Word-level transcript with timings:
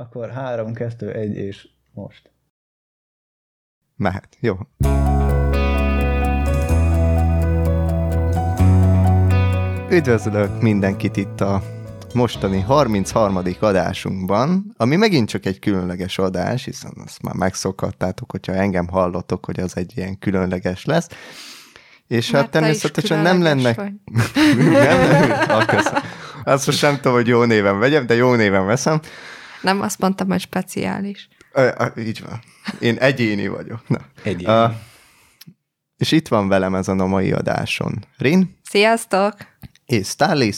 Akkor 0.00 0.30
3, 0.30 0.72
2, 0.72 1.12
1 1.12 1.36
és 1.36 1.68
most. 1.94 2.30
Mehet, 3.96 4.36
jó. 4.40 4.58
Üdvözlök 9.90 10.60
mindenkit 10.60 11.16
itt 11.16 11.40
a 11.40 11.62
mostani 12.14 12.60
33. 12.60 13.42
adásunkban, 13.60 14.74
ami 14.76 14.96
megint 14.96 15.28
csak 15.28 15.46
egy 15.46 15.58
különleges 15.58 16.18
adás, 16.18 16.64
hiszen 16.64 16.92
azt 17.04 17.22
már 17.22 17.34
megszokhattátok, 17.34 18.30
hogyha 18.30 18.52
engem 18.52 18.88
hallottok, 18.88 19.44
hogy 19.44 19.60
az 19.60 19.76
egy 19.76 19.92
ilyen 19.96 20.18
különleges 20.18 20.84
lesz. 20.84 21.08
És 22.06 22.30
Mert 22.30 22.44
hát 22.44 22.52
természetesen 22.52 23.18
nem 23.18 23.42
lenne... 23.42 23.74
nem, 24.56 25.00
nem, 25.46 25.66
köszönöm. 25.66 26.02
Azt 26.44 26.66
most 26.66 26.82
nem 26.82 26.96
tudom, 26.96 27.12
hogy 27.12 27.26
jó 27.26 27.44
néven 27.44 27.78
vegyem, 27.78 28.06
de 28.06 28.14
jó 28.14 28.34
néven 28.34 28.66
veszem. 28.66 29.00
Nem, 29.62 29.80
azt 29.80 29.98
mondtam, 29.98 30.28
hogy 30.28 30.40
speciális. 30.40 31.28
Ö, 31.52 31.68
ö, 31.78 32.00
így 32.00 32.22
van. 32.28 32.40
Én 32.80 32.96
egyéni 32.96 33.48
vagyok. 33.48 33.88
Na. 33.88 33.98
Egy 34.22 34.46
Uh, 34.46 34.72
és 35.96 36.12
itt 36.12 36.28
van 36.28 36.48
velem 36.48 36.74
ezen 36.74 37.00
a 37.00 37.06
mai 37.06 37.32
adáson 37.32 38.04
Rin 38.18 38.58
Sziasztok! 38.70 39.34
és 39.86 40.06
Stalis, 40.08 40.56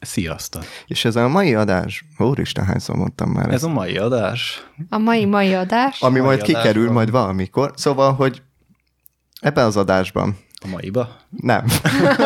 Sziasztok! 0.00 0.64
és 0.86 1.04
ezen 1.04 1.24
a 1.24 1.28
mai 1.28 1.54
adás, 1.54 2.04
úristen, 2.18 2.64
hányszor 2.64 2.96
mondtam 2.96 3.30
már 3.30 3.46
Ez 3.48 3.54
ezt, 3.54 3.64
a 3.64 3.68
mai 3.68 3.96
adás. 3.96 4.66
A 4.88 4.98
mai 4.98 5.24
mai 5.24 5.54
adás. 5.54 6.00
ami 6.00 6.18
mai 6.18 6.26
majd 6.26 6.42
kikerül 6.42 6.68
adásban. 6.70 6.92
majd 6.92 7.10
valamikor. 7.10 7.72
Szóval, 7.76 8.12
hogy 8.14 8.42
ebben 9.40 9.64
az 9.64 9.76
adásban, 9.76 10.38
A 10.64 10.66
maiba. 10.68 11.16
nem, 11.30 11.64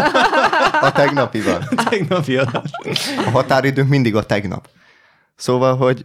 a 0.80 0.92
tegnapiban, 0.92 1.68
Tegnapi 1.88 2.36
adás. 2.36 2.70
a 3.26 3.30
határidőnk 3.30 3.88
mindig 3.88 4.14
a 4.16 4.26
tegnap. 4.26 4.68
Szóval, 5.36 5.76
hogy 5.76 6.04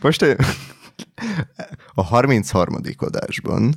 most 0.00 0.22
ö, 0.22 0.34
a 1.94 2.02
33. 2.02 2.80
adásban 2.96 3.74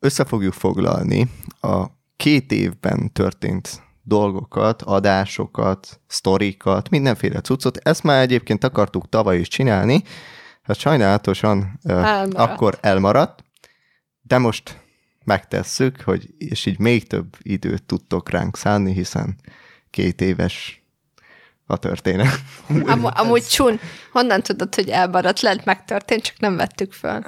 össze 0.00 0.24
fogjuk 0.24 0.52
foglalni 0.52 1.30
a 1.60 1.86
két 2.16 2.52
évben 2.52 3.12
történt 3.12 3.82
dolgokat, 4.02 4.82
adásokat, 4.82 6.00
sztorikat, 6.06 6.88
mindenféle 6.88 7.40
cuccot. 7.40 7.76
Ezt 7.76 8.02
már 8.02 8.20
egyébként 8.22 8.64
akartuk 8.64 9.08
tavaly 9.08 9.38
is 9.38 9.48
csinálni, 9.48 10.02
hát 10.62 10.78
sajnálatosan 10.78 11.78
ö, 11.84 11.92
Elmaradt. 11.92 12.34
akkor 12.34 12.78
elmaradt, 12.80 13.44
de 14.22 14.38
most 14.38 14.80
megtesszük, 15.24 16.00
hogy 16.00 16.34
és 16.38 16.66
így 16.66 16.78
még 16.78 17.06
több 17.06 17.36
időt 17.42 17.82
tudtok 17.82 18.30
ránk 18.30 18.56
szánni, 18.56 18.92
hiszen 18.92 19.36
két 19.90 20.20
éves 20.20 20.85
a 21.66 21.76
történet. 21.76 22.40
Am- 22.92 23.04
amúgy 23.04 23.44
Csun, 23.46 23.78
honnan 24.12 24.42
tudod, 24.42 24.74
hogy 24.74 24.88
elmaradt? 24.88 25.40
Lehet 25.40 25.64
megtörtént, 25.64 26.22
csak 26.22 26.38
nem 26.38 26.56
vettük 26.56 26.92
föl. 26.92 27.22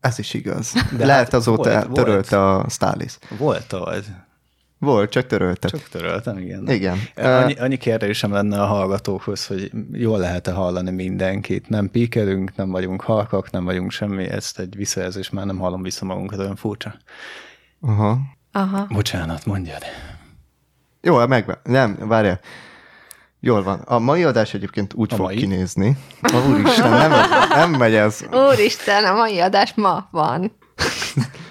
Ez 0.00 0.18
is 0.18 0.34
igaz. 0.34 0.72
De 0.96 1.06
Lehet 1.06 1.24
hát 1.24 1.34
azóta 1.34 1.70
volt- 1.70 1.84
volt, 1.84 1.94
törölte 1.94 2.50
a 2.50 2.68
Stalis. 2.68 3.18
Volt 3.38 3.70
vagy. 3.70 4.04
Volt, 4.78 5.10
csak 5.10 5.26
törölte. 5.26 5.68
Csak... 5.68 5.80
Csak 5.80 5.88
töröltem, 5.88 6.38
igen. 6.38 6.68
Igen. 6.70 6.98
Annyi, 7.16 7.54
annyi 7.54 7.76
kérdésem 7.76 8.32
lenne 8.32 8.62
a 8.62 8.66
hallgatókhoz, 8.66 9.46
hogy 9.46 9.70
jól 9.92 10.18
lehet-e 10.18 10.52
hallani 10.52 10.90
mindenkit. 10.90 11.68
Nem 11.68 11.90
píkelünk, 11.90 12.56
nem 12.56 12.70
vagyunk 12.70 13.00
halkak, 13.02 13.50
nem 13.50 13.64
vagyunk 13.64 13.90
semmi, 13.90 14.24
ezt 14.24 14.58
egy 14.58 14.76
visszajelzés 14.76 15.30
már 15.30 15.46
nem 15.46 15.58
hallom 15.58 15.82
vissza 15.82 16.04
magunkat, 16.04 16.38
olyan 16.38 16.56
furcsa. 16.56 16.94
Aha. 17.80 18.18
Aha. 18.52 18.86
Bocsánat, 18.90 19.44
mondjad. 19.46 19.82
Jó, 21.04 21.16
hát 21.16 21.28
meg... 21.28 21.58
Nem, 21.62 21.96
várjál. 22.00 22.40
Jól 23.40 23.62
van. 23.62 23.78
A 23.80 23.98
mai 23.98 24.24
adás 24.24 24.54
egyébként 24.54 24.94
úgy 24.94 25.10
A 25.10 25.14
a 25.14 25.16
fog 25.16 25.26
mai? 25.26 25.36
kinézni. 25.36 25.96
Ó, 26.34 26.50
úristen, 26.50 26.90
nem, 26.90 27.10
nem 27.48 27.70
megy 27.70 27.94
ez. 27.94 28.20
Úristen, 28.50 29.04
a 29.04 29.14
mai 29.14 29.40
adás 29.40 29.74
ma 29.74 30.08
van. 30.10 30.56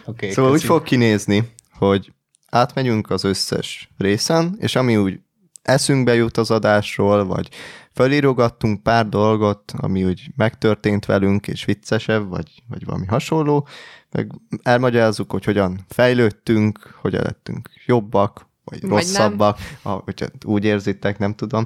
Okay, 0.06 0.32
Szóval 0.32 0.52
úgy 0.52 0.64
fog 0.64 0.84
kinézni, 0.84 1.54
hogy 1.72 2.14
átmegyünk 2.50 3.10
az 3.10 3.24
összes 3.24 3.90
részen, 3.98 4.56
és 4.60 4.76
ami 4.76 4.98
úgy 4.98 5.20
eszünkbe 5.62 6.14
jut 6.14 6.38
az 6.38 6.52
adásról, 6.52 7.26
vagy 7.26 7.50
felírogattunk 7.94 8.84
pár 8.84 9.10
dolgot, 9.10 9.74
ami 9.78 10.04
úgy 10.04 10.28
megtörtént 10.36 11.06
velünk, 11.06 11.48
és 11.48 11.66
viccesebb, 11.66 12.30
vagy, 12.30 12.64
vagy 12.68 12.86
valami 12.86 13.06
hasonló, 13.06 13.68
meg 14.12 14.32
elmagyarázzuk, 14.64 15.32
hogy 15.32 15.44
hogyan 15.44 15.86
fejlődtünk, 15.90 16.96
hogyan 17.02 17.22
lettünk 17.24 17.70
jobbak, 17.86 18.52
vagy, 18.64 18.82
Vagy 18.82 18.90
rosszabbak, 18.90 19.58
ah, 19.82 20.02
hogyha 20.04 20.26
úgy 20.46 20.66
érzitek, 20.66 21.18
nem 21.18 21.36
tudom. 21.36 21.66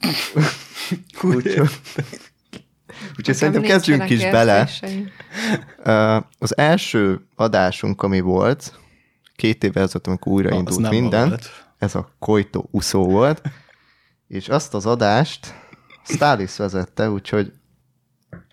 Úgyhogy 1.22 1.60
úgyhogy 3.18 3.34
szerintem 3.34 3.62
kezdjünk 3.62 4.10
is 4.10 4.20
bele. 4.30 4.68
Az 6.38 6.56
első 6.56 7.26
adásunk, 7.34 8.02
ami 8.02 8.20
volt, 8.20 8.78
két 9.36 9.64
évvel 9.64 9.82
ezelőtt, 9.82 10.06
amikor 10.06 10.32
újraindult 10.32 10.80
nem 10.80 10.90
minden, 10.90 11.28
volt. 11.28 11.50
ez 11.78 11.94
a 11.94 12.14
Koito 12.18 12.64
Uszó 12.70 13.04
volt, 13.04 13.42
és 14.28 14.48
azt 14.48 14.74
az 14.74 14.86
adást 14.86 15.54
Stalis 16.04 16.56
vezette, 16.56 17.10
úgyhogy 17.10 17.52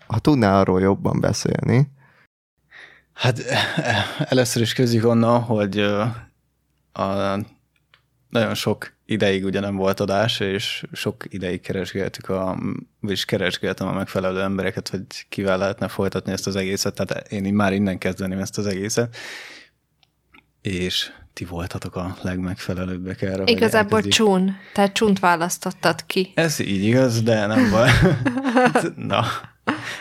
ha 0.06 0.18
tudná 0.18 0.60
arról 0.60 0.80
jobban 0.80 1.20
beszélni, 1.20 1.90
Hát 3.12 3.40
először 4.18 4.62
is 4.62 4.72
kezdjük 4.72 5.04
onnan, 5.04 5.40
hogy 5.40 5.86
a, 6.92 7.38
nagyon 8.28 8.54
sok 8.54 8.92
ideig 9.06 9.44
ugye 9.44 9.60
nem 9.60 9.76
volt 9.76 10.00
adás, 10.00 10.40
és 10.40 10.84
sok 10.92 11.24
ideig 11.28 11.60
keresgéltük 11.60 12.28
a, 12.28 12.58
vagyis 13.00 13.24
keresgéltem 13.24 13.86
a 13.86 13.92
megfelelő 13.92 14.40
embereket, 14.40 14.88
hogy 14.88 15.02
kivel 15.28 15.58
lehetne 15.58 15.88
folytatni 15.88 16.32
ezt 16.32 16.46
az 16.46 16.56
egészet, 16.56 16.94
tehát 16.94 17.32
én 17.32 17.44
így 17.44 17.52
már 17.52 17.72
innen 17.72 17.98
kezdeném 17.98 18.38
ezt 18.38 18.58
az 18.58 18.66
egészet, 18.66 19.16
és 20.60 21.10
ti 21.32 21.44
voltatok 21.44 21.96
a 21.96 22.16
legmegfelelőbbek 22.22 23.22
erre. 23.22 23.42
Igazából. 23.46 24.02
Csun. 24.02 24.56
Tehát 24.74 24.92
Csunt 24.92 25.18
választottad 25.18 26.06
ki. 26.06 26.32
Ez 26.34 26.58
így 26.58 26.84
igaz, 26.84 27.22
de 27.22 27.46
nem 27.46 27.70
baj. 27.70 27.90
Na, 28.96 29.24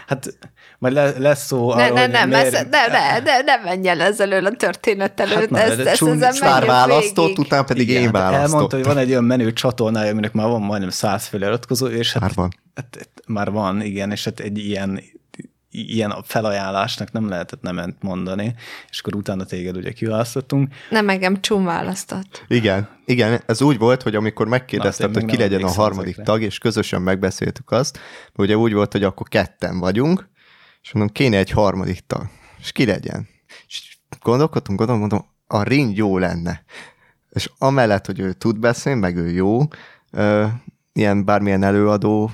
hát 0.07 0.37
majd 0.81 0.93
le, 0.93 1.17
lesz 1.17 1.45
szó 1.45 1.73
Ne, 1.73 1.83
arról, 1.83 1.95
ne, 1.95 2.01
hogy 2.01 2.11
nem, 2.11 2.29
miért- 2.29 2.53
ez, 2.53 2.65
ne, 2.69 2.87
ne, 2.87 3.19
ne, 3.19 3.41
ne 3.41 3.57
menj 3.63 3.87
el 3.87 4.01
ezzel 4.01 4.45
a 4.45 4.51
történet 4.51 5.19
előtt. 5.19 5.55
Hát 5.55 5.69
ezt, 5.69 5.83
de 5.83 5.89
ezt, 5.89 6.35
Sztár 6.35 6.51
menjünk 6.51 6.65
választott, 6.65 7.25
végig. 7.25 7.39
utána 7.39 7.63
pedig 7.63 7.89
Igen, 7.89 8.01
én 8.01 8.03
hát 8.03 8.13
választottam. 8.13 8.51
Elmondta, 8.51 8.75
hogy 8.75 8.85
van 8.85 8.97
egy 8.97 9.09
olyan 9.09 9.23
menő 9.23 9.53
csatornája, 9.53 10.11
aminek 10.11 10.33
már 10.33 10.47
van 10.47 10.61
majdnem 10.61 10.89
száz 10.89 11.25
feliratkozó, 11.25 11.87
és 11.87 12.13
hát, 12.13 12.21
Már 12.21 12.31
van. 12.35 12.49
Hát, 12.75 12.95
hát, 12.97 13.09
már 13.27 13.51
van, 13.51 13.81
igen, 13.81 14.11
és 14.11 14.23
hát 14.23 14.39
egy 14.39 14.57
ilyen 14.57 14.99
ilyen 15.71 16.15
felajánlásnak 16.23 17.11
nem 17.11 17.29
lehetett 17.29 17.61
nemet 17.61 17.95
mondani, 17.99 18.55
és 18.89 18.99
akkor 18.99 19.15
utána 19.15 19.43
téged 19.43 19.77
ugye 19.77 19.91
kiválasztottunk. 19.91 20.73
Nem, 20.89 21.09
engem 21.09 21.41
Csun 21.41 21.65
választott. 21.65 22.43
Igen, 22.47 22.87
igen, 23.05 23.41
ez 23.45 23.61
úgy 23.61 23.77
volt, 23.77 24.01
hogy 24.01 24.15
amikor 24.15 24.47
Na, 24.47 24.57
tényleg 24.59 25.13
hogy 25.13 25.25
ki 25.25 25.37
legyen 25.37 25.63
a 25.63 25.69
harmadik 25.69 26.15
tag, 26.15 26.41
és 26.41 26.57
közösen 26.57 27.01
megbeszéltük 27.01 27.71
azt, 27.71 27.99
ugye 28.35 28.57
úgy 28.57 28.73
volt, 28.73 28.91
hogy 28.91 29.03
akkor 29.03 29.27
ketten 29.27 29.79
vagyunk, 29.79 30.29
és 30.81 30.91
mondom, 30.91 31.13
kéne 31.13 31.37
egy 31.37 31.49
harmadik 31.49 31.99
tag, 32.07 32.29
és 32.59 32.71
ki 32.71 32.85
legyen. 32.85 33.27
És 33.67 33.97
gondolkodtunk, 34.21 34.77
gondolom, 34.77 35.01
mondom, 35.01 35.25
a 35.47 35.63
Rin 35.63 35.91
jó 35.95 36.17
lenne. 36.17 36.63
És 37.29 37.51
amellett, 37.57 38.05
hogy 38.05 38.19
ő 38.19 38.33
tud 38.33 38.59
beszélni, 38.59 38.99
meg 38.99 39.17
ő 39.17 39.29
jó, 39.29 39.61
ö, 40.11 40.45
ilyen 40.93 41.25
bármilyen 41.25 41.63
előadó, 41.63 42.31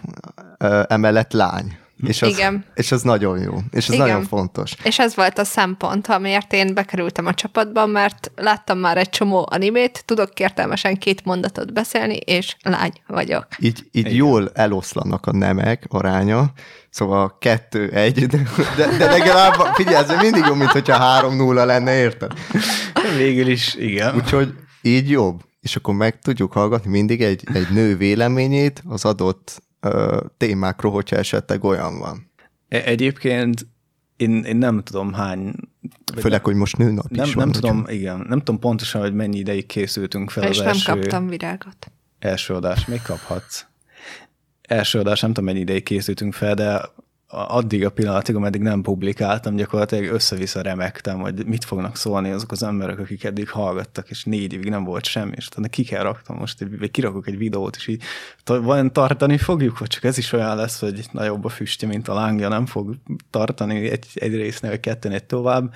ö, 0.57 0.83
emellett 0.87 1.33
lány. 1.33 1.77
És 2.05 2.21
az, 2.21 2.29
Igen. 2.29 2.65
És 2.75 2.91
ez 2.91 3.01
nagyon 3.01 3.39
jó, 3.39 3.57
és 3.71 3.87
ez 3.87 3.93
Igen. 3.93 4.07
nagyon 4.07 4.23
fontos. 4.23 4.73
És 4.83 4.99
ez 4.99 5.15
volt 5.15 5.37
a 5.37 5.43
szempont, 5.43 6.07
amiért 6.07 6.53
én 6.53 6.73
bekerültem 6.73 7.25
a 7.25 7.33
csapatba, 7.33 7.85
mert 7.85 8.31
láttam 8.35 8.77
már 8.79 8.97
egy 8.97 9.09
csomó 9.09 9.47
animét, 9.49 10.03
tudok 10.05 10.39
értelmesen 10.39 10.95
két 10.97 11.25
mondatot 11.25 11.73
beszélni, 11.73 12.15
és 12.15 12.55
lány 12.61 12.91
vagyok. 13.07 13.47
így, 13.59 13.87
így 13.91 14.15
jól 14.15 14.51
eloszlanak 14.53 15.25
a 15.25 15.31
nemek 15.31 15.85
aránya, 15.89 16.51
szóval 16.89 17.37
kettő, 17.39 17.89
egy, 17.89 18.25
de, 18.25 18.37
de, 18.75 18.97
de 18.97 19.09
legalább, 19.09 19.53
figyelj, 19.73 19.95
ez 19.95 20.21
mindig 20.21 20.43
jobb, 20.45 20.57
mint 20.57 20.71
hogyha 20.71 20.97
három 20.97 21.35
nulla 21.35 21.65
lenne, 21.65 21.99
érted? 21.99 22.31
Végül 23.17 23.47
is, 23.47 23.75
igen. 23.75 24.15
Úgyhogy 24.15 24.53
így 24.81 25.09
jobb. 25.09 25.45
És 25.61 25.75
akkor 25.75 25.93
meg 25.93 26.19
tudjuk 26.19 26.53
hallgatni 26.53 26.89
mindig 26.89 27.21
egy, 27.21 27.43
egy 27.53 27.67
nő 27.69 27.97
véleményét 27.97 28.83
az 28.87 29.05
adott 29.05 29.61
ö, 29.79 30.21
témákról, 30.37 30.91
hogyha 30.91 31.15
esetleg 31.15 31.63
olyan 31.63 31.99
van. 31.99 32.31
E- 32.67 32.83
Egyébként 32.85 33.67
én, 34.15 34.43
én 34.43 34.55
nem 34.57 34.83
tudom 34.83 35.13
hány... 35.13 35.53
Főleg, 36.17 36.43
hogy 36.43 36.55
most 36.55 36.77
nőnap 36.77 37.05
is 37.11 37.17
nem, 37.17 37.29
van. 37.33 37.43
nem 37.43 37.51
tudom, 37.51 37.85
igen, 37.87 38.25
nem 38.29 38.39
tudom 38.39 38.59
pontosan, 38.59 39.01
hogy 39.01 39.13
mennyi 39.13 39.37
ideig 39.37 39.65
készültünk 39.65 40.29
fel 40.29 40.43
és 40.43 40.49
az 40.49 40.57
nem 40.57 40.67
első, 40.67 40.91
kaptam 40.91 41.27
virágot. 41.27 41.91
első 42.19 42.53
adás. 42.53 42.85
Még 42.85 43.01
kaphatsz. 43.01 43.65
Első 44.61 44.99
adás, 44.99 45.19
nem 45.21 45.29
tudom, 45.33 45.45
mennyi 45.45 45.59
ideig 45.59 45.83
készültünk 45.83 46.33
fel, 46.33 46.53
de 46.53 46.81
addig 47.29 47.85
a 47.85 47.89
pillanatig, 47.89 48.35
ameddig 48.35 48.61
nem 48.61 48.81
publikáltam, 48.81 49.55
gyakorlatilag 49.55 50.13
össze-vissza 50.13 50.61
remektem, 50.61 51.19
hogy 51.19 51.45
mit 51.45 51.65
fognak 51.65 51.95
szólni 51.95 52.31
azok 52.31 52.51
az 52.51 52.63
emberek, 52.63 52.99
akik 52.99 53.23
eddig 53.23 53.49
hallgattak, 53.49 54.09
és 54.09 54.23
négy 54.23 54.53
évig 54.53 54.69
nem 54.69 54.83
volt 54.83 55.05
semmi, 55.05 55.31
és 55.35 55.47
utána 55.47 55.67
ki 55.67 55.83
kell 55.83 56.03
raktam 56.03 56.37
most, 56.37 56.65
vagy 56.79 56.91
kirakok 56.91 57.27
egy 57.27 57.37
videót, 57.37 57.75
és 57.75 57.87
így 57.87 58.03
vajon 58.45 58.93
tartani 58.93 59.37
fogjuk, 59.37 59.79
vagy 59.79 59.87
csak 59.87 60.03
ez 60.03 60.17
is 60.17 60.31
olyan 60.31 60.55
lesz, 60.55 60.79
hogy 60.79 61.05
nagyobb 61.11 61.45
a 61.45 61.49
füstje, 61.49 61.87
mint 61.87 62.07
a 62.07 62.13
lángja, 62.13 62.47
nem 62.47 62.65
fog 62.65 62.95
tartani 63.29 63.89
egy, 63.89 64.05
egy 64.13 64.35
résznél, 64.35 64.79
ketten 64.79 65.11
egy 65.11 65.25
tovább 65.25 65.73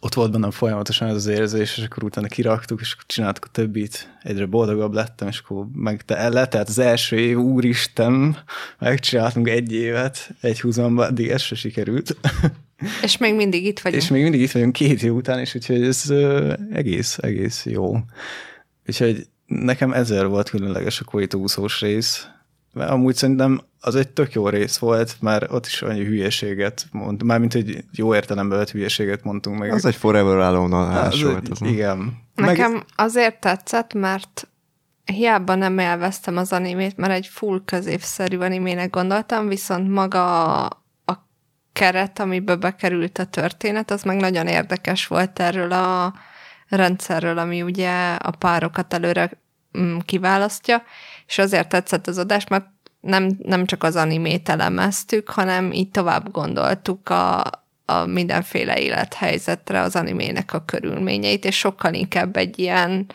ott 0.00 0.14
volt 0.14 0.30
bennem 0.30 0.50
folyamatosan 0.50 1.08
ez 1.08 1.14
az 1.14 1.26
érzés, 1.26 1.78
és 1.78 1.84
akkor 1.84 2.04
utána 2.04 2.26
kiraktuk, 2.26 2.80
és 2.80 2.92
akkor 2.92 3.04
csináltuk 3.06 3.44
a 3.44 3.48
többit, 3.52 4.18
egyre 4.22 4.46
boldogabb 4.46 4.92
lettem, 4.92 5.28
és 5.28 5.38
akkor 5.38 5.66
meg 5.72 6.04
te 6.04 6.28
letelt 6.28 6.68
az 6.68 6.78
első 6.78 7.18
év, 7.18 7.38
úristen, 7.38 8.36
megcsináltunk 8.78 9.48
egy 9.48 9.72
évet, 9.72 10.30
egy 10.40 10.60
húzomban, 10.60 11.06
addig 11.06 11.28
ez 11.28 11.42
se 11.42 11.54
sikerült. 11.54 12.16
És 13.02 13.16
még 13.16 13.34
mindig 13.34 13.64
itt 13.64 13.80
vagyunk. 13.80 14.02
És 14.02 14.08
még 14.08 14.22
mindig 14.22 14.40
itt 14.40 14.50
vagyunk 14.50 14.72
két 14.72 15.02
év 15.02 15.14
után, 15.14 15.38
és 15.38 15.54
úgyhogy 15.54 15.82
ez 15.82 16.12
egész, 16.72 17.18
egész 17.18 17.64
jó. 17.66 17.96
Úgyhogy 18.86 19.26
nekem 19.46 19.92
ezer 19.92 20.26
volt 20.26 20.50
különleges 20.50 21.00
a 21.00 21.04
koitóúszós 21.04 21.80
rész, 21.80 22.28
mert 22.72 22.90
amúgy 22.90 23.14
szerintem 23.14 23.60
az 23.80 23.94
egy 23.94 24.08
tök 24.08 24.32
jó 24.32 24.48
rész 24.48 24.78
volt, 24.78 25.16
mert 25.20 25.52
ott 25.52 25.66
is 25.66 25.82
annyi 25.82 26.04
hülyeséget 26.04 26.86
mond, 26.92 27.22
mármint 27.22 27.54
egy 27.54 27.84
jó 27.92 28.14
értelemben 28.14 28.58
vett 28.58 28.70
hülyeséget 28.70 29.24
mondtunk 29.24 29.58
meg. 29.58 29.72
Az 29.72 29.84
egy 29.84 29.96
Forever 29.96 30.36
alone 30.36 31.10
volt. 31.22 31.48
Az 31.48 31.62
igen. 31.62 32.16
Nekem 32.34 32.72
meg... 32.72 32.84
azért 32.96 33.40
tetszett, 33.40 33.94
mert 33.94 34.48
hiába 35.04 35.54
nem 35.54 35.78
élveztem 35.78 36.36
az 36.36 36.52
animét, 36.52 36.96
mert 36.96 37.12
egy 37.12 37.26
full 37.26 37.62
középszerű 37.64 38.38
animének 38.38 38.90
gondoltam, 38.90 39.48
viszont 39.48 39.88
maga 39.88 40.54
a, 40.64 40.84
a 41.04 41.12
keret, 41.72 42.18
amiben 42.18 42.60
bekerült 42.60 43.18
a 43.18 43.24
történet, 43.24 43.90
az 43.90 44.02
meg 44.02 44.16
nagyon 44.16 44.46
érdekes 44.46 45.06
volt 45.06 45.38
erről 45.38 45.72
a 45.72 46.14
rendszerről, 46.68 47.38
ami 47.38 47.62
ugye 47.62 48.14
a 48.14 48.30
párokat 48.30 48.94
előre 48.94 49.30
mm, 49.78 49.98
kiválasztja, 49.98 50.82
és 51.28 51.38
azért 51.38 51.68
tetszett 51.68 52.06
az 52.06 52.18
adás, 52.18 52.46
mert 52.46 52.66
nem, 53.00 53.38
nem 53.42 53.66
csak 53.66 53.82
az 53.82 53.96
animét 53.96 54.48
elemeztük, 54.48 55.28
hanem 55.28 55.72
így 55.72 55.90
tovább 55.90 56.30
gondoltuk 56.30 57.08
a, 57.08 57.42
a 57.84 58.06
mindenféle 58.06 58.78
élethelyzetre 58.78 59.80
az 59.80 59.96
animének 59.96 60.52
a 60.52 60.64
körülményeit, 60.64 61.44
és 61.44 61.58
sokkal 61.58 61.94
inkább 61.94 62.36
egy 62.36 62.58
ilyen, 62.58 63.06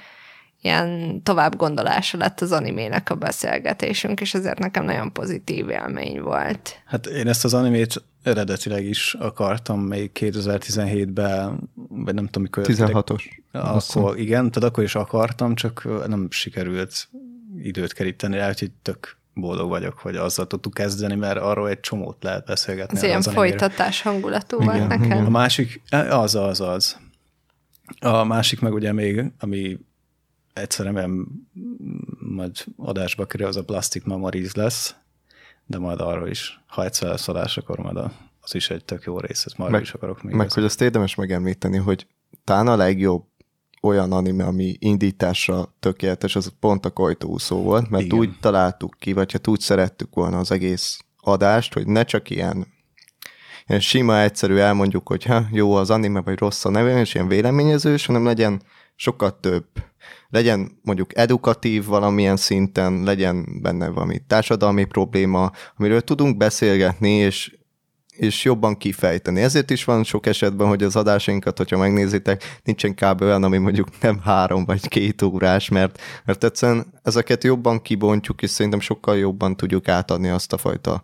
ilyen 0.61 1.19
tovább 1.23 1.55
gondolása 1.55 2.17
lett 2.17 2.41
az 2.41 2.51
animének 2.51 3.09
a 3.09 3.15
beszélgetésünk, 3.15 4.21
és 4.21 4.33
ezért 4.33 4.59
nekem 4.59 4.85
nagyon 4.85 5.11
pozitív 5.11 5.69
élmény 5.69 6.21
volt. 6.21 6.81
Hát 6.85 7.05
én 7.05 7.27
ezt 7.27 7.45
az 7.45 7.53
animét 7.53 8.03
eredetileg 8.23 8.85
is 8.85 9.13
akartam 9.13 9.79
még 9.79 10.11
2017-ben, 10.19 11.69
vagy 11.89 12.13
nem 12.13 12.25
tudom 12.25 12.41
mikor. 12.41 12.63
16-os. 12.67 13.23
Akkor, 13.51 14.19
igen, 14.19 14.51
tehát 14.51 14.69
akkor 14.69 14.83
is 14.83 14.95
akartam, 14.95 15.55
csak 15.55 16.07
nem 16.07 16.27
sikerült 16.29 17.09
időt 17.57 17.93
keríteni 17.93 18.37
rá, 18.37 18.49
úgyhogy 18.49 18.71
tök 18.81 19.17
boldog 19.33 19.69
vagyok, 19.69 19.97
hogy 19.97 20.15
azzal 20.15 20.47
tudtuk 20.47 20.73
kezdeni, 20.73 21.15
mert 21.15 21.39
arról 21.39 21.69
egy 21.69 21.79
csomót 21.79 22.23
lehet 22.23 22.45
beszélgetni. 22.45 22.97
Ez 22.97 23.03
ilyen 23.03 23.17
az 23.17 23.27
folytatás 23.27 24.01
hangulatú 24.01 24.61
igen, 24.61 24.77
volt 24.77 24.87
nekem. 24.87 25.05
Igen. 25.05 25.25
A 25.25 25.29
másik, 25.29 25.81
az, 26.09 26.35
az, 26.35 26.61
az. 26.61 26.97
A 27.99 28.23
másik 28.23 28.59
meg 28.59 28.73
ugye 28.73 28.91
még, 28.91 29.31
ami 29.39 29.79
egyszer 30.53 30.85
remélem 30.85 31.27
majd 32.19 32.63
adásba 32.77 33.25
kerül, 33.25 33.47
az 33.47 33.57
a 33.57 33.63
Plastic 33.63 34.05
Memories 34.05 34.53
lesz, 34.53 34.95
de 35.65 35.77
majd 35.77 35.99
arról 35.99 36.29
is, 36.29 36.61
ha 36.67 36.83
egyszer 36.83 37.09
lesz 37.09 37.27
adás, 37.27 37.57
akkor 37.57 37.79
majd 37.79 37.97
az 38.41 38.55
is 38.55 38.69
egy 38.69 38.85
tök 38.85 39.03
jó 39.03 39.19
rész, 39.19 39.45
ezt 39.45 39.57
már 39.57 39.81
is 39.81 39.93
akarok 39.93 40.23
még. 40.23 40.35
Meg, 40.35 40.51
hogy 40.51 40.63
azt 40.63 40.81
érdemes 40.81 41.15
megemlíteni, 41.15 41.77
hogy 41.77 42.07
talán 42.43 42.67
a 42.67 42.75
legjobb 42.75 43.25
olyan 43.83 44.11
anime, 44.11 44.43
ami 44.43 44.75
indításra 44.79 45.73
tökéletes, 45.79 46.35
az 46.35 46.51
pont 46.59 46.85
a 46.85 46.89
kojtóúszó 46.89 47.61
volt, 47.61 47.89
mert 47.89 48.03
Igen. 48.03 48.17
úgy 48.17 48.39
találtuk 48.39 48.95
ki, 48.99 49.13
vagy 49.13 49.31
hát 49.31 49.47
úgy 49.47 49.59
szerettük 49.59 50.15
volna 50.15 50.37
az 50.37 50.51
egész 50.51 50.99
adást, 51.17 51.73
hogy 51.73 51.87
ne 51.87 52.03
csak 52.03 52.29
ilyen, 52.29 52.67
ilyen 53.67 53.81
sima, 53.81 54.21
egyszerű 54.21 54.55
elmondjuk, 54.55 55.07
hogy 55.07 55.23
ha 55.23 55.45
jó 55.51 55.73
az 55.73 55.89
anime, 55.89 56.21
vagy 56.21 56.39
rossz 56.39 56.65
a 56.65 56.69
neve, 56.69 56.99
és 56.99 57.13
ilyen 57.13 57.27
véleményezős, 57.27 58.05
hanem 58.05 58.25
legyen 58.25 58.61
sokkal 58.95 59.39
több. 59.39 59.65
Legyen 60.29 60.79
mondjuk 60.81 61.17
edukatív 61.17 61.85
valamilyen 61.85 62.37
szinten, 62.37 63.03
legyen 63.03 63.61
benne 63.61 63.89
valami 63.89 64.19
társadalmi 64.27 64.85
probléma, 64.85 65.51
amiről 65.77 66.01
tudunk 66.01 66.37
beszélgetni, 66.37 67.09
és 67.09 67.57
és 68.15 68.43
jobban 68.43 68.77
kifejteni. 68.77 69.41
Ezért 69.41 69.69
is 69.69 69.83
van 69.83 70.03
sok 70.03 70.25
esetben, 70.25 70.67
hogy 70.67 70.83
az 70.83 70.95
adásainkat, 70.95 71.57
hogyha 71.57 71.77
megnézitek, 71.77 72.59
nincsen 72.63 72.95
kb. 72.95 73.21
olyan, 73.21 73.43
ami 73.43 73.57
mondjuk 73.57 74.01
nem 74.01 74.19
három 74.19 74.65
vagy 74.65 74.87
két 74.87 75.21
órás, 75.21 75.69
mert, 75.69 76.01
mert 76.25 76.43
egyszerűen 76.43 76.99
ezeket 77.03 77.43
jobban 77.43 77.81
kibontjuk, 77.81 78.41
és 78.41 78.49
szerintem 78.49 78.79
sokkal 78.79 79.17
jobban 79.17 79.55
tudjuk 79.55 79.87
átadni 79.87 80.29
azt 80.29 80.53
a 80.53 80.57
fajta 80.57 81.03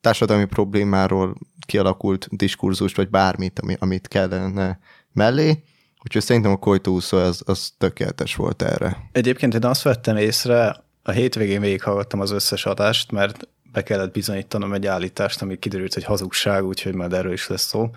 társadalmi 0.00 0.44
problémáról 0.44 1.34
kialakult 1.66 2.28
diskurzust, 2.30 2.96
vagy 2.96 3.08
bármit, 3.08 3.58
ami, 3.58 3.76
amit 3.78 4.08
kellene 4.08 4.78
mellé. 5.12 5.62
Úgyhogy 6.02 6.22
szerintem 6.22 6.50
a 6.50 6.56
Kojtóúszó 6.56 7.16
az, 7.16 7.42
az 7.44 7.72
tökéletes 7.78 8.34
volt 8.34 8.62
erre. 8.62 9.08
Egyébként 9.12 9.54
én 9.54 9.64
azt 9.64 9.82
vettem 9.82 10.16
észre, 10.16 10.84
a 11.02 11.10
hétvégén 11.10 11.60
végighallgattam 11.60 12.20
az 12.20 12.30
összes 12.30 12.66
adást, 12.66 13.12
mert 13.12 13.48
be 13.76 13.82
kellett 13.82 14.12
bizonyítanom 14.12 14.72
egy 14.72 14.86
állítást, 14.86 15.42
ami 15.42 15.58
kiderült, 15.58 15.94
hogy 15.94 16.04
hazugság, 16.04 16.64
úgyhogy 16.64 16.94
majd 16.94 17.12
erről 17.12 17.32
is 17.32 17.48
lesz 17.48 17.66
szó. 17.66 17.90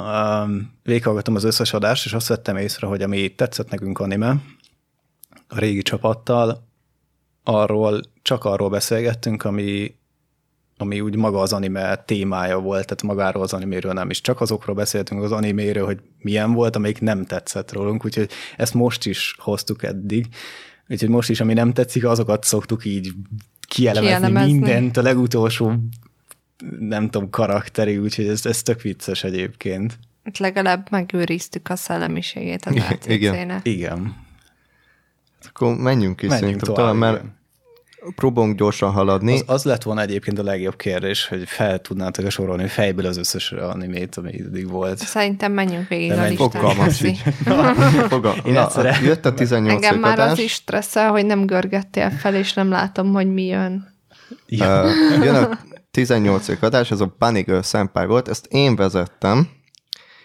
Um, 0.00 0.72
végighallgattam 0.82 1.34
az 1.34 1.44
összes 1.44 1.72
adást, 1.72 2.04
és 2.04 2.12
azt 2.12 2.28
vettem 2.28 2.56
észre, 2.56 2.86
hogy 2.86 3.02
ami 3.02 3.34
tetszett 3.34 3.70
nekünk 3.70 3.98
anime, 3.98 4.36
a 5.48 5.58
régi 5.58 5.82
csapattal, 5.82 6.68
arról, 7.42 8.00
csak 8.22 8.44
arról 8.44 8.70
beszélgettünk, 8.70 9.44
ami, 9.44 9.94
ami 10.76 11.00
úgy 11.00 11.16
maga 11.16 11.40
az 11.40 11.52
anime 11.52 11.96
témája 11.96 12.58
volt, 12.58 12.84
tehát 12.84 13.02
magáról 13.02 13.42
az 13.42 13.52
animéről 13.52 13.92
nem 13.92 14.10
is. 14.10 14.20
Csak 14.20 14.40
azokról 14.40 14.76
beszéltünk 14.76 15.22
az 15.22 15.32
animéről, 15.32 15.84
hogy 15.84 16.00
milyen 16.18 16.52
volt, 16.52 16.76
amelyik 16.76 17.00
nem 17.00 17.24
tetszett 17.24 17.72
rólunk, 17.72 18.04
úgyhogy 18.04 18.30
ezt 18.56 18.74
most 18.74 19.06
is 19.06 19.36
hoztuk 19.38 19.82
eddig. 19.82 20.26
Úgyhogy 20.88 21.08
most 21.08 21.30
is, 21.30 21.40
ami 21.40 21.52
nem 21.52 21.72
tetszik, 21.72 22.04
azokat 22.04 22.44
szoktuk 22.44 22.84
így 22.84 23.12
kielemezni, 23.72 24.08
kielemezni 24.08 24.52
mindent, 24.52 24.96
a 24.96 25.02
legutolsó 25.02 25.74
nem 26.78 27.10
tudom, 27.10 27.30
karakteri, 27.30 27.98
úgyhogy 27.98 28.26
ez, 28.26 28.46
ez 28.46 28.62
tök 28.62 28.82
vicces 28.82 29.24
egyébként. 29.24 29.98
Hát 30.24 30.38
legalább 30.38 30.90
megőriztük 30.90 31.68
a 31.68 31.76
szellemiségét 31.76 32.64
az 32.64 32.74
Igen. 33.06 33.60
Igen. 33.62 34.16
Akkor 35.48 35.76
menjünk 35.76 36.22
is 36.22 36.28
menjünk 36.28 36.60
tovább, 36.60 36.76
tovább 36.76 36.96
mert 36.96 37.16
igen 37.16 37.40
próbálunk 38.14 38.56
gyorsan 38.56 38.90
haladni. 38.90 39.32
Az, 39.32 39.42
az 39.46 39.64
lett 39.64 39.82
volna 39.82 40.00
egyébként 40.00 40.38
a 40.38 40.42
legjobb 40.42 40.76
kérdés, 40.76 41.26
hogy 41.26 41.48
fel 41.48 41.78
tudnátok 41.78 42.30
sorolni 42.30 42.66
fejből 42.66 43.06
az 43.06 43.16
összes 43.16 43.52
animét, 43.52 44.16
ami 44.16 44.40
eddig 44.40 44.70
volt. 44.70 44.98
Szerintem 44.98 45.52
menjünk 45.52 45.88
végig 45.88 46.08
De 46.08 46.20
a 46.20 46.26
listán. 46.26 46.50
Fogalmas. 46.50 47.00
Na, 48.44 48.70
Na, 48.82 48.96
jött 49.02 49.26
a 49.26 49.34
18 49.34 49.84
Engem 49.84 50.00
már 50.00 50.18
az 50.18 50.38
is 50.38 50.52
stresszel, 50.52 51.10
hogy 51.10 51.26
nem 51.26 51.46
görgettél 51.46 52.10
fel, 52.10 52.34
és 52.34 52.52
nem 52.52 52.68
látom, 52.68 53.12
hogy 53.12 53.32
mi 53.32 53.46
jön. 53.46 53.90
Ja. 54.46 54.84
Uh, 54.84 55.24
jön 55.24 55.34
a 55.34 55.58
18 55.90 56.48
adás, 56.62 56.90
ez 56.90 57.00
a 57.00 57.14
Bunny 57.18 57.42
Girl 57.42 57.60
Senpai 57.60 58.06
volt, 58.06 58.28
ezt 58.28 58.46
én 58.46 58.76
vezettem, 58.76 59.48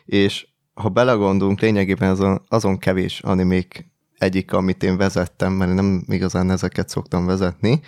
és 0.06 0.48
ha 0.74 0.90
belegondolunk, 0.90 1.60
lényegében 1.60 2.10
azon, 2.10 2.42
azon 2.48 2.78
kevés 2.78 3.20
animék 3.20 3.86
egyik, 4.18 4.54
amit 4.54 4.84
én 4.84 4.98
vezettem, 4.98 5.54
mert 5.54 5.74
nem 5.74 6.04
igazán 6.08 6.52
ezeket 6.52 6.90
szoktam 6.90 7.26
vezetni. 7.26 7.82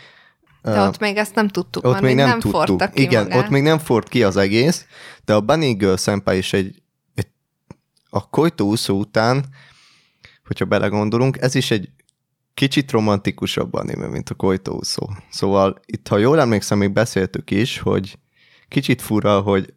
De 0.62 0.82
ott 0.82 1.00
még 1.00 1.18
ezt 1.18 1.36
nem 1.36 1.48
tudtuk, 1.48 1.86
ott 1.86 2.02
még 2.02 2.16
nem, 2.16 2.28
nem 2.28 2.40
tudtuk. 2.40 2.92
ki 2.94 3.02
Igen, 3.02 3.24
magát. 3.24 3.44
ott 3.44 3.50
még 3.50 3.64
nem 3.64 3.78
ford 3.78 4.10
ki 4.10 4.24
az 4.24 4.38
egész, 4.38 4.86
de 5.26 5.34
a 5.34 5.42
Bunny 5.42 5.78
Girl 5.78 5.96
Senpai 5.96 6.38
is 6.38 6.54
egy, 6.54 6.82
egy 7.16 7.28
a 8.10 8.30
Koito 8.30 8.64
úszó 8.64 9.00
után, 9.00 9.46
hogyha 10.46 10.66
belegondolunk, 10.66 11.38
ez 11.38 11.56
is 11.56 11.72
egy 11.72 11.90
kicsit 12.54 12.92
romantikusabb 12.92 13.74
anime, 13.74 14.08
mint 14.08 14.30
a 14.30 14.36
Koito 14.36 14.72
úszó. 14.72 15.10
Szóval 15.30 15.80
itt, 15.86 16.08
ha 16.08 16.18
jól 16.18 16.40
emlékszem, 16.40 16.78
még 16.78 16.92
beszéltük 16.92 17.52
is, 17.52 17.80
hogy 17.80 18.18
kicsit 18.68 19.02
fura, 19.02 19.40
hogy 19.40 19.74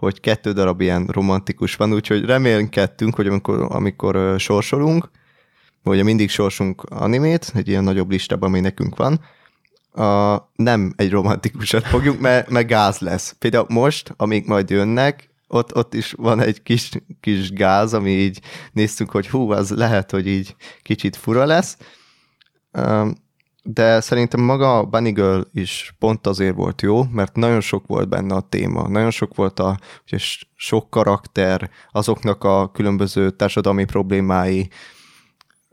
hogy 0.00 0.20
kettő 0.20 0.52
darab 0.52 0.80
ilyen 0.80 1.06
romantikus 1.06 1.76
van, 1.76 1.92
úgyhogy 1.92 2.24
remélkettünk, 2.24 3.14
hogy 3.14 3.26
amikor, 3.26 3.66
amikor 3.68 4.40
sorsolunk, 4.40 5.10
ugye 5.84 6.02
mindig 6.02 6.30
sorsunk 6.30 6.82
animét, 6.82 7.52
egy 7.54 7.68
ilyen 7.68 7.84
nagyobb 7.84 8.10
listában, 8.10 8.48
ami 8.48 8.60
nekünk 8.60 8.96
van, 8.96 9.20
a, 9.92 10.36
nem 10.54 10.92
egy 10.96 11.10
romantikusat 11.10 11.86
fogjuk, 11.86 12.20
mert, 12.20 12.48
mert 12.48 12.66
gáz 12.66 12.98
lesz. 12.98 13.34
Például 13.38 13.66
most, 13.68 14.14
amíg 14.16 14.46
majd 14.46 14.70
jönnek, 14.70 15.30
ott, 15.48 15.76
ott 15.76 15.94
is 15.94 16.12
van 16.12 16.40
egy 16.40 16.62
kis, 16.62 16.90
kis 17.20 17.52
gáz, 17.52 17.94
ami 17.94 18.10
így 18.10 18.40
néztünk, 18.72 19.10
hogy 19.10 19.28
hú, 19.28 19.50
az 19.50 19.70
lehet, 19.70 20.10
hogy 20.10 20.26
így 20.26 20.56
kicsit 20.82 21.16
fura 21.16 21.44
lesz. 21.44 21.76
De 23.62 24.00
szerintem 24.00 24.40
maga 24.40 24.78
a 24.78 24.84
Bunny 24.84 25.12
Girl 25.12 25.40
is 25.52 25.94
pont 25.98 26.26
azért 26.26 26.54
volt 26.54 26.82
jó, 26.82 27.02
mert 27.02 27.36
nagyon 27.36 27.60
sok 27.60 27.86
volt 27.86 28.08
benne 28.08 28.34
a 28.34 28.46
téma, 28.48 28.88
nagyon 28.88 29.10
sok 29.10 29.34
volt 29.34 29.60
a 29.60 29.78
ugye, 30.06 30.18
sok 30.54 30.90
karakter, 30.90 31.70
azoknak 31.92 32.44
a 32.44 32.70
különböző 32.70 33.30
társadalmi 33.30 33.84
problémái, 33.84 34.70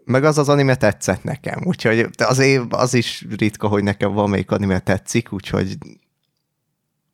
meg 0.07 0.23
az 0.23 0.37
az 0.37 0.49
anime 0.49 0.75
tetszett 0.75 1.23
nekem, 1.23 1.61
úgyhogy 1.65 2.09
azért 2.17 2.73
az 2.73 2.93
is 2.93 3.25
ritka, 3.37 3.67
hogy 3.67 3.83
nekem 3.83 4.11
még 4.11 4.51
anime 4.51 4.79
tetszik, 4.79 5.33
úgyhogy 5.33 5.77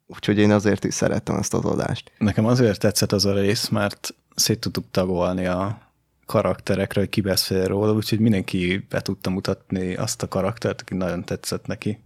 úgyhogy 0.08 0.38
én 0.38 0.52
azért 0.52 0.84
is 0.84 0.94
szerettem 0.94 1.36
ezt 1.36 1.54
az 1.54 1.66
adást. 1.66 2.12
Nekem 2.18 2.46
azért 2.46 2.80
tetszett 2.80 3.12
az 3.12 3.26
a 3.26 3.34
rész, 3.34 3.70
mert 3.70 4.16
szét 4.36 4.60
tudtuk 4.60 4.86
tagolni 4.92 5.46
a 5.46 5.92
karakterekre, 6.26 7.00
hogy 7.00 7.10
ki 7.10 7.22
beszél 7.22 7.66
róla, 7.66 7.94
úgyhogy 7.94 8.20
mindenki 8.20 8.86
be 8.90 9.02
tudta 9.02 9.30
mutatni 9.30 9.96
azt 9.96 10.24
a 10.24 10.28
karaktert, 10.28 10.82
aki 10.82 10.94
nagyon 10.94 11.24
tetszett 11.24 11.66
neki. 11.66 12.04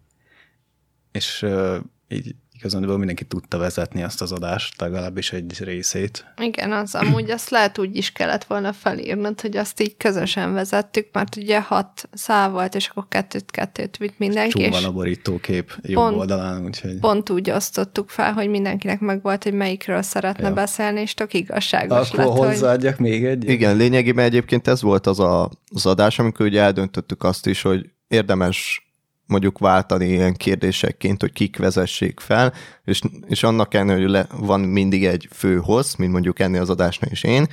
És 1.11 1.41
uh, 1.41 1.77
így 2.07 2.35
igazán 2.57 2.83
mindenki 2.83 3.23
tudta 3.23 3.57
vezetni 3.57 4.03
azt 4.03 4.21
az 4.21 4.31
adást, 4.31 4.81
legalábbis 4.81 5.31
egy 5.31 5.63
részét. 5.63 6.25
Igen, 6.41 6.71
az 6.71 6.95
amúgy 6.95 7.31
azt 7.31 7.49
lehet 7.49 7.77
úgy 7.77 7.95
is 7.95 8.11
kellett 8.11 8.43
volna 8.43 8.73
felírnod, 8.73 9.41
hogy 9.41 9.57
azt 9.57 9.81
így 9.81 9.97
közösen 9.97 10.53
vezettük, 10.53 11.07
mert 11.11 11.35
ugye 11.35 11.61
hat 11.61 12.09
szál 12.13 12.49
volt, 12.49 12.75
és 12.75 12.87
akkor 12.87 13.05
kettőt-kettőt 13.09 13.97
vitt 13.97 14.17
mindenki. 14.17 14.61
Csúm 14.61 14.69
van 14.69 14.83
a 14.83 14.91
borítókép 14.91 15.73
jobb 15.81 16.03
pont, 16.03 16.17
oldalán, 16.17 16.65
úgyhogy... 16.65 16.99
Pont 16.99 17.29
úgy 17.29 17.49
osztottuk 17.49 18.09
fel, 18.09 18.33
hogy 18.33 18.49
mindenkinek 18.49 18.99
meg 18.99 19.21
volt, 19.21 19.43
hogy 19.43 19.53
melyikről 19.53 20.01
szeretne 20.01 20.47
ja. 20.47 20.53
beszélni, 20.53 21.01
és 21.01 21.13
tök 21.13 21.33
igazságos 21.33 22.11
akkor 22.11 22.25
lett, 22.25 22.49
hozzáadjak 22.49 22.95
hogy... 22.95 23.09
még 23.09 23.25
egy. 23.25 23.49
Igen, 23.49 23.77
lényegében 23.77 24.25
egyébként 24.25 24.67
ez 24.67 24.81
volt 24.81 25.07
az 25.07 25.19
a, 25.19 25.49
az 25.73 25.85
adás, 25.85 26.19
amikor 26.19 26.45
ugye 26.45 26.61
eldöntöttük 26.61 27.23
azt 27.23 27.47
is, 27.47 27.61
hogy 27.61 27.89
érdemes 28.07 28.86
mondjuk 29.27 29.59
váltani 29.59 30.07
ilyen 30.07 30.33
kérdésekként, 30.33 31.21
hogy 31.21 31.31
kik 31.31 31.57
vezessék 31.57 32.19
fel, 32.19 32.53
és, 32.85 33.01
és 33.27 33.43
annak 33.43 33.73
ellenére, 33.73 33.99
hogy 33.99 34.09
le, 34.09 34.27
van 34.39 34.59
mindig 34.59 35.05
egy 35.05 35.27
fő 35.31 35.57
hossz, 35.57 35.95
mint 35.95 36.11
mondjuk 36.11 36.39
ennél 36.39 36.61
az 36.61 36.69
adásnál 36.69 37.11
is 37.11 37.23
én, 37.23 37.47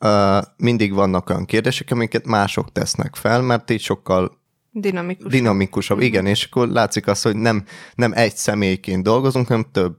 uh, 0.00 0.44
mindig 0.56 0.92
vannak 0.92 1.30
olyan 1.30 1.44
kérdések, 1.44 1.90
amiket 1.90 2.26
mások 2.26 2.72
tesznek 2.72 3.14
fel, 3.14 3.42
mert 3.42 3.70
így 3.70 3.80
sokkal 3.80 4.38
dinamikusabb. 4.70 5.30
dinamikusabb. 5.30 5.96
Mm-hmm. 5.96 6.06
Igen, 6.06 6.26
és 6.26 6.44
akkor 6.44 6.68
látszik 6.68 7.06
az, 7.06 7.22
hogy 7.22 7.36
nem, 7.36 7.64
nem 7.94 8.12
egy 8.14 8.36
személyként 8.36 9.02
dolgozunk, 9.02 9.46
hanem 9.46 9.66
több 9.72 9.96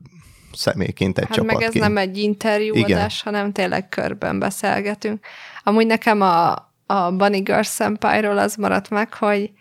személyként, 0.54 1.18
egy 1.18 1.26
hát 1.26 1.34
csapatként. 1.34 1.74
meg 1.74 1.76
ez 1.76 1.82
nem 1.82 1.98
egy 1.98 2.18
interjúadás, 2.18 3.22
hanem 3.22 3.52
tényleg 3.52 3.90
körben 3.90 4.40
beszélgetünk. 4.40 5.26
Amúgy 5.64 5.86
nekem 5.86 6.22
a, 6.22 6.52
a 6.86 7.12
Bunny 7.12 7.44
Girl 7.44 7.62
Senpai-ról 7.62 8.38
az 8.38 8.56
maradt 8.56 8.90
meg, 8.90 9.14
hogy 9.14 9.52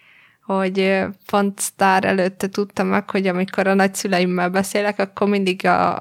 hogy 0.46 1.04
pont 1.30 1.58
sztár 1.58 2.04
előtte 2.04 2.48
tudtam 2.48 2.86
meg, 2.86 3.10
hogy 3.10 3.26
amikor 3.26 3.66
a 3.66 3.74
nagyszüleimmel 3.74 4.48
beszélek, 4.48 4.98
akkor 4.98 5.28
mindig 5.28 5.66
a, 5.66 5.98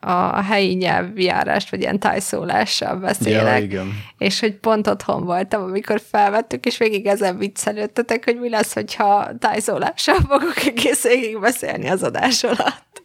a 0.00 0.42
helyi 0.42 0.74
nyelvjárást, 0.74 1.70
vagy 1.70 1.80
ilyen 1.80 1.98
tájszólással 1.98 2.96
beszélek. 2.96 3.58
Ja, 3.58 3.64
igen. 3.64 3.92
És 4.18 4.40
hogy 4.40 4.54
pont 4.54 4.86
otthon 4.86 5.24
voltam, 5.24 5.62
amikor 5.62 6.00
felvettük, 6.10 6.66
és 6.66 6.78
végig 6.78 7.06
ezen 7.06 7.38
viccelődtetek, 7.38 8.24
hogy 8.24 8.40
mi 8.40 8.48
lesz, 8.48 8.74
hogyha 8.74 9.38
tájszólással 9.38 10.16
fogok 10.28 10.64
egész 10.66 11.02
végig 11.02 11.40
beszélni 11.40 11.88
az 11.88 12.02
adás 12.02 12.44
alatt. 12.44 13.02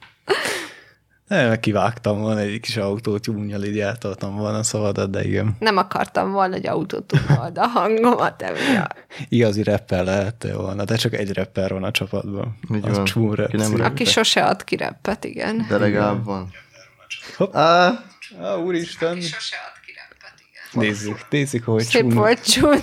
Nem, 1.27 1.60
kivágtam 1.60 2.22
volna 2.22 2.39
egy 2.39 2.60
kis 2.60 2.77
autót, 2.77 3.27
únyal 3.27 3.63
így 3.63 3.79
eltoltam 3.79 4.36
volna 4.36 4.63
szabadat, 4.63 5.10
de 5.10 5.24
igen. 5.24 5.55
Nem 5.60 5.77
akartam 5.77 6.31
volna, 6.31 6.53
hogy 6.53 6.67
autót 6.67 7.03
tudva 7.03 7.51
a 7.55 7.67
hangomat 7.67 8.41
emiatt. 8.41 8.96
Igazi 9.29 9.63
rapper 9.63 10.03
lehet 10.03 10.48
volna, 10.53 10.84
de 10.84 10.96
csak 10.96 11.13
egy 11.13 11.34
rapper 11.34 11.72
van 11.72 11.84
a 11.84 11.91
csapatban. 11.91 12.57
Így 12.75 12.88
az 12.88 13.13
van. 13.13 13.48
Nem 13.51 13.81
Aki 13.81 14.05
sose 14.05 14.46
ad 14.46 14.63
ki 14.63 14.75
rappet, 14.75 15.24
igen. 15.24 15.65
De 15.69 15.77
legalább 15.77 16.25
van. 16.25 16.51
Hopp. 17.38 17.53
Ah, 17.53 17.93
ah, 18.41 18.65
úristen. 18.65 19.12
Aki 19.12 19.22
sose 19.22 19.55
ad 19.55 19.76
Nézzük, 20.84 21.25
nézzük, 21.29 21.63
hogy 21.63 21.84
Szép 21.84 22.01
csún, 22.01 22.13
volt 22.13 22.43
csún. 22.43 22.79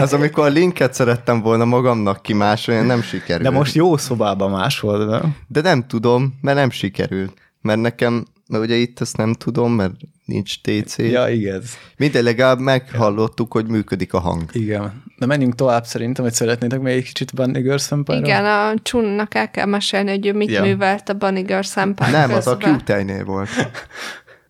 Az, 0.00 0.12
amikor 0.12 0.44
a 0.44 0.48
linket 0.48 0.94
szerettem 0.94 1.40
volna 1.40 1.64
magamnak 1.64 2.22
kimásolni, 2.22 2.86
nem 2.86 3.02
sikerült. 3.02 3.50
De 3.50 3.50
most 3.50 3.74
jó 3.74 3.96
szobában 3.96 4.50
másolod, 4.50 5.08
nem? 5.08 5.36
De 5.46 5.60
nem 5.60 5.86
tudom, 5.86 6.38
mert 6.40 6.56
nem 6.56 6.70
sikerült. 6.70 7.32
Mert 7.60 7.80
nekem, 7.80 8.26
mert 8.48 8.64
ugye 8.64 8.74
itt 8.74 9.00
ezt 9.00 9.16
nem 9.16 9.34
tudom, 9.34 9.72
mert 9.72 9.94
nincs 10.24 10.60
TC. 10.60 10.98
Ja, 10.98 11.28
igen. 11.28 11.62
Minden 11.96 12.22
legalább 12.22 12.58
meghallottuk, 12.58 13.52
hogy 13.52 13.66
működik 13.66 14.12
a 14.12 14.18
hang. 14.18 14.44
Igen. 14.52 15.02
De 15.18 15.26
menjünk 15.26 15.54
tovább 15.54 15.84
szerintem, 15.84 16.24
hogy 16.24 16.34
szeretnétek 16.34 16.80
még 16.80 16.96
egy 16.96 17.04
kicsit 17.04 17.34
Bunny 17.34 17.60
Girl 17.62 17.76
Senpai 17.76 18.18
Igen, 18.18 18.44
a 18.44 18.74
Csunnak 18.82 19.34
el 19.34 19.50
kell 19.50 19.66
mesélni, 19.66 20.10
hogy 20.10 20.26
ő 20.26 20.32
mit 20.32 20.50
ja. 20.50 20.62
művelt 20.62 21.08
a 21.08 21.12
Bunny 21.14 21.42
Girl 21.42 21.60
Nem, 21.74 21.94
közben. 21.94 22.30
az 22.30 22.46
a 22.46 22.56
q 22.56 23.24
volt. 23.24 23.48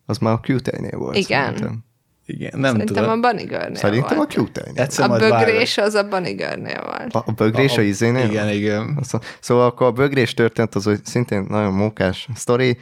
Az 0.07 0.19
már 0.19 0.33
a 0.33 0.41
q 0.47 0.57
volt. 0.91 1.17
Igen. 1.17 1.45
Szerintem. 1.45 1.85
Igen, 2.31 2.51
nem 2.61 2.71
Szerintem 2.71 2.97
tudom. 3.05 3.11
a 3.11 3.29
Bunny 3.29 3.47
Girl-nél 3.47 3.75
Szerintem 3.75 4.17
volt. 4.17 4.37
a 4.37 4.41
q 4.41 5.03
A 5.03 5.19
bögrés 5.19 5.79
az 5.79 5.95
a 5.95 6.09
Bunny 6.09 6.35
Girl-nél 6.35 6.83
volt. 6.85 7.15
A, 7.15 7.23
a 7.27 7.33
bögrés 7.33 7.77
a, 7.77 7.81
a 7.81 7.85
izénél? 7.85 8.25
Igen, 8.25 8.49
igen. 8.49 9.01
Szóval 9.41 9.67
akkor 9.67 9.87
a 9.87 9.93
bögrés 9.93 10.35
történt, 10.35 10.75
az 10.75 10.85
hogy 10.85 11.05
szintén 11.05 11.47
nagyon 11.49 11.73
mókás 11.73 12.29
sztori, 12.35 12.79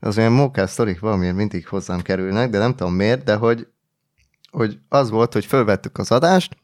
az 0.00 0.18
olyan 0.18 0.32
mókás 0.32 0.70
sztorik 0.70 1.00
valamiért 1.00 1.34
mindig 1.34 1.68
hozzám 1.68 2.00
kerülnek, 2.00 2.50
de 2.50 2.58
nem 2.58 2.74
tudom 2.74 2.94
miért, 2.94 3.24
de 3.24 3.34
hogy, 3.34 3.66
hogy 4.50 4.78
az 4.88 5.10
volt, 5.10 5.32
hogy 5.32 5.44
fölvettük 5.44 5.98
az 5.98 6.10
adást, 6.10 6.56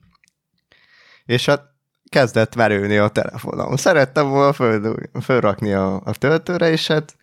és 1.26 1.46
hát 1.46 1.62
kezdett 2.08 2.54
merülni 2.56 2.96
a 2.96 3.08
telefonom. 3.08 3.76
Szerettem 3.76 4.28
volna 4.28 4.52
föl, 4.52 4.94
fölrakni 5.22 5.72
a, 5.72 6.00
a 6.04 6.12
töltőre, 6.12 6.70
és 6.70 6.86
hát 6.86 7.16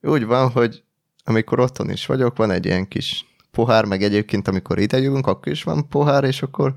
úgy 0.00 0.24
van, 0.26 0.50
hogy 0.50 0.82
amikor 1.24 1.60
otthon 1.60 1.90
is 1.90 2.06
vagyok, 2.06 2.36
van 2.36 2.50
egy 2.50 2.66
ilyen 2.66 2.88
kis 2.88 3.28
pohár, 3.50 3.84
meg 3.84 4.02
egyébként 4.02 4.48
amikor 4.48 4.78
ide 4.78 4.98
jövünk, 4.98 5.26
akkor 5.26 5.52
is 5.52 5.62
van 5.62 5.88
pohár, 5.88 6.24
és 6.24 6.42
akkor 6.42 6.74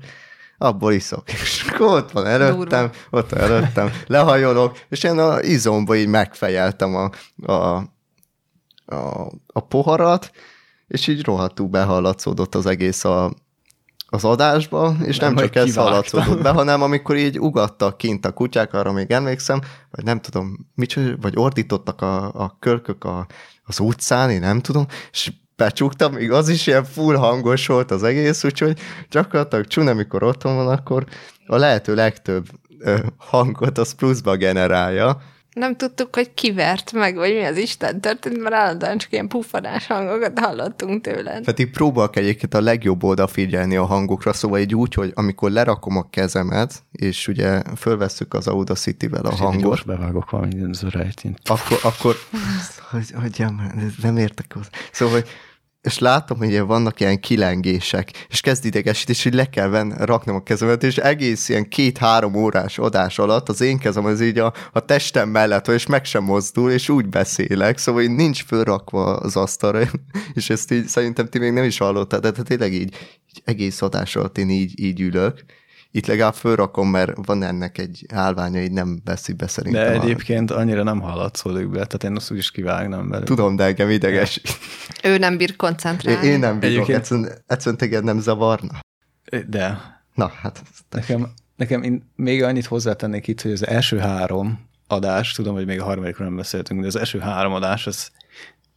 abból 0.58 0.92
iszok. 0.92 1.32
És 1.42 1.66
akkor 1.68 1.96
ott 1.96 2.10
van 2.10 2.26
előttem, 2.26 2.90
Durva. 2.90 2.92
ott 3.10 3.30
van 3.30 3.40
előttem, 3.40 3.90
lehajolok, 4.06 4.78
és 4.88 5.02
én 5.02 5.18
a 5.18 5.40
izomba 5.40 5.96
így 5.96 6.08
megfejeltem 6.08 6.94
a, 6.94 7.10
a, 7.52 7.76
a, 8.86 9.30
a 9.46 9.60
poharat, 9.60 10.30
és 10.86 11.06
így 11.06 11.24
rohadtul 11.24 11.68
behallatszódott 11.68 12.54
az 12.54 12.66
egész 12.66 13.04
a, 13.04 13.32
az 14.06 14.24
adásba, 14.24 14.96
és 15.04 15.18
nem, 15.18 15.34
nem 15.34 15.44
csak 15.44 15.56
ez 15.56 15.74
hallatszódott 15.74 16.42
be, 16.42 16.50
hanem 16.50 16.82
amikor 16.82 17.16
így 17.16 17.40
ugattak 17.40 17.96
kint 17.96 18.26
a 18.26 18.32
kutyák, 18.32 18.74
arra 18.74 18.92
még 18.92 19.10
emlékszem, 19.10 19.60
vagy 19.90 20.04
nem 20.04 20.20
tudom, 20.20 20.68
micsoda, 20.74 21.16
vagy 21.20 21.32
ordítottak 21.36 22.02
a, 22.02 22.32
a 22.32 22.56
kölkök 22.58 23.04
a, 23.04 23.26
az 23.64 23.80
utcán, 23.80 24.30
én 24.30 24.40
nem 24.40 24.60
tudom, 24.60 24.86
és 25.10 25.32
becsuktam, 25.56 26.12
még 26.12 26.30
az 26.30 26.48
is 26.48 26.66
ilyen 26.66 26.84
full 26.84 27.16
hangos 27.16 27.66
volt 27.66 27.90
az 27.90 28.02
egész, 28.02 28.44
úgyhogy 28.44 28.80
gyakorlatilag 29.10 29.66
Csun, 29.66 29.88
amikor 29.88 30.22
otthon 30.22 30.56
van, 30.56 30.68
akkor 30.68 31.04
a 31.46 31.56
lehető 31.56 31.94
legtöbb 31.94 32.46
ö, 32.78 32.96
hangot 33.16 33.78
az 33.78 33.92
pluszba 33.92 34.36
generálja. 34.36 35.20
Nem 35.54 35.76
tudtuk, 35.76 36.14
hogy 36.14 36.34
kivert 36.34 36.92
meg, 36.92 37.14
vagy 37.14 37.32
mi 37.34 37.44
az 37.44 37.56
Isten 37.56 38.00
történt, 38.00 38.42
mert 38.42 38.54
állandóan 38.54 38.98
csak 38.98 39.12
ilyen 39.12 39.28
puffanás 39.28 39.86
hangokat 39.86 40.38
hallottunk 40.38 41.02
tőled. 41.02 41.40
Tehát 41.40 41.58
így 41.58 41.70
próbálok 41.70 42.16
egyébként 42.16 42.54
a 42.54 42.60
legjobb 42.60 43.02
odafigyelni 43.02 43.76
a 43.76 43.84
hangokra, 43.84 44.32
szóval 44.32 44.58
így 44.58 44.74
úgy, 44.74 44.94
hogy 44.94 45.12
amikor 45.14 45.50
lerakom 45.50 45.96
a 45.96 46.10
kezemet, 46.10 46.82
és 46.92 47.28
ugye 47.28 47.62
fölvesszük 47.76 48.34
az 48.34 48.46
Audacity-vel 48.46 49.24
a 49.24 49.32
és 49.32 49.38
hangot. 49.38 49.70
Most 49.70 49.86
bevágok 49.86 50.30
valami 50.30 50.72
zörejtint. 50.72 51.38
Akkor, 51.44 51.78
akkor 51.82 52.14
hogy, 52.90 53.10
hogy 53.20 53.44
nem 54.02 54.16
értek 54.16 54.52
hozzá. 54.52 54.68
Szóval, 54.92 55.14
hogy 55.14 55.28
és 55.84 55.98
látom, 55.98 56.38
hogy 56.38 56.48
ilyen 56.48 56.66
vannak 56.66 57.00
ilyen 57.00 57.20
kilengések, 57.20 58.26
és 58.28 58.40
kezd 58.40 58.64
idegesít, 58.64 59.08
és 59.08 59.24
így 59.24 59.34
le 59.34 59.48
kell 59.48 59.68
venni, 59.68 59.92
raknom 59.98 60.36
a 60.36 60.42
kezemet, 60.42 60.82
és 60.82 60.96
egész 60.96 61.48
ilyen 61.48 61.68
két-három 61.68 62.34
órás 62.34 62.78
adás 62.78 63.18
alatt 63.18 63.48
az 63.48 63.60
én 63.60 63.78
kezem 63.78 64.04
az 64.04 64.20
így 64.20 64.38
a, 64.38 64.52
a 64.72 64.80
testem 64.80 65.28
mellett 65.28 65.68
és 65.68 65.86
meg 65.86 66.04
sem 66.04 66.24
mozdul, 66.24 66.70
és 66.70 66.88
úgy 66.88 67.08
beszélek, 67.08 67.78
szóval 67.78 68.02
így 68.02 68.14
nincs 68.14 68.44
fölrakva 68.44 69.16
az 69.16 69.36
asztalra, 69.36 69.80
és 70.34 70.50
ezt 70.50 70.72
így 70.72 70.86
szerintem 70.86 71.28
ti 71.28 71.38
még 71.38 71.52
nem 71.52 71.64
is 71.64 71.78
hallottál, 71.78 72.20
de 72.20 72.32
tényleg 72.32 72.72
így, 72.72 72.94
így 73.30 73.42
egész 73.44 73.82
adás 73.82 74.16
alatt 74.16 74.38
én 74.38 74.50
így, 74.50 74.80
így 74.80 75.00
ülök, 75.00 75.44
itt 75.94 76.06
legalább 76.06 76.34
fölrakom, 76.34 76.88
mert 76.88 77.26
van 77.26 77.42
ennek 77.42 77.78
egy 77.78 78.06
állványa, 78.12 78.60
így 78.60 78.72
nem 78.72 79.00
veszi 79.04 79.32
be 79.32 79.46
szerintem. 79.46 79.84
De 79.84 80.00
egyébként 80.00 80.50
a... 80.50 80.56
annyira 80.56 80.82
nem 80.82 81.00
hallatszódik 81.00 81.68
be, 81.68 81.86
tehát 81.86 82.04
én 82.04 82.16
azt 82.16 82.30
úgy 82.30 82.38
is 82.38 82.50
kivágnám 82.50 83.08
belőle. 83.08 83.26
Tudom, 83.26 83.56
de 83.56 83.64
engem 83.64 83.90
ideges. 83.90 84.40
Ő 85.04 85.18
nem 85.18 85.36
bír 85.36 85.56
koncentrálni. 85.56 86.26
Én, 86.26 86.32
én 86.32 86.38
nem 86.38 86.58
bírok, 86.58 86.74
egyébként... 86.74 86.98
egyszerűen, 86.98 87.32
egyszerűen 87.46 87.76
téged 87.76 88.04
nem 88.04 88.20
zavarna. 88.20 88.78
De. 89.46 89.80
Na, 90.14 90.32
hát. 90.40 90.62
Nekem, 90.90 91.32
nekem 91.56 91.82
én 91.82 92.10
még 92.16 92.42
annyit 92.42 92.66
hozzátennék 92.66 93.26
itt, 93.26 93.40
hogy 93.42 93.52
az 93.52 93.66
első 93.66 93.98
három 93.98 94.58
adás, 94.86 95.32
tudom, 95.32 95.54
hogy 95.54 95.66
még 95.66 95.80
a 95.80 95.84
harmadikról 95.84 96.26
nem 96.26 96.36
beszéltünk, 96.36 96.80
de 96.80 96.86
az 96.86 96.96
első 96.96 97.18
három 97.18 97.52
adás 97.52 97.86
az, 97.86 98.10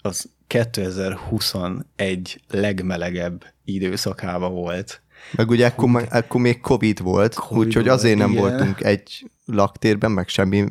az 0.01 0.29
2021 0.47 2.41
legmelegebb 2.49 3.45
időszakában 3.63 4.53
volt 4.53 5.01
Meg 5.31 5.49
ugye 5.49 5.65
ekkor, 5.65 5.89
meg, 5.89 6.07
ekkor 6.09 6.41
még 6.41 6.59
Covid 6.59 7.01
volt, 7.01 7.33
Covid 7.33 7.67
úgyhogy 7.67 7.87
azért 7.87 8.17
nem 8.17 8.31
igen. 8.31 8.41
voltunk 8.41 8.83
egy 8.83 9.29
laktérben, 9.45 10.11
meg 10.11 10.27
semmi 10.27 10.65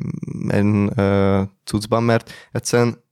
uh, 0.51 1.41
cuccban, 1.63 2.03
mert 2.03 2.31
egyszerűen 2.51 3.05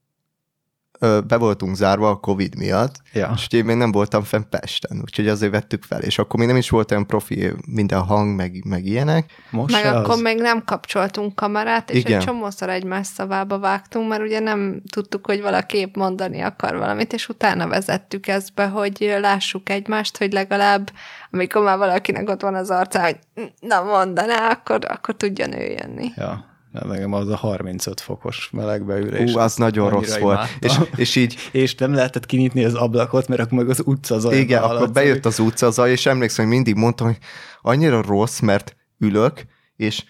be 1.00 1.36
voltunk 1.36 1.76
zárva 1.76 2.08
a 2.08 2.16
Covid 2.16 2.56
miatt, 2.56 2.94
Ja. 3.12 3.32
és 3.36 3.46
ugye 3.46 3.58
én 3.58 3.64
még 3.64 3.76
nem 3.76 3.92
voltam 3.92 4.22
fenn 4.22 4.42
Pesten, 4.50 5.00
úgyhogy 5.02 5.28
azért 5.28 5.52
vettük 5.52 5.82
fel, 5.82 6.00
és 6.02 6.18
akkor 6.18 6.38
még 6.38 6.48
nem 6.48 6.56
is 6.56 6.70
volt 6.70 6.90
olyan 6.90 7.06
profi 7.06 7.52
minden 7.66 8.00
hang, 8.00 8.36
meg, 8.36 8.64
meg 8.64 8.84
ilyenek. 8.86 9.30
Most 9.50 9.82
Meg 9.82 9.94
akkor 9.94 10.10
az. 10.14 10.20
még 10.20 10.38
nem 10.40 10.64
kapcsoltunk 10.64 11.34
kamerát, 11.34 11.90
és 11.90 11.98
Igen. 11.98 12.18
egy 12.18 12.26
csomószor 12.26 12.68
egymás 12.68 13.06
szavába 13.06 13.58
vágtunk, 13.58 14.08
mert 14.08 14.22
ugye 14.22 14.38
nem 14.40 14.82
tudtuk, 14.92 15.26
hogy 15.26 15.40
valaki 15.42 15.76
épp 15.76 15.96
mondani 15.96 16.40
akar 16.40 16.76
valamit, 16.76 17.12
és 17.12 17.28
utána 17.28 17.68
vezettük 17.68 18.26
ezt 18.26 18.54
be, 18.54 18.66
hogy 18.66 19.16
lássuk 19.20 19.70
egymást, 19.70 20.16
hogy 20.18 20.32
legalább, 20.32 20.90
amikor 21.30 21.62
már 21.62 21.78
valakinek 21.78 22.28
ott 22.28 22.40
van 22.42 22.54
az 22.54 22.70
arca, 22.70 23.02
hogy 23.02 23.18
na 23.60 23.82
mondaná, 23.82 24.50
akkor, 24.50 24.78
akkor 24.88 25.14
tudjon 25.16 25.52
ő 25.60 25.64
jönni. 25.64 26.12
Ja. 26.16 26.54
Ja, 26.80 26.86
Nekem 26.86 27.12
az 27.12 27.28
a 27.28 27.36
35 27.36 28.00
fokos 28.00 28.48
melegbeülés. 28.52 29.32
Ú, 29.32 29.38
az 29.38 29.56
nagyon 29.56 29.90
rossz 29.90 30.18
volt. 30.18 30.48
És, 30.60 30.80
és 30.96 31.16
így 31.16 31.36
és 31.52 31.74
nem 31.74 31.94
lehetett 31.94 32.26
kinyitni 32.26 32.64
az 32.64 32.74
ablakot, 32.74 33.28
mert 33.28 33.40
akkor 33.40 33.58
meg 33.58 33.68
az 33.68 33.82
utca 33.84 34.18
zaj. 34.18 34.38
Igen, 34.38 34.62
akkor 34.62 34.90
bejött 34.90 35.26
az 35.26 35.38
utca 35.38 35.70
zaj, 35.70 35.90
és 35.90 36.06
emlékszem, 36.06 36.44
hogy 36.44 36.54
mindig 36.54 36.74
mondtam, 36.74 37.06
hogy 37.06 37.18
annyira 37.62 38.02
rossz, 38.02 38.40
mert 38.40 38.76
ülök, 38.98 39.44
és 39.76 40.04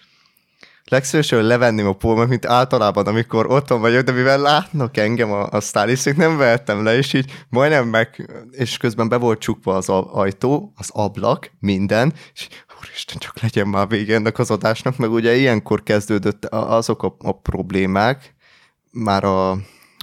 legszívesebben 0.85 1.45
levenném 1.45 1.87
a 1.87 1.93
pólmat, 1.93 2.27
mint 2.27 2.45
általában, 2.45 3.07
amikor 3.07 3.51
otthon 3.51 3.81
vagyok, 3.81 4.03
de 4.03 4.11
mivel 4.11 4.39
látnak 4.39 4.97
engem 4.97 5.31
a, 5.31 5.47
a 5.49 5.59
sztáliszték, 5.59 6.15
nem 6.15 6.37
vehettem 6.37 6.83
le, 6.83 6.97
és 6.97 7.13
így 7.13 7.31
majdnem 7.49 7.87
meg, 7.87 8.29
és 8.51 8.77
közben 8.77 9.09
be 9.09 9.15
volt 9.15 9.39
csukva 9.39 9.75
az 9.75 9.89
ajtó, 9.89 10.73
az 10.75 10.89
ablak, 10.93 11.51
minden, 11.59 12.13
és 12.33 12.47
úristen, 12.79 13.17
csak 13.17 13.39
legyen 13.39 13.67
már 13.67 13.87
vége 13.87 14.15
ennek 14.15 14.39
az 14.39 14.51
adásnak, 14.51 14.97
meg 14.97 15.11
ugye 15.11 15.35
ilyenkor 15.35 15.83
kezdődött 15.83 16.45
azok 16.45 17.03
a, 17.03 17.15
a 17.19 17.39
problémák, 17.39 18.35
már 18.91 19.23
a, 19.23 19.51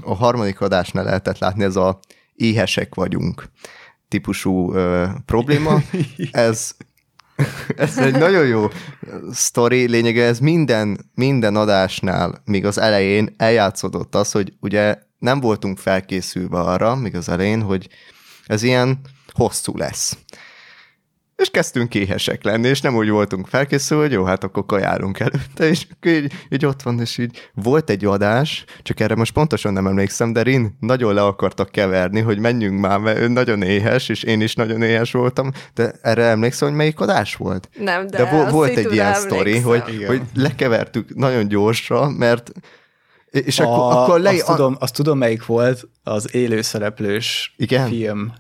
a 0.03 0.15
harmadik 0.15 0.61
adásnál 0.61 1.05
lehetett 1.05 1.39
látni, 1.39 1.65
ez 1.65 1.77
a 1.77 2.01
éhesek 2.35 2.95
vagyunk 2.95 3.51
típusú 4.09 4.73
ö, 4.73 5.07
probléma. 5.27 5.81
Ez, 6.31 6.71
ez 7.77 7.99
egy 7.99 8.19
nagyon 8.19 8.47
jó 8.47 8.69
sztori, 9.31 9.89
lényege 9.89 10.25
ez 10.25 10.39
minden, 10.39 11.11
minden 11.15 11.57
adásnál, 11.57 12.43
még 12.45 12.67
az 12.67 12.79
elején 12.79 13.35
eljátszódott 13.37 14.15
az, 14.15 14.33
hogy 14.33 14.53
ugye 14.61 14.99
nem 15.19 15.41
voltunk 15.41 15.79
felkészülve 15.79 16.59
arra, 16.59 16.95
még 16.95 17.17
az 17.17 17.29
elején, 17.29 17.63
hogy 17.63 17.89
ez 18.47 18.63
ilyen 18.63 19.01
hosszú 19.33 19.77
lesz. 19.77 20.17
És 21.37 21.51
kezdtünk 21.51 21.95
éhesek 21.95 22.45
lenni, 22.45 22.69
és 22.69 22.81
nem 22.81 22.97
úgy 22.97 23.09
voltunk 23.09 23.47
felkészülve, 23.47 24.03
hogy 24.03 24.13
jó, 24.13 24.25
hát 24.25 24.45
akkor 24.45 24.67
kajálunk 24.67 25.21
előtte, 25.21 25.69
és 25.69 25.87
akkor 25.91 26.13
így, 26.13 26.33
így 26.51 26.67
ott 26.67 26.83
van, 26.83 27.01
és 27.01 27.19
így 27.19 27.51
volt 27.55 27.91
egy 27.91 28.05
adás, 28.05 28.65
csak 28.83 29.01
erre 29.01 29.15
most 29.15 29.33
pontosan 29.33 29.73
nem 29.73 29.87
emlékszem, 29.87 30.33
de 30.33 30.43
Rin 30.43 30.77
nagyon 30.81 31.15
le 31.15 31.23
akartak 31.23 31.71
keverni, 31.71 32.21
hogy 32.21 32.39
menjünk 32.39 32.81
már, 32.81 32.99
mert 32.99 33.19
ő 33.19 33.29
nagyon 33.29 33.63
éhes, 33.63 34.09
és 34.09 34.23
én 34.23 34.41
is 34.41 34.55
nagyon 34.55 34.83
éhes 34.83 35.13
voltam, 35.13 35.51
de 35.75 35.93
erre 36.03 36.25
emlékszem, 36.25 36.69
hogy 36.69 36.77
melyik 36.77 37.01
adás 37.01 37.35
volt? 37.35 37.69
Nem, 37.79 38.07
de, 38.07 38.17
De, 38.17 38.31
vo- 38.31 38.43
azt 38.43 38.51
volt 38.53 38.77
egy 38.77 38.93
ilyen 38.93 39.15
sztori, 39.15 39.59
hogy, 39.59 39.83
Igen. 39.95 40.07
hogy 40.07 40.23
lekevertük 40.35 41.15
nagyon 41.15 41.49
gyorsra, 41.49 42.11
mert 42.11 42.53
és 43.31 43.59
a, 43.61 43.73
akkor, 43.73 44.03
akkor 44.03 44.21
le, 44.21 44.31
azt, 44.31 44.47
tudom, 44.47 44.77
azt 44.79 44.95
tudom, 44.95 45.19
melyik 45.19 45.47
volt 45.47 45.89
az 46.03 46.35
élőszereplős 46.35 47.55
Igen? 47.57 47.89
film. 47.89 48.33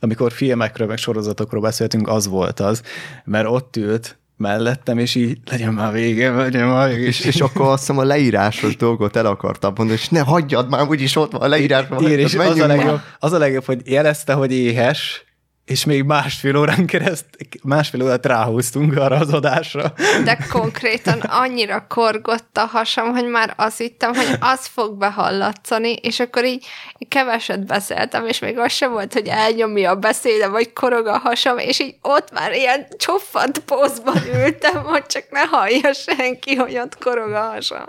Amikor 0.00 0.32
filmekről, 0.32 0.86
meg 0.86 0.98
sorozatokról 0.98 1.60
beszéltünk, 1.60 2.08
az 2.08 2.26
volt 2.26 2.60
az, 2.60 2.82
mert 3.24 3.46
ott 3.48 3.76
ült 3.76 4.18
mellettem, 4.36 4.98
és 4.98 5.14
így 5.14 5.38
legyen 5.50 5.72
már 5.72 5.92
vége, 5.92 6.30
legyen 6.30 6.66
már 6.66 6.88
vége. 6.88 7.06
és, 7.06 7.20
és 7.20 7.40
akkor 7.40 7.66
azt 7.66 7.80
hiszem 7.80 7.98
a 7.98 8.04
leírásos 8.04 8.76
dolgot 8.76 9.16
el 9.16 9.26
akartam 9.26 9.72
mondani, 9.76 9.98
és 9.98 10.08
ne 10.08 10.20
hagyjad 10.20 10.68
már, 10.68 10.88
úgyis 10.88 11.16
ott 11.16 11.32
van 11.32 11.40
a 11.40 11.46
leírásban. 11.46 12.02
Igen, 12.02 12.18
és 12.18 12.34
az 12.34 12.58
a, 12.58 12.66
már. 12.66 12.76
legjobb, 12.76 13.00
az 13.18 13.32
a 13.32 13.38
legjobb, 13.38 13.64
hogy 13.64 13.80
jelezte, 13.84 14.32
hogy 14.32 14.52
éhes, 14.52 15.24
és 15.70 15.84
még 15.84 16.02
másfél 16.02 16.56
órán 16.56 16.86
kereszt, 16.86 17.24
másfél 17.62 18.02
órát 18.02 18.26
ráhúztunk 18.26 18.96
arra 18.96 19.16
az 19.16 19.32
adásra. 19.32 19.92
De 20.24 20.38
konkrétan 20.50 21.20
annyira 21.20 21.86
korgott 21.88 22.56
a 22.56 22.64
hasam, 22.64 23.12
hogy 23.12 23.26
már 23.26 23.54
azt 23.56 23.78
hittem, 23.78 24.14
hogy 24.14 24.36
az 24.40 24.66
fog 24.66 24.98
behallatszani, 24.98 25.92
és 25.92 26.20
akkor 26.20 26.44
így 26.44 26.66
keveset 27.08 27.66
beszéltem, 27.66 28.26
és 28.26 28.38
még 28.38 28.58
az 28.58 28.72
sem 28.72 28.92
volt, 28.92 29.12
hogy 29.12 29.26
elnyomja 29.26 29.90
a 29.90 29.96
beszéde, 29.96 30.48
vagy 30.48 30.72
korog 30.72 31.06
a 31.06 31.18
hasam, 31.18 31.58
és 31.58 31.80
így 31.80 31.94
ott 32.02 32.32
már 32.32 32.52
ilyen 32.52 32.86
csoffant 32.96 33.58
pózban 33.58 34.22
ültem, 34.34 34.84
hogy 34.84 35.06
csak 35.06 35.24
ne 35.30 35.40
hallja 35.40 35.92
senki, 35.92 36.54
hogy 36.54 36.78
ott 36.78 36.98
korog 36.98 37.32
a 37.32 37.50
hasam. 37.52 37.84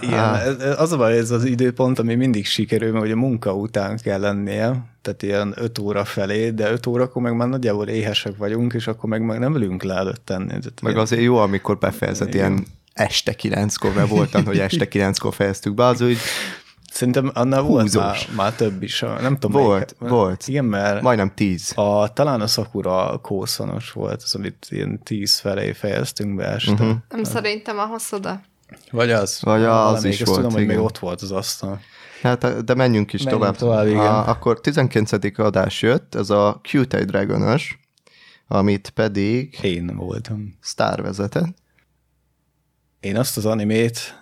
Igen, 0.00 0.60
az 0.76 0.92
a 0.92 0.96
baj, 0.96 1.18
ez 1.18 1.30
az 1.30 1.44
időpont, 1.44 1.98
ami 1.98 2.14
mindig 2.14 2.46
sikerül, 2.46 2.92
mert 2.92 3.04
ugye 3.04 3.14
munka 3.14 3.54
után 3.54 3.98
kell 4.02 4.20
lennie, 4.20 4.84
tehát 5.02 5.22
ilyen 5.22 5.54
5 5.56 5.78
óra 5.78 6.04
felé, 6.04 6.50
de 6.50 6.70
5 6.70 6.86
órakor 6.86 7.22
meg 7.22 7.36
már 7.36 7.48
nagyjából 7.48 7.88
éhesek 7.88 8.36
vagyunk, 8.36 8.72
és 8.72 8.86
akkor 8.86 9.08
meg, 9.08 9.22
meg 9.22 9.38
nem 9.38 9.54
ülünk 9.56 9.82
le 9.82 9.94
előtt 9.94 10.22
tenni. 10.24 10.46
Tehát 10.46 10.80
Meg 10.82 10.92
ilyen- 10.92 11.04
azért 11.04 11.22
jó, 11.22 11.36
amikor 11.36 11.78
befejezett 11.78 12.34
ilyen 12.34 12.66
este 12.92 13.32
kilenckor, 13.32 13.94
mert 13.94 14.08
voltam, 14.08 14.44
hogy 14.44 14.58
este 14.58 14.88
kilenckor 14.88 15.34
fejeztük 15.34 15.74
be, 15.74 15.84
az 15.84 16.00
úgy 16.00 16.16
Szerintem 16.92 17.30
annál 17.34 17.60
volt 17.62 17.82
Húzós. 17.82 18.02
már, 18.02 18.18
már 18.36 18.52
több 18.52 18.82
is. 18.82 19.00
Nem 19.00 19.38
tudom, 19.38 19.62
Volt, 19.62 19.94
melyik- 19.98 20.14
volt. 20.14 20.48
Igen, 20.48 20.64
mert 20.64 21.02
majdnem 21.02 21.32
tíz. 21.34 21.72
a, 21.74 22.12
talán 22.12 22.40
a 22.40 22.46
Sakura 22.46 23.18
kószonos 23.22 23.90
volt, 23.92 24.22
az, 24.22 24.34
amit 24.34 24.66
ilyen 24.70 25.00
10 25.02 25.38
felé 25.38 25.72
fejeztünk 25.72 26.34
be 26.36 26.44
este. 26.46 26.72
Uh-huh. 26.72 26.92
Nem 27.08 27.24
szerintem 27.24 27.78
ahhoz 27.78 28.08
oda. 28.12 28.40
Vagy 28.90 29.10
az. 29.10 29.38
Vagy 29.42 29.62
az 29.62 29.68
valamelyik, 29.68 30.20
is 30.20 30.26
volt, 30.26 30.36
tudom, 30.36 30.52
hogy 30.52 30.60
még 30.60 30.70
igen. 30.70 30.82
ott 30.82 30.98
volt 30.98 31.20
az 31.22 31.32
asztal. 31.32 31.80
Hát, 32.22 32.64
de 32.64 32.74
menjünk 32.74 33.12
is 33.12 33.22
Menjünk 33.22 33.42
tovább. 33.42 33.56
tovább, 33.56 33.86
igen. 33.86 33.98
A, 33.98 34.28
akkor 34.28 34.60
19. 34.60 35.38
adás 35.38 35.82
jött, 35.82 36.14
ez 36.14 36.30
a 36.30 36.60
Cute 36.62 37.04
Dragonos, 37.04 37.78
amit 38.48 38.90
pedig 38.90 39.58
Én 39.62 39.96
voltam. 39.96 40.58
Star 40.60 41.02
vezetett. 41.02 41.54
Én 43.00 43.16
azt 43.16 43.36
az 43.36 43.46
animét, 43.46 44.20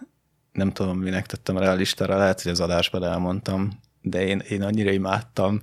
nem 0.53 0.73
tudom, 0.73 0.99
minek 0.99 1.27
tettem 1.27 1.59
rá 1.59 1.73
a 1.73 1.75
listára, 1.75 2.17
lehet, 2.17 2.43
hogy 2.43 2.53
az 2.53 2.61
adásban 2.61 3.05
elmondtam, 3.05 3.81
de 4.03 4.27
én, 4.27 4.39
én 4.39 4.63
annyira 4.63 4.91
imádtam. 4.91 5.61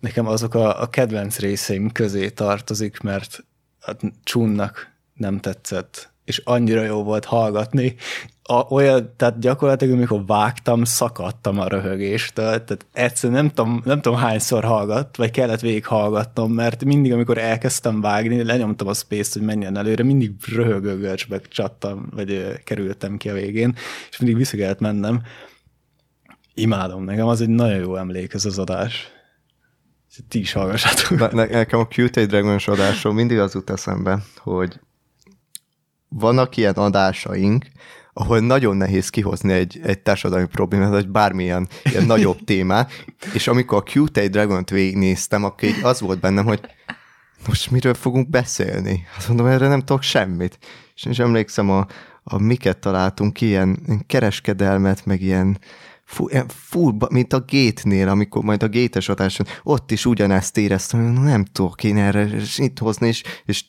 Nekem 0.00 0.26
azok 0.26 0.54
a, 0.54 0.82
a 0.82 0.90
kedvenc 0.90 1.38
részeim 1.38 1.92
közé 1.92 2.28
tartozik, 2.28 3.00
mert 3.00 3.44
a 3.80 3.92
Csunnak 4.22 4.92
nem 5.14 5.38
tetszett, 5.38 6.12
és 6.24 6.42
annyira 6.44 6.82
jó 6.82 7.02
volt 7.02 7.24
hallgatni. 7.24 7.94
A, 8.42 8.66
olyan, 8.68 9.12
tehát 9.16 9.38
gyakorlatilag, 9.38 9.94
amikor 9.94 10.24
vágtam, 10.26 10.84
szakadtam 10.84 11.58
a 11.58 11.68
röhögéstől, 11.68 12.44
tehát 12.44 12.86
egyszerűen 12.92 13.38
nem 13.42 13.50
tudom, 13.54 13.82
nem 13.84 14.00
tudom 14.00 14.18
hányszor 14.18 14.64
hallgat, 14.64 15.16
vagy 15.16 15.30
kellett 15.30 15.60
végig 15.60 15.86
hallgatnom, 15.86 16.52
mert 16.52 16.84
mindig, 16.84 17.12
amikor 17.12 17.38
elkezdtem 17.38 18.00
vágni, 18.00 18.44
lenyomtam 18.44 18.88
a 18.88 18.94
space 18.94 19.38
hogy 19.38 19.46
menjen 19.48 19.76
előre, 19.76 20.02
mindig 20.02 20.32
röhögő 20.54 20.98
görcsbe 20.98 21.40
csattam, 21.40 22.08
vagy 22.14 22.62
kerültem 22.64 23.16
ki 23.16 23.28
a 23.28 23.34
végén, 23.34 23.74
és 24.10 24.18
mindig 24.18 24.36
vissza 24.36 24.56
kellett 24.56 24.80
mennem. 24.80 25.22
Imádom, 26.54 27.04
nekem 27.04 27.26
az 27.26 27.40
egy 27.40 27.48
nagyon 27.48 27.78
jó 27.78 27.96
emlék 27.96 28.34
ez 28.34 28.44
az 28.44 28.58
adás. 28.58 29.08
Ti 30.28 30.38
is 30.38 30.52
hallgassátok. 30.52 31.18
Ne, 31.18 31.28
ne- 31.32 31.46
nekem 31.46 31.78
a 31.78 31.86
Cute 31.86 32.26
Dragonos 32.26 32.68
adásról 32.68 33.12
mindig 33.12 33.38
az 33.38 33.54
jut 33.54 33.70
eszembe, 33.70 34.22
hogy 34.36 34.80
vannak 36.10 36.56
ilyen 36.56 36.74
adásaink, 36.74 37.66
ahol 38.12 38.40
nagyon 38.40 38.76
nehéz 38.76 39.08
kihozni 39.08 39.52
egy, 39.52 39.80
egy 39.82 39.98
társadalmi 39.98 40.46
problémát, 40.46 40.90
vagy 40.90 41.08
bármilyen 41.08 41.68
ilyen 41.84 42.06
nagyobb 42.06 42.44
témát, 42.50 43.04
és 43.32 43.48
amikor 43.48 43.78
a 43.78 43.90
Cute 43.90 44.28
Dragon-t 44.28 44.70
végignéztem, 44.70 45.44
akkor 45.44 45.68
így 45.68 45.82
az 45.82 46.00
volt 46.00 46.20
bennem, 46.20 46.44
hogy 46.44 46.60
most 47.46 47.70
miről 47.70 47.94
fogunk 47.94 48.28
beszélni? 48.28 49.06
Azt 49.16 49.28
mondom, 49.28 49.46
erre 49.46 49.68
nem 49.68 49.80
tudok 49.80 50.02
semmit. 50.02 50.58
És, 50.94 51.04
és 51.04 51.18
emlékszem, 51.18 51.70
a, 51.70 51.86
a 52.22 52.38
miket 52.38 52.78
találtunk 52.78 53.40
ilyen, 53.40 53.78
ilyen 53.86 54.06
kereskedelmet, 54.06 55.06
meg 55.06 55.22
ilyen 55.22 55.58
full, 56.48 56.92
ba- 56.92 57.10
mint 57.10 57.32
a 57.32 57.40
gétnél, 57.40 58.08
amikor 58.08 58.42
majd 58.42 58.62
a 58.62 58.68
gétes 58.68 59.08
adáson, 59.08 59.46
ott 59.62 59.90
is 59.90 60.06
ugyanezt 60.06 60.56
éreztem, 60.58 61.16
hogy 61.16 61.24
nem 61.24 61.44
tudok 61.44 61.84
én 61.84 61.96
erre 61.96 62.26
és 62.26 62.58
itt 62.58 62.78
hozni, 62.78 63.06
és, 63.08 63.22
és 63.44 63.64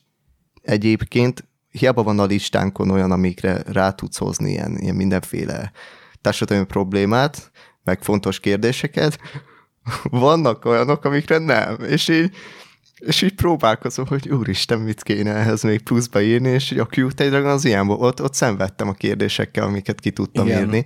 egyébként 0.62 1.50
hiába 1.72 2.04
van 2.04 2.20
a 2.20 2.26
listánkon 2.26 2.90
olyan, 2.90 3.12
amikre 3.12 3.64
rá 3.66 3.92
tudsz 3.92 4.18
hozni 4.18 4.52
ilyen, 4.52 4.78
ilyen 4.78 4.96
mindenféle 4.96 5.72
társadalmi 6.22 6.66
problémát, 6.66 7.52
meg 7.84 8.04
fontos 8.04 8.40
kérdéseket, 8.40 9.20
vannak 10.04 10.66
olyanok, 10.66 11.06
amikre 11.06 11.38
nem, 11.38 11.78
és 11.88 12.08
így, 12.08 12.32
és 12.96 13.22
így 13.22 13.36
próbálkozom, 13.36 14.08
hogy 14.08 14.30
úristen, 14.30 14.80
mit 14.80 15.04
kéne 15.04 15.34
ehhez 15.34 15.64
még 15.64 15.82
pluszba 15.82 16.22
írni, 16.22 16.50
és 16.50 16.72
a 16.72 16.86
Cute 16.86 17.30
Dragon 17.30 17.52
az 17.52 17.66
ilyen 17.66 17.88
volt, 17.88 18.02
ott, 18.02 18.22
ott 18.22 18.34
szenvedtem 18.34 18.88
a 18.88 18.94
kérdésekkel, 18.94 19.64
amiket 19.64 20.00
ki 20.00 20.12
tudtam 20.12 20.48
Igen. 20.48 20.60
írni. 20.60 20.86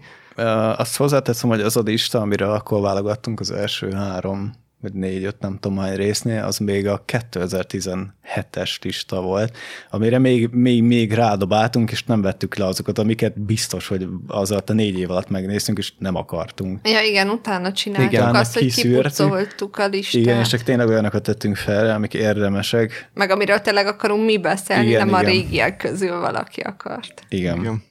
Azt 0.77 0.97
hozzáteszem, 0.97 1.49
hogy 1.49 1.61
az 1.61 1.77
a 1.77 1.81
lista, 1.81 2.21
amire 2.21 2.51
akkor 2.51 2.81
válogattunk 2.81 3.39
az 3.39 3.51
első 3.51 3.91
három 3.91 4.51
vagy 4.85 4.93
négy-öt, 4.93 5.39
nem 5.39 5.57
tudom 5.59 5.77
hány 5.77 5.95
résznél, 5.95 6.43
az 6.43 6.57
még 6.57 6.87
a 6.87 7.03
2017-es 7.07 8.81
lista 8.81 9.21
volt, 9.21 9.57
amire 9.89 10.17
még, 10.17 10.47
még, 10.51 10.83
még 10.83 11.13
rádobáltunk, 11.13 11.91
és 11.91 12.03
nem 12.03 12.21
vettük 12.21 12.55
le 12.55 12.65
azokat, 12.65 12.97
amiket 12.97 13.39
biztos, 13.41 13.87
hogy 13.87 14.07
az 14.27 14.51
alatt 14.51 14.69
a 14.69 14.73
négy 14.73 14.99
év 14.99 15.11
alatt 15.11 15.29
megnéztünk, 15.29 15.77
és 15.77 15.93
nem 15.97 16.15
akartunk. 16.15 16.87
Ja, 16.87 17.01
igen, 17.01 17.29
utána 17.29 17.71
csináltuk 17.71 18.11
Igen, 18.11 18.35
azt, 18.35 18.53
hogy 18.53 18.73
kipucoltuk 18.73 19.77
a 19.77 19.87
listát. 19.87 20.21
Igen, 20.21 20.39
és 20.39 20.47
csak 20.47 20.63
tényleg 20.63 20.87
olyanokat 20.87 21.23
tettünk 21.23 21.55
fel, 21.55 21.95
amik 21.95 22.13
érdemesek. 22.13 23.09
Meg 23.13 23.29
amiről 23.29 23.59
tényleg 23.59 23.87
akarunk 23.87 24.25
mi 24.25 24.37
beszélni, 24.37 24.87
Igen, 24.87 25.05
nem 25.05 25.15
a 25.15 25.21
igen. 25.21 25.31
régiek 25.31 25.77
közül 25.77 26.19
valaki 26.19 26.61
akart. 26.61 27.23
Igen. 27.29 27.59
Igen. 27.59 27.83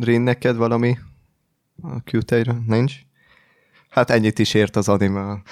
Rin, 0.00 0.20
neked 0.20 0.56
valami 0.56 0.98
a 1.82 2.02
q 2.10 2.18
Nincs? 2.66 2.94
Hát 3.90 4.10
ennyit 4.10 4.38
is 4.38 4.54
ért 4.54 4.76
az 4.76 4.88
anime, 4.88 5.42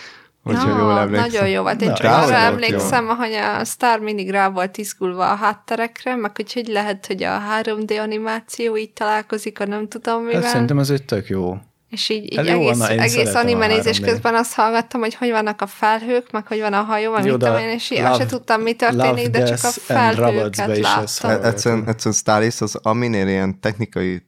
hogyha 0.43 0.69
Ja, 0.69 0.79
jól 0.79 0.99
emlékszem. 0.99 1.31
Nagyon 1.31 1.49
jó 1.49 1.63
volt. 1.63 1.83
Én 1.83 1.89
Na, 1.89 1.95
csak 1.95 2.13
arra 2.13 2.21
volt 2.21 2.33
emlékszem, 2.33 3.07
hogy 3.07 3.33
a 3.33 3.65
Star 3.65 4.01
mindig 4.01 4.31
rá 4.31 4.49
volt 4.49 4.77
izgulva 4.79 5.31
a 5.31 5.35
hátterekre, 5.35 6.17
meg 6.17 6.33
úgyhogy 6.41 6.67
lehet, 6.67 7.07
hogy 7.07 7.23
a 7.23 7.41
3D 7.63 8.01
animáció 8.01 8.77
így 8.77 8.93
találkozik, 8.93 9.61
a 9.61 9.67
nem 9.67 9.89
tudom 9.89 10.23
mivel. 10.23 10.43
Hát 10.43 10.51
szerintem 10.51 10.79
ez 10.79 10.91
egy 10.91 11.05
tök 11.05 11.29
jó. 11.29 11.57
És 11.91 12.09
így, 12.09 12.25
így 12.25 12.37
Hát 12.37 12.47
jó, 12.47 12.53
egész, 12.53 12.79
na, 12.79 12.89
egész 12.89 13.35
anime 13.35 13.67
nézés 13.67 13.99
3D. 13.99 14.05
közben 14.05 14.35
azt 14.35 14.55
hallgattam, 14.55 15.01
hogy 15.01 15.15
hogy 15.15 15.31
vannak 15.31 15.61
a 15.63 15.67
felhők, 15.67 16.31
meg 16.31 16.47
hogy 16.47 16.61
van 16.61 16.73
a 16.73 16.83
hajó, 16.83 17.13
meg 17.13 17.25
Jó, 17.25 17.33
mit 17.33 17.41
tudom 17.41 17.59
én, 17.59 17.69
és 17.69 17.91
így 17.91 17.99
Love- 17.99 18.17
se 18.17 18.27
tudtam, 18.27 18.61
mi 18.61 18.73
történik, 18.73 19.29
de 19.29 19.45
csak 19.45 19.59
a 19.63 19.69
felhőket 19.71 20.79
láttam. 20.79 21.31
Egyszerűen, 21.43 21.89
egyszerűen 21.89 22.15
Stalis 22.17 22.61
az, 22.61 22.79
aminél 22.83 23.29
ilyen 23.29 23.61
technikai 23.61 24.28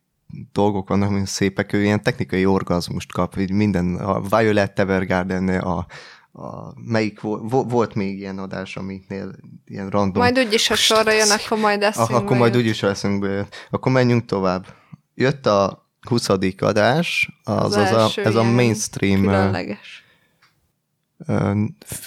dolgok 0.53 0.89
vannak, 0.89 1.11
mint 1.11 1.27
szépek, 1.27 1.73
ő 1.73 1.83
ilyen 1.83 2.03
technikai 2.03 2.47
orgazmust 2.47 3.13
kap, 3.13 3.37
így 3.37 3.53
minden, 3.53 3.95
a 3.95 4.21
Violet 4.21 4.79
Evergarden, 4.79 5.49
a, 5.49 5.87
a 6.33 6.73
melyik 6.75 7.21
volt, 7.21 7.51
vo- 7.51 7.71
volt 7.71 7.95
még 7.95 8.19
ilyen 8.19 8.39
adás, 8.39 8.77
amiknél 8.77 9.35
ilyen 9.65 9.91
random. 9.91 10.23
Majd 10.23 10.39
úgyis, 10.39 10.69
ha 10.69 10.75
sorra 10.75 11.13
jön, 11.13 11.31
akkor 11.31 11.59
majd 11.59 11.83
eszünkbe 11.83 12.17
akkor 12.17 12.37
majd 12.37 12.55
jut. 12.55 12.63
úgyis 12.63 12.83
eszünkbe 12.83 13.29
jött. 13.29 13.55
Akkor 13.71 13.93
menjünk 13.93 14.25
tovább. 14.25 14.67
Jött 15.15 15.47
a 15.47 15.89
20. 16.09 16.29
adás, 16.59 17.31
az, 17.45 17.77
az, 17.77 17.93
az 17.93 18.17
a, 18.17 18.21
ez 18.21 18.35
a 18.35 18.43
mainstream, 18.43 19.21
Különleges. 19.21 20.05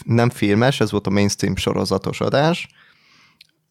nem 0.04 0.30
filmes, 0.30 0.80
ez 0.80 0.92
volt 0.92 1.08
a 1.08 1.10
mainstream 1.10 1.56
sorozatos 1.56 2.22
adás. 2.22 2.68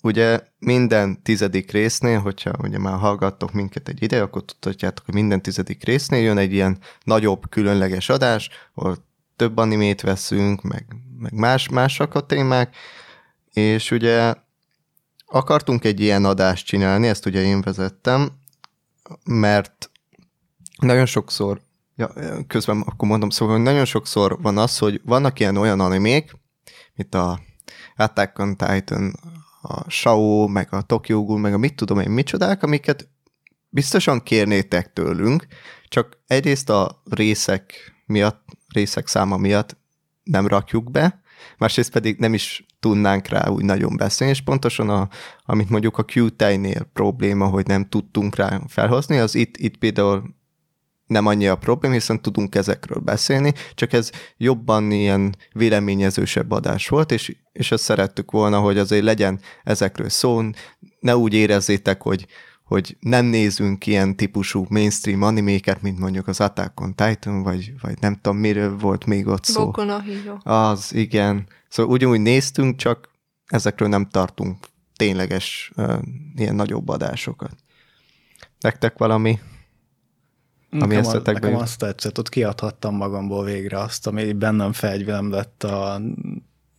Ugye 0.04 0.40
minden 0.58 1.22
tizedik 1.22 1.70
résznél, 1.70 2.18
hogyha 2.18 2.52
ugye 2.58 2.78
már 2.78 2.98
hallgattok 2.98 3.52
minket 3.52 3.88
egy 3.88 4.02
ide, 4.02 4.22
akkor 4.22 4.44
tudhatjátok, 4.44 5.04
hogy 5.04 5.14
minden 5.14 5.42
tizedik 5.42 5.84
résznél 5.84 6.20
jön 6.20 6.38
egy 6.38 6.52
ilyen 6.52 6.78
nagyobb, 7.04 7.48
különleges 7.48 8.08
adás, 8.08 8.50
ahol 8.74 8.96
több 9.36 9.56
animét 9.56 10.00
veszünk, 10.00 10.62
meg, 10.62 10.86
meg 11.18 11.32
más, 11.32 11.68
másak 11.68 12.14
a 12.14 12.26
témák, 12.26 12.76
és 13.52 13.90
ugye 13.90 14.34
akartunk 15.26 15.84
egy 15.84 16.00
ilyen 16.00 16.24
adást 16.24 16.66
csinálni, 16.66 17.08
ezt 17.08 17.26
ugye 17.26 17.40
én 17.42 17.60
vezettem, 17.60 18.30
mert 19.24 19.90
nagyon 20.78 21.06
sokszor, 21.06 21.60
ja, 21.96 22.12
közben 22.46 22.80
akkor 22.80 23.08
mondom, 23.08 23.30
szóval 23.30 23.58
nagyon 23.58 23.84
sokszor 23.84 24.38
van 24.40 24.58
az, 24.58 24.78
hogy 24.78 25.00
vannak 25.04 25.40
ilyen 25.40 25.56
olyan 25.56 25.80
animék, 25.80 26.32
mint 26.94 27.14
a 27.14 27.40
Attack 27.96 28.38
on 28.38 28.56
Titan, 28.56 29.14
a 29.62 29.90
Shao, 29.90 30.46
meg 30.46 30.68
a 30.70 30.83
Tokyo 30.83 31.25
Ghoul, 31.25 31.38
meg 31.38 31.55
a 31.55 31.59
mit 31.59 31.75
tudom 31.75 32.01
én 32.01 32.11
micsodák, 32.11 32.62
amiket 32.62 33.09
biztosan 33.68 34.22
kérnétek 34.22 34.92
tőlünk, 34.92 35.46
csak 35.88 36.18
egyrészt 36.27 36.70
a 36.70 37.03
részek 37.11 37.94
miatt, 38.07 38.44
részek 38.75 39.07
száma 39.07 39.37
miatt 39.37 39.77
nem 40.22 40.46
rakjuk 40.46 40.90
be, 40.90 41.22
másrészt 41.59 41.92
pedig 41.92 42.18
nem 42.18 42.35
is 42.35 42.66
tudnánk 42.81 43.29
rá 43.29 43.48
úgy 43.48 43.64
nagyon 43.64 43.96
beszélni, 43.96 44.33
és 44.33 44.40
pontosan 44.40 44.88
a, 44.88 45.09
amit 45.44 45.70
mondjuk 45.70 45.98
a 45.98 46.05
Q-tejnél 46.14 46.83
probléma, 46.92 47.46
hogy 47.46 47.66
nem 47.66 47.88
tudtunk 47.88 48.37
rá 48.37 48.61
felhozni, 48.68 49.18
az 49.18 49.35
itt, 49.35 49.57
itt 49.57 49.77
például 49.77 50.35
nem 51.12 51.27
annyi 51.27 51.46
a 51.48 51.57
probléma, 51.57 51.94
hiszen 51.94 52.22
tudunk 52.22 52.55
ezekről 52.55 52.98
beszélni, 52.98 53.53
csak 53.75 53.92
ez 53.92 54.11
jobban 54.37 54.90
ilyen 54.90 55.37
véleményezősebb 55.53 56.51
adás 56.51 56.88
volt, 56.88 57.12
és, 57.12 57.37
és 57.53 57.72
ezt 57.72 57.85
szerettük 57.85 58.31
volna, 58.31 58.59
hogy 58.59 58.79
azért 58.79 59.05
legyen 59.05 59.40
ezekről 59.62 60.09
szó, 60.09 60.42
ne 61.01 61.16
úgy 61.16 61.35
érezzétek, 61.35 62.03
hogy, 62.03 62.27
hogy 62.64 62.96
nem 63.01 63.25
nézünk 63.25 63.87
ilyen 63.87 64.16
típusú 64.16 64.66
mainstream 64.68 65.22
animéket, 65.22 65.83
mint 65.83 65.98
mondjuk 65.98 66.29
az 66.29 66.40
Attack 66.40 66.81
on 66.81 66.94
Titan, 66.94 67.42
vagy, 67.42 67.72
vagy 67.81 67.94
nem 68.01 68.14
tudom, 68.14 68.37
miről 68.38 68.77
volt 68.77 69.05
még 69.05 69.27
ott 69.27 69.44
szó. 69.44 69.64
Boku 69.64 69.83
no 69.83 69.98
Hero. 69.98 70.37
Az, 70.42 70.94
igen. 70.94 71.46
Szóval 71.68 71.92
ugyanúgy 71.92 72.20
néztünk, 72.20 72.77
csak 72.77 73.11
ezekről 73.46 73.88
nem 73.88 74.09
tartunk 74.09 74.57
tényleges 74.96 75.72
uh, 75.77 75.98
ilyen 76.37 76.55
nagyobb 76.55 76.88
adásokat. 76.88 77.55
Nektek 78.61 78.98
valami? 78.98 79.38
Ami 80.72 80.80
Nekem, 80.80 80.96
a, 80.96 81.08
eszetekbe 81.08 81.32
nekem 81.32 81.50
jut. 81.50 81.61
azt 81.61 81.78
tetszett, 81.78 82.18
ott 82.18 82.28
kiadhattam 82.28 82.96
magamból 82.96 83.44
végre 83.44 83.78
azt, 83.78 84.06
ami 84.06 84.32
bennem 84.32 84.72
fegyvelem 84.72 85.30
lett 85.30 85.62
a 85.62 86.00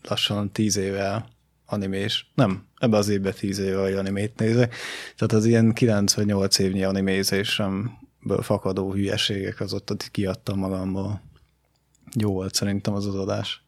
lassan 0.03 0.51
tíz 0.51 0.77
éve 0.77 1.25
animés. 1.65 2.32
Nem, 2.36 2.67
ebbe 2.79 2.97
az 2.97 3.10
évben 3.10 3.34
tíz 3.34 3.60
éve, 3.60 3.82
hogy 3.82 3.93
animét 3.93 4.39
nézek. 4.39 4.75
Tehát 5.15 5.34
az 5.34 5.45
ilyen 5.45 5.73
98 5.73 6.60
évnyi 6.60 6.84
animézésemből 6.84 8.41
fakadó 8.41 8.93
hülyeségek, 8.93 9.60
az 9.60 9.73
ott, 9.73 9.91
ott 9.91 10.12
kiadtam 10.12 10.60
magamból. 10.60 11.21
Jó 12.19 12.32
volt 12.32 12.53
szerintem 12.53 12.93
az 12.93 13.06
az 13.06 13.15
adás. 13.15 13.63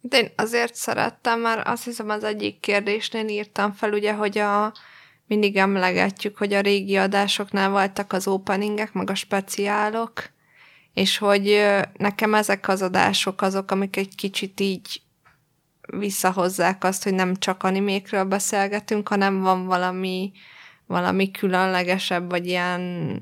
De 0.00 0.18
én 0.18 0.30
azért 0.36 0.74
szerettem, 0.74 1.40
mert 1.40 1.68
azt 1.68 1.84
hiszem 1.84 2.08
az 2.08 2.24
egyik 2.24 2.60
kérdésnél 2.60 3.28
írtam 3.28 3.72
fel, 3.72 3.92
ugye, 3.92 4.14
hogy 4.14 4.38
a 4.38 4.72
mindig 5.34 5.56
emlegetjük, 5.56 6.36
hogy 6.38 6.52
a 6.52 6.60
régi 6.60 6.96
adásoknál 6.96 7.70
voltak 7.70 8.12
az 8.12 8.26
openingek, 8.26 8.92
meg 8.92 9.10
a 9.10 9.14
speciálok, 9.14 10.30
és 10.92 11.18
hogy 11.18 11.64
nekem 11.96 12.34
ezek 12.34 12.68
az 12.68 12.82
adások 12.82 13.42
azok, 13.42 13.70
amik 13.70 13.96
egy 13.96 14.14
kicsit 14.14 14.60
így 14.60 15.02
visszahozzák 15.86 16.84
azt, 16.84 17.02
hogy 17.02 17.14
nem 17.14 17.36
csak 17.36 17.62
animékről 17.62 18.24
beszélgetünk, 18.24 19.08
hanem 19.08 19.40
van 19.40 19.66
valami, 19.66 20.32
valami 20.86 21.30
különlegesebb, 21.30 22.30
vagy 22.30 22.46
ilyen 22.46 23.12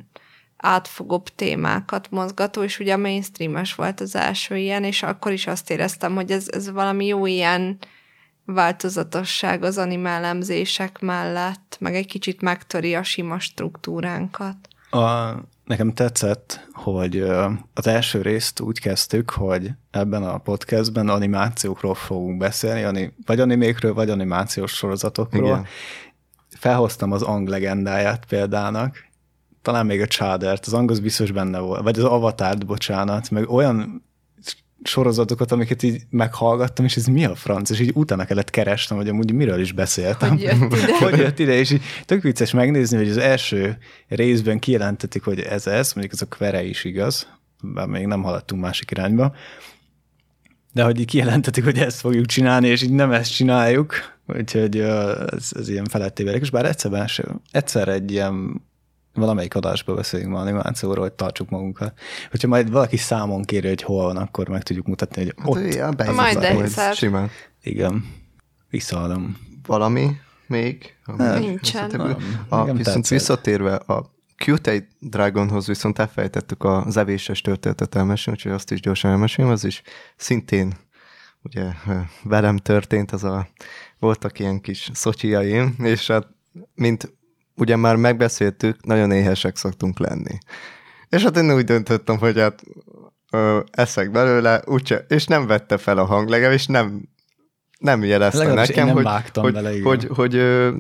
átfogóbb 0.57 1.29
témákat 1.29 2.11
mozgató, 2.11 2.63
és 2.63 2.79
ugye 2.79 2.93
a 2.93 2.97
mainstreames 2.97 3.75
volt 3.75 4.01
az 4.01 4.15
első 4.15 4.57
ilyen, 4.57 4.85
és 4.85 5.03
akkor 5.03 5.33
is 5.33 5.47
azt 5.47 5.71
éreztem, 5.71 6.15
hogy 6.15 6.31
ez, 6.31 6.49
ez 6.51 6.71
valami 6.71 7.07
jó 7.07 7.27
ilyen 7.27 7.79
változatosság 8.45 9.63
az 9.63 9.79
animálemzések 9.79 11.01
mellett, 11.01 11.77
meg 11.81 11.95
egy 11.95 12.07
kicsit 12.07 12.41
megtöri 12.41 12.95
a 12.95 13.03
sima 13.03 13.39
struktúránkat. 13.39 14.57
A, 14.91 15.33
nekem 15.65 15.93
tetszett, 15.93 16.69
hogy 16.73 17.21
az 17.75 17.87
első 17.87 18.23
részt 18.23 18.61
úgy 18.61 18.81
kezdtük, 18.81 19.31
hogy 19.31 19.71
ebben 19.91 20.23
a 20.23 20.39
podcastben 20.39 21.09
animációkról 21.09 21.95
fogunk 21.95 22.39
beszélni, 22.39 23.15
vagy 23.27 23.41
animékről, 23.41 23.95
vagy 23.95 24.11
animációs 24.11 24.73
sorozatokról. 24.73 25.47
Igen. 25.47 25.67
Felhoztam 26.49 27.13
az 27.13 27.23
Ang 27.23 27.49
legendáját 27.49 28.25
példának, 28.25 28.97
talán 29.63 29.87
még 29.87 30.01
a 30.01 30.07
Chádert, 30.07 30.67
az 30.67 30.73
Ang 30.73 30.91
az 30.91 31.01
biztos 31.01 31.31
benne 31.31 31.59
volt, 31.59 31.83
vagy 31.83 31.99
az 31.99 32.05
Avatárt, 32.05 32.67
bocsánat, 32.67 33.31
meg 33.31 33.51
olyan 33.51 34.05
sorozatokat, 34.83 35.53
amiket 35.53 35.83
így 35.83 36.03
meghallgattam, 36.11 36.85
és 36.85 36.97
ez 36.97 37.07
mi 37.07 37.25
a 37.25 37.35
franc, 37.35 37.71
és 37.71 37.81
így 37.81 37.91
utána 37.95 38.25
kellett 38.25 38.51
keresnem, 38.51 38.99
hogy 38.99 39.09
amúgy 39.09 39.33
miről 39.33 39.61
is 39.61 39.73
beszéltem. 39.73 40.29
Hogy 40.29 40.43
jött 40.43 40.73
ide. 40.73 40.99
hogy 41.11 41.19
jött 41.19 41.39
ide, 41.39 41.53
és 41.53 41.71
így 41.71 41.83
tök 42.05 42.23
vicces 42.23 42.53
megnézni, 42.53 42.97
hogy 42.97 43.09
az 43.09 43.17
első 43.17 43.79
részben 44.09 44.59
kijelentetik, 44.59 45.25
hogy 45.25 45.41
ez 45.41 45.67
ez, 45.67 45.93
mondjuk 45.93 46.15
ez 46.15 46.23
a 46.23 46.35
kvere 46.37 46.65
is 46.65 46.85
igaz, 46.85 47.27
bár 47.63 47.87
még 47.87 48.07
nem 48.07 48.23
haladtunk 48.23 48.63
másik 48.63 48.91
irányba, 48.91 49.35
de 50.73 50.83
hogy 50.83 51.01
így 51.01 51.07
kijelentetik, 51.07 51.65
hogy 51.65 51.79
ezt 51.79 52.01
fogjuk 52.01 52.27
csinálni, 52.27 52.69
és 52.69 52.83
így 52.83 52.93
nem 52.93 53.13
ezt 53.13 53.35
csináljuk, 53.35 53.95
úgyhogy 54.27 54.79
ez, 54.79 55.49
ez 55.59 55.69
ilyen 55.69 55.85
felettével. 55.85 56.35
És 56.35 56.51
bár 56.51 56.65
egyszer, 56.65 57.09
egyszer 57.51 57.89
egy 57.89 58.11
ilyen 58.11 58.63
valamelyik 59.15 59.55
adásban 59.55 59.97
beszélünk 59.97 60.31
ma 60.31 60.39
animációról, 60.39 61.03
hogy 61.03 61.13
tartsuk 61.13 61.51
magunkat. 61.51 61.99
Hogyha 62.31 62.49
majd 62.49 62.71
valaki 62.71 62.97
számon 62.97 63.43
kéri, 63.43 63.69
hogy 63.69 63.83
hol 63.83 64.05
van, 64.05 64.17
akkor 64.17 64.49
meg 64.49 64.63
tudjuk 64.63 64.87
mutatni, 64.87 65.23
hogy 65.23 65.35
ott. 65.45 65.63
Hát, 65.63 65.75
ja, 65.75 65.91
behiszem 65.91 66.25
Majd 66.25 66.35
majd 66.35 66.65
egyszer. 66.65 66.95
Simán. 66.95 67.31
Igen, 67.63 68.05
visszaadom. 68.71 69.37
Valami 69.67 70.11
még? 70.47 70.97
Nem. 71.17 71.39
Nincsen. 71.39 71.91
A, 72.49 72.65
viszont 72.65 72.83
tetszett. 72.83 73.09
visszatérve 73.09 73.75
a 73.75 74.11
Q-Tei 74.47 74.87
Dragonhoz 74.99 75.67
viszont 75.67 75.99
elfelejtettük 75.99 76.65
az 76.65 76.97
evéses 76.97 77.41
történetet 77.41 77.95
elmesélni, 77.95 78.39
úgyhogy 78.39 78.53
azt 78.53 78.71
is 78.71 78.81
gyorsan 78.81 79.11
elmesélem, 79.11 79.51
az 79.51 79.65
is 79.65 79.83
szintén 80.17 80.75
ugye 81.43 81.65
velem 82.23 82.57
történt, 82.57 83.13
az 83.13 83.25
a, 83.25 83.49
voltak 83.99 84.39
ilyen 84.39 84.61
kis 84.61 84.91
szocsiaim, 84.93 85.75
és 85.79 86.07
hát 86.07 86.27
mint 86.75 87.13
ugye 87.63 87.77
már 87.77 87.97
megbeszéltük, 87.97 88.85
nagyon 88.85 89.11
éhesek 89.11 89.57
szoktunk 89.57 89.99
lenni. 89.99 90.39
És 91.09 91.23
hát 91.23 91.37
én 91.37 91.55
úgy 91.55 91.65
döntöttem, 91.65 92.19
hogy 92.19 92.39
hát 92.39 92.63
ö, 93.31 93.61
eszek 93.71 94.11
belőle, 94.11 94.63
úgyse, 94.67 95.05
és 95.09 95.27
nem 95.27 95.47
vette 95.47 95.79
fel 95.79 95.99
a 95.99 96.05
hang, 96.05 96.29
legalábbis 96.29 96.67
nem, 96.67 97.09
nem 97.79 98.05
jelezte 98.05 98.39
Legalábbis 98.39 98.75
nekem, 98.75 98.87
nem 98.87 98.95
hogy, 98.95 99.31
hogy, 99.35 99.53
bele, 99.53 99.81
hogy, 99.83 100.09
hogy 100.15 100.35
ö, 100.35 100.75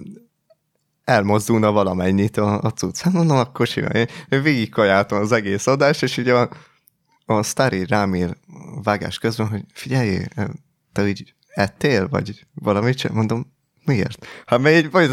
elmozdulna 1.05 1.73
valamennyit 1.73 2.37
a, 2.37 2.61
a 2.61 2.71
cucc. 2.71 3.01
Hát 3.01 3.12
mondom, 3.12 3.37
akkor 3.37 3.66
simán. 3.66 3.92
Én, 3.92 4.07
én 4.29 4.42
végigkajáltam 4.42 5.21
az 5.21 5.33
egész 5.33 5.66
adást, 5.66 6.03
és 6.03 6.16
ugye 6.16 6.35
a, 6.35 6.49
a 7.27 7.42
sztári 7.42 7.87
rám 7.87 8.14
ír 8.14 8.37
vágás 8.83 9.18
közben, 9.18 9.49
hogy 9.49 9.64
figyelj, 9.73 10.18
te 10.92 11.09
így 11.09 11.35
ettél, 11.49 12.09
vagy 12.09 12.47
valamit 12.55 12.99
sem? 12.99 13.14
Mondom, 13.14 13.53
miért? 13.85 14.27
Hát 14.47 14.61
mert 14.61 14.85
így, 14.85 14.90
vagy 14.90 15.11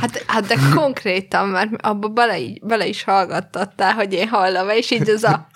Hát, 0.00 0.24
hát 0.26 0.46
de 0.46 0.56
konkrétan, 0.74 1.48
mert 1.48 1.70
abba 1.82 2.08
bele, 2.08 2.36
bele 2.62 2.86
is 2.86 3.04
hallgattattál, 3.04 3.92
hogy 3.92 4.12
én 4.12 4.28
hallom, 4.28 4.68
és 4.68 4.90
így 4.90 5.08
ez 5.08 5.22
a 5.22 5.46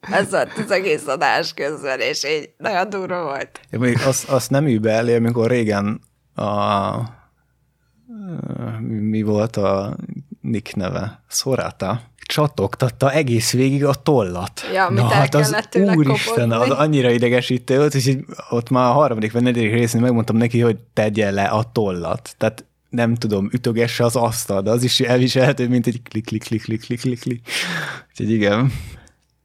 ez 0.00 0.30
volt 0.30 0.52
az 0.58 0.70
egész 0.70 1.06
adás 1.06 1.54
közben, 1.54 2.00
és 2.00 2.24
így 2.24 2.50
nagyon 2.56 2.90
durva 2.90 3.22
volt. 3.22 3.60
Én 3.70 3.80
még 3.80 3.98
azt, 4.06 4.28
azt 4.28 4.50
nem 4.50 4.66
űbe 4.66 4.90
elé, 4.90 5.16
amikor 5.16 5.50
régen 5.50 6.00
a 6.34 7.16
mi 8.88 9.22
volt 9.22 9.56
a 9.56 9.96
Nick 10.50 10.74
neve? 10.76 11.22
Szorata. 11.28 12.00
Csatogtatta 12.16 13.12
egész 13.12 13.52
végig 13.52 13.84
a 13.84 13.94
tollat. 13.94 14.60
Ja, 14.74 14.90
Na 14.90 15.04
hát 15.08 15.34
az 15.34 15.56
úristen, 15.74 16.50
az 16.50 16.58
kopozni. 16.62 16.84
annyira 16.84 17.10
idegesítő 17.10 17.76
volt, 17.76 17.94
és 17.94 18.06
így 18.06 18.24
ott 18.50 18.70
már 18.70 18.84
a 18.90 18.92
harmadik 18.92 19.32
vagy 19.32 19.42
negyedik 19.42 19.72
részén 19.72 20.00
megmondtam 20.00 20.36
neki, 20.36 20.60
hogy 20.60 20.76
tegye 20.92 21.30
le 21.30 21.44
a 21.44 21.70
tollat. 21.72 22.34
Tehát 22.38 22.64
nem 22.90 23.14
tudom, 23.14 23.48
ütögesse 23.52 24.04
az 24.04 24.16
asztal, 24.16 24.62
de 24.62 24.70
az 24.70 24.82
is 24.82 25.00
elviselhető, 25.00 25.68
mint 25.68 25.86
egy 25.86 26.00
klik, 26.02 26.24
klik, 26.24 26.42
klik, 26.44 26.62
klik, 26.62 26.80
klik, 26.80 27.00
klik, 27.00 27.20
klik. 27.20 27.48
Úgyhogy 28.10 28.30
igen. 28.30 28.72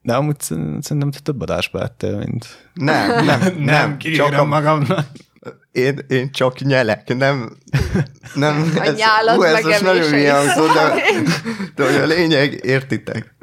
De 0.02 0.14
amúgy 0.16 0.40
szerint- 0.40 0.84
szerintem 0.84 1.12
te 1.12 1.20
több 1.20 1.42
adásba 1.42 1.82
ettél, 1.82 2.18
mint... 2.18 2.70
nem, 2.74 3.26
nem, 3.26 3.56
nem, 3.58 3.98
csak 3.98 4.34
a, 4.34 4.44
magamnak. 4.46 5.08
Én, 5.74 6.00
én 6.08 6.32
csak 6.32 6.60
nyelek, 6.60 7.16
nem, 7.18 7.58
nem, 8.34 8.74
A 8.80 8.90
nyálad 8.90 9.44
ez 9.44 9.64
most 9.64 9.64
nagyon 9.64 9.96
megemése 9.96 10.18
ilyen 10.18 10.46
is. 10.46 10.52
hangzott, 10.52 10.74
de, 10.74 10.94
de 11.76 11.84
hogy 11.92 12.02
a 12.02 12.06
lényeg, 12.06 12.60
értitek. 12.66 13.36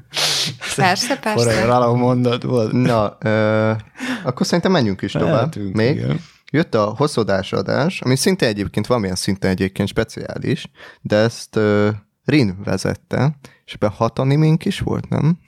Persze, 0.76 1.18
persze. 1.18 1.66
valahol 1.66 1.96
mondat 1.96 2.42
volt. 2.42 2.72
Na, 2.72 3.16
ö, 3.20 3.72
akkor 4.24 4.46
szerintem 4.46 4.72
menjünk 4.72 5.02
is 5.02 5.12
tovább. 5.12 5.32
Mehetünk, 5.32 5.74
Még 5.74 5.96
igen. 5.96 6.20
jött 6.50 6.74
a 6.74 6.94
hosszadás 6.96 7.52
adás, 7.52 8.00
ami 8.00 8.16
szinte 8.16 8.46
egyébként 8.46 8.86
valamilyen 8.86 9.16
szinten 9.16 9.50
egyébként 9.50 9.88
speciális, 9.88 10.70
de 11.00 11.16
ezt 11.16 11.56
ö, 11.56 11.88
Rin 12.24 12.56
vezette, 12.64 13.38
és 13.64 13.72
ebben 13.72 13.90
hat 13.90 14.18
animénk 14.18 14.64
is 14.64 14.80
volt, 14.80 15.08
nem? 15.08 15.38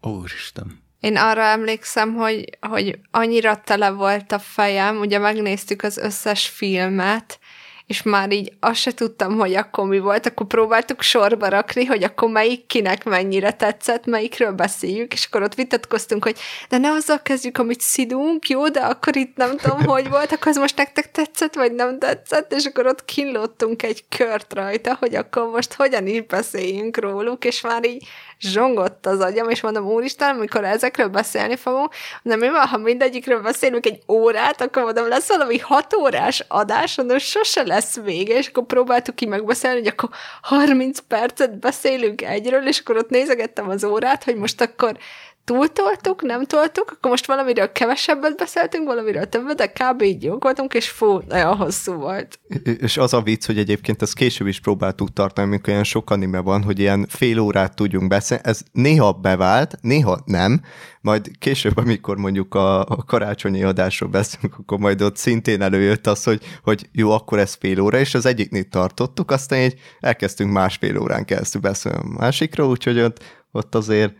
Úristen. 0.00 0.81
Én 1.02 1.16
arra 1.16 1.42
emlékszem, 1.42 2.14
hogy, 2.14 2.44
hogy 2.60 2.98
annyira 3.10 3.60
tele 3.64 3.90
volt 3.90 4.32
a 4.32 4.38
fejem, 4.38 4.98
ugye 4.98 5.18
megnéztük 5.18 5.82
az 5.82 5.96
összes 5.96 6.48
filmet, 6.48 7.38
és 7.86 8.02
már 8.02 8.32
így 8.32 8.52
azt 8.60 8.80
se 8.80 8.94
tudtam, 8.94 9.38
hogy 9.38 9.54
akkor 9.54 9.86
mi 9.86 9.98
volt, 9.98 10.26
akkor 10.26 10.46
próbáltuk 10.46 11.02
sorba 11.02 11.48
rakni, 11.48 11.84
hogy 11.84 12.02
akkor 12.02 12.30
melyik 12.30 12.66
kinek 12.66 13.04
mennyire 13.04 13.52
tetszett, 13.52 14.06
melyikről 14.06 14.52
beszéljük, 14.52 15.12
és 15.12 15.26
akkor 15.26 15.42
ott 15.42 15.54
vitatkoztunk, 15.54 16.24
hogy 16.24 16.36
de 16.68 16.78
ne 16.78 16.90
azzal 16.90 17.22
kezdjük, 17.22 17.58
amit 17.58 17.80
szidunk, 17.80 18.48
jó, 18.48 18.68
de 18.68 18.80
akkor 18.80 19.16
itt 19.16 19.36
nem 19.36 19.56
tudom, 19.56 19.84
hogy 19.94 20.08
volt, 20.08 20.32
akkor 20.32 20.46
ez 20.46 20.56
most 20.56 20.76
nektek 20.76 21.10
tetszett, 21.10 21.54
vagy 21.54 21.72
nem 21.72 21.98
tetszett, 21.98 22.52
és 22.52 22.64
akkor 22.64 22.86
ott 22.86 23.04
kínlódtunk 23.04 23.82
egy 23.82 24.04
kört 24.08 24.54
rajta, 24.54 24.96
hogy 25.00 25.14
akkor 25.14 25.50
most 25.50 25.72
hogyan 25.72 26.06
is 26.06 26.22
beszéljünk 26.22 27.00
róluk, 27.00 27.44
és 27.44 27.60
már 27.60 27.86
így 27.86 28.06
zsongott 28.42 29.06
az 29.06 29.20
agyam, 29.20 29.48
és 29.48 29.60
mondom, 29.60 29.86
úristen, 29.86 30.36
amikor 30.36 30.64
ezekről 30.64 31.08
beszélni 31.08 31.56
fogunk, 31.56 31.94
de 32.22 32.36
mi 32.36 32.48
van, 32.48 32.66
ha 32.66 32.78
mindegyikről 32.78 33.40
beszélünk 33.40 33.86
egy 33.86 34.02
órát, 34.08 34.60
akkor 34.60 34.82
mondom, 34.82 35.08
lesz 35.08 35.28
valami 35.28 35.58
hat 35.58 35.94
órás 35.94 36.44
adás, 36.48 36.96
mondom, 36.96 37.18
sose 37.18 37.62
lesz 37.62 38.00
vége, 38.00 38.36
és 38.36 38.46
akkor 38.46 38.64
próbáltuk 38.64 39.14
ki 39.14 39.26
megbeszélni, 39.26 39.78
hogy 39.78 39.86
akkor 39.86 40.08
30 40.42 40.98
percet 41.08 41.58
beszélünk 41.58 42.22
egyről, 42.22 42.66
és 42.66 42.78
akkor 42.78 42.96
ott 42.96 43.10
nézegettem 43.10 43.68
az 43.68 43.84
órát, 43.84 44.24
hogy 44.24 44.36
most 44.36 44.60
akkor 44.60 44.96
túltoltuk, 45.44 46.22
nem 46.22 46.44
toltuk, 46.44 46.90
akkor 46.90 47.10
most 47.10 47.26
valamiről 47.26 47.72
kevesebbet 47.72 48.36
beszéltünk, 48.36 48.86
valamiről 48.86 49.24
többet, 49.24 49.56
de 49.56 49.66
kb. 49.66 50.02
így 50.02 50.22
jók 50.22 50.42
voltunk, 50.42 50.74
és 50.74 50.88
fú, 50.88 51.20
nagyon 51.28 51.56
hosszú 51.56 51.92
volt. 51.92 52.38
És 52.78 52.96
az 52.96 53.14
a 53.14 53.22
vicc, 53.22 53.46
hogy 53.46 53.58
egyébként 53.58 54.02
ezt 54.02 54.14
később 54.14 54.46
is 54.46 54.60
próbáltuk 54.60 55.12
tartani, 55.12 55.46
amikor 55.46 55.68
ilyen 55.68 55.84
sok 55.84 56.10
anime 56.10 56.40
van, 56.40 56.62
hogy 56.62 56.78
ilyen 56.78 57.06
fél 57.08 57.38
órát 57.38 57.74
tudjunk 57.76 58.08
beszélni. 58.08 58.42
Ez 58.46 58.60
néha 58.72 59.12
bevált, 59.12 59.78
néha 59.80 60.20
nem, 60.24 60.60
majd 61.00 61.30
később, 61.38 61.76
amikor 61.76 62.16
mondjuk 62.16 62.54
a, 62.54 62.80
a 62.80 62.96
karácsonyi 63.06 63.62
adásról 63.62 64.10
beszélünk, 64.10 64.58
akkor 64.58 64.78
majd 64.78 65.02
ott 65.02 65.16
szintén 65.16 65.62
előjött 65.62 66.06
az, 66.06 66.24
hogy, 66.24 66.42
hogy 66.62 66.88
jó, 66.92 67.10
akkor 67.10 67.38
ez 67.38 67.54
fél 67.54 67.80
óra, 67.80 67.98
és 67.98 68.14
az 68.14 68.26
egyiknél 68.26 68.68
tartottuk, 68.68 69.30
aztán 69.30 69.60
így 69.60 69.80
elkezdtünk 70.00 70.52
másfél 70.52 70.98
órán 70.98 71.24
keresztül 71.24 71.60
beszélni 71.60 71.98
a 71.98 72.18
másikról, 72.18 72.68
úgyhogy 72.68 73.00
ott, 73.00 73.22
ott 73.52 73.74
azért 73.74 74.14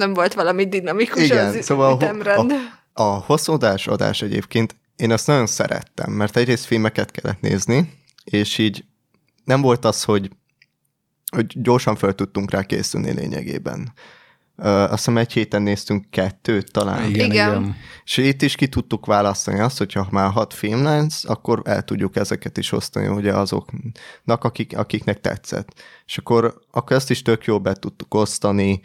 Nem 0.00 0.14
volt 0.14 0.34
valami 0.34 0.68
dinamikus 0.68 1.24
Igen, 1.24 1.46
az 1.46 1.64
szóval 1.64 1.92
a, 1.92 1.94
ütemrend. 1.94 2.52
a, 2.92 3.02
a 3.02 3.24
hosszódás 3.26 3.86
adás 3.86 4.22
egyébként 4.22 4.76
én 4.96 5.10
azt 5.10 5.26
nagyon 5.26 5.46
szerettem, 5.46 6.12
mert 6.12 6.36
egyrészt 6.36 6.64
filmeket 6.64 7.10
kellett 7.10 7.40
nézni, 7.40 7.92
és 8.24 8.58
így 8.58 8.84
nem 9.44 9.60
volt 9.60 9.84
az, 9.84 10.04
hogy, 10.04 10.30
hogy 11.36 11.62
gyorsan 11.62 11.96
fel 11.96 12.14
tudtunk 12.14 12.50
rá 12.50 12.62
készülni 12.62 13.12
lényegében. 13.12 13.92
Ö, 14.56 14.68
azt 14.68 14.90
hiszem 14.90 15.16
egy 15.16 15.32
héten 15.32 15.62
néztünk 15.62 16.10
kettőt 16.10 16.72
talán. 16.72 17.08
Igen, 17.08 17.10
igen. 17.10 17.30
Igen. 17.30 17.60
igen. 17.62 17.76
És 18.04 18.16
itt 18.16 18.42
is 18.42 18.54
ki 18.54 18.68
tudtuk 18.68 19.06
választani 19.06 19.60
azt, 19.60 19.78
hogyha 19.78 20.08
már 20.10 20.30
hat 20.30 20.54
film 20.54 20.82
lesz, 20.82 21.24
akkor 21.24 21.62
el 21.64 21.82
tudjuk 21.82 22.16
ezeket 22.16 22.58
is 22.58 22.72
osztani 22.72 23.06
ugye 23.06 23.32
azoknak, 23.32 24.44
akik, 24.44 24.78
akiknek 24.78 25.20
tetszett. 25.20 25.82
És 26.06 26.18
akkor, 26.18 26.60
akkor 26.70 26.96
ezt 26.96 27.10
is 27.10 27.22
tök 27.22 27.44
jól 27.44 27.58
be 27.58 27.72
tudtuk 27.72 28.14
osztani. 28.14 28.80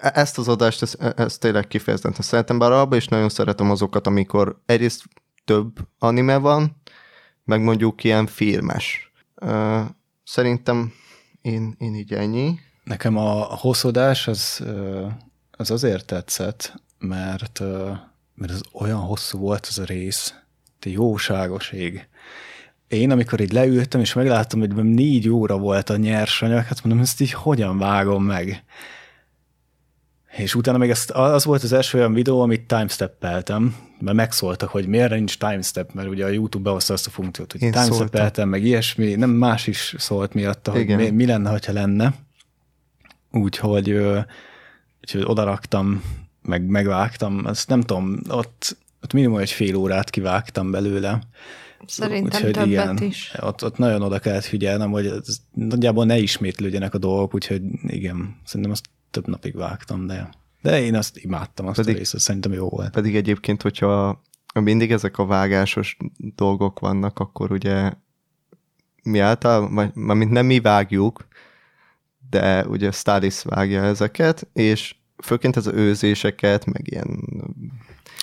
E- 0.00 0.12
Ezt 0.14 0.38
az 0.38 0.48
adást, 0.48 0.82
ezt, 0.82 1.02
ezt 1.16 1.40
tényleg 1.40 1.66
kifejezetten 1.66 2.22
szeretem, 2.22 2.58
bár 2.58 2.72
abban 2.72 2.98
is 2.98 3.08
nagyon 3.08 3.28
szeretem 3.28 3.70
azokat, 3.70 4.06
amikor 4.06 4.60
egyrészt 4.66 5.04
több 5.44 5.78
anime 5.98 6.36
van, 6.36 6.76
meg 7.44 7.62
mondjuk 7.62 8.04
ilyen 8.04 8.26
filmes. 8.26 9.12
Ö, 9.34 9.80
Szerintem 10.24 10.92
én, 11.42 11.74
én 11.78 11.94
így 11.94 12.12
ennyi. 12.12 12.58
Nekem 12.84 13.16
a 13.16 13.42
hosszodás 13.42 14.28
az, 14.28 14.64
az 15.50 15.70
azért 15.70 16.06
tetszett, 16.06 16.74
mert, 16.98 17.60
mert 18.34 18.52
az 18.52 18.62
olyan 18.72 19.00
hosszú 19.00 19.38
volt 19.38 19.66
az 19.66 19.78
a 19.78 19.84
rész, 19.84 20.34
de 20.80 20.90
jóságos 20.90 21.70
ég. 21.70 22.08
Én, 22.88 23.10
amikor 23.10 23.40
így 23.40 23.52
leültem, 23.52 24.00
és 24.00 24.12
megláttam, 24.12 24.60
hogy 24.60 24.74
négy 24.74 25.28
óra 25.28 25.58
volt 25.58 25.90
a 25.90 25.96
nyersanyag, 25.96 26.64
hát 26.64 26.84
mondom, 26.84 27.02
ezt 27.02 27.20
így 27.20 27.32
hogyan 27.32 27.78
vágom 27.78 28.24
meg? 28.24 28.64
És 30.36 30.54
utána 30.54 30.78
még 30.78 30.90
ezt, 30.90 31.10
az 31.10 31.44
volt 31.44 31.62
az 31.62 31.72
első 31.72 31.98
olyan 31.98 32.12
videó, 32.12 32.40
amit 32.40 32.66
timesteppeltem, 32.66 33.76
mert 33.98 34.16
megszóltak, 34.16 34.68
hogy 34.68 34.86
miért 34.86 35.10
nincs 35.10 35.38
timestep, 35.38 35.92
mert 35.92 36.08
ugye 36.08 36.24
a 36.24 36.28
YouTube 36.28 36.64
behozta 36.64 36.92
azt 36.92 37.06
a 37.06 37.10
funkciót, 37.10 37.52
hogy 37.52 37.60
timesteppeltem, 37.60 38.48
meg 38.48 38.64
ilyesmi, 38.64 39.14
nem 39.14 39.30
más 39.30 39.66
is 39.66 39.94
szólt 39.98 40.34
miatta, 40.34 40.70
hogy 40.70 40.80
Igen. 40.80 40.98
mi, 40.98 41.10
mi 41.10 41.26
lenne, 41.26 41.50
ha 41.50 41.72
lenne. 41.72 42.14
Úgyhogy, 43.30 43.90
úgyhogy 45.00 45.22
odaraktam, 45.24 46.02
meg 46.42 46.62
megvágtam, 46.62 47.40
azt 47.44 47.68
nem 47.68 47.80
tudom, 47.80 48.20
ott, 48.28 48.76
ott 49.02 49.12
minimum 49.12 49.38
egy 49.38 49.50
fél 49.50 49.76
órát 49.76 50.10
kivágtam 50.10 50.70
belőle. 50.70 51.20
Szerintem 51.86 52.24
Úgyhogy 52.24 52.50
többet 52.50 53.00
is. 53.00 53.32
Ott, 53.40 53.64
ott 53.64 53.76
nagyon 53.76 54.02
oda 54.02 54.18
kellett 54.18 54.44
figyelnem, 54.44 54.90
hogy 54.90 55.12
nagyjából 55.54 56.04
ne 56.04 56.18
ismétlődjenek 56.18 56.94
a 56.94 56.98
dolgok, 56.98 57.34
úgyhogy 57.34 57.62
igen, 57.86 58.36
szerintem 58.44 58.70
azt 58.70 58.84
több 59.10 59.26
napig 59.26 59.56
vágtam, 59.56 60.06
de, 60.06 60.30
de 60.62 60.82
én 60.82 60.94
azt 60.94 61.16
imádtam, 61.16 61.66
azt 61.66 61.76
Pedig- 61.76 61.94
a 61.94 61.98
részt, 61.98 62.18
szerintem 62.18 62.52
jó 62.52 62.68
volt. 62.68 62.90
Pedig 62.90 63.16
egyébként, 63.16 63.62
hogyha 63.62 64.22
mindig 64.54 64.92
ezek 64.92 65.18
a 65.18 65.26
vágásos 65.26 65.96
dolgok 66.16 66.78
vannak, 66.78 67.18
akkor 67.18 67.52
ugye 67.52 67.92
mi 69.02 69.18
által, 69.18 69.70
vagy 69.70 69.94
mint 69.94 70.30
nem 70.30 70.46
mi 70.46 70.60
vágjuk, 70.60 71.26
de 72.30 72.66
ugye 72.66 72.90
Stalis 72.90 73.42
vágja 73.42 73.82
ezeket, 73.82 74.48
és 74.52 74.94
főként 75.22 75.56
az 75.56 75.66
őzéseket, 75.66 76.64
meg 76.64 76.90
ilyen 76.90 77.18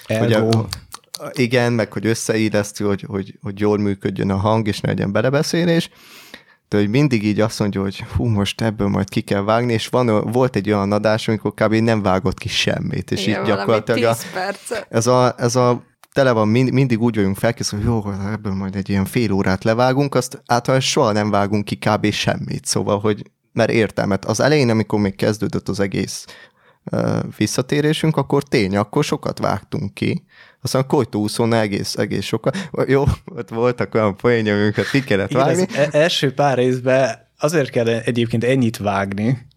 Ugye, 0.10 0.44
igen, 1.32 1.74
meg 1.74 1.94
hogy 1.94 2.06
összeillesztő, 2.06 2.86
hogy, 2.86 3.02
hogy, 3.02 3.38
hogy 3.42 3.60
jól 3.60 3.78
működjön 3.78 4.30
a 4.30 4.36
hang, 4.36 4.68
és 4.68 4.80
ne 4.80 4.90
legyen 4.90 5.12
belebeszélés, 5.12 5.90
de 6.70 6.78
hogy 6.78 6.90
mindig 6.90 7.24
így 7.24 7.40
azt 7.40 7.60
mondja, 7.60 7.82
hogy 7.82 8.00
hú, 8.00 8.26
most 8.26 8.62
ebből 8.62 8.88
majd 8.88 9.10
ki 9.10 9.22
kell 9.22 9.42
vágni, 9.42 9.74
és 9.74 9.88
van, 9.88 10.32
volt 10.32 10.56
egy 10.56 10.72
olyan 10.72 10.92
adás, 10.92 11.28
amikor 11.28 11.54
kb. 11.54 11.74
nem 11.74 12.02
vágott 12.02 12.38
ki 12.38 12.48
semmit, 12.48 13.12
és 13.12 13.28
Igen, 13.28 13.42
így 13.42 13.48
gyakorlatilag 13.48 14.04
a, 14.04 14.14
10 14.14 14.32
percet. 14.34 14.88
ez 14.90 15.08
a, 15.08 15.36
ez 15.38 15.56
a 15.56 15.84
tele 16.14 16.32
van, 16.32 16.48
mind, 16.48 16.72
mindig 16.72 17.02
úgy 17.02 17.16
vagyunk 17.16 17.38
felkészülve, 17.38 17.90
hogy 17.90 18.04
jó, 18.06 18.32
ebből 18.32 18.54
majd 18.54 18.76
egy 18.76 18.90
ilyen 18.90 19.06
fél 19.06 19.32
órát 19.32 19.64
levágunk, 19.64 20.16
azt 20.16 20.42
általában 20.46 20.86
soha 20.86 21.12
nem 21.12 21.30
vágunk 21.30 21.66
ki 21.66 21.76
kb. 21.76 22.12
semmit, 22.12 22.66
szóval, 22.66 23.00
hogy 23.00 23.32
mert 23.54 23.72
értelmet. 23.72 24.26
Az 24.26 24.40
elején, 24.40 24.70
amikor 24.70 25.00
még 25.00 25.16
kezdődött 25.16 25.70
az 25.70 25.80
egész 25.80 26.26
ö, 26.84 27.20
visszatérésünk, 27.38 28.18
akkor 28.18 28.44
tény, 28.44 28.78
akkor 28.78 29.04
sokat 29.04 29.40
vágtunk 29.40 29.94
ki. 29.94 30.26
Aztán 30.62 30.82
a 30.82 30.86
Kojtóúszón 30.86 31.54
egész, 31.54 31.96
egész 31.96 32.26
sokat. 32.26 32.70
Jó, 32.88 33.04
ott 33.26 33.50
voltak 33.50 33.94
olyan 33.96 34.18
poénja, 34.18 34.56
amiket 34.56 34.90
ki 34.90 35.04
kellett 35.04 35.30
Igen, 35.30 35.46
vágni. 35.46 35.62
az 35.62 35.76
e- 35.76 35.90
első 35.92 36.34
pár 36.34 36.58
részben 36.58 37.28
azért 37.40 37.70
kell 37.70 37.88
egyébként 37.88 38.44
ennyit 38.44 38.78
vágni, 38.78 39.48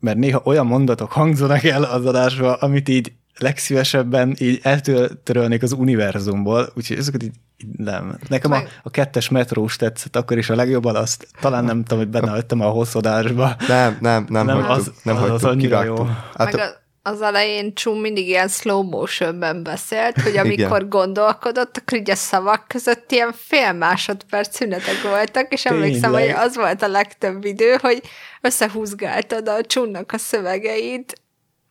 mert 0.00 0.16
néha 0.18 0.40
olyan 0.44 0.66
mondatok 0.66 1.12
hangzanak 1.12 1.64
el 1.64 1.82
az 1.82 2.06
adásba, 2.06 2.54
amit 2.54 2.88
így 2.88 3.12
legszívesebben 3.38 4.34
így 4.38 4.60
eltörölnék 4.62 5.62
az 5.62 5.72
univerzumból, 5.72 6.68
úgyhogy 6.74 6.96
ezeket 6.98 7.22
így, 7.22 7.32
nem. 7.76 8.18
Nekem 8.28 8.52
a, 8.52 8.58
a 8.82 8.90
kettes 8.90 9.28
metrós 9.28 9.76
tetszett 9.76 10.16
akkor 10.16 10.38
is 10.38 10.50
a 10.50 10.54
legjobban, 10.54 10.96
azt 10.96 11.28
talán 11.40 11.64
nem 11.64 11.82
tudom, 11.82 11.98
hogy 11.98 12.08
benne 12.08 12.30
hagytam 12.30 12.60
a 12.60 12.68
hosszadásba. 12.68 13.56
Nem, 13.68 13.96
nem, 14.00 14.26
nem, 14.28 14.46
Nem, 14.46 14.56
hagytuk, 14.62 14.70
az- 14.76 14.92
nem 15.02 15.16
az- 15.16 15.22
az 15.22 15.28
hagytuk, 15.28 15.48
annyira 15.48 15.80
kivágtuk. 15.80 16.06
jó. 16.06 16.12
Hát, 16.36 16.52
Meg 16.52 16.60
a, 16.60 16.84
az 17.06 17.22
elején 17.22 17.74
Csú 17.74 17.94
mindig 17.94 18.28
ilyen 18.28 18.48
slow 18.48 18.82
motionben 18.82 19.62
beszélt, 19.62 20.20
hogy 20.20 20.36
amikor 20.36 20.76
Igen. 20.76 20.88
gondolkodott, 20.88 21.76
akkor 21.76 21.98
így 21.98 22.10
a 22.10 22.14
szavak 22.14 22.68
között 22.68 23.12
ilyen 23.12 23.32
fél 23.36 23.72
másodperc 23.72 24.56
szünetek 24.56 25.02
voltak, 25.02 25.52
és 25.52 25.64
emlékszem, 25.64 26.12
Tényleg. 26.12 26.34
hogy 26.34 26.46
az 26.46 26.56
volt 26.56 26.82
a 26.82 26.88
legtöbb 26.88 27.44
idő, 27.44 27.76
hogy 27.80 28.02
összehúzgáltad 28.40 29.48
a 29.48 29.60
Csúnak 29.60 30.12
a 30.12 30.18
szövegeit 30.18 31.20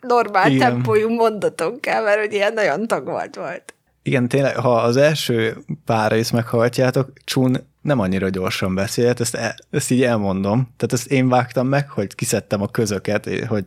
normál 0.01 0.51
Igen. 0.51 0.71
tempójú 0.71 1.09
mondatokká, 1.09 2.01
mert 2.01 2.19
hogy 2.19 2.33
ilyen 2.33 2.53
nagyon 2.53 2.87
tagolt 2.87 3.35
volt. 3.35 3.73
Igen, 4.03 4.27
tényleg, 4.27 4.55
ha 4.55 4.75
az 4.75 4.97
első 4.97 5.57
pár 5.85 6.11
részt 6.11 6.31
meghallgatjátok, 6.31 7.09
Csun 7.23 7.67
nem 7.81 7.99
annyira 7.99 8.29
gyorsan 8.29 8.75
beszélt, 8.75 9.19
ezt, 9.19 9.35
el, 9.35 9.55
ezt 9.69 9.91
így 9.91 10.03
elmondom. 10.03 10.73
Tehát 10.77 10.93
ezt 10.93 11.11
én 11.11 11.29
vágtam 11.29 11.67
meg, 11.67 11.89
hogy 11.89 12.15
kiszedtem 12.15 12.61
a 12.61 12.67
közöket, 12.67 13.29
hogy 13.47 13.65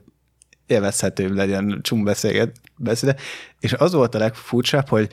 élvezhetőbb 0.69 1.35
legyen 1.35 1.79
Csun 1.83 2.05
beszélget, 2.05 2.57
beszéde. 2.77 3.17
És 3.61 3.73
az 3.73 3.93
volt 3.93 4.15
a 4.15 4.19
legfurcsább, 4.19 4.89
hogy 4.89 5.13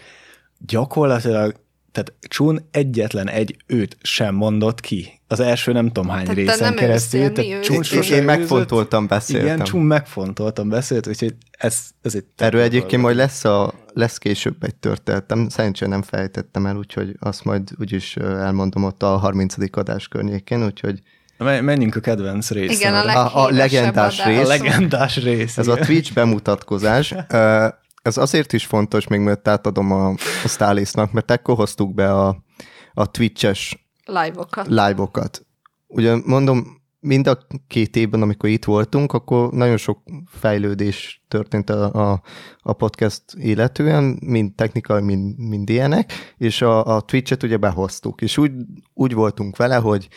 gyakorlatilag 0.60 1.64
tehát 1.96 2.14
Csun 2.20 2.68
egyetlen 2.72 3.30
egy 3.30 3.58
őt 3.68 3.98
sem 4.02 4.36
mondott 4.36 4.80
ki. 4.80 5.22
Az 5.28 5.40
első 5.40 5.72
nem 5.72 5.88
tudom 5.88 6.10
hány 6.10 6.24
Tehát 6.24 6.36
te 6.36 6.42
részen 6.42 6.60
nem 6.60 6.76
keresztül. 6.76 7.20
ősztél, 7.20 7.44
mi 7.44 7.50
tehát. 7.50 7.64
Csun 7.64 7.76
én, 7.76 7.82
sose 7.82 8.16
én 8.16 8.24
megfontoltam, 8.24 9.08
beszéltem. 9.08 9.46
Igen, 9.54 9.66
Csun 9.66 9.82
megfontoltam, 9.82 10.70
beszélt, 10.70 11.08
úgyhogy 11.08 11.36
ez, 11.52 11.78
ez 12.02 12.16
egy... 12.16 12.26
Erről 12.36 12.62
egyébként 12.62 13.02
majd 13.02 13.16
lesz, 13.16 13.44
a, 13.44 13.74
lesz 13.94 14.18
később 14.18 14.64
egy 14.64 14.76
történetem, 14.76 15.50
szerencsére 15.50 15.90
nem 15.92 16.02
fejtettem 16.02 16.66
el, 16.66 16.76
úgyhogy 16.76 17.16
azt 17.20 17.44
majd 17.44 17.70
úgyis 17.80 18.16
elmondom 18.18 18.84
ott 18.84 19.04
a 19.04 19.18
30. 19.18 19.56
adás 19.72 20.08
környékén, 20.08 20.66
úgyhogy 20.66 21.02
Menjünk 21.38 21.96
a 21.96 22.00
kedvenc 22.00 22.50
részre. 22.52 22.74
Igen, 22.74 22.94
a 22.94 23.26
A- 23.26 23.46
a 23.46 23.50
legendás 23.50 24.20
adás. 24.20 24.20
a 24.20 24.30
rész. 24.30 24.48
legendás 24.48 25.18
rész. 25.24 25.58
ez 25.58 25.68
a 25.68 25.74
igen. 25.74 25.86
Twitch 25.86 26.14
bemutatkozás. 26.14 27.14
Ez 28.02 28.18
azért 28.18 28.54
is 28.54 28.66
fontos, 28.66 29.08
még 29.08 29.20
mert 29.20 29.48
átadom 29.48 29.92
a, 29.92 30.10
a 30.44 30.48
Stálisznak, 30.48 31.12
mert 31.12 31.32
ekkor 31.32 31.56
hoztuk 31.56 31.94
be 31.94 32.14
a, 32.14 32.44
a 32.94 33.12
Twitch-es 33.12 33.88
Live-okat. 34.06 34.68
live-okat. 34.68 35.46
Ugye 35.88 36.16
mondom, 36.26 36.82
mind 37.00 37.28
a 37.28 37.38
két 37.68 37.96
évben, 37.96 38.22
amikor 38.22 38.50
itt 38.50 38.66
voltunk, 38.66 39.14
akkor 39.14 39.52
nagyon 39.52 39.78
sok 39.78 40.00
fejlődés 40.28 41.24
történt 41.28 41.70
a, 41.70 42.12
a, 42.12 42.22
a 42.62 42.74
podcast 42.74 43.24
illetően, 43.34 44.18
mind 44.26 44.54
technikai, 44.56 45.02
mind, 45.02 45.38
mind 45.38 45.70
ilyenek, 45.70 46.12
és 46.38 46.62
a, 46.62 46.96
a 46.96 47.02
Twitch-et 47.02 47.44
ugye 47.44 47.58
behoztuk, 47.58 48.22
és 48.22 48.38
úgy, 48.38 48.52
úgy 48.94 49.14
voltunk 49.14 49.58
vele, 49.58 49.76
hogy 49.76 50.08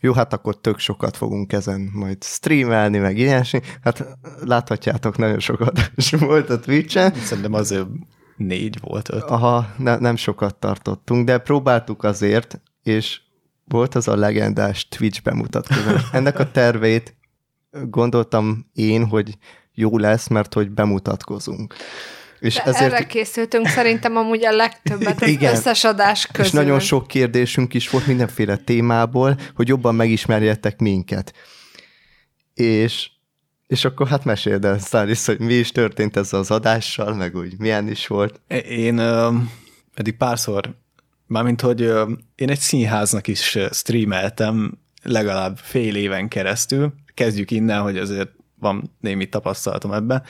jó, 0.00 0.12
hát 0.12 0.32
akkor 0.32 0.60
tök 0.60 0.78
sokat 0.78 1.16
fogunk 1.16 1.52
ezen 1.52 1.90
majd 1.92 2.24
streamelni, 2.24 2.98
meg 2.98 3.18
ilyesmi. 3.18 3.60
Hát 3.82 4.18
láthatjátok, 4.40 5.18
nagyon 5.18 5.38
sokat 5.38 5.90
is 5.94 6.10
volt 6.28 6.50
a 6.50 6.60
Twitch-en. 6.60 7.14
Szerintem 7.14 7.52
azért 7.52 7.86
négy 8.36 8.78
volt 8.80 9.12
öt. 9.12 9.22
Aha, 9.22 9.74
ne, 9.76 9.98
nem 9.98 10.16
sokat 10.16 10.56
tartottunk, 10.56 11.26
de 11.26 11.38
próbáltuk 11.38 12.04
azért, 12.04 12.60
és 12.82 13.20
volt 13.64 13.94
az 13.94 14.08
a 14.08 14.16
legendás 14.16 14.88
Twitch 14.88 15.22
bemutatkozás. 15.22 16.02
Ennek 16.12 16.38
a 16.38 16.50
tervét 16.50 17.16
gondoltam 17.70 18.66
én, 18.72 19.06
hogy 19.06 19.38
jó 19.74 19.98
lesz, 19.98 20.28
mert 20.28 20.54
hogy 20.54 20.70
bemutatkozunk. 20.70 21.74
És 22.40 22.54
De 22.54 22.62
ezért, 22.62 22.92
erre 22.92 23.06
készültünk 23.06 23.66
szerintem 23.66 24.16
amúgy 24.16 24.44
a 24.44 24.52
legtöbbet 24.52 25.22
az 25.22 25.28
Igen. 25.28 25.54
összes 25.54 25.84
adás 25.84 26.26
közül. 26.26 26.44
és 26.44 26.50
nagyon 26.50 26.80
sok 26.80 27.06
kérdésünk 27.06 27.74
is 27.74 27.90
volt 27.90 28.06
mindenféle 28.06 28.56
témából, 28.56 29.36
hogy 29.54 29.68
jobban 29.68 29.94
megismerjetek 29.94 30.78
minket. 30.78 31.32
És, 32.54 33.10
és 33.66 33.84
akkor 33.84 34.08
hát 34.08 34.24
meséld 34.24 34.64
el, 34.64 34.78
Szárisz, 34.78 35.26
hogy 35.26 35.40
mi 35.40 35.54
is 35.54 35.72
történt 35.72 36.16
ezzel 36.16 36.40
az 36.40 36.50
adással, 36.50 37.14
meg 37.14 37.36
úgy 37.36 37.58
milyen 37.58 37.88
is 37.88 38.06
volt. 38.06 38.40
Én 38.68 38.98
ö, 38.98 39.32
eddig 39.94 40.16
párszor, 40.16 40.74
mármint 41.26 41.60
hogy 41.60 41.82
ö, 41.82 42.10
én 42.34 42.50
egy 42.50 42.58
színháznak 42.58 43.26
is 43.26 43.58
streameltem 43.70 44.78
legalább 45.02 45.56
fél 45.56 45.96
éven 45.96 46.28
keresztül. 46.28 46.92
Kezdjük 47.14 47.50
innen, 47.50 47.82
hogy 47.82 47.98
azért 47.98 48.30
van 48.58 48.96
némi 49.00 49.28
tapasztalatom 49.28 49.92
ebben. 49.92 50.22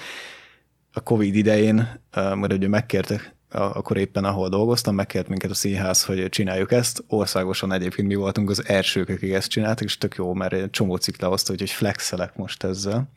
A 0.92 1.00
Covid 1.00 1.34
idején, 1.34 2.00
mert 2.14 2.52
ugye 2.52 2.68
megkértek, 2.68 3.34
akkor 3.50 3.96
éppen 3.96 4.24
ahol 4.24 4.48
dolgoztam, 4.48 4.94
megkért 4.94 5.28
minket 5.28 5.50
a 5.50 5.54
színház, 5.54 6.04
hogy 6.04 6.28
csináljuk 6.28 6.72
ezt. 6.72 7.04
Országosan 7.08 7.72
egyébként 7.72 8.08
mi 8.08 8.14
voltunk 8.14 8.50
az 8.50 8.68
elsők, 8.68 9.08
akik 9.08 9.32
ezt 9.32 9.48
csináltak, 9.48 9.84
és 9.84 9.98
tök 9.98 10.14
jó, 10.14 10.34
mert 10.34 10.52
egy 10.52 10.70
csomó 10.70 10.96
cikk 10.96 11.20
lehozta, 11.20 11.52
úgyhogy 11.52 11.70
flexelek 11.70 12.36
most 12.36 12.64
ezzel. 12.64 13.10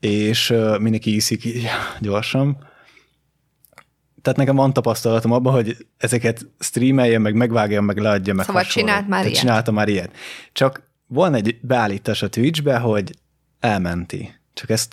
És 0.00 0.54
mindenki 0.78 1.14
iszik 1.14 1.44
így 1.44 1.66
gyorsan 2.00 2.70
tehát 4.22 4.38
nekem 4.38 4.56
van 4.56 4.72
tapasztalatom 4.72 5.32
abban, 5.32 5.52
hogy 5.52 5.86
ezeket 5.96 6.46
streameljem, 6.58 7.22
meg 7.22 7.34
megvágjam, 7.34 7.84
meg 7.84 7.98
leadjam, 7.98 8.36
meg 8.36 8.46
Szóval 8.46 8.62
hasonló. 8.62 8.88
csinált 8.88 9.08
már 9.08 9.18
Tehát 9.18 9.26
ilyet. 9.26 9.40
Csináltam 9.40 9.74
már 9.74 9.88
ilyet. 9.88 10.16
Csak 10.52 10.82
van 11.06 11.34
egy 11.34 11.58
beállítás 11.60 12.22
a 12.22 12.28
Twitchbe, 12.28 12.78
hogy 12.78 13.16
elmenti. 13.60 14.34
Csak 14.54 14.70
ezt 14.70 14.92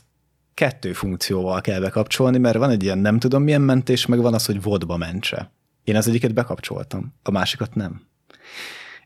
kettő 0.60 0.93
funkcióval 0.93 1.62
kell 1.62 1.80
bekapcsolni, 1.80 2.38
mert 2.38 2.58
van 2.58 2.69
egy 2.69 2.84
ilyen 2.84 2.98
nem 2.98 3.19
tudom 3.19 3.43
milyen 3.43 3.62
mentés, 3.62 4.06
meg 4.06 4.22
van 4.22 4.34
az, 4.34 4.45
hogy 4.45 4.62
vodba 4.62 4.98
mentse. 4.98 5.52
Én 5.84 5.95
az 5.95 6.08
egyiket 6.08 6.34
bekapcsoltam, 6.34 7.13
a 7.24 7.32
másikat 7.32 7.76
nem. 7.76 8.02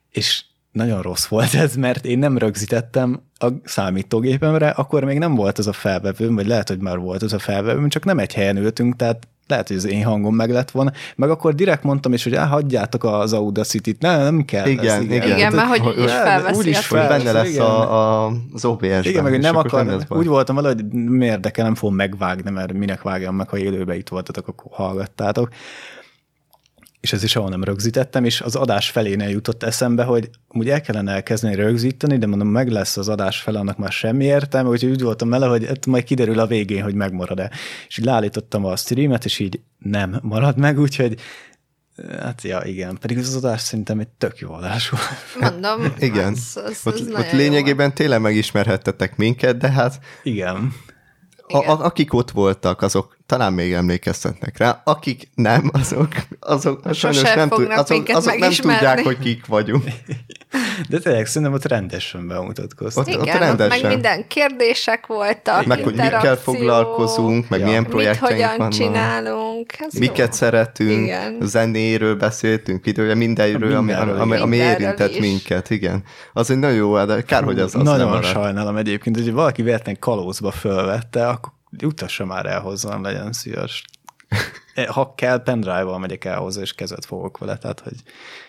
És 0.10 0.44
nagyon 0.72 1.02
rossz 1.02 1.26
volt 1.26 1.54
ez, 1.54 1.76
mert 1.76 2.06
én 2.06 2.20
nem 2.20 2.38
rögzítettem 2.38 3.22
a 3.38 3.48
számítógépemre, 3.64 4.70
akkor 4.70 5.04
még 5.04 5.18
nem 5.18 5.36
volt 5.36 5.58
az 5.58 5.68
a 5.68 5.74
felvevőm, 5.74 6.36
vagy 6.36 6.48
lehet, 6.48 6.68
hogy 6.68 6.80
már 6.80 6.98
volt 6.98 7.22
az 7.22 7.34
a 7.34 7.40
felvevőm, 7.40 7.90
csak 7.90 8.06
nem 8.06 8.20
egy 8.20 8.34
helyen 8.34 8.58
ültünk, 8.58 8.96
tehát 8.96 9.28
lehet, 9.54 9.68
hogy 9.68 9.78
az 9.78 9.86
én 9.88 10.04
hangom 10.04 10.36
meg 10.36 10.50
lett 10.50 10.72
volna. 10.72 10.92
Meg 11.16 11.30
akkor 11.30 11.56
direkt 11.56 11.84
mondtam 11.84 12.14
is, 12.14 12.24
hogy 12.24 12.36
"Á, 12.36 12.46
hagyjátok 12.46 13.04
az 13.04 13.34
Audacity-t, 13.34 14.02
ne, 14.02 14.18
nem 14.18 14.46
kell. 14.46 14.68
Igen, 14.68 14.96
ez, 14.96 15.04
igen. 15.04 15.38
Igen, 15.38 15.54
mert 15.54 15.68
hogy 15.68 15.96
de 15.96 16.08
felveszi 16.08 16.58
úgyis 16.60 16.92
a 16.92 16.98
Hogy 16.98 17.08
benne 17.08 17.32
lesz 17.32 17.50
igen. 17.50 17.62
a, 17.62 18.26
a, 18.26 18.32
az 18.54 18.66
OBS-ben. 18.66 19.04
Igen, 19.04 19.24
meg 19.24 19.40
nem 19.40 19.56
akar, 19.58 19.86
baj. 19.86 20.18
úgy 20.20 20.28
voltam 20.28 20.56
vele, 20.56 20.68
hogy 20.68 20.86
mi 20.92 21.26
érdekel, 21.26 21.66
nem 21.66 21.76
fogom 21.76 21.96
megvágni, 21.96 22.52
mert 22.52 22.74
minek 22.74 23.02
vágjam 23.02 23.36
meg, 23.36 23.50
ha 23.50 23.58
élőben 23.58 23.96
itt 23.98 24.10
voltatok, 24.10 24.48
akkor 24.48 24.72
hallgattátok. 24.72 25.50
És 27.04 27.14
ez 27.14 27.24
is 27.24 27.36
ahol 27.36 27.50
nem 27.50 27.64
rögzítettem, 27.64 28.26
és 28.26 28.42
az 28.42 28.56
adás 28.56 28.90
felénél 28.90 29.30
jutott 29.30 29.64
eszembe, 29.64 30.04
hogy 30.04 30.30
úgy 30.48 30.70
el 30.70 30.82
kellene 30.82 31.12
elkezdeni 31.12 31.56
rögzíteni, 31.56 32.18
de 32.18 32.28
mondom, 32.28 32.48
meg 32.48 32.70
lesz 32.70 32.98
az 32.98 33.10
adás 33.10 33.42
fele, 33.42 33.60
annak 33.60 33.78
már 33.78 33.92
semmi 33.92 34.26
értelme, 34.26 34.70
úgyhogy 34.70 34.90
úgy 34.90 35.02
voltam 35.02 35.30
vele, 35.30 35.46
hogy 35.46 35.66
hát 35.66 35.86
majd 35.86 36.04
kiderül 36.04 36.40
a 36.40 36.48
végén, 36.48 36.84
hogy 36.84 36.96
megmarad-e. 36.96 37.52
És 37.88 37.98
így 37.98 38.06
leállítottam 38.06 38.66
a 38.66 38.76
streamet, 38.76 39.26
és 39.26 39.40
így 39.40 39.60
nem 39.78 40.20
marad 40.22 40.58
meg, 40.58 40.80
úgyhogy 40.80 41.20
hát 42.20 42.42
ja, 42.42 42.62
igen, 42.64 42.98
pedig 42.98 43.18
az 43.18 43.36
adás 43.36 43.62
szerintem 43.62 44.00
egy 44.00 44.08
tök 44.08 44.38
jó 44.38 44.54
adás 44.54 44.90
volt. 44.90 45.04
Mondom, 45.40 45.94
Igen. 46.10 46.32
Az, 46.32 46.62
az, 46.66 46.82
Ott, 46.84 46.94
az 46.94 47.02
ott 47.02 47.12
nagyon 47.12 47.32
jó 47.32 47.38
lényegében 47.38 47.94
tényleg 47.94 48.22
megismerhettetek 48.22 49.16
minket, 49.16 49.58
de 49.58 49.72
hát 49.72 50.00
Igen. 50.24 50.74
a, 51.48 51.58
a, 51.58 51.86
akik 51.86 52.14
ott 52.14 52.32
voltak, 52.32 52.82
azok 52.82 53.18
talán 53.38 53.54
még 53.54 53.74
emlékeztetnek 53.74 54.58
rá, 54.58 54.82
akik 54.84 55.30
nem, 55.36 55.70
azok, 55.74 56.08
azok 56.40 56.80
Sose 56.86 56.94
sajnos 57.12 57.34
nem, 57.34 57.50
tud, 57.50 57.72
azok, 57.72 58.08
azok 58.08 58.38
nem 58.38 58.52
tudják, 58.52 59.04
hogy 59.04 59.20
kik 59.20 59.46
vagyunk. 59.46 59.84
De 60.90 61.00
tényleg 61.00 61.26
szerintem 61.26 61.54
ott 61.54 61.66
rendesen 61.66 62.28
bemutatkoztam. 62.28 63.04
Ott- 63.04 63.10
Igen, 63.10 63.36
ott 63.36 63.42
rendesen. 63.42 63.82
meg 63.82 63.92
minden 63.92 64.28
kérdések 64.28 65.06
voltak, 65.08 65.66
Meg 65.66 65.84
hogy 65.84 65.96
mikkel 65.96 66.36
foglalkozunk, 66.36 67.50
meg 67.50 67.60
Ja. 67.60 67.66
milyen 67.66 67.82
mit 67.82 67.92
projekteink 67.92 68.34
hogyan 68.42 68.58
vannak. 68.58 68.74
csinálunk. 68.74 69.74
Ez 69.80 69.94
Miket 69.94 70.28
jó. 70.28 70.34
szeretünk, 70.34 70.90
Igen. 71.04 71.38
zenéről 71.42 72.16
beszéltünk, 72.16 72.86
időre 72.86 73.16
mindenről, 73.16 73.76
ami, 73.76 73.86
Mindenről, 73.86 74.20
ami, 74.20 74.38
ami 74.38 74.56
igen. 74.56 74.70
érintett 74.82 75.12
is. 75.12 75.20
minket, 75.20 75.70
igen. 75.70 76.04
Az 76.34 76.50
egy 76.50 76.58
nagyon 76.58 76.76
jó, 76.76 77.06
de 77.06 77.22
kár, 77.22 77.44
hogy 77.44 77.60
az, 77.60 77.76
az 77.76 77.84
Nagyon 77.84 78.12
nem 78.12 78.22
sajnálom 78.22 78.76
egyébként, 78.78 79.16
hogy 79.16 79.32
valaki 79.32 79.62
véletlen 79.62 80.00
kalózba 80.00 80.52
fölvette, 80.52 81.28
akkor 81.28 81.52
utassa 81.82 82.26
már 82.26 82.46
el 82.46 82.60
hozzám, 82.60 83.04
legyen 83.04 83.34
szíves. 83.34 83.84
ha 84.88 85.14
kell, 85.16 85.44
pendrive-val 85.44 86.00
megyek 86.00 86.26
el 86.26 86.38
hozzá, 86.38 86.62
és 86.62 86.74
kezet 86.74 87.06
fogok 87.06 87.38
vele, 87.38 87.58
tehát 87.58 87.80
hogy 87.80 87.96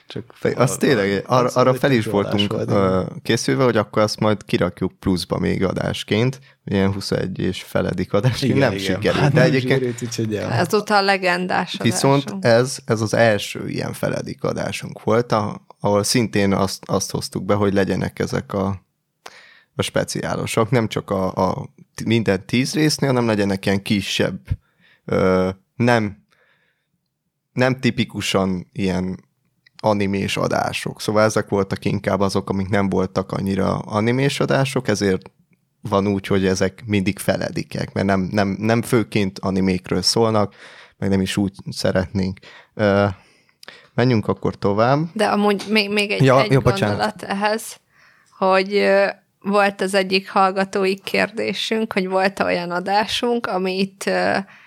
csak... 0.06 0.34
Az 0.56 0.76
tényleg, 0.76 1.24
arra, 1.26 1.46
az 1.46 1.56
arra 1.56 1.74
fel 1.74 1.92
is 1.92 2.04
voltunk 2.04 2.52
volt, 2.52 3.22
készülve, 3.22 3.64
hogy 3.64 3.76
akkor 3.76 4.02
azt 4.02 4.20
majd 4.20 4.44
kirakjuk 4.44 4.92
pluszba 4.98 5.38
még 5.38 5.64
adásként, 5.64 6.40
ilyen 6.64 6.92
21 6.92 7.38
és 7.38 7.62
feledik 7.62 8.12
adásként, 8.12 8.58
nem 8.58 8.78
sikerült. 8.78 9.14
Hát 9.14 9.32
De 9.32 9.40
nem 9.40 9.48
egyébként 9.48 10.02
úgyhogy 10.02 10.32
ja. 10.32 10.50
Ezúttal 10.50 11.04
legendás 11.04 11.76
Viszont 11.82 12.22
adásunk. 12.22 12.44
ez, 12.44 12.76
ez 12.84 13.00
az 13.00 13.14
első 13.14 13.68
ilyen 13.68 13.92
feledik 13.92 14.42
adásunk 14.42 15.02
volt, 15.02 15.32
a, 15.32 15.66
ahol 15.80 16.02
szintén 16.02 16.52
azt, 16.52 16.82
azt 16.86 17.10
hoztuk 17.10 17.44
be, 17.44 17.54
hogy 17.54 17.74
legyenek 17.74 18.18
ezek 18.18 18.52
a, 18.52 18.83
a 19.76 19.82
speciálosok, 19.82 20.70
nem 20.70 20.88
csak 20.88 21.10
a, 21.10 21.50
a 21.50 21.68
minden 22.04 22.46
tíz 22.46 22.74
résznél, 22.74 23.08
hanem 23.08 23.26
legyenek 23.26 23.66
ilyen 23.66 23.82
kisebb, 23.82 24.40
ö, 25.04 25.48
nem, 25.76 26.24
nem 27.52 27.80
tipikusan 27.80 28.68
ilyen 28.72 29.24
animés 29.82 30.36
adások. 30.36 31.00
Szóval 31.00 31.22
ezek 31.22 31.48
voltak 31.48 31.84
inkább 31.84 32.20
azok, 32.20 32.50
amik 32.50 32.68
nem 32.68 32.88
voltak 32.88 33.32
annyira 33.32 33.78
animés 33.78 34.40
adások, 34.40 34.88
ezért 34.88 35.30
van 35.80 36.06
úgy, 36.06 36.26
hogy 36.26 36.46
ezek 36.46 36.82
mindig 36.86 37.18
feledikek, 37.18 37.92
mert 37.92 38.06
nem, 38.06 38.20
nem, 38.20 38.56
nem 38.58 38.82
főként 38.82 39.38
animékről 39.38 40.02
szólnak, 40.02 40.54
meg 40.98 41.08
nem 41.08 41.20
is 41.20 41.36
úgy 41.36 41.52
szeretnénk. 41.70 42.38
Ö, 42.74 43.06
menjünk 43.94 44.28
akkor 44.28 44.54
tovább. 44.54 44.98
De 45.12 45.26
amúgy 45.26 45.64
még, 45.68 45.92
még 45.92 46.10
egy, 46.10 46.24
Ja, 46.24 46.42
egy 46.42 46.52
jó, 46.52 46.60
bocsánat. 46.60 46.96
gondolat 46.96 47.22
ehhez, 47.22 47.80
hogy 48.38 48.72
volt 49.44 49.80
az 49.80 49.94
egyik 49.94 50.30
hallgatói 50.30 50.98
kérdésünk, 50.98 51.92
hogy 51.92 52.08
volt 52.08 52.40
olyan 52.40 52.70
adásunk, 52.70 53.46
amit 53.46 54.10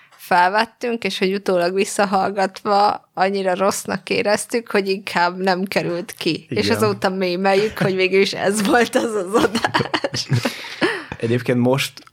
felvettünk, 0.09 1.03
és 1.03 1.17
hogy 1.17 1.34
utólag 1.34 1.73
visszahallgatva 1.73 3.09
annyira 3.13 3.55
rossznak 3.55 4.09
éreztük, 4.09 4.71
hogy 4.71 4.89
inkább 4.89 5.38
nem 5.38 5.63
került 5.63 6.11
ki. 6.11 6.45
Igen. 6.49 6.63
És 6.63 6.69
azóta 6.69 7.09
mémeljük, 7.09 7.78
hogy 7.78 7.95
végül 7.95 8.21
is 8.21 8.34
ez 8.34 8.65
volt 8.65 8.95
az 8.95 9.13
az 9.13 9.34
adás. 9.34 10.28
Egyébként 11.19 11.59
most 11.59 12.03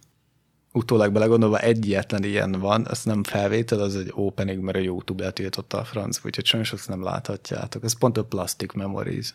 utólag 0.73 1.13
belegondolva 1.13 1.59
egyetlen 1.59 2.25
ilyen 2.25 2.53
van, 2.53 2.87
az 2.91 3.05
nem 3.05 3.23
felvétel, 3.23 3.81
az 3.81 3.97
egy 3.97 4.11
opening, 4.15 4.63
mert 4.63 4.77
a 4.77 4.81
YouTube 4.81 5.25
eltiltotta 5.25 5.79
a 5.79 5.85
franc, 5.85 6.25
úgyhogy 6.25 6.47
sajnos 6.47 6.73
azt 6.73 6.89
nem 6.89 7.03
láthatjátok. 7.03 7.85
Ez 7.85 7.99
pont 7.99 8.17
a 8.17 8.25
Plastic 8.25 8.75
Memories. 8.75 9.35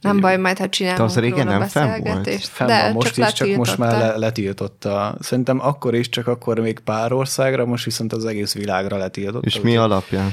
Nem 0.00 0.20
baj, 0.20 0.36
majd 0.36 0.58
ha 0.58 0.68
csinálunk 0.68 1.00
az 1.00 1.18
régen 1.18 1.44
róla 1.44 1.58
nem 1.58 1.68
fenn 1.68 1.88
volt? 1.88 2.02
beszélgetést. 2.02 2.48
Fenn 2.48 2.66
De 2.66 2.92
most 2.92 3.14
csak 3.14 3.28
is, 3.28 3.32
csak 3.32 3.56
most 3.56 3.78
már 3.78 3.98
le, 3.98 4.16
letiltotta. 4.16 5.16
Szerintem 5.20 5.60
akkor 5.60 5.94
is, 5.94 6.08
csak 6.08 6.26
akkor 6.26 6.58
még 6.58 6.78
pár 6.78 7.12
országra, 7.12 7.66
most 7.66 7.84
viszont 7.84 8.12
az 8.12 8.24
egész 8.24 8.54
világra 8.54 8.96
letiltotta. 8.96 9.46
És 9.46 9.60
mi 9.60 9.76
alapján? 9.76 10.32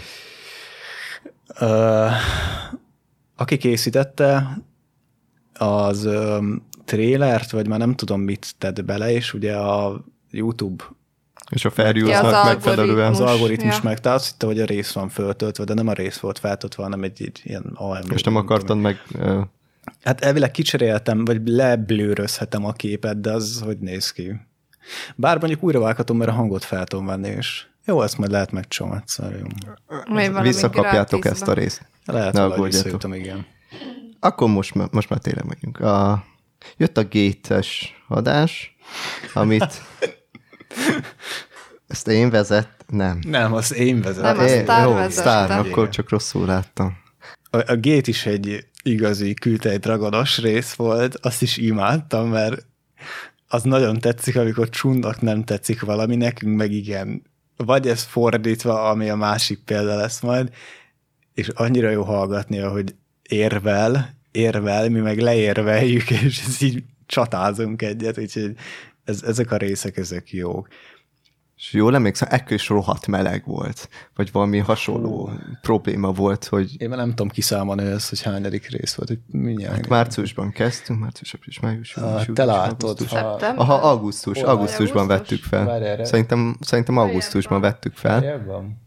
Aki 3.35 3.57
készítette, 3.57 4.57
az 5.53 6.09
trélert, 6.85 7.51
vagy 7.51 7.67
már 7.67 7.79
nem 7.79 7.95
tudom 7.95 8.21
mit 8.21 8.55
tett 8.57 8.85
bele, 8.85 9.11
és 9.11 9.33
ugye 9.33 9.55
a 9.55 10.03
YouTube 10.31 10.83
És 11.51 11.65
a 11.65 11.69
fair 11.69 11.95
Ja, 11.95 12.21
megfelelően. 12.45 12.89
algoritmus. 12.89 13.19
az 13.19 13.19
algoritmus 13.19 13.75
ja. 13.75 13.81
meg, 13.83 13.99
tehát 13.99 14.17
azt 14.17 14.31
hitte, 14.31 14.45
hogy 14.45 14.59
a 14.59 14.65
rész 14.65 14.91
van 14.91 15.09
föltöltve, 15.09 15.63
de 15.63 15.73
nem 15.73 15.87
a 15.87 15.93
rész 15.93 16.17
volt 16.17 16.39
feltöltve, 16.39 16.83
hanem 16.83 17.03
egy, 17.03 17.21
egy 17.21 17.41
ilyen 17.43 17.71
AMV. 17.73 18.11
És 18.11 18.23
nem 18.23 18.35
akartad 18.35 18.77
meg... 18.77 19.01
Hát 20.03 20.21
elvileg 20.21 20.51
kicseréltem, 20.51 21.25
vagy 21.25 21.47
leblőrözhetem 21.47 22.65
a 22.65 22.71
képet, 22.71 23.21
de 23.21 23.31
az 23.31 23.61
hogy 23.65 23.77
néz 23.77 24.11
ki. 24.11 24.35
Bár 25.15 25.37
mondjuk 25.39 25.63
újra 25.63 25.79
vághatom, 25.79 26.17
mert 26.17 26.29
a 26.29 26.33
hangot 26.33 26.63
fel 26.63 26.83
tudom 26.83 27.05
venni, 27.05 27.27
és 27.27 27.65
jó, 27.85 28.01
ezt 28.01 28.17
majd 28.17 28.31
lehet 28.31 28.51
megcsom 28.51 28.91
egyszer, 28.93 29.41
valami 30.07 30.41
Visszakapjátok 30.41 31.19
gratisba. 31.21 31.29
ezt 31.29 31.47
a 31.47 31.53
részt. 31.53 31.81
Lehet, 32.05 32.33
Ne 32.33 32.41
hogy 32.43 32.71
visszajutom, 32.71 33.13
igen. 33.13 33.45
Akkor 34.19 34.49
most, 34.49 34.73
már- 34.75 34.91
most 34.91 35.09
már 35.09 35.19
tényleg 35.19 35.45
megyünk. 35.45 35.79
A, 35.79 36.25
jött 36.77 36.97
a 36.97 37.07
Gates-es 37.09 37.93
adás, 38.07 38.75
amit 39.33 39.81
ezt 41.87 42.07
én 42.07 42.29
vezet, 42.29 42.69
nem. 42.87 43.19
Nem, 43.27 43.53
az 43.53 43.73
én 43.73 44.01
vezetem. 44.01 44.35
Nem, 44.35 44.45
a 44.45 44.47
É, 44.47 44.61
Star 44.61 44.87
jó, 44.87 44.93
vezette. 44.93 45.21
Star, 45.21 45.51
akkor 45.51 45.89
csak 45.89 46.09
rosszul 46.09 46.45
láttam. 46.45 46.97
A, 47.49 47.57
a 47.57 47.75
Gate 47.75 48.09
is 48.09 48.25
egy 48.25 48.65
igazi 48.83 49.33
kültejdragonos 49.33 50.37
rész 50.37 50.73
volt, 50.73 51.15
azt 51.15 51.41
is 51.41 51.57
imádtam, 51.57 52.29
mert 52.29 52.65
az 53.47 53.63
nagyon 53.63 53.99
tetszik, 53.99 54.37
amikor 54.37 54.69
Csunnak 54.69 55.21
nem 55.21 55.43
tetszik 55.43 55.81
valami, 55.81 56.15
nekünk 56.15 56.57
meg 56.57 56.71
igen. 56.71 57.21
Vagy 57.57 57.87
ez 57.87 58.03
fordítva, 58.03 58.89
ami 58.89 59.09
a 59.09 59.15
másik 59.15 59.59
példa 59.59 59.95
lesz 59.95 60.21
majd, 60.21 60.49
és 61.33 61.47
annyira 61.47 61.89
jó 61.89 62.03
hallgatni, 62.03 62.57
hogy 62.57 62.95
érvel, 63.29 64.15
érvel, 64.31 64.89
mi 64.89 64.99
meg 64.99 65.19
leérveljük, 65.19 66.09
és 66.25 66.43
ez 66.47 66.61
így 66.61 66.83
csatázunk 67.05 67.81
egyet, 67.81 68.17
úgyhogy 68.17 68.55
ez, 69.05 69.23
ezek 69.23 69.51
a 69.51 69.57
részek, 69.57 69.97
ezek 69.97 70.31
jók. 70.31 70.67
És 71.57 71.73
jól 71.73 71.95
emlékszem, 71.95 72.27
ekkor 72.31 72.51
is 72.51 72.67
rohadt 72.69 73.07
meleg 73.07 73.43
volt, 73.45 73.89
vagy 74.15 74.31
valami 74.31 74.57
hasonló 74.57 75.31
probléma 75.61 76.11
volt, 76.11 76.45
hogy 76.45 76.81
Én 76.81 76.89
már 76.89 76.97
nem 76.97 77.09
tudom 77.09 77.29
kiszámolni 77.29 77.83
ezt, 77.83 78.09
hogy 78.09 78.21
hányadik 78.21 78.69
rész 78.69 78.93
volt, 78.93 79.09
hogy 79.09 79.19
mindjárt. 79.27 79.75
hát 79.75 79.87
márciusban 79.87 80.51
kezdtünk, 80.51 80.99
március, 80.99 81.33
április, 81.35 81.59
május, 81.59 81.95
június, 81.95 82.13
Ah, 82.13 82.19
július, 82.19 82.37
te 82.37 82.45
látod, 82.45 82.83
augusztus. 82.89 83.09
ha... 83.19 83.27
Aha, 83.55 83.73
augusztus, 83.73 84.39
Hol 84.41 84.49
augusztusban 84.49 85.01
Augusztus? 85.01 85.27
vettük 85.29 85.43
fel. 85.43 85.65
Várj 85.65 85.85
erre. 85.85 86.05
Szerintem, 86.05 86.57
szerintem 86.59 86.97
augusztusban 86.97 87.61
vettük 87.61 87.93
fel? 87.93 88.23
Igen. 88.23 88.79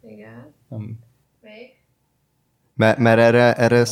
Nem, 0.68 0.98
mert, 2.74 2.98
mert 2.98 3.18
erre, 3.18 3.54
erre 3.54 3.84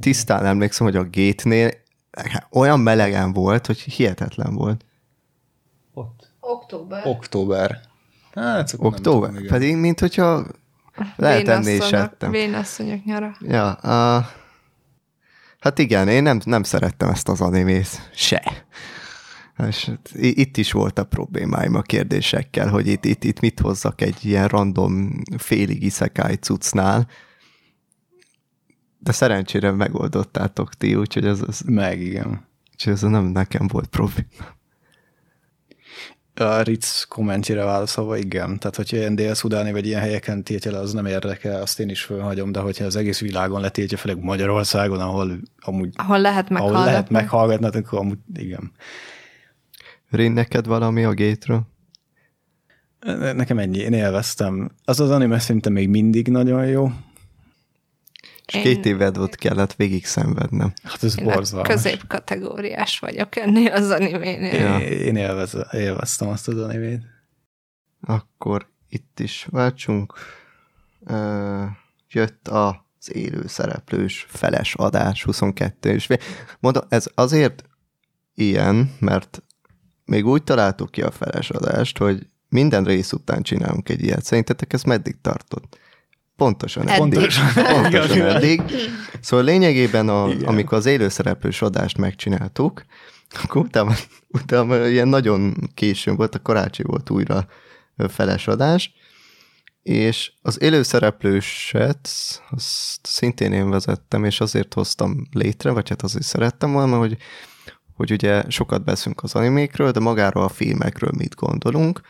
tisztán 0.00 0.44
emlékszem, 0.44 0.86
hogy 0.86 0.96
a 0.96 1.02
gétnél 1.02 1.70
olyan 2.50 2.80
melegen 2.80 3.32
volt, 3.32 3.66
hogy 3.66 3.78
hihetetlen 3.78 4.54
volt. 4.54 4.84
Október. 6.52 7.06
Október. 7.06 7.80
Hát, 8.34 8.72
Október? 8.72 9.00
tudom, 9.00 9.34
igen. 9.36 9.46
Pedig, 9.46 9.76
mint 9.76 10.00
hogyha 10.00 10.46
lehet 11.16 11.48
ennél 11.48 11.76
is 11.76 11.92
ettem. 11.92 12.30
Vénasszonyok 12.30 13.04
nyara. 13.04 13.36
Ja, 13.40 13.72
a... 13.72 14.26
hát 15.58 15.78
igen, 15.78 16.08
én 16.08 16.22
nem, 16.22 16.40
nem 16.44 16.62
szerettem 16.62 17.08
ezt 17.08 17.28
az 17.28 17.40
animét. 17.40 18.10
Se. 18.14 18.64
És 19.68 19.84
hát 19.84 20.10
itt 20.14 20.56
is 20.56 20.72
volt 20.72 20.98
a 20.98 21.04
problémáim 21.04 21.74
a 21.74 21.82
kérdésekkel, 21.82 22.68
hogy 22.68 22.86
itt, 22.86 23.04
itt, 23.04 23.24
itt 23.24 23.40
mit 23.40 23.60
hozzak 23.60 24.00
egy 24.00 24.24
ilyen 24.24 24.48
random 24.48 25.22
félig 25.36 25.82
isekai 25.82 26.34
cuccnál. 26.34 27.06
De 28.98 29.12
szerencsére 29.12 29.70
megoldottátok 29.70 30.74
ti, 30.74 30.94
úgyhogy 30.94 31.26
ez, 31.26 31.40
ez, 31.48 31.60
Meg, 31.60 32.00
igen. 32.00 32.46
úgyhogy 32.72 32.92
ez 32.92 33.00
nem 33.02 33.24
nekem 33.24 33.66
volt 33.66 33.86
probléma. 33.86 34.60
A 36.34 36.60
Ritz 36.60 37.04
kommentjére 37.08 37.64
válaszolva, 37.64 38.16
igen. 38.16 38.58
Tehát, 38.58 38.76
hogyha 38.76 38.96
ilyen 38.96 39.14
dél-szudáni 39.14 39.72
vagy 39.72 39.86
ilyen 39.86 40.00
helyeken 40.00 40.42
tiltja 40.42 40.70
le, 40.70 40.78
az 40.78 40.92
nem 40.92 41.06
érdekel, 41.06 41.60
azt 41.60 41.80
én 41.80 41.88
is 41.88 42.02
fölhagyom, 42.02 42.52
de 42.52 42.60
hogyha 42.60 42.84
az 42.84 42.96
egész 42.96 43.20
világon 43.20 43.60
letiltja, 43.60 43.98
főleg 43.98 44.22
Magyarországon, 44.22 45.00
ahol 45.00 45.38
amúgy 45.60 45.88
Ahol 45.96 46.20
lehet 46.20 46.44
ahol 46.44 46.56
meghallgatni. 46.56 46.90
lehet 46.90 47.10
meghallgatni, 47.10 47.78
akkor 47.78 47.98
amúgy 47.98 48.18
igen. 48.34 48.72
Rin, 50.10 50.32
neked 50.32 50.66
valami 50.66 51.04
a 51.04 51.12
gétről? 51.12 51.62
Nekem 53.34 53.58
ennyi, 53.58 53.78
én 53.78 53.92
élveztem. 53.92 54.70
Az 54.84 55.00
az 55.00 55.10
anime 55.10 55.38
szerintem 55.38 55.72
még 55.72 55.88
mindig 55.88 56.28
nagyon 56.28 56.66
jó. 56.66 56.90
És 58.52 58.58
Én- 58.58 58.62
két 58.62 58.86
éved 58.86 59.18
ott 59.18 59.34
kellett 59.34 59.74
végig 59.74 60.06
szenvednem. 60.06 60.72
Hát 60.82 61.02
ez 61.02 61.18
Én 61.18 61.28
a 61.28 61.32
borzalmas. 61.32 61.68
középkategóriás 61.74 62.98
vagyok 62.98 63.36
ennél 63.36 63.72
az 63.72 63.90
animénél. 63.90 64.54
Ja. 64.60 64.78
Én, 64.78 65.16
élvez, 65.16 65.56
élveztem 65.72 66.28
azt 66.28 66.48
az 66.48 66.58
animét. 66.58 67.00
Akkor 68.00 68.68
itt 68.88 69.20
is 69.20 69.46
váltsunk. 69.50 70.14
Jött 72.10 72.48
az 72.48 73.14
élő 73.14 73.46
szereplős 73.46 74.26
feles 74.28 74.74
adás 74.74 75.22
22 75.24 75.90
és 75.90 76.06
fél. 76.06 76.18
Mondom, 76.60 76.82
ez 76.88 77.06
azért 77.14 77.64
ilyen, 78.34 78.94
mert 78.98 79.42
még 80.04 80.26
úgy 80.26 80.42
találtuk 80.44 80.90
ki 80.90 81.02
a 81.02 81.10
feles 81.10 81.50
adást, 81.50 81.98
hogy 81.98 82.26
minden 82.48 82.84
rész 82.84 83.12
után 83.12 83.42
csinálunk 83.42 83.88
egy 83.88 84.02
ilyet. 84.02 84.24
Szerintetek 84.24 84.72
ez 84.72 84.82
meddig 84.82 85.20
tartott? 85.20 85.78
Pontosan 86.42 86.88
eddig. 86.88 86.98
Pontosan. 86.98 87.64
Pontosan 87.82 88.26
eddig. 88.26 88.62
Szóval 89.20 89.44
lényegében, 89.44 90.08
a, 90.08 90.28
Igen. 90.28 90.44
amikor 90.44 90.78
az 90.78 90.86
élőszereplős 90.86 91.62
adást 91.62 91.98
megcsináltuk, 91.98 92.84
akkor 93.42 93.62
utána, 93.62 93.94
utána 94.28 94.86
ilyen 94.86 95.08
nagyon 95.08 95.54
későn 95.74 96.16
volt, 96.16 96.34
a 96.34 96.42
karácsony 96.42 96.86
volt 96.88 97.10
újra 97.10 97.46
feles 98.08 98.46
adás, 98.46 98.92
és 99.82 100.32
az 100.42 100.60
élőszereplőset 100.62 102.08
azt 102.50 103.00
szintén 103.02 103.52
én 103.52 103.70
vezettem, 103.70 104.24
és 104.24 104.40
azért 104.40 104.74
hoztam 104.74 105.26
létre, 105.32 105.70
vagy 105.70 105.88
hát 105.88 106.02
azért 106.02 106.24
szerettem 106.24 106.72
volna, 106.72 106.98
hogy, 106.98 107.16
hogy 107.94 108.12
ugye 108.12 108.42
sokat 108.48 108.84
beszünk 108.84 109.22
az 109.22 109.34
animékről, 109.34 109.90
de 109.90 110.00
magáról 110.00 110.44
a 110.44 110.48
filmekről 110.48 111.10
mit 111.16 111.34
gondolunk, 111.34 112.00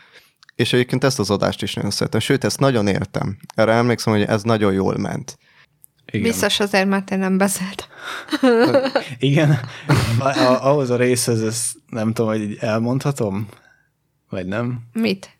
és 0.55 0.73
egyébként 0.73 1.03
ezt 1.03 1.19
az 1.19 1.29
adást 1.29 1.61
is 1.61 1.73
nagyon 1.73 1.91
szeretem, 1.91 2.19
sőt, 2.19 2.43
ezt 2.43 2.59
nagyon 2.59 2.87
értem. 2.87 3.37
Erre 3.55 3.71
emlékszem, 3.71 4.13
hogy 4.13 4.21
ez 4.23 4.43
nagyon 4.43 4.73
jól 4.73 4.97
ment. 4.97 5.37
Igen. 6.05 6.21
Biztos 6.21 6.59
azért, 6.59 6.87
mert 6.87 7.11
én 7.11 7.19
nem 7.19 7.37
beszéltem. 7.37 7.87
Igen, 9.19 9.59
a, 10.19 10.27
a, 10.27 10.65
ahhoz 10.69 10.89
a 10.89 10.95
részhez 10.95 11.41
ezt 11.41 11.75
nem 11.87 12.13
tudom, 12.13 12.31
hogy 12.31 12.41
így 12.41 12.57
elmondhatom, 12.59 13.47
vagy 14.29 14.45
nem? 14.45 14.79
Mit? 14.93 15.37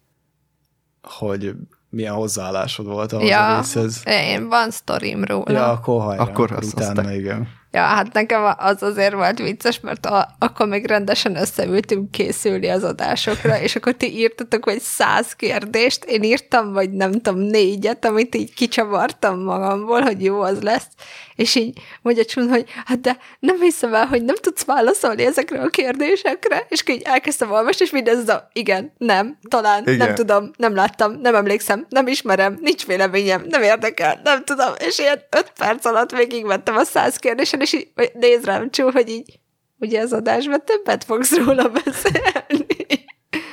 Hogy 1.01 1.55
milyen 1.89 2.13
hozzáállásod 2.13 2.85
volt 2.85 3.11
ahhoz 3.11 3.29
ja, 3.29 3.55
a 3.55 3.57
részhez. 3.57 4.01
én 4.05 4.47
van 4.47 4.71
sztorim 4.71 5.23
róla. 5.23 5.51
Ja, 5.51 5.71
akkor 5.71 6.01
hajrá, 6.01 6.21
Akkor 6.21 6.51
akkor 6.51 6.63
utána, 6.63 6.99
aztán. 6.99 7.13
igen. 7.13 7.47
Ja, 7.75 7.81
hát 7.81 8.13
nekem 8.13 8.53
az 8.57 8.83
azért 8.83 9.13
volt 9.13 9.39
vicces, 9.39 9.79
mert 9.79 10.05
a, 10.05 10.35
akkor 10.39 10.67
még 10.67 10.85
rendesen 10.85 11.35
összeültünk 11.35 12.11
készülni 12.11 12.67
az 12.67 12.83
adásokra, 12.83 13.59
és 13.61 13.75
akkor 13.75 13.93
ti 13.93 14.17
írtatok 14.17 14.65
vagy 14.65 14.79
száz 14.79 15.33
kérdést, 15.33 16.03
én 16.03 16.23
írtam 16.23 16.73
vagy 16.73 16.91
nem 16.91 17.11
tudom 17.11 17.39
négyet, 17.39 18.05
amit 18.05 18.35
így 18.35 18.53
kicsavartam 18.53 19.39
magamból, 19.39 20.01
hogy 20.01 20.23
jó 20.23 20.41
az 20.41 20.61
lesz, 20.61 20.87
és 21.35 21.55
így 21.55 21.79
mondja 22.01 22.25
Csun, 22.25 22.49
hogy 22.49 22.65
hát 22.85 23.01
de 23.01 23.17
nem 23.39 23.61
hiszem 23.61 23.93
el, 23.93 24.05
hogy 24.05 24.23
nem 24.23 24.35
tudsz 24.35 24.63
válaszolni 24.63 25.25
ezekre 25.25 25.61
a 25.61 25.67
kérdésekre, 25.67 26.65
és 26.69 26.83
így 26.87 27.01
elkezdtem 27.01 27.51
olvasni, 27.51 27.85
és 27.85 27.91
mindez 27.91 28.29
a 28.29 28.49
igen, 28.53 28.93
nem, 28.97 29.37
talán, 29.49 29.81
igen. 29.81 29.97
Nem 29.97 30.15
tudom, 30.15 30.51
nem 30.57 30.75
láttam, 30.75 31.19
nem 31.21 31.35
emlékszem, 31.35 31.85
nem 31.89 32.07
ismerem, 32.07 32.57
nincs 32.61 32.85
véleményem, 32.85 33.45
nem 33.49 33.61
érdekel, 33.61 34.19
nem 34.23 34.43
tudom, 34.43 34.73
és 34.87 34.99
ilyen 34.99 35.21
öt 35.29 35.51
perc 35.57 35.85
alatt 35.85 36.11
végigvettem 36.11 36.75
a 36.75 36.83
száz 36.83 37.15
kérdésen, 37.15 37.61
és 37.61 37.73
így 37.73 37.87
néz 38.13 38.43
rám 38.43 38.69
Csul, 38.69 38.91
hogy 38.91 39.09
így 39.09 39.39
ugye 39.79 40.01
az 40.01 40.13
adásban 40.13 40.63
többet 40.65 41.03
fogsz 41.03 41.37
róla 41.37 41.69
beszélni. 41.69 42.62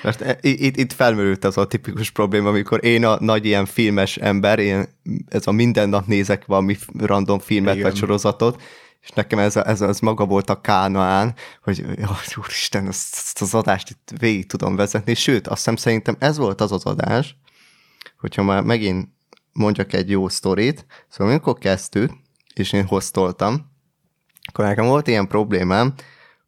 Mert 0.02 0.20
e- 0.20 0.38
itt, 0.40 0.76
itt 0.76 0.92
felmerült 0.92 1.44
az 1.44 1.56
a 1.56 1.66
tipikus 1.66 2.10
probléma, 2.10 2.48
amikor 2.48 2.84
én 2.84 3.04
a 3.04 3.16
nagy 3.20 3.44
ilyen 3.44 3.66
filmes 3.66 4.16
ember, 4.16 4.58
én 4.58 4.88
ez 5.28 5.46
a 5.46 5.52
minden 5.52 5.88
nap 5.88 6.06
nézek 6.06 6.46
valami 6.46 6.76
random 6.98 7.38
filmet 7.38 7.74
Igen. 7.74 7.86
vagy 7.90 7.96
sorozatot, 7.96 8.62
és 9.00 9.08
nekem 9.10 9.38
ez, 9.38 9.56
a, 9.56 9.68
ez, 9.68 10.00
maga 10.00 10.26
volt 10.26 10.50
a 10.50 10.60
kánaán, 10.60 11.34
hogy 11.62 11.84
úristen, 12.36 12.86
ezt, 12.86 13.14
ezt 13.14 13.42
az 13.42 13.54
adást 13.54 13.90
itt 13.90 14.12
végig 14.18 14.46
tudom 14.46 14.76
vezetni, 14.76 15.14
sőt, 15.14 15.46
azt 15.46 15.56
hiszem 15.56 15.76
szerintem 15.76 16.16
ez 16.18 16.36
volt 16.36 16.60
az 16.60 16.72
az 16.72 16.84
adás, 16.84 17.36
hogyha 18.18 18.42
már 18.42 18.62
megint 18.62 19.08
mondjak 19.52 19.92
egy 19.92 20.10
jó 20.10 20.28
sztorit, 20.28 20.86
szóval 21.08 21.32
amikor 21.32 21.58
kezdtük, 21.58 22.12
és 22.54 22.72
én 22.72 22.86
hoztoltam, 22.86 23.70
akkor 24.52 24.64
nekem 24.64 24.86
volt 24.86 25.08
ilyen 25.08 25.26
problémám, 25.26 25.94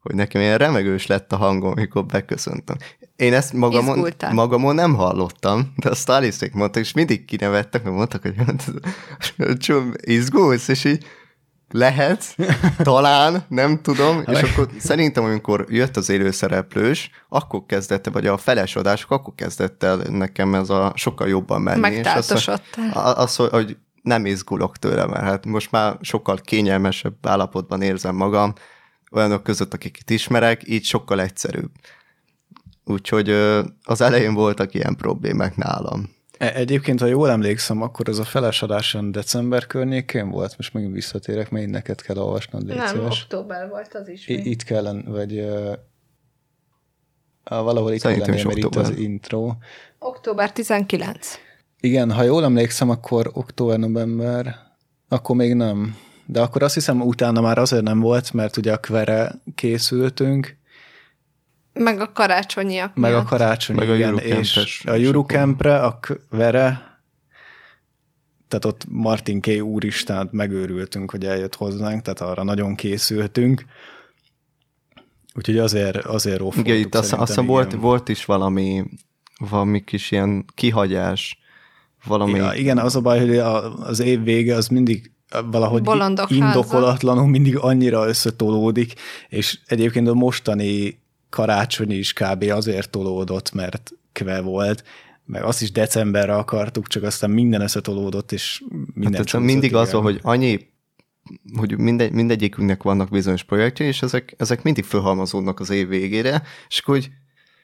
hogy 0.01 0.15
nekem 0.15 0.41
ilyen 0.41 0.57
remegős 0.57 1.07
lett 1.07 1.31
a 1.31 1.37
hangom, 1.37 1.71
amikor 1.71 2.05
beköszöntem. 2.05 2.77
Én 3.23 3.33
ezt 3.33 3.53
magamon, 3.53 3.95
Izgultál. 3.95 4.33
magamon 4.33 4.75
nem 4.75 4.93
hallottam, 4.95 5.73
de 5.75 5.89
a 5.89 5.95
stylisték 5.95 6.53
mondtak, 6.53 6.83
és 6.83 6.93
mindig 6.93 7.25
kinevettek, 7.25 7.83
mert 7.83 7.95
mondtak, 7.95 8.21
hogy 8.21 8.35
csum, 9.57 9.91
izgulsz, 10.01 10.67
és 10.67 10.83
így 10.83 11.05
lehet, 11.69 12.35
talán, 12.77 13.45
nem 13.47 13.81
tudom, 13.81 14.23
és 14.31 14.41
akkor 14.41 14.67
szerintem, 14.79 15.23
amikor 15.23 15.65
jött 15.69 15.97
az 15.97 16.09
élőszereplős, 16.09 17.09
akkor 17.29 17.63
kezdett, 17.65 18.09
vagy 18.11 18.27
a 18.27 18.37
feles 18.37 18.75
adások, 18.75 19.11
akkor 19.11 19.33
kezdett 19.35 19.83
el 19.83 19.95
nekem 19.95 20.55
ez 20.55 20.69
a 20.69 20.91
sokkal 20.95 21.27
jobban 21.27 21.61
menni. 21.61 21.89
és 21.89 21.97
azt, 21.97 22.05
Megtáltosodtál. 22.05 22.89
a- 22.93 23.17
az, 23.21 23.35
hogy- 23.35 23.49
hogy 23.49 23.77
nem 24.01 24.25
izgulok 24.25 24.77
tőle, 24.77 25.05
mert 25.05 25.23
hát 25.23 25.45
most 25.45 25.71
már 25.71 25.97
sokkal 26.01 26.37
kényelmesebb 26.43 27.15
állapotban 27.27 27.81
érzem 27.81 28.15
magam, 28.15 28.53
olyanok 29.11 29.43
között, 29.43 29.73
akiket 29.73 30.09
ismerek, 30.09 30.61
így 30.67 30.83
sokkal 30.83 31.21
egyszerűbb. 31.21 31.69
Úgyhogy 32.85 33.29
az 33.83 34.01
elején 34.01 34.33
voltak 34.33 34.73
ilyen 34.73 34.95
problémák 34.95 35.55
nálam. 35.55 36.09
E- 36.37 36.53
Egyébként, 36.55 36.99
ha 36.99 37.05
jól 37.05 37.29
emlékszem, 37.29 37.81
akkor 37.81 38.09
ez 38.09 38.17
a 38.17 38.23
feles 38.23 38.61
adás 38.61 38.93
olyan 38.93 39.11
december 39.11 39.67
környékén 39.67 40.29
volt, 40.29 40.57
most 40.57 40.73
megint 40.73 40.93
visszatérek, 40.93 41.49
mert 41.51 41.69
neked 41.69 42.01
kell 42.01 42.17
olvasnod, 42.17 42.65
légy 42.67 42.75
Nem, 42.77 42.87
szíves. 42.87 43.21
október 43.23 43.69
volt 43.69 43.93
az 43.93 44.07
is. 44.07 44.27
I- 44.27 44.49
Itt 44.49 44.63
kellene, 44.63 45.01
vagy 45.09 45.39
uh, 45.39 45.73
valahol 47.43 47.91
itt 47.93 47.99
Szerintem 47.99 48.35
kellene, 48.35 48.57
itt 48.57 48.65
az 48.75 48.77
október. 48.87 48.99
intro. 48.99 49.51
Október 49.99 50.51
19. 50.51 51.27
Igen, 51.79 52.11
ha 52.11 52.23
jól 52.23 52.43
emlékszem, 52.43 52.89
akkor 52.89 53.29
október-november, 53.33 54.55
akkor 55.07 55.35
még 55.35 55.53
nem. 55.53 55.95
De 56.25 56.41
akkor 56.41 56.63
azt 56.63 56.73
hiszem, 56.73 57.01
utána 57.01 57.41
már 57.41 57.57
azért 57.57 57.83
nem 57.83 57.99
volt, 57.99 58.33
mert 58.33 58.57
ugye 58.57 58.73
a 58.73 58.77
kvere 58.77 59.31
készültünk, 59.55 60.57
Meg 61.73 61.99
a 61.99 62.11
karácsonyiak 62.11 62.95
meg 62.95 63.13
a 63.13 63.23
karácsony, 63.23 63.75
Meg 63.75 63.89
a 63.89 63.95
igen, 63.95 64.07
Eurocamp-es 64.07 64.55
és 64.55 64.85
a 64.85 64.95
is 64.95 65.05
Eurocamp-re, 65.05 65.79
a 65.79 65.99
kvere, 65.99 66.93
tehát 68.47 68.65
ott 68.65 68.85
Martin 68.89 69.41
K. 69.41 69.47
úristen, 69.47 70.29
megőrültünk, 70.31 71.11
hogy 71.11 71.25
eljött 71.25 71.55
hozzánk, 71.55 72.01
tehát 72.01 72.21
arra 72.21 72.43
nagyon 72.43 72.75
készültünk. 72.75 73.65
Úgyhogy 75.35 75.57
azért, 75.57 75.97
azért 75.97 76.37
rófoltuk 76.37 76.67
Igen, 76.67 76.79
itt 76.79 76.95
azt, 76.95 77.15
hiszem 77.15 77.45
volt, 77.45 77.73
volt 77.73 78.09
is 78.09 78.25
valami, 78.25 78.83
valami 79.49 79.83
kis 79.83 80.11
ilyen 80.11 80.45
kihagyás, 80.55 81.39
valami... 82.05 82.37
Ja, 82.37 82.53
igen, 82.53 82.77
az 82.77 82.95
a 82.95 83.01
baj, 83.01 83.19
hogy 83.19 83.37
a, 83.37 83.77
az 83.77 83.99
év 83.99 84.23
vége 84.23 84.55
az 84.55 84.67
mindig 84.67 85.11
valahogy 85.51 85.81
Bolondok 85.81 86.29
háza. 86.29 86.45
indokolatlanul 86.45 87.27
mindig 87.27 87.57
annyira 87.57 88.07
összetolódik, 88.07 88.93
és 89.29 89.59
egyébként 89.65 90.07
a 90.07 90.13
mostani 90.13 91.02
karácsony 91.33 91.91
is 91.91 92.13
kb. 92.13 92.43
azért 92.43 92.89
tolódott, 92.89 93.53
mert 93.53 93.93
kve 94.11 94.41
volt, 94.41 94.83
meg 95.25 95.43
azt 95.43 95.61
is 95.61 95.71
decemberre 95.71 96.35
akartuk, 96.35 96.87
csak 96.87 97.03
aztán 97.03 97.29
minden 97.29 97.61
összetolódott, 97.61 98.31
és 98.31 98.63
minden 98.93 99.25
hát 99.31 99.41
mindig 99.41 99.75
az 99.75 99.91
van, 99.91 100.01
hogy 100.01 100.19
annyi 100.21 100.71
hogy 101.57 101.77
mindegy, 101.77 102.11
mindegyikünknek 102.11 102.83
vannak 102.83 103.09
bizonyos 103.09 103.43
projektjei, 103.43 103.87
és 103.87 104.01
ezek, 104.01 104.33
ezek 104.37 104.63
mindig 104.63 104.83
fölhalmozódnak 104.83 105.59
az 105.59 105.69
év 105.69 105.87
végére, 105.87 106.43
és 106.67 106.79
akkor 106.79 106.95
hogy 106.95 107.09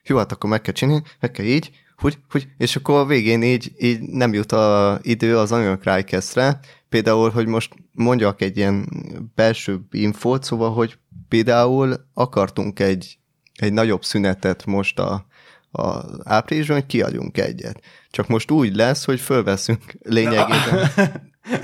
jó, 0.04 0.18
hát 0.18 0.32
akkor 0.32 0.50
meg 0.50 0.62
kell 0.62 0.74
csinálni, 0.74 1.04
meg 1.20 1.32
kell 1.32 1.46
így, 1.46 1.72
hogy, 1.98 2.18
hogy, 2.30 2.48
és 2.58 2.76
akkor 2.76 3.00
a 3.00 3.06
végén 3.06 3.44
így, 3.44 3.72
így 3.78 4.02
nem 4.02 4.34
jut 4.34 4.52
a 4.52 5.00
idő 5.02 5.38
az 5.38 5.52
anyag 5.52 5.80
Crycast-re. 5.80 6.60
Például, 6.90 7.30
hogy 7.30 7.48
most 7.48 7.74
mondjak 7.92 8.42
egy 8.42 8.58
ilyen 8.58 8.90
belső 9.36 9.80
infót, 9.92 10.44
szóval, 10.44 10.74
hogy 10.74 10.98
például 11.28 12.06
akartunk 12.14 12.80
egy, 12.80 13.20
egy 13.62 13.74
nagyobb 13.74 14.03
szünetet 14.03 14.66
most 14.66 14.99
a, 14.99 15.26
a 15.72 16.03
áprilisban, 16.24 16.76
hogy 16.76 16.86
kiadjunk 16.86 17.38
egyet. 17.38 17.82
Csak 18.12 18.28
most 18.28 18.51
úgy 18.51 18.76
lesz, 18.76 19.05
hogy 19.05 19.20
fölveszünk 19.20 19.84
lényegében. 20.18 20.91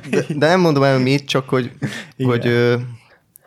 De, 0.09 0.25
de 0.27 0.47
nem 0.47 0.59
mondom 0.59 0.83
el 0.83 0.99
mit, 0.99 1.25
csak 1.25 1.49
hogy, 1.49 1.71
Igen. 2.15 2.29
hogy 2.29 2.77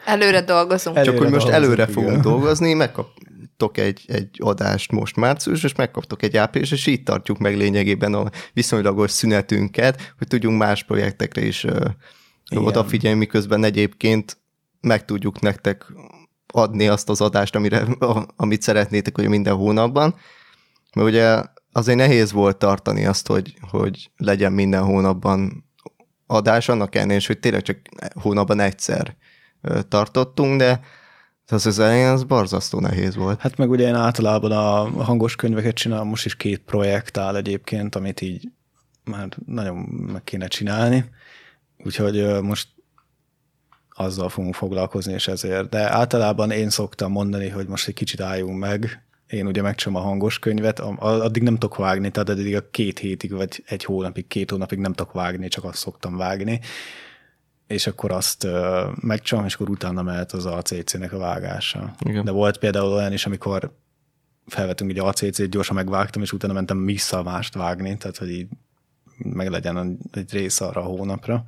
Előre 0.04 0.42
dolgozunk. 0.42 0.96
El- 0.96 1.04
csak 1.04 1.14
Előre 1.14 1.30
hogy 1.30 1.34
most 1.34 1.52
előre 1.54 1.82
igen. 1.82 1.94
fogunk 1.94 2.22
dolgozni, 2.22 2.72
megkaptok 2.72 3.78
egy, 3.78 4.04
egy 4.06 4.28
adást 4.38 4.92
most 4.92 5.16
március, 5.16 5.64
és 5.64 5.74
megkaptok 5.74 6.22
egy 6.22 6.36
április, 6.36 6.70
és 6.70 6.86
így 6.86 7.02
tartjuk 7.02 7.38
meg 7.38 7.56
lényegében 7.56 8.14
a 8.14 8.30
viszonylagos 8.52 9.10
szünetünket, 9.10 10.14
hogy 10.18 10.26
tudjunk 10.26 10.58
más 10.58 10.84
projektekre 10.84 11.44
is 11.44 11.64
Igen. 11.64 12.64
odafigyelni, 12.64 13.18
miközben 13.18 13.64
egyébként 13.64 14.38
meg 14.80 15.04
tudjuk 15.04 15.40
nektek 15.40 15.86
adni 16.52 16.88
azt 16.88 17.08
az 17.08 17.20
adást, 17.20 17.54
amire, 17.54 17.86
amit 18.36 18.62
szeretnétek, 18.62 19.16
hogy 19.16 19.28
minden 19.28 19.54
hónapban. 19.54 20.14
Mert 20.94 21.08
ugye 21.08 21.42
azért 21.72 21.98
nehéz 21.98 22.32
volt 22.32 22.56
tartani 22.56 23.06
azt, 23.06 23.26
hogy, 23.26 23.54
hogy 23.70 24.10
legyen 24.16 24.52
minden 24.52 24.82
hónapban 24.82 25.64
adás, 26.26 26.68
annak 26.68 26.94
ellenére, 26.94 27.20
hogy 27.26 27.38
tényleg 27.38 27.62
csak 27.62 27.78
hónapban 28.20 28.60
egyszer 28.60 29.16
tartottunk, 29.88 30.58
de 30.58 30.80
az 31.50 31.66
az 31.66 31.78
elején 31.78 32.08
az 32.08 32.24
barzasztó 32.24 32.80
nehéz 32.80 33.16
volt. 33.16 33.40
Hát 33.40 33.56
meg 33.56 33.70
ugye 33.70 33.86
én 33.86 33.94
általában 33.94 34.52
a 34.52 35.02
hangos 35.02 35.36
könyveket 35.36 35.74
csinálom, 35.74 36.08
most 36.08 36.24
is 36.24 36.36
két 36.36 36.58
projekt 36.58 37.16
áll 37.16 37.36
egyébként, 37.36 37.94
amit 37.94 38.20
így 38.20 38.48
már 39.04 39.28
nagyon 39.46 39.76
meg 40.12 40.24
kéne 40.24 40.46
csinálni, 40.46 41.04
úgyhogy 41.84 42.40
most 42.42 42.68
azzal 43.98 44.28
fogunk 44.28 44.54
foglalkozni, 44.54 45.12
és 45.12 45.28
ezért. 45.28 45.68
De 45.68 45.92
általában 45.92 46.50
én 46.50 46.70
szoktam 46.70 47.12
mondani, 47.12 47.48
hogy 47.48 47.66
most 47.66 47.88
egy 47.88 47.94
kicsit 47.94 48.20
álljunk 48.20 48.58
meg, 48.58 49.02
én 49.26 49.46
ugye 49.46 49.62
megcsom 49.62 49.94
a 49.94 50.00
hangos 50.00 50.38
könyvet, 50.38 50.80
addig 50.98 51.42
nem 51.42 51.54
tudok 51.54 51.76
vágni, 51.76 52.10
tehát 52.10 52.28
eddig 52.28 52.56
a 52.56 52.70
két 52.70 52.98
hétig, 52.98 53.32
vagy 53.32 53.62
egy 53.66 53.84
hónapig, 53.84 54.26
két 54.26 54.50
hónapig 54.50 54.78
nem 54.78 54.92
tudok 54.92 55.12
vágni, 55.12 55.48
csak 55.48 55.64
azt 55.64 55.78
szoktam 55.78 56.16
vágni, 56.16 56.60
és 57.66 57.86
akkor 57.86 58.12
azt 58.12 58.46
megcsom, 59.00 59.44
és 59.44 59.54
akkor 59.54 59.70
utána 59.70 60.02
mehet 60.02 60.32
az 60.32 60.46
ACC-nek 60.46 61.12
a 61.12 61.18
vágása. 61.18 61.94
Igen. 62.04 62.24
De 62.24 62.30
volt 62.30 62.58
például 62.58 62.92
olyan 62.92 63.12
is, 63.12 63.26
amikor 63.26 63.76
felvettünk 64.46 64.90
egy 64.90 64.98
ACC-t, 64.98 65.50
gyorsan 65.50 65.76
megvágtam, 65.76 66.22
és 66.22 66.32
utána 66.32 66.52
mentem 66.52 66.84
vissza 66.84 67.22
mást 67.22 67.54
vágni, 67.54 67.96
tehát 67.96 68.16
hogy 68.16 68.30
így 68.30 68.48
meg 69.16 69.50
legyen 69.50 69.98
egy 70.12 70.32
rész 70.32 70.60
arra 70.60 70.80
a 70.80 70.86
hónapra. 70.86 71.44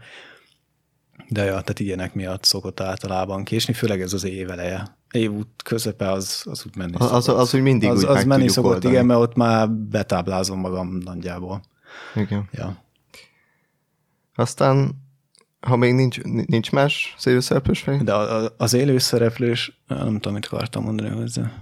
De 1.28 1.42
ja, 1.44 1.50
tehát 1.50 1.80
ilyenek 1.80 2.14
miatt 2.14 2.44
szokott 2.44 2.80
általában 2.80 3.44
késni, 3.44 3.72
főleg 3.72 4.00
ez 4.00 4.12
az 4.12 4.24
év 4.24 4.50
eleje. 4.50 4.96
évút 5.12 5.48
közepe 5.64 6.10
az, 6.10 6.42
az 6.44 6.62
úgy 6.66 6.76
menni 6.76 6.92
Az, 6.98 7.12
az, 7.12 7.28
az 7.28 7.54
úgy 7.54 7.62
mindig 7.62 7.88
az, 7.88 7.98
úgy 7.98 8.04
az 8.16 8.24
menni 8.24 8.48
szokott, 8.48 8.72
oldani. 8.72 8.92
igen, 8.94 9.06
mert 9.06 9.20
ott 9.20 9.34
már 9.34 9.70
betáblázom 9.70 10.58
magam 10.60 10.88
nagyjából. 11.04 11.62
Igen. 12.14 12.48
Ja. 12.52 12.82
Aztán, 14.34 14.90
ha 15.60 15.76
még 15.76 15.92
nincs, 15.94 16.20
nincs 16.22 16.70
más 16.70 17.14
szélőszereplős 17.18 17.80
fej, 17.80 17.98
De 17.98 18.14
az 18.56 18.72
élő 18.72 18.98
szereplős, 18.98 19.80
nem 19.86 20.12
tudom, 20.14 20.32
mit 20.32 20.46
akartam 20.46 20.82
mondani 20.82 21.08
hozzá. 21.08 21.52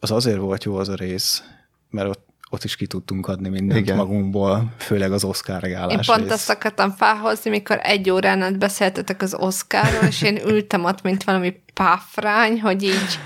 Az 0.00 0.10
azért 0.10 0.38
volt 0.38 0.64
jó 0.64 0.76
az 0.76 0.88
a 0.88 0.94
rész, 0.94 1.42
mert 1.90 2.08
ott, 2.08 2.26
ott 2.54 2.64
is 2.64 2.76
ki 2.76 2.86
tudtunk 2.86 3.26
adni 3.28 3.48
mindent 3.48 3.70
Igen. 3.80 3.82
Igen. 3.82 3.96
magunkból, 3.96 4.72
főleg 4.78 5.12
az 5.12 5.24
Oscar 5.24 5.60
regálás 5.60 5.92
Én 5.92 6.14
pont 6.14 6.22
rész. 6.28 6.32
azt 6.32 6.50
akartam 6.50 6.90
felhozni, 6.90 7.50
mikor 7.50 7.78
egy 7.82 8.10
órán 8.10 8.42
át 8.42 8.58
beszéltetek 8.58 9.22
az 9.22 9.34
Oscarról, 9.34 10.02
és 10.08 10.22
én 10.22 10.38
ültem 10.46 10.84
ott, 10.84 11.02
mint 11.02 11.24
valami 11.24 11.62
páfrány, 11.74 12.60
hogy 12.60 12.82
így 12.82 13.18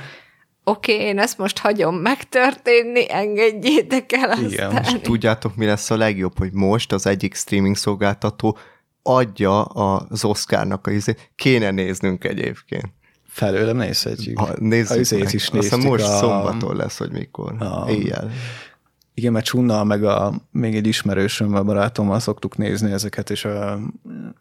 oké, 0.64 0.92
okay, 0.94 1.06
én 1.06 1.18
ezt 1.18 1.38
most 1.38 1.58
hagyom 1.58 1.94
megtörténni, 1.96 3.12
engedjétek 3.12 4.12
el 4.12 4.38
Igen, 4.38 4.66
aztán. 4.76 4.82
És 4.84 5.00
tudjátok, 5.02 5.56
mi 5.56 5.66
lesz 5.66 5.90
a 5.90 5.96
legjobb, 5.96 6.38
hogy 6.38 6.52
most 6.52 6.92
az 6.92 7.06
egyik 7.06 7.34
streaming 7.34 7.76
szolgáltató 7.76 8.58
adja 9.02 9.62
az 9.62 10.24
Oscarnak 10.24 10.86
a 10.86 10.90
izét. 10.90 11.30
Kéne 11.36 11.70
néznünk 11.70 12.24
egyébként. 12.24 12.84
Felőlem 13.28 13.76
nézhetjük. 13.76 14.38
Ha, 14.38 14.48
nézzük 14.58 14.96
a 14.96 15.00
izét 15.00 15.24
meg. 15.24 15.34
is 15.34 15.42
Aztán 15.48 15.60
néztük. 15.60 15.82
most 15.82 16.04
a, 16.04 16.16
szombaton 16.16 16.76
lesz, 16.76 16.98
hogy 16.98 17.10
mikor. 17.10 17.54
a- 17.62 17.86
Éjjel. 17.90 18.30
Igen, 19.18 19.32
mert 19.32 19.44
Csunna, 19.44 19.84
meg 19.84 20.04
a, 20.04 20.32
még 20.50 20.74
egy 20.74 20.86
ismerősömmel, 20.86 21.62
barátommal 21.62 22.20
szoktuk 22.20 22.56
nézni 22.56 22.92
ezeket, 22.92 23.30
és 23.30 23.44
a, 23.44 23.78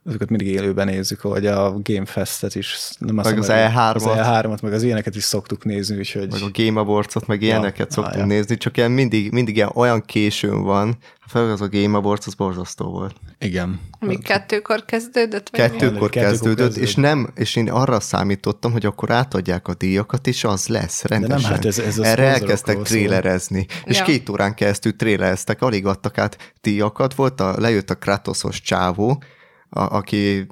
ezeket 0.06 0.30
mindig 0.30 0.48
élőben 0.48 0.88
nézzük, 0.88 1.22
vagy 1.22 1.46
a 1.46 1.80
Game 1.84 2.06
Fest-et 2.06 2.56
is. 2.56 2.90
Nem 3.00 3.16
Meg 3.16 3.38
az 3.38 3.48
E3-at. 3.50 3.96
Az 3.96 4.04
E3-at, 4.06 4.62
meg 4.62 4.74
az 4.74 4.84
ilyeneket 4.84 5.16
is 5.16 5.24
szoktuk 5.24 5.64
nézni, 5.64 5.98
úgyhogy... 5.98 6.32
Meg 6.32 6.42
a 6.42 6.50
Game 6.54 6.80
Awards-ot, 6.80 7.28
meg 7.28 7.42
ilyeneket 7.42 7.88
Ja, 7.88 7.94
szoktunk 7.94 8.16
á, 8.16 8.20
ja. 8.20 8.26
nézni, 8.26 8.58
csak 8.58 8.78
ilyen 8.78 8.92
mindig, 8.92 9.32
mindig 9.32 9.56
ilyen 9.56 9.72
olyan 9.74 10.02
későn 10.02 10.62
van. 10.64 10.98
Főleg 11.30 11.50
az 11.52 11.62
a 11.62 11.68
Game 11.70 11.98
Awards, 11.98 12.28
az 12.28 12.34
borzasztó 12.34 12.90
volt. 12.90 13.16
Igen. 13.40 13.80
Mi 14.00 14.18
kettőkor 14.18 14.86
kezdődött? 14.86 15.50
Vagy? 15.50 15.60
Kettőkor 15.60 15.80
Kettőkor 15.88 16.10
kezdődött, 16.10 16.58
kezdődött. 16.58 16.84
és 16.90 16.96
nem, 16.96 17.30
és 17.36 17.56
én 17.56 17.70
arra 17.70 18.00
számítottam, 18.00 18.72
hogy 18.72 18.86
akkor 18.86 19.12
átadják 19.12 19.68
a 19.68 19.74
díjakat, 19.74 20.28
és 20.28 20.44
az 20.44 20.68
lesz 20.68 21.04
rendesen. 21.04 21.42
nem, 21.42 21.52
hát 21.52 21.66
ez- 21.66 21.80
ez 21.80 21.98
a 21.98 22.04
Erre 22.06 22.24
elkezdtek 22.28 22.82
trélerezni, 22.82 23.66
és 23.84 23.98
Ja. 23.98 24.04
két 24.04 24.30
órán 24.30 24.54
keresztül 24.56 24.96
trélereztek, 24.96 25.62
alig 25.62 25.86
adtak 25.86 26.18
át 26.18 26.54
díjakat, 26.62 27.14
volt 27.16 27.40
a, 27.40 27.60
lejött 27.60 27.90
a 27.90 27.96
Kratoszos 27.96 28.62
csávó, 28.62 29.24
a, 29.70 29.80
aki 29.96 30.48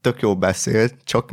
tök 0.00 0.20
jó 0.20 0.36
beszélt, 0.36 0.94
csak 1.04 1.32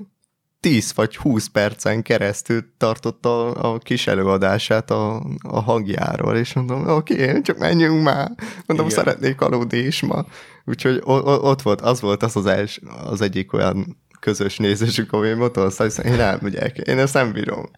10 0.64 0.94
vagy 0.96 1.18
20 1.18 1.48
percen 1.48 2.02
keresztül 2.02 2.66
tartotta 2.78 3.52
a, 3.52 3.74
a 3.74 3.78
kis 3.78 4.08
előadását 4.08 4.92
a, 4.92 5.24
a 5.42 5.60
hangjáról, 5.60 6.36
és 6.36 6.54
mondom, 6.54 6.88
oké, 6.88 7.28
okay, 7.28 7.42
csak 7.42 7.58
menjünk 7.58 8.04
már. 8.04 8.32
Mondom, 8.66 8.88
Igen. 8.88 8.98
szeretnék 8.98 9.42
aludni 9.42 9.78
is 9.78 10.02
ma. 10.02 10.26
Úgyhogy 10.66 11.02
ott 11.04 11.62
volt, 11.62 11.82
az 11.82 12.02
volt 12.02 12.24
az 12.24 12.36
az, 12.36 12.46
els, 12.46 12.80
az 13.04 13.22
egyik 13.22 13.54
olyan 13.54 13.98
közös 14.20 14.58
nézésük, 14.58 15.14
ami 15.14 15.34
mondta, 15.34 15.62
azt 15.62 15.82
hiszem, 15.82 16.14
én 16.14 16.20
elmegyek, 16.20 16.78
én 16.78 17.00
ezt 17.00 17.14
nem 17.14 17.32
bírom. 17.32 17.70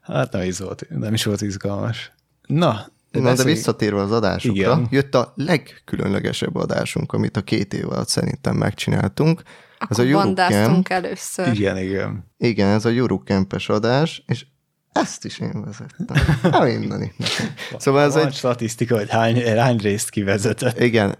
Hát 0.00 0.32
nem 0.32 0.48
volt, 0.58 0.86
nem 0.88 1.14
is 1.14 1.24
volt 1.24 1.40
izgalmas. 1.40 2.12
Na, 2.46 2.86
Na, 3.10 3.34
de 3.34 3.44
visszatérve 3.44 4.00
az 4.00 4.12
adásukra, 4.12 4.60
Igen. 4.60 4.86
jött 4.90 5.14
a 5.14 5.32
legkülönlegesebb 5.36 6.56
adásunk, 6.56 7.12
amit 7.12 7.36
a 7.36 7.42
két 7.42 7.74
év 7.74 7.90
alatt 7.90 8.08
szerintem 8.08 8.56
megcsináltunk. 8.56 9.42
Akkor 9.82 10.04
ez 10.04 10.12
a 10.12 10.12
bandáztunk 10.12 10.90
először. 10.90 11.48
Igen, 11.48 11.78
igen. 11.78 12.32
Igen, 12.38 12.68
ez 12.68 12.84
a 12.84 12.88
Eurocamp-es 12.88 13.68
adás, 13.68 14.22
és 14.26 14.46
ezt 14.92 15.24
is 15.24 15.38
én 15.38 15.64
vezettem. 15.64 16.16
Nem 16.50 16.78
mindani. 16.78 17.14
Szóval 17.78 18.02
ez 18.02 18.14
Van 18.14 18.26
egy, 18.26 18.34
statisztika, 18.34 18.96
hogy 18.96 19.10
hány, 19.10 19.56
hány 19.58 19.76
részt 19.76 20.10
kivezetett. 20.10 20.80
igen, 20.80 21.16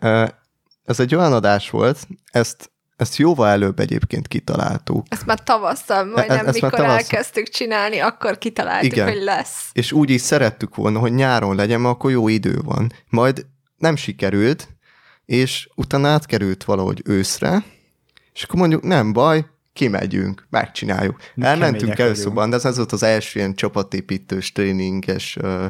ez 0.85 1.01
egy 1.01 1.15
olyan 1.15 1.33
adás 1.33 1.71
volt, 1.71 1.99
ezt, 2.33 2.71
ezt 2.97 3.17
jóval 3.17 3.49
előbb 3.49 3.79
egyébként 3.79 4.29
kitaláltuk. 4.29 5.07
Ezt 5.09 5.27
már 5.27 5.43
tavasszal, 5.43 6.05
majdnem 6.05 6.37
ezt 6.37 6.45
már 6.45 6.53
mikor 6.55 6.71
tavasszal. 6.71 6.97
elkezdtük 6.97 7.49
csinálni, 7.49 7.99
akkor 7.99 8.39
kitaláltuk, 8.39 8.93
Igen. 8.93 9.09
hogy 9.09 9.23
lesz. 9.23 9.71
és 9.73 9.93
úgy 9.93 10.11
is 10.11 10.21
szerettük 10.21 10.75
volna, 10.75 10.99
hogy 10.99 11.13
nyáron 11.13 11.57
legyen, 11.57 11.81
mert 11.81 11.95
akkor 11.95 12.11
jó 12.11 12.29
idő 12.29 12.61
van. 12.65 12.93
Majd 13.09 13.47
nem 13.77 13.97
sikerült, 13.97 14.69
és 15.25 15.69
utána 15.75 16.09
átkerült 16.09 16.65
valahogy 16.65 17.03
őszre, 17.05 17.65
és 18.35 18.43
akkor 18.43 18.59
mondjuk 18.59 18.83
nem 18.83 19.13
baj, 19.13 19.47
kimegyünk, 19.73 20.47
megcsináljuk. 20.51 21.17
Mi 21.35 21.45
Elmentünk 21.45 21.97
vagyunk. 21.97 21.97
de 22.51 22.69
ez, 22.69 22.77
volt 22.77 22.93
az 22.93 23.03
első 23.03 23.39
ilyen 23.39 23.55
csapatépítős 23.55 24.53
tréninges 24.53 25.37
ö, 25.37 25.67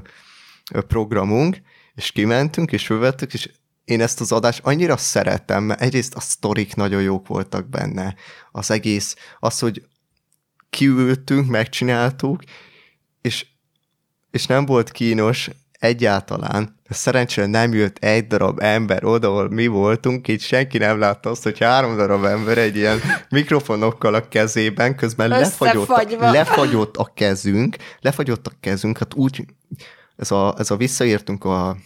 ö, 0.72 0.80
programunk, 0.80 1.56
és 1.94 2.12
kimentünk, 2.12 2.72
és 2.72 2.86
fölvettük, 2.86 3.34
és 3.34 3.50
én 3.84 4.00
ezt 4.00 4.20
az 4.20 4.32
adást 4.32 4.60
annyira 4.64 4.96
szeretem, 4.96 5.64
mert 5.64 5.80
egyrészt 5.80 6.14
a 6.14 6.20
sztorik 6.20 6.74
nagyon 6.74 7.02
jók 7.02 7.26
voltak 7.26 7.68
benne, 7.68 8.14
az 8.52 8.70
egész, 8.70 9.16
az, 9.38 9.58
hogy 9.58 9.86
kiültünk, 10.70 11.48
megcsináltuk, 11.48 12.42
és, 13.20 13.46
és 14.30 14.46
nem 14.46 14.66
volt 14.66 14.90
kínos 14.90 15.50
egyáltalán, 15.72 16.80
szerencsére 16.92 17.46
nem 17.46 17.72
jött 17.72 17.98
egy 17.98 18.26
darab 18.26 18.60
ember 18.60 19.04
oda, 19.04 19.28
ahol 19.28 19.50
mi 19.50 19.66
voltunk, 19.66 20.28
így 20.28 20.40
senki 20.40 20.78
nem 20.78 20.98
látta 20.98 21.30
azt, 21.30 21.42
hogy 21.42 21.58
három 21.58 21.96
darab 21.96 22.24
ember 22.24 22.58
egy 22.58 22.76
ilyen 22.76 23.00
mikrofonokkal 23.30 24.14
a 24.14 24.28
kezében, 24.28 24.96
közben 24.96 25.28
lefagyott, 25.28 25.88
a, 25.88 26.30
lefagyott 26.30 26.96
a 26.96 27.10
kezünk, 27.14 27.76
lefagyott 28.00 28.46
a 28.46 28.52
kezünk, 28.60 28.98
hát 28.98 29.14
úgy, 29.14 29.44
ez 30.16 30.30
a, 30.30 30.54
ez 30.58 30.70
a 30.70 30.76
visszaértünk 30.76 31.44
a, 31.44 31.68
a, 31.68 31.76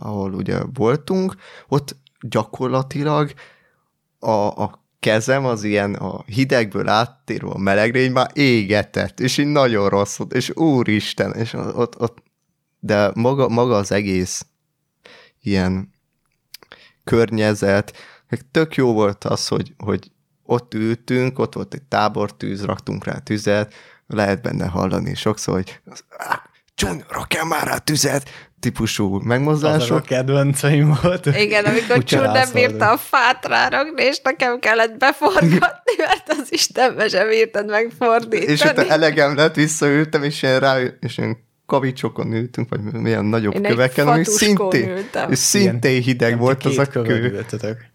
ahol 0.00 0.34
ugye 0.34 0.58
voltunk, 0.74 1.34
ott 1.68 1.96
gyakorlatilag 2.20 3.32
a, 4.18 4.30
a 4.30 4.86
kezem 5.00 5.44
az 5.44 5.64
ilyen 5.64 5.94
a 5.94 6.22
hidegből 6.26 6.88
áttérve 6.88 7.50
a 7.50 7.58
melegre, 7.58 8.00
így 8.00 8.12
már 8.12 8.30
égetett, 8.32 9.20
és 9.20 9.38
így 9.38 9.46
nagyon 9.46 9.88
rossz 9.88 10.16
volt, 10.16 10.32
és 10.32 10.50
úristen, 10.54 11.32
és 11.34 11.52
ott, 11.52 12.00
ott 12.00 12.26
de 12.80 13.10
maga, 13.14 13.48
maga 13.48 13.76
az 13.76 13.92
egész 13.92 14.46
ilyen 15.42 15.90
környezet, 17.04 17.96
tök 18.50 18.74
jó 18.74 18.92
volt 18.92 19.24
az, 19.24 19.48
hogy, 19.48 19.72
hogy 19.78 20.10
ott 20.42 20.74
ültünk, 20.74 21.38
ott 21.38 21.54
volt 21.54 21.74
egy 21.74 21.82
tábortűz, 21.82 22.64
raktunk 22.64 23.04
rá 23.04 23.18
tüzet, 23.18 23.74
lehet 24.06 24.42
benne 24.42 24.66
hallani 24.66 25.14
sokszor, 25.14 25.54
hogy 25.54 25.80
az, 25.84 26.04
"Á, 26.16 26.42
Csun, 26.74 27.04
rakjál 27.08 27.44
már 27.44 27.66
rá 27.66 27.76
tüzet, 27.78 28.30
típusú 28.60 29.06
Azok 29.06 29.22
a 29.22 29.26
megmozdulások. 29.26 30.02
kedvenceim 30.02 30.98
volt. 31.02 31.26
Igen, 31.26 31.64
amikor 31.64 32.04
Csúr 32.04 32.22
nem 32.22 32.48
bírta 32.52 32.90
a 32.90 32.96
fát 32.96 33.46
rárakni, 33.46 34.02
és 34.02 34.20
nekem 34.22 34.58
kellett 34.58 34.96
beforgatni, 34.98 35.92
mert 36.06 36.28
az 36.28 36.52
Istenbe 36.52 37.08
sem 37.08 37.28
bírtad 37.28 37.66
megfordítani. 37.68 38.52
És 38.52 38.60
utána 38.60 38.88
elegem 38.88 39.36
lett, 39.36 39.54
visszaültem, 39.54 40.22
és 40.22 40.42
ilyen 40.42 40.60
rá, 40.60 40.78
és 41.00 41.18
ilyen 41.18 41.46
kavicsokon 41.68 42.32
ültünk, 42.32 42.68
vagy 42.68 42.80
milyen 42.80 43.24
nagyobb 43.24 43.54
Én 43.54 43.62
köveken, 43.62 44.08
ami 44.08 44.24
szintén, 44.24 44.88
ültem. 44.88 45.30
és 45.30 45.38
szintén 45.38 46.02
hideg 46.02 46.30
Nem, 46.30 46.38
volt 46.38 46.64
az 46.64 46.78
a 46.78 46.86
kő. 46.86 47.32
ültetek. 47.32 47.90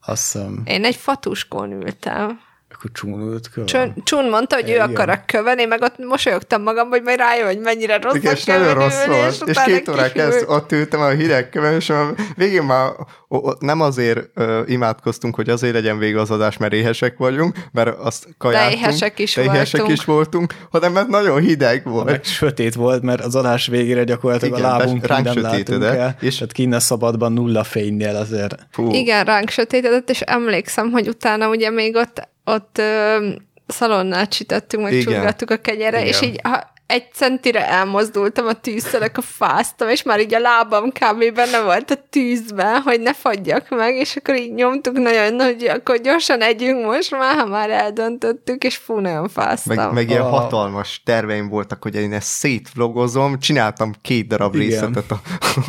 Azt 0.00 0.32
hiszem, 0.32 0.62
Én 0.64 0.84
egy 0.84 0.96
fatuskón 0.96 1.72
ültem. 1.72 2.40
Akkor 2.78 2.90
csúnult 2.92 3.48
kövön. 3.48 3.66
Csun, 3.66 3.94
Csun 4.04 4.28
mondta, 4.28 4.54
hogy 4.54 4.68
ő 4.70 4.74
Igen. 4.74 4.90
akar 4.90 5.08
a 5.08 5.22
kövön, 5.26 5.58
én 5.58 5.68
meg 5.68 5.82
ott 5.82 5.98
mosolyogtam 5.98 6.62
magam, 6.62 6.88
hogy 6.88 7.02
majd 7.02 7.18
rájön, 7.18 7.46
hogy 7.46 7.58
mennyire 7.58 7.98
rossz 7.98 8.14
Igen, 8.14 8.32
a 8.32 8.36
és 8.36 8.44
nagyon 8.44 8.62
kövön 8.62 8.74
rossz 8.82 9.04
volt. 9.04 9.30
És 9.30 9.40
utána 9.40 9.66
két 9.66 9.84
kihűlt. 10.12 10.16
ezt 10.16 10.44
ott 10.48 10.72
ültem 10.72 11.00
a 11.00 11.08
hideg 11.08 11.48
köven, 11.48 11.74
és 11.74 11.90
a 11.90 12.14
végén 12.36 12.62
már 12.62 12.90
o, 13.28 13.36
o, 13.36 13.52
nem 13.58 13.80
azért 13.80 14.28
ö, 14.34 14.62
imádkoztunk, 14.66 15.34
hogy 15.34 15.48
azért 15.48 15.72
legyen 15.74 15.98
vége 15.98 16.20
az 16.20 16.30
adás, 16.30 16.56
mert 16.56 16.72
éhesek 16.72 17.16
vagyunk, 17.16 17.56
mert 17.72 17.98
azt 17.98 18.26
kajáltunk. 18.38 18.80
éhesek 18.80 19.18
is 19.18 19.34
de 19.34 19.42
éhesek 19.42 19.76
voltunk. 19.80 19.98
is 19.98 20.04
voltunk, 20.04 20.54
hanem 20.70 20.92
mert 20.92 21.08
nagyon 21.08 21.40
hideg 21.40 21.84
volt. 21.84 22.04
Meg 22.04 22.24
sötét 22.24 22.74
volt, 22.74 23.02
mert 23.02 23.20
az 23.24 23.34
adás 23.34 23.66
végére 23.66 24.04
gyakorlatilag 24.04 24.58
Igen, 24.58 24.70
a 24.70 24.76
lábunk 24.76 25.06
ránk 25.06 25.24
nem 25.24 25.40
látunk 25.40 25.82
el, 25.84 26.16
és- 26.20 26.26
és 26.26 26.34
tehát 26.34 26.52
kinne 26.52 26.78
szabadban 26.78 27.32
nulla 27.32 27.64
fénynél 27.64 28.16
azért. 28.16 28.54
Fú, 28.70 28.90
Igen, 28.92 29.24
ránk 29.24 29.50
sötétedett, 29.50 30.10
és 30.10 30.20
emlékszem, 30.20 30.90
hogy 30.90 31.08
utána 31.08 31.48
ugye 31.48 31.70
még 31.70 31.94
ott, 31.96 32.28
ott 32.46 32.78
ö, 32.78 33.28
szalonnát 33.66 34.32
sütöttünk, 34.32 34.82
meg 34.82 35.00
csurgattuk 35.00 35.50
a 35.50 35.56
kenyere, 35.56 35.98
Igen. 35.98 36.08
és 36.08 36.20
így 36.20 36.40
ha 36.42 36.74
egy 36.86 37.12
centire 37.12 37.68
elmozdultam 37.68 38.46
a 38.46 38.52
tűzszelek, 38.52 39.18
a 39.18 39.20
fáztam, 39.20 39.88
és 39.88 40.02
már 40.02 40.20
így 40.20 40.34
a 40.34 40.38
lábam 40.38 40.90
kb. 40.90 41.34
benne 41.34 41.60
volt 41.60 41.90
a 41.90 42.06
tűzben, 42.10 42.80
hogy 42.80 43.00
ne 43.00 43.14
fagyjak 43.14 43.68
meg, 43.68 43.94
és 43.94 44.16
akkor 44.16 44.36
így 44.36 44.54
nyomtuk 44.54 44.98
nagyon, 44.98 45.40
hogy 45.40 45.64
akkor 45.64 46.00
gyorsan 46.00 46.40
együnk 46.40 46.84
most 46.84 47.10
már, 47.10 47.34
ha 47.34 47.46
már 47.46 47.70
eldöntöttük, 47.70 48.64
és 48.64 48.76
fú, 48.76 48.98
nagyon 48.98 49.28
fáztam. 49.28 49.76
Meg, 49.76 49.92
meg 49.92 50.10
ilyen 50.10 50.20
A- 50.22 50.28
hatalmas 50.28 51.02
terveim 51.04 51.48
voltak, 51.48 51.82
hogy 51.82 51.94
én 51.94 52.12
ezt 52.12 52.28
szétvlogozom, 52.28 53.38
csináltam 53.38 53.94
két 54.02 54.26
darab 54.26 54.54
Igen. 54.54 54.66
részletet 54.66 55.10
a, 55.10 55.20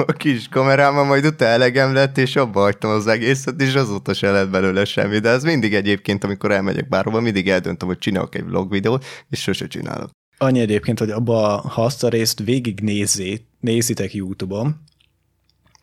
a 0.07 0.11
kis 0.11 0.47
kamerámmal, 0.47 1.05
majd 1.05 1.25
utána 1.25 1.51
elegem 1.51 1.93
lett, 1.93 2.17
és 2.17 2.35
abba 2.35 2.59
hagytam 2.59 2.91
az 2.91 3.07
egészet, 3.07 3.61
és 3.61 3.73
azóta 3.73 4.13
se 4.13 4.31
lett 4.31 4.49
belőle 4.49 4.85
semmi. 4.85 5.19
De 5.19 5.29
ez 5.29 5.43
mindig 5.43 5.73
egyébként, 5.73 6.23
amikor 6.23 6.51
elmegyek 6.51 6.87
bárhova, 6.87 7.19
mindig 7.19 7.49
eldöntöm, 7.49 7.87
hogy 7.87 7.97
csinálok 7.97 8.35
egy 8.35 8.45
vlog 8.45 8.71
videót, 8.71 9.05
és 9.29 9.41
sose 9.41 9.67
csinálok. 9.67 10.16
Annyi 10.37 10.59
egyébként, 10.59 10.99
hogy 10.99 11.09
abba, 11.09 11.57
ha 11.57 11.83
azt 11.83 12.03
a 12.03 12.09
részt 12.09 12.39
végig 12.43 12.79
nézzé, 12.79 13.45
nézitek 13.59 14.13
YouTube-on, 14.13 14.75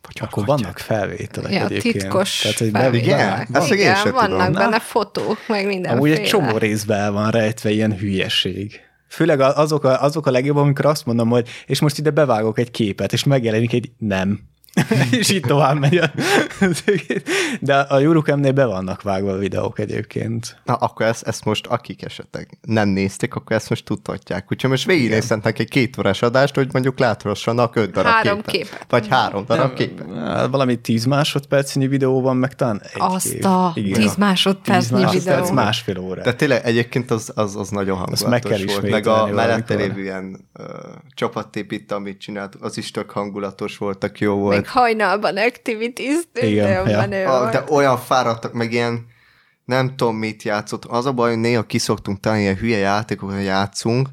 Vagy 0.01 0.17
akkor 0.21 0.43
hagyják. 0.43 0.59
vannak 0.59 0.77
felvételek 0.77 1.51
Ja, 1.53 1.65
egyébként. 1.65 1.93
titkos 1.97 2.39
Tehát, 2.39 2.57
hogy 2.57 2.69
felvételek. 2.71 3.05
Igen? 3.47 3.61
Ezt 3.61 3.69
meg 3.69 3.79
én 3.79 3.85
Igen, 3.85 3.95
sem 3.95 4.11
vannak 4.11 4.45
tudom. 4.47 4.53
benne 4.53 4.79
fotók, 4.79 5.37
meg 5.47 5.65
mindenféle. 5.65 5.93
Amúgy 5.93 6.11
egy 6.11 6.23
csomó 6.27 6.57
részben 6.57 6.99
el 6.99 7.11
van 7.11 7.31
rejtve 7.31 7.69
ilyen 7.71 7.97
hülyeség. 7.97 8.79
Főleg 9.07 9.39
azok 9.39 9.83
a, 9.83 10.01
azok 10.03 10.25
a 10.25 10.31
legjobb, 10.31 10.55
amikor 10.57 10.85
azt 10.85 11.05
mondom, 11.05 11.29
hogy 11.29 11.49
és 11.65 11.79
most 11.79 11.97
ide 11.97 12.09
bevágok 12.09 12.59
egy 12.59 12.71
képet, 12.71 13.13
és 13.13 13.23
megjelenik 13.23 13.73
egy 13.73 13.91
nem. 13.97 14.39
és 15.19 15.29
így 15.31 15.41
tovább 15.41 15.79
megy. 15.79 15.97
a- 15.97 16.11
De 17.59 17.75
a 17.75 17.99
Eurocamnél 17.99 18.51
be 18.51 18.65
vannak 18.65 19.01
vágva 19.01 19.31
a 19.31 19.37
videók 19.37 19.79
egyébként. 19.79 20.57
Na, 20.63 20.73
akkor 20.73 21.05
ezt, 21.05 21.23
ezt 21.27 21.45
most 21.45 21.65
akik 21.67 22.03
esetleg 22.03 22.57
nem 22.61 22.87
nézték, 22.89 23.35
akkor 23.35 23.55
ezt 23.55 23.69
most 23.69 23.85
tudhatják. 23.85 24.51
Úgyhogy 24.51 24.69
most 24.69 24.85
végignéztek 24.85 25.59
egy 25.59 25.69
két 25.69 25.97
órás 25.97 26.21
adást, 26.21 26.55
hogy 26.55 26.67
mondjuk 26.71 26.99
láthassanak 26.99 27.75
öt 27.75 27.91
darab 27.91 28.11
Három 28.11 28.41
képet. 28.41 28.51
képet. 28.69 28.85
Vagy 28.89 29.07
három 29.07 29.45
darab 29.45 29.73
képet. 29.73 30.07
Hát 30.15 30.49
Valami 30.49 30.75
10 30.81 31.05
másodpercnyi 31.05 31.87
videó 31.87 32.21
van, 32.21 32.37
meg 32.37 32.55
talán 32.55 32.81
egy 32.83 32.89
Azt 32.97 33.29
kép. 33.31 33.43
a 33.45 33.71
Igen. 33.75 33.93
10 33.93 34.03
10 34.03 34.15
másodpercnyi 34.15 35.01
másodperc, 35.01 35.39
videó. 35.41 35.53
másfél 35.53 35.97
óra. 35.99 36.21
De 36.21 36.33
tényleg 36.33 36.65
egyébként 36.65 37.11
az, 37.11 37.31
az, 37.35 37.55
az 37.55 37.69
nagyon 37.69 37.97
hangulatos 37.97 38.29
meg 38.29 38.41
kell 38.41 38.59
volt. 38.65 38.89
Meg 38.89 39.07
a 39.07 39.27
mellette 39.27 39.75
lévő 39.75 40.01
ilyen 40.01 40.47
uh, 40.59 40.65
csapattépít, 41.13 41.91
amit 41.91 42.19
csináltuk, 42.19 42.63
az 42.63 42.77
is 42.77 42.91
tök 42.91 43.09
hangulatos 43.09 43.77
volt, 43.77 43.97
tök 43.97 44.19
jó 44.19 44.35
volt. 44.35 44.64
Még 44.65 44.73
hajnalban 44.73 45.37
activities 45.37 46.23
Igen, 46.33 46.89
ja. 46.89 46.97
menő 46.97 47.25
A, 47.25 47.49
de 47.49 47.63
olyan 47.69 47.97
fáradtak, 47.97 48.53
meg 48.53 48.71
ilyen 48.71 49.05
nem 49.65 49.95
tudom 49.95 50.15
mit 50.15 50.43
játszott. 50.43 50.85
Az 50.85 51.05
a 51.05 51.11
baj, 51.11 51.29
hogy 51.29 51.39
néha 51.39 51.63
kiszoktunk 51.63 52.19
talán 52.19 52.39
ilyen 52.39 52.55
hülye 52.55 52.77
játékokat 52.77 53.43
játszunk, 53.43 54.09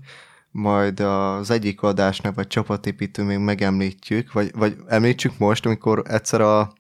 majd 0.51 1.01
az 1.01 1.51
egyik 1.51 1.83
adásnál, 1.83 2.33
vagy 2.33 2.47
csapatépítő 2.47 3.23
még 3.23 3.39
megemlítjük, 3.39 4.33
vagy, 4.33 4.51
vagy 4.55 4.77
említsük 4.89 5.39
most, 5.39 5.67
amikor 5.67 6.03
egyszer 6.07 6.41
a 6.41 6.73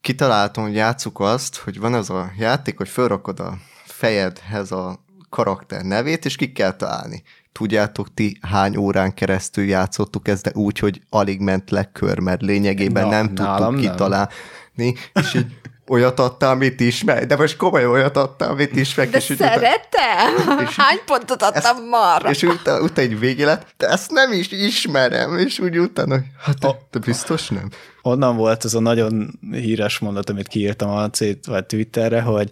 kitaláltam, 0.00 0.64
hogy 0.64 0.74
játsszuk 0.74 1.20
azt, 1.20 1.56
hogy 1.56 1.78
van 1.78 1.94
az 1.94 2.10
a 2.10 2.30
játék, 2.38 2.76
hogy 2.76 2.88
felrakod 2.88 3.40
a 3.40 3.58
fejedhez 3.84 4.72
a 4.72 5.04
karakter 5.28 5.82
nevét, 5.82 6.24
és 6.24 6.36
ki 6.36 6.52
kell 6.52 6.76
találni. 6.76 7.22
Tudjátok 7.58 8.14
ti, 8.14 8.38
hány 8.40 8.76
órán 8.76 9.14
keresztül 9.14 9.64
játszottuk 9.64 10.28
ezt, 10.28 10.42
de 10.42 10.50
úgy, 10.54 10.78
hogy 10.78 11.00
alig 11.10 11.40
ment 11.40 11.70
le 11.70 11.84
kör, 11.92 12.18
mert 12.18 12.42
lényegében 12.42 13.02
Na, 13.04 13.10
nem 13.10 13.26
tudtuk 13.26 13.58
nem. 13.58 13.76
kitalálni, 13.76 14.94
és 15.14 15.34
így 15.34 15.46
olyat 15.88 16.18
adtál, 16.20 16.50
amit 16.50 16.80
ismer, 16.80 17.26
de 17.26 17.36
most 17.36 17.56
komolyan 17.56 17.90
olyat 17.90 18.16
adtál, 18.16 18.50
amit 18.50 18.76
ismer, 18.76 19.08
De 19.10 19.16
és 19.16 19.24
szeretem! 19.24 20.58
és- 20.66 20.76
Hány 20.76 20.98
pontot 21.06 21.42
adtam 21.42 21.88
marra? 21.88 22.30
és 22.30 22.42
utána, 22.42 22.82
utána 22.82 23.08
egy 23.08 23.18
végé 23.18 23.44
lett, 23.44 23.74
de 23.76 23.88
ezt 23.88 24.10
nem 24.10 24.32
is 24.32 24.50
ismerem, 24.50 25.38
és 25.38 25.58
úgy 25.58 25.78
utána, 25.78 26.14
hogy 26.14 26.24
hát 26.40 26.64
A- 26.64 26.78
de 26.90 26.98
biztos 26.98 27.48
nem. 27.48 27.68
Onnan 28.02 28.36
volt 28.36 28.64
az 28.64 28.74
a 28.74 28.80
nagyon 28.80 29.38
híres 29.50 29.98
mondat, 29.98 30.30
amit 30.30 30.48
kiírtam 30.48 30.90
a 30.90 31.10
C- 31.10 31.46
vagy 31.46 31.66
Twitterre, 31.66 32.20
hogy 32.20 32.50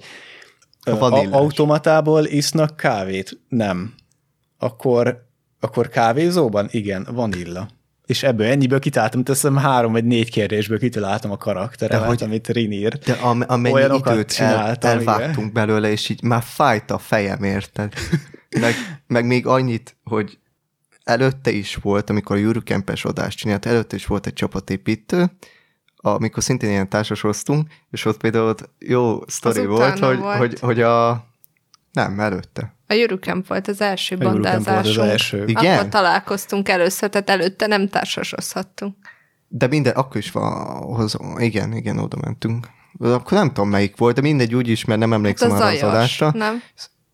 A 0.84 1.30
automatából 1.30 2.24
isznak 2.24 2.76
kávét? 2.76 3.38
Nem. 3.48 3.94
Akkor, 4.58 5.26
akkor 5.60 5.88
kávézóban? 5.88 6.68
Igen, 6.70 7.06
vanilla. 7.10 7.68
És 8.06 8.22
ebből 8.22 8.46
ennyiből 8.46 8.78
kitaláltam, 8.78 9.24
teszem 9.24 9.56
három 9.56 9.92
vagy 9.92 10.04
négy 10.04 10.30
kérdésből 10.30 10.78
kitaláltam 10.78 11.30
a 11.30 11.36
karakteremet, 11.36 12.02
De 12.02 12.08
hogy- 12.08 12.22
amit 12.22 12.48
Rin 12.48 12.72
írt. 12.72 13.04
De 13.04 13.12
am, 13.12 13.44
amennyi 13.46 13.74
Olyanokat 13.74 14.12
időt 14.12 14.34
el, 14.38 14.74
elvágtunk 14.80 15.36
igen. 15.36 15.52
belőle, 15.52 15.90
és 15.90 16.08
így 16.08 16.22
már 16.22 16.42
fájt 16.42 16.90
a 16.90 16.98
fejem, 16.98 17.42
érted? 17.42 17.92
Meg, 18.60 18.74
meg 19.06 19.26
még 19.26 19.46
annyit, 19.46 19.96
hogy 20.04 20.38
előtte 21.04 21.50
is 21.50 21.74
volt, 21.74 22.10
amikor 22.10 22.36
a 22.36 22.38
Eurocamp-es 22.38 23.04
adást 23.04 23.38
csinált, 23.38 23.66
előtte 23.66 23.96
is 23.96 24.06
volt 24.06 24.26
egy 24.26 24.32
csapatépítő, 24.32 25.30
amikor 25.96 26.42
szintén 26.42 26.70
ilyen 26.70 26.88
társasoztunk, 26.88 27.72
és 27.90 28.04
ott 28.04 28.16
például 28.16 28.48
ott 28.48 28.68
jó 28.78 29.20
sztori 29.26 29.66
volt, 29.66 29.80
utána 29.80 30.06
hogy, 30.06 30.18
volt. 30.18 30.36
hogy, 30.38 30.58
hogy 30.60 30.80
a... 30.80 31.26
Nem, 31.92 32.20
előtte. 32.20 32.75
A 32.88 32.92
Eurocamp 32.92 33.46
volt 33.46 33.68
az 33.68 33.80
első 33.80 34.16
A 34.16 34.18
Eurocamp 34.20 34.44
volt 34.44 34.56
az 34.56 34.64
bandázásunk. 34.64 35.08
első. 35.10 35.44
Igen? 35.46 35.76
Akkor 35.78 35.88
találkoztunk 35.88 36.68
először, 36.68 37.08
tehát 37.08 37.30
előtte 37.30 37.66
nem 37.66 37.88
társasozhattunk. 37.88 38.96
De 39.48 39.66
minden, 39.66 39.94
akkor 39.94 40.16
is 40.16 40.30
van, 40.30 41.40
igen, 41.40 41.72
igen, 41.72 41.98
oda 41.98 42.16
mentünk. 42.20 42.68
Akkor 42.98 43.38
nem 43.38 43.48
tudom 43.48 43.68
melyik 43.68 43.96
volt, 43.96 44.14
de 44.14 44.20
mindegy 44.20 44.54
úgy 44.54 44.68
is, 44.68 44.84
mert 44.84 45.00
nem 45.00 45.08
Hát 45.10 45.18
emlékszem 45.18 45.50
az 45.50 45.60
arra 45.60 45.66
az 45.68 45.78
zajos, 45.78 45.92
adásra. 45.94 46.32
nem? 46.34 46.62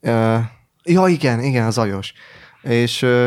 Uh, 0.01 0.45
ja, 0.83 1.07
igen, 1.07 1.41
igen, 1.43 1.67
az 1.67 1.79
ajos. 1.79 2.13
És 2.63 3.03
uh, 3.03 3.27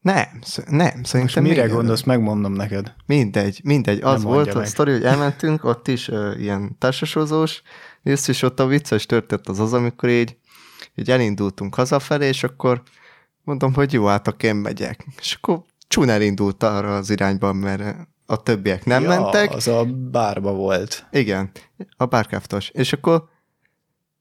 nem, 0.00 0.24
nem, 0.68 0.90
Most 0.96 1.06
szerintem 1.06 1.42
mire 1.42 1.62
még 1.62 1.72
gondolsz, 1.72 2.02
megmondom 2.02 2.52
neked. 2.52 2.92
Mindegy, 3.06 3.60
mindegy. 3.64 4.00
Az 4.02 4.12
Nem 4.12 4.22
volt 4.22 4.34
mondja 4.34 4.52
a 4.54 4.58
meg. 4.58 4.66
sztori, 4.66 4.92
hogy 4.92 5.04
elmentünk, 5.04 5.64
ott 5.64 5.88
is 5.88 6.08
uh, 6.08 6.40
ilyen 6.40 6.76
társasozós, 6.78 7.62
és, 8.02 8.28
és 8.28 8.42
ott 8.42 8.60
a 8.60 8.66
vicces 8.66 9.06
történt 9.06 9.48
az 9.48 9.60
az, 9.60 9.72
amikor 9.72 10.08
így, 10.08 10.36
így 10.94 11.10
elindultunk 11.10 11.74
hazafelé, 11.74 12.26
és 12.26 12.44
akkor 12.44 12.82
mondom, 13.42 13.74
hogy 13.74 13.92
jó, 13.92 14.06
hát 14.06 14.28
akkor 14.28 14.44
én 14.44 14.54
megyek. 14.54 15.06
És 15.20 15.34
akkor 15.40 15.62
Csun 15.88 16.08
elindult 16.08 16.62
arra 16.62 16.96
az 16.96 17.10
irányba, 17.10 17.52
mert 17.52 17.96
a 18.26 18.42
többiek 18.42 18.84
nem 18.84 19.02
ja, 19.02 19.08
mentek. 19.08 19.54
az 19.54 19.68
a 19.68 19.84
bárba 20.10 20.52
volt. 20.52 21.06
Igen, 21.10 21.50
a 21.96 22.04
bárkáftos. 22.04 22.68
És 22.68 22.92
akkor 22.92 23.28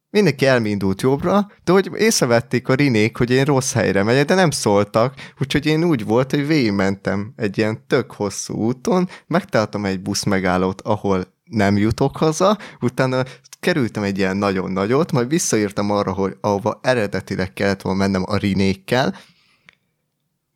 mindenki 0.09 0.45
elindult 0.45 1.01
jobbra, 1.01 1.51
de 1.63 1.71
hogy 1.71 1.91
észrevették 1.97 2.67
a 2.67 2.73
rinék, 2.73 3.17
hogy 3.17 3.29
én 3.29 3.43
rossz 3.43 3.73
helyre 3.73 4.03
megyek, 4.03 4.25
de 4.25 4.33
nem 4.33 4.51
szóltak, 4.51 5.13
úgyhogy 5.39 5.65
én 5.65 5.83
úgy 5.83 6.05
volt, 6.05 6.31
hogy 6.31 6.47
végigmentem 6.47 7.33
egy 7.35 7.57
ilyen 7.57 7.87
tök 7.87 8.11
hosszú 8.11 8.53
úton, 8.53 9.09
megtaláltam 9.27 9.85
egy 9.85 10.01
busz 10.01 10.23
megállót, 10.23 10.81
ahol 10.81 11.32
nem 11.53 11.77
jutok 11.77 12.17
haza, 12.17 12.57
utána 12.81 13.23
kerültem 13.59 14.03
egy 14.03 14.17
ilyen 14.17 14.37
nagyon 14.37 14.71
nagyot, 14.71 15.11
majd 15.11 15.27
visszaírtam 15.27 15.91
arra, 15.91 16.13
hogy 16.13 16.37
ahova 16.41 16.79
eredetileg 16.83 17.53
kellett 17.53 17.81
volna 17.81 17.99
mennem 17.99 18.23
a 18.25 18.37
rinékkel, 18.37 19.15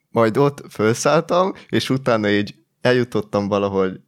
majd 0.09 0.37
ott 0.37 0.63
felszálltam, 0.69 1.53
és 1.69 1.89
utána 1.89 2.29
így 2.29 2.55
eljutottam 2.81 3.47
valahogy 3.47 3.99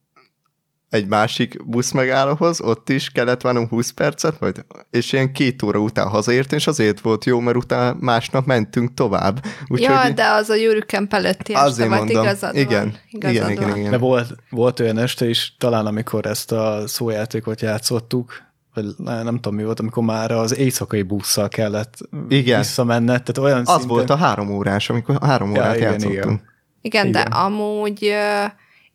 egy 0.89 1.07
másik 1.07 1.65
busz 1.65 1.91
megállóhoz, 1.91 2.61
ott 2.61 2.89
is 2.89 3.09
kellett 3.09 3.41
várnom 3.41 3.67
20 3.67 3.89
percet, 3.91 4.39
majd, 4.39 4.65
és 4.89 5.13
ilyen 5.13 5.33
két 5.33 5.63
óra 5.63 5.79
után 5.79 6.07
hazaértem, 6.07 6.57
és 6.57 6.67
azért 6.67 6.99
volt 6.99 7.25
jó, 7.25 7.39
mert 7.39 7.57
utána 7.57 7.97
másnap 7.99 8.45
mentünk 8.45 8.93
tovább. 8.93 9.45
Úgyhogy... 9.67 9.95
Ja, 9.95 10.03
így- 10.07 10.13
de 10.13 10.25
az 10.27 10.49
a 10.49 10.53
Eurocamp 10.53 11.13
előtti 11.13 11.53
este 11.53 11.65
Azért 11.65 11.89
volt, 11.89 12.01
mondom. 12.03 12.23
igazad 12.23 12.55
Igen, 12.55 12.83
van. 12.83 12.97
Igazad 13.09 13.35
igen, 13.35 13.49
igen, 13.51 13.69
van. 13.69 13.77
igen. 13.77 13.91
De 13.91 13.97
volt, 13.97 14.35
volt 14.49 14.79
olyan 14.79 14.97
este 14.97 15.29
is, 15.29 15.55
talán 15.57 15.85
amikor 15.85 16.25
ezt 16.25 16.51
a 16.51 16.83
szójátékot 16.87 17.61
játszottuk, 17.61 18.33
vagy 18.73 18.85
nem 18.97 19.35
tudom 19.35 19.55
mi 19.55 19.63
volt, 19.63 19.79
amikor 19.79 20.03
már 20.03 20.31
az 20.31 20.57
éjszakai 20.57 21.01
busszal 21.01 21.47
kellett 21.49 21.97
Igen. 22.29 22.57
visszamenned, 22.59 23.23
tehát 23.23 23.51
olyan 23.51 23.59
Az 23.61 23.67
szinten... 23.67 23.87
volt 23.87 24.09
a 24.09 24.15
három 24.15 24.51
órás, 24.51 24.89
amikor 24.89 25.17
három 25.21 25.51
Ja, 25.55 25.61
órát 25.61 25.75
igen, 25.75 25.91
játszottunk. 25.91 26.13
igen. 26.23 26.41
Igen, 26.81 27.11
de 27.11 27.19
Igen. 27.19 27.31
amúgy 27.31 28.05
ö, 28.05 28.45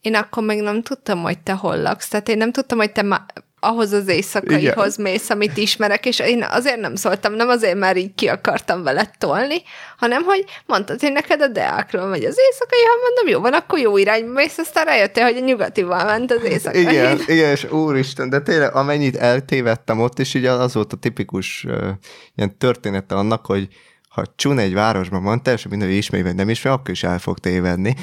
én 0.04 0.14
akkor 0.14 0.42
még 0.42 0.60
nem 0.60 0.82
tudtam, 0.82 1.22
hogy 1.22 1.38
te 1.38 1.52
hol 1.52 1.82
laksz. 1.82 2.08
Tehát 2.08 2.28
én 2.28 2.36
nem 2.36 2.52
tudtam, 2.52 2.78
hogy 2.78 2.92
te 2.92 3.02
má- 3.02 3.44
ahhoz 3.60 3.92
az 3.92 4.08
éjszakaihoz 4.08 4.96
mész, 4.96 5.30
amit 5.30 5.56
ismerek, 5.56 6.06
és 6.06 6.18
én 6.18 6.42
azért 6.50 6.80
nem 6.80 6.94
szóltam, 6.94 7.34
nem 7.34 7.48
azért, 7.48 7.78
mert 7.78 7.96
így 7.96 8.14
ki 8.14 8.28
akartam 8.28 8.82
veled 8.82 9.10
tolni, 9.18 9.62
hanem, 9.96 10.22
hogy 10.22 10.44
mondtad, 10.66 11.00
hogy 11.00 11.12
neked 11.12 11.40
a 11.40 11.48
Deákról 11.48 12.06
megy 12.06 12.24
az 12.24 12.36
éjszakai, 12.38 12.78
ha 12.86 13.00
mondom, 13.02 13.28
jó 13.28 13.40
van, 13.40 13.52
akkor 13.52 13.78
jó 13.78 13.96
irányba 13.96 14.32
mész, 14.32 14.58
aztán 14.58 14.84
rájöttél, 14.84 15.24
hogy 15.24 15.36
a 15.36 15.44
nyugatival 15.44 16.04
ment 16.04 16.30
az 16.30 16.42
éjszakai. 16.42 16.80
Igen, 16.80 17.20
igen, 17.34 17.50
és 17.50 17.64
úristen, 17.70 18.30
de 18.30 18.40
tényleg 18.40 18.74
amennyit 18.74 19.16
eltévedtem 19.16 20.00
ott, 20.00 20.18
és 20.18 20.34
így 20.34 20.44
az 20.44 20.74
volt 20.74 20.92
a 20.92 20.96
tipikus 20.96 21.64
uh, 21.68 21.88
ilyen 22.34 22.58
története 22.58 23.14
annak, 23.14 23.46
hogy 23.46 23.68
ha 24.08 24.24
Csun 24.36 24.58
egy 24.58 24.74
városban 24.74 25.22
van, 25.22 25.42
teljesen 25.42 25.70
minden, 25.70 25.88
hogy 25.88 25.96
ismeri 25.96 26.22
vagy 26.22 26.34
nem 26.34 26.48
ismeri, 26.48 26.76
akkor 26.76 26.90
is 26.90 27.02
el 27.02 27.18
fog 27.18 27.38
tévedni. 27.38 27.94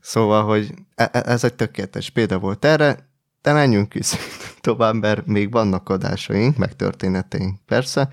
Szóval, 0.00 0.44
hogy 0.44 0.74
e- 0.94 1.10
e- 1.12 1.22
ez 1.26 1.44
egy 1.44 1.54
tökéletes 1.54 2.10
példa 2.10 2.38
volt 2.38 2.64
erre, 2.64 3.08
de 3.42 3.52
menjünk 3.52 3.94
is 3.94 4.12
tovább, 4.60 4.94
mert 4.94 5.26
még 5.26 5.50
vannak 5.50 5.88
adásaink, 5.88 6.56
meg 6.56 6.76
történeteink, 6.76 7.58
persze. 7.66 8.08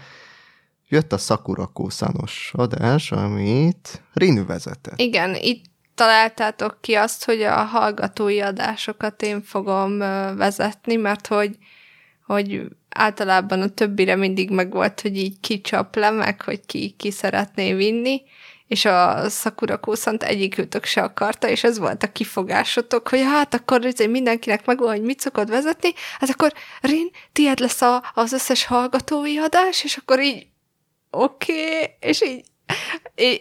jött 0.89 1.13
a 1.13 1.17
Sakura 1.17 1.65
Kószános 1.65 2.51
adás, 2.55 3.11
amit 3.11 4.01
Rin 4.13 4.45
vezetett. 4.45 4.99
Igen, 4.99 5.35
itt 5.35 5.65
találtátok 5.95 6.77
ki 6.81 6.93
azt, 6.93 7.25
hogy 7.25 7.41
a 7.41 7.55
hallgatói 7.55 8.39
adásokat 8.39 9.21
én 9.21 9.41
fogom 9.41 9.97
vezetni, 10.37 10.95
mert 10.95 11.27
hogy, 11.27 11.57
hogy 12.25 12.67
általában 12.89 13.61
a 13.61 13.69
többire 13.69 14.15
mindig 14.15 14.51
megvolt, 14.51 15.01
hogy 15.01 15.17
így 15.17 15.39
kicsap 15.39 15.95
le, 15.95 16.09
meg 16.09 16.41
hogy 16.41 16.65
ki, 16.65 16.89
ki 16.97 17.11
szeretné 17.11 17.73
vinni, 17.73 18.21
és 18.67 18.85
a 18.85 19.29
Sakura 19.29 19.77
Kószant 19.77 20.23
egyikőtök 20.23 20.85
se 20.85 21.01
akarta, 21.01 21.49
és 21.49 21.63
ez 21.63 21.77
volt 21.77 22.03
a 22.03 22.11
kifogásotok, 22.11 23.07
hogy 23.07 23.21
hát 23.21 23.53
akkor 23.53 23.93
mindenkinek 24.09 24.65
megvan, 24.65 24.89
hogy 24.89 25.01
mit 25.01 25.19
szokott 25.19 25.47
vezetni, 25.47 25.93
hát 26.19 26.29
akkor 26.29 26.53
Rin, 26.81 27.09
tiéd 27.31 27.59
lesz 27.59 27.81
a, 27.81 28.03
az 28.13 28.31
összes 28.31 28.65
hallgatói 28.65 29.37
adás, 29.37 29.83
és 29.83 29.97
akkor 29.97 30.21
így 30.21 30.47
oké, 31.11 31.53
okay, 31.53 31.95
és 31.99 32.21
így 32.21 32.45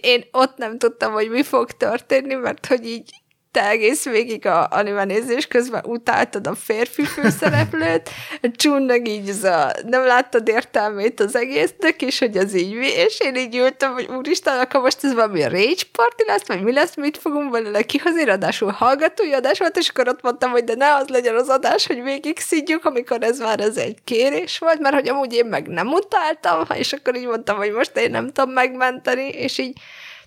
én 0.00 0.24
ott 0.30 0.56
nem 0.56 0.78
tudtam, 0.78 1.12
hogy 1.12 1.30
mi 1.30 1.42
fog 1.42 1.70
történni, 1.70 2.34
mert 2.34 2.66
hogy 2.66 2.86
így 2.86 3.10
te 3.56 3.68
egész 3.68 4.04
végig 4.04 4.46
a 4.46 4.68
anime 4.70 5.04
nézés 5.04 5.46
közben 5.46 5.84
utáltad 5.84 6.46
a 6.46 6.54
férfi 6.54 7.04
főszereplőt, 7.04 8.10
Csunnak 8.56 9.08
így 9.08 9.28
az 9.28 9.44
a, 9.44 9.72
nem 9.86 10.04
láttad 10.04 10.48
értelmét 10.48 11.20
az 11.20 11.36
egésznek, 11.36 12.02
és 12.02 12.18
hogy 12.18 12.36
az 12.36 12.54
így 12.54 12.74
mi, 12.74 12.86
és 12.86 13.20
én 13.20 13.34
így 13.34 13.56
ültem, 13.56 13.92
hogy 13.92 14.08
úristen, 14.16 14.58
akkor 14.58 14.80
most 14.80 15.04
ez 15.04 15.14
valami 15.14 15.42
rage 15.42 15.82
party 15.92 16.22
lesz, 16.26 16.46
vagy 16.46 16.62
mi 16.62 16.72
lesz, 16.72 16.96
mit 16.96 17.18
fogunk 17.18 17.50
belőle? 17.50 17.82
Kihozni, 17.82 18.24
ráadásul 18.24 18.70
hallgatói 18.70 19.32
adás 19.32 19.58
volt, 19.58 19.76
és 19.76 19.88
akkor 19.88 20.08
ott 20.08 20.22
mondtam, 20.22 20.50
hogy 20.50 20.64
de 20.64 20.74
ne 20.74 20.94
az 20.94 21.08
legyen 21.08 21.34
az 21.34 21.48
adás, 21.48 21.86
hogy 21.86 22.02
végig 22.02 22.38
szidjuk, 22.38 22.84
amikor 22.84 23.22
ez 23.22 23.38
már 23.38 23.60
ez 23.60 23.76
egy 23.76 23.98
kérés 24.04 24.58
volt, 24.58 24.78
mert 24.80 24.94
hogy 24.94 25.08
amúgy 25.08 25.34
én 25.34 25.46
meg 25.46 25.66
nem 25.66 25.88
utáltam, 25.88 26.64
és 26.74 26.92
akkor 26.92 27.16
így 27.16 27.26
mondtam, 27.26 27.56
hogy 27.56 27.72
most 27.72 27.96
én 27.96 28.10
nem 28.10 28.26
tudom 28.32 28.50
megmenteni, 28.50 29.28
és 29.28 29.58
így 29.58 29.78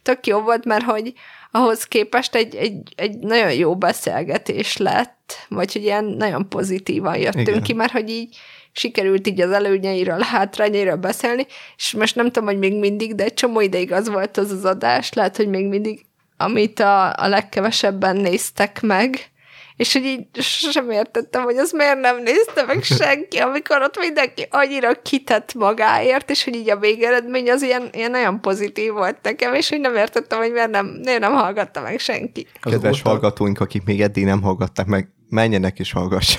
tök 0.04 0.28
jó 0.28 0.40
volt, 0.40 0.66
mert 0.66 0.84
hogy 0.84 1.14
ahhoz 1.52 1.84
képest 1.84 2.36
egy, 2.36 2.56
egy, 2.56 2.94
egy 2.96 3.18
nagyon 3.18 3.54
jó 3.54 3.76
beszélgetés 3.76 4.78
lett, 4.78 5.46
vagy 5.50 5.74
hogy 5.74 5.84
ilyen 5.84 6.06
nagyon 6.06 6.50
pozitívan 6.50 7.18
jöttünk 7.18 7.48
Igen. 7.48 7.64
ki, 7.64 7.74
mert 7.74 7.92
hogy 7.92 8.10
így 8.10 8.38
sikerült 8.72 9.28
így 9.28 9.42
az 9.42 9.52
előnyeiről, 9.52 10.20
hátrányairól 10.20 10.96
beszélni, 10.96 11.46
és 11.78 11.92
most 11.92 12.16
nem 12.16 12.26
tudom, 12.26 12.48
hogy 12.48 12.58
még 12.58 12.74
mindig, 12.74 13.16
de 13.16 13.24
egy 13.24 13.34
csomó 13.34 13.60
ideig 13.60 13.92
az 13.92 14.10
volt 14.10 14.38
az 14.38 14.52
az 14.52 14.66
adás, 14.66 15.14
lehet, 15.14 15.38
hogy 15.38 15.48
még 15.48 15.66
mindig, 15.66 16.06
amit 16.38 16.80
a, 16.80 17.14
a 17.14 17.28
legkevesebben 17.28 18.16
néztek 18.16 18.82
meg, 18.82 19.32
és 19.80 19.94
hogy 19.94 20.04
így 20.04 20.28
sem 20.72 20.90
értettem, 20.90 21.44
hogy 21.44 21.58
az 21.58 21.72
miért 21.72 22.00
nem 22.00 22.22
nézte 22.24 22.64
meg 22.68 22.84
senki, 22.84 23.38
amikor 23.38 23.82
ott 23.82 24.00
mindenki 24.00 24.48
annyira 24.50 25.02
kitett 25.02 25.54
magáért, 25.54 26.30
és 26.30 26.44
hogy 26.44 26.56
így 26.56 26.70
a 26.70 26.78
végeredmény 26.78 27.52
az 27.52 27.62
ilyen, 27.62 27.90
ilyen 27.92 28.12
nagyon 28.12 28.42
pozitív 28.42 28.92
volt 28.92 29.18
nekem, 29.22 29.54
és 29.54 29.70
hogy 29.70 29.80
nem 29.80 29.96
értettem, 29.96 30.40
hogy 30.40 30.52
miért 30.52 30.70
nem, 30.70 30.86
miért 30.86 31.20
nem 31.20 31.34
hallgatta 31.34 31.82
meg 31.82 32.00
senki. 32.00 32.48
Kedves 32.62 33.02
hallgatóink, 33.02 33.60
akik 33.60 33.84
még 33.84 34.02
eddig 34.02 34.26
nem 34.26 34.42
hallgatták 34.42 34.86
meg, 34.86 35.10
menjenek 35.30 35.80
és 35.80 35.92
hallgass. 35.92 36.38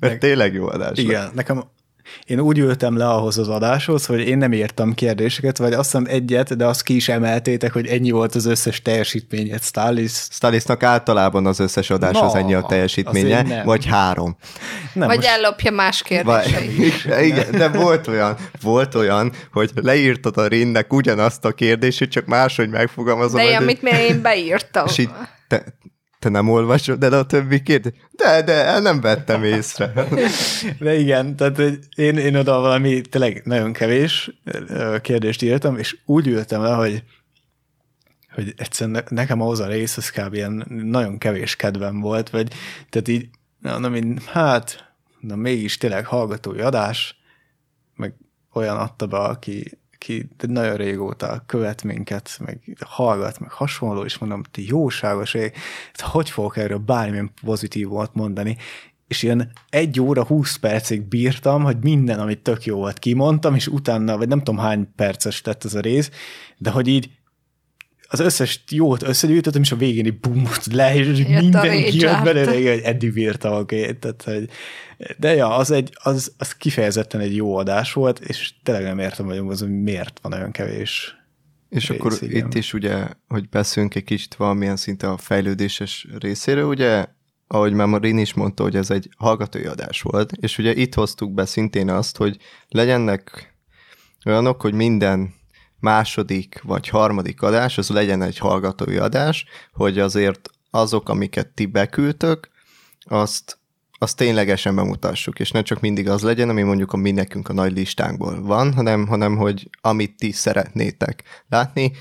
Mert 0.00 0.18
tényleg 0.18 0.54
jó 0.54 0.66
adás. 0.66 0.98
Igen, 0.98 1.30
nekem 1.34 1.64
én 2.26 2.40
úgy 2.40 2.58
ültem 2.58 2.96
le 2.96 3.08
ahhoz 3.08 3.38
az 3.38 3.48
adáshoz, 3.48 4.06
hogy 4.06 4.20
én 4.20 4.38
nem 4.38 4.52
írtam 4.52 4.94
kérdéseket, 4.94 5.58
vagy 5.58 5.72
azt 5.72 5.90
hiszem 5.90 6.06
egyet, 6.08 6.56
de 6.56 6.66
azt 6.66 6.82
ki 6.82 6.94
is 6.94 7.08
emeltétek, 7.08 7.72
hogy 7.72 7.86
ennyi 7.86 8.10
volt 8.10 8.34
az 8.34 8.46
összes 8.46 8.82
teljesítményed 8.82 9.62
Stalis. 9.62 10.12
Stalisnak 10.12 10.82
általában 10.82 11.46
az 11.46 11.60
összes 11.60 11.90
adás 11.90 12.12
no, 12.12 12.24
az 12.24 12.34
ennyi 12.34 12.54
a 12.54 12.62
teljesítménye, 12.62 13.62
vagy 13.64 13.86
három. 13.86 14.36
Nem, 14.92 15.08
vagy 15.08 15.16
most... 15.16 15.28
ellopja 15.28 15.70
más 15.70 16.02
kérdéseit. 16.02 17.04
Igen, 17.30 17.50
de 17.50 17.68
volt 17.68 18.06
olyan, 18.06 18.36
volt 18.60 18.94
olyan, 18.94 19.32
hogy 19.52 19.70
leírtad 19.74 20.36
a 20.36 20.46
Rinnek 20.46 20.92
ugyanazt 20.92 21.44
a 21.44 21.52
kérdését, 21.52 22.10
csak 22.10 22.26
máshogy 22.26 22.68
megfogalmazom. 22.68 23.40
De 23.40 23.56
amit 23.56 23.82
még 23.82 23.94
én 24.08 24.22
beírtam. 24.22 24.86
És 24.86 24.98
így 24.98 25.10
te, 25.48 25.64
te 26.20 26.28
nem 26.28 26.48
olvasod 26.48 26.98
de 26.98 27.16
a 27.16 27.26
többi 27.26 27.62
kérdés? 27.62 27.92
De, 28.10 28.42
de, 28.42 28.78
nem 28.78 29.00
vettem 29.00 29.44
észre. 29.44 29.92
De 30.80 30.98
igen, 30.98 31.36
tehát 31.36 31.58
én, 31.94 32.16
én 32.16 32.36
oda 32.36 32.60
valami 32.60 33.00
tényleg 33.00 33.42
nagyon 33.44 33.72
kevés 33.72 34.30
kérdést 35.00 35.42
írtam, 35.42 35.76
és 35.76 35.96
úgy 36.04 36.26
ültem 36.26 36.62
le, 36.62 36.74
hogy 36.74 37.02
hogy 38.34 38.54
egyszerűen 38.56 39.04
nekem 39.08 39.40
ahhoz 39.40 39.60
a 39.60 39.66
rész, 39.66 39.96
az 39.96 40.10
kb. 40.10 40.34
ilyen 40.34 40.64
nagyon 40.68 41.18
kevés 41.18 41.56
kedvem 41.56 42.00
volt, 42.00 42.30
vagy 42.30 42.52
tehát 42.88 43.08
így, 43.08 43.28
na, 43.58 43.78
na 43.78 43.88
mind, 43.88 44.22
hát, 44.22 44.92
na 45.20 45.36
mégis 45.36 45.76
tényleg 45.76 46.06
hallgatói 46.06 46.60
adás, 46.60 47.20
meg 47.94 48.14
olyan 48.52 48.76
adta 48.76 49.06
be, 49.06 49.16
aki 49.16 49.79
aki 50.00 50.28
nagyon 50.46 50.76
régóta 50.76 51.42
követ 51.46 51.82
minket, 51.82 52.38
meg 52.44 52.60
hallgat, 52.86 53.38
meg 53.38 53.50
hasonló, 53.50 54.04
és 54.04 54.18
mondom, 54.18 54.42
ti 54.50 54.66
jóságos 54.68 55.34
ég, 55.34 55.52
hogy 55.94 56.30
fogok 56.30 56.56
erről 56.56 56.78
bármilyen 56.78 57.30
pozitívot 57.44 58.14
mondani, 58.14 58.56
és 59.08 59.22
ilyen 59.22 59.50
egy 59.70 60.00
óra, 60.00 60.24
húsz 60.24 60.56
percig 60.56 61.02
bírtam, 61.02 61.62
hogy 61.62 61.76
minden, 61.80 62.20
amit 62.20 62.42
tök 62.42 62.64
jó 62.64 62.76
volt, 62.76 62.98
kimondtam, 62.98 63.54
és 63.54 63.66
utána, 63.66 64.16
vagy 64.16 64.28
nem 64.28 64.38
tudom 64.38 64.60
hány 64.60 64.88
perces 64.96 65.42
lett 65.42 65.64
ez 65.64 65.74
a 65.74 65.80
rész, 65.80 66.10
de 66.56 66.70
hogy 66.70 66.88
így 66.88 67.10
az 68.12 68.20
összes 68.20 68.64
jót 68.70 69.02
összegyűjtöttem, 69.02 69.62
és 69.62 69.72
a 69.72 69.76
végén 69.76 70.06
így 70.06 70.20
bum, 70.20 70.48
le, 70.72 70.94
és 70.94 71.06
Jött 71.06 71.28
mindenki 71.28 71.98
jött 71.98 72.22
belőle, 72.22 72.52
hogy 72.52 72.80
eddig 72.84 73.12
bírtam, 73.12 73.52
oké. 73.52 73.92
Tehát, 73.92 74.22
hogy, 74.22 74.48
de 75.18 75.34
ja, 75.34 75.56
az, 75.56 75.70
egy, 75.70 75.92
az, 76.02 76.32
az 76.38 76.56
kifejezetten 76.56 77.20
egy 77.20 77.36
jó 77.36 77.56
adás 77.56 77.92
volt, 77.92 78.18
és 78.18 78.52
tényleg 78.62 78.84
nem 78.84 78.98
értem, 78.98 79.26
hogy 79.26 79.36
az, 79.36 79.60
hogy 79.60 79.82
miért 79.82 80.18
van 80.22 80.32
olyan 80.32 80.50
kevés 80.50 81.14
és 81.68 81.88
rész, 81.88 81.98
akkor 81.98 82.16
igen. 82.20 82.46
itt 82.46 82.54
is 82.54 82.72
ugye, 82.72 83.06
hogy 83.28 83.48
beszélünk 83.48 83.94
egy 83.94 84.04
kicsit 84.04 84.34
valamilyen 84.34 84.76
szinte 84.76 85.10
a 85.10 85.16
fejlődéses 85.16 86.06
részére, 86.18 86.64
ugye, 86.64 87.06
ahogy 87.46 87.72
már 87.72 87.86
Marin 87.86 88.18
is 88.18 88.34
mondta, 88.34 88.62
hogy 88.62 88.76
ez 88.76 88.90
egy 88.90 89.08
hallgatói 89.16 89.64
adás 89.64 90.02
volt, 90.02 90.32
és 90.32 90.58
ugye 90.58 90.74
itt 90.74 90.94
hoztuk 90.94 91.32
be 91.32 91.44
szintén 91.44 91.90
azt, 91.90 92.16
hogy 92.16 92.36
legyenek 92.68 93.54
olyanok, 94.26 94.60
hogy 94.60 94.74
minden 94.74 95.34
második 95.80 96.60
vagy 96.62 96.88
harmadik 96.88 97.42
adás, 97.42 97.78
az 97.78 97.88
legyen 97.88 98.22
egy 98.22 98.38
hallgatói 98.38 98.96
adás, 98.96 99.44
hogy 99.72 99.98
azért 99.98 100.50
azok, 100.70 101.08
amiket 101.08 101.48
ti 101.48 101.66
beküldtök, 101.66 102.48
azt, 103.04 103.58
azt 103.98 104.16
ténylegesen 104.16 104.74
bemutassuk, 104.74 105.40
és 105.40 105.50
ne 105.50 105.62
csak 105.62 105.80
mindig 105.80 106.08
az 106.08 106.22
legyen, 106.22 106.48
ami 106.48 106.62
mondjuk 106.62 106.92
a 106.92 106.96
mi 106.96 107.10
nekünk 107.10 107.48
a 107.48 107.52
nagy 107.52 107.72
listánkból 107.72 108.42
van, 108.42 108.74
hanem, 108.74 109.06
hanem 109.06 109.36
hogy 109.36 109.68
amit 109.80 110.16
ti 110.16 110.32
szeretnétek 110.32 111.44
látni, 111.48 111.92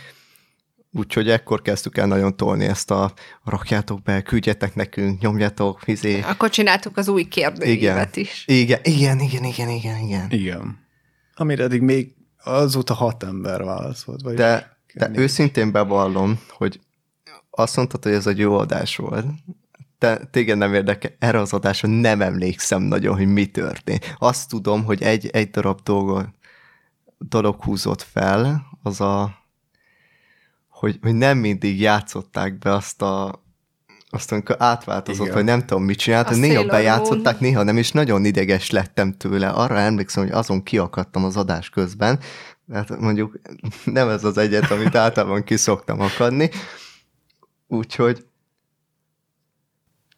Úgyhogy 0.92 1.30
ekkor 1.30 1.62
kezdtük 1.62 1.98
el 1.98 2.08
nagyon 2.08 2.38
tolni 2.38 2.66
ezt 2.66 2.92
a 2.92 3.14
rakjátok 3.44 4.02
be, 4.02 4.22
küldjetek 4.22 4.76
nekünk, 4.76 5.22
nyomjatok, 5.22 5.80
fizé. 5.80 6.22
Akkor 6.22 6.50
csináltuk 6.50 6.98
az 6.98 7.08
új 7.08 7.24
kérdőívet 7.24 8.16
is. 8.16 8.44
Igen, 8.48 8.80
igen, 8.84 9.20
igen, 9.20 9.44
igen, 9.44 9.70
igen, 9.70 9.98
igen. 10.00 10.28
Igen. 10.30 10.88
Amire 11.36 11.64
eddig 11.64 11.82
még 11.82 12.16
azóta 12.44 12.94
hat 12.94 13.24
ember 13.24 13.64
válaszolt. 13.64 14.22
Vagy 14.22 14.36
de, 14.36 14.78
de 14.94 15.12
őszintén 15.14 15.72
bevallom, 15.72 16.40
hogy 16.50 16.80
azt 17.50 17.76
mondtad, 17.76 18.04
hogy 18.04 18.12
ez 18.12 18.28
egy 18.28 18.38
jó 18.38 18.58
adás 18.58 18.96
volt. 18.96 19.26
Te, 19.98 20.18
téged 20.32 20.58
nem 20.58 20.74
érdekel, 20.74 21.12
erre 21.20 21.40
az 21.40 21.54
adásra 21.54 21.88
nem 21.88 22.22
emlékszem 22.22 22.82
nagyon, 22.82 23.16
hogy 23.16 23.28
mi 23.28 23.46
történt. 23.46 24.16
Azt 24.18 24.50
tudom, 24.50 24.84
hogy 24.84 25.02
egy, 25.02 25.28
egy 25.28 25.50
darab 25.50 25.80
dolog, 25.84 26.30
dolog 27.18 27.64
húzott 27.64 28.02
fel, 28.02 28.66
az 28.84 29.02
a, 29.02 29.38
hogy, 30.68 31.00
hogy 31.02 31.16
nem 31.16 31.38
mindig 31.38 31.80
játszották 31.80 32.58
be 32.58 32.74
azt 32.74 33.02
a 33.02 33.44
azt 34.10 34.32
amikor 34.32 34.56
átváltozott, 34.60 35.22
Igen. 35.22 35.36
vagy 35.36 35.44
nem 35.44 35.66
tudom 35.66 35.84
mit 35.84 35.98
csinált, 35.98 36.30
néha 36.30 36.66
bejátszották, 36.66 37.40
néha 37.40 37.64
nem, 37.64 37.78
és 37.78 37.92
nagyon 37.92 38.26
ideges 38.26 38.70
lettem 38.70 39.18
tőle. 39.18 39.50
Arra 39.50 39.78
emlékszem, 39.78 40.24
hogy 40.24 40.32
azon 40.32 40.64
kiakadtam 40.64 41.24
az 41.26 41.38
adás 41.38 41.70
közben, 41.70 42.20
hát 42.72 43.00
mondjuk 43.00 43.40
nem 43.84 44.10
ez 44.10 44.24
az 44.24 44.38
egyet, 44.38 44.72
amit 44.72 44.96
általában 44.96 45.44
kiszoktam 45.44 46.00
akadni. 46.00 46.50
Úgyhogy 47.68 48.24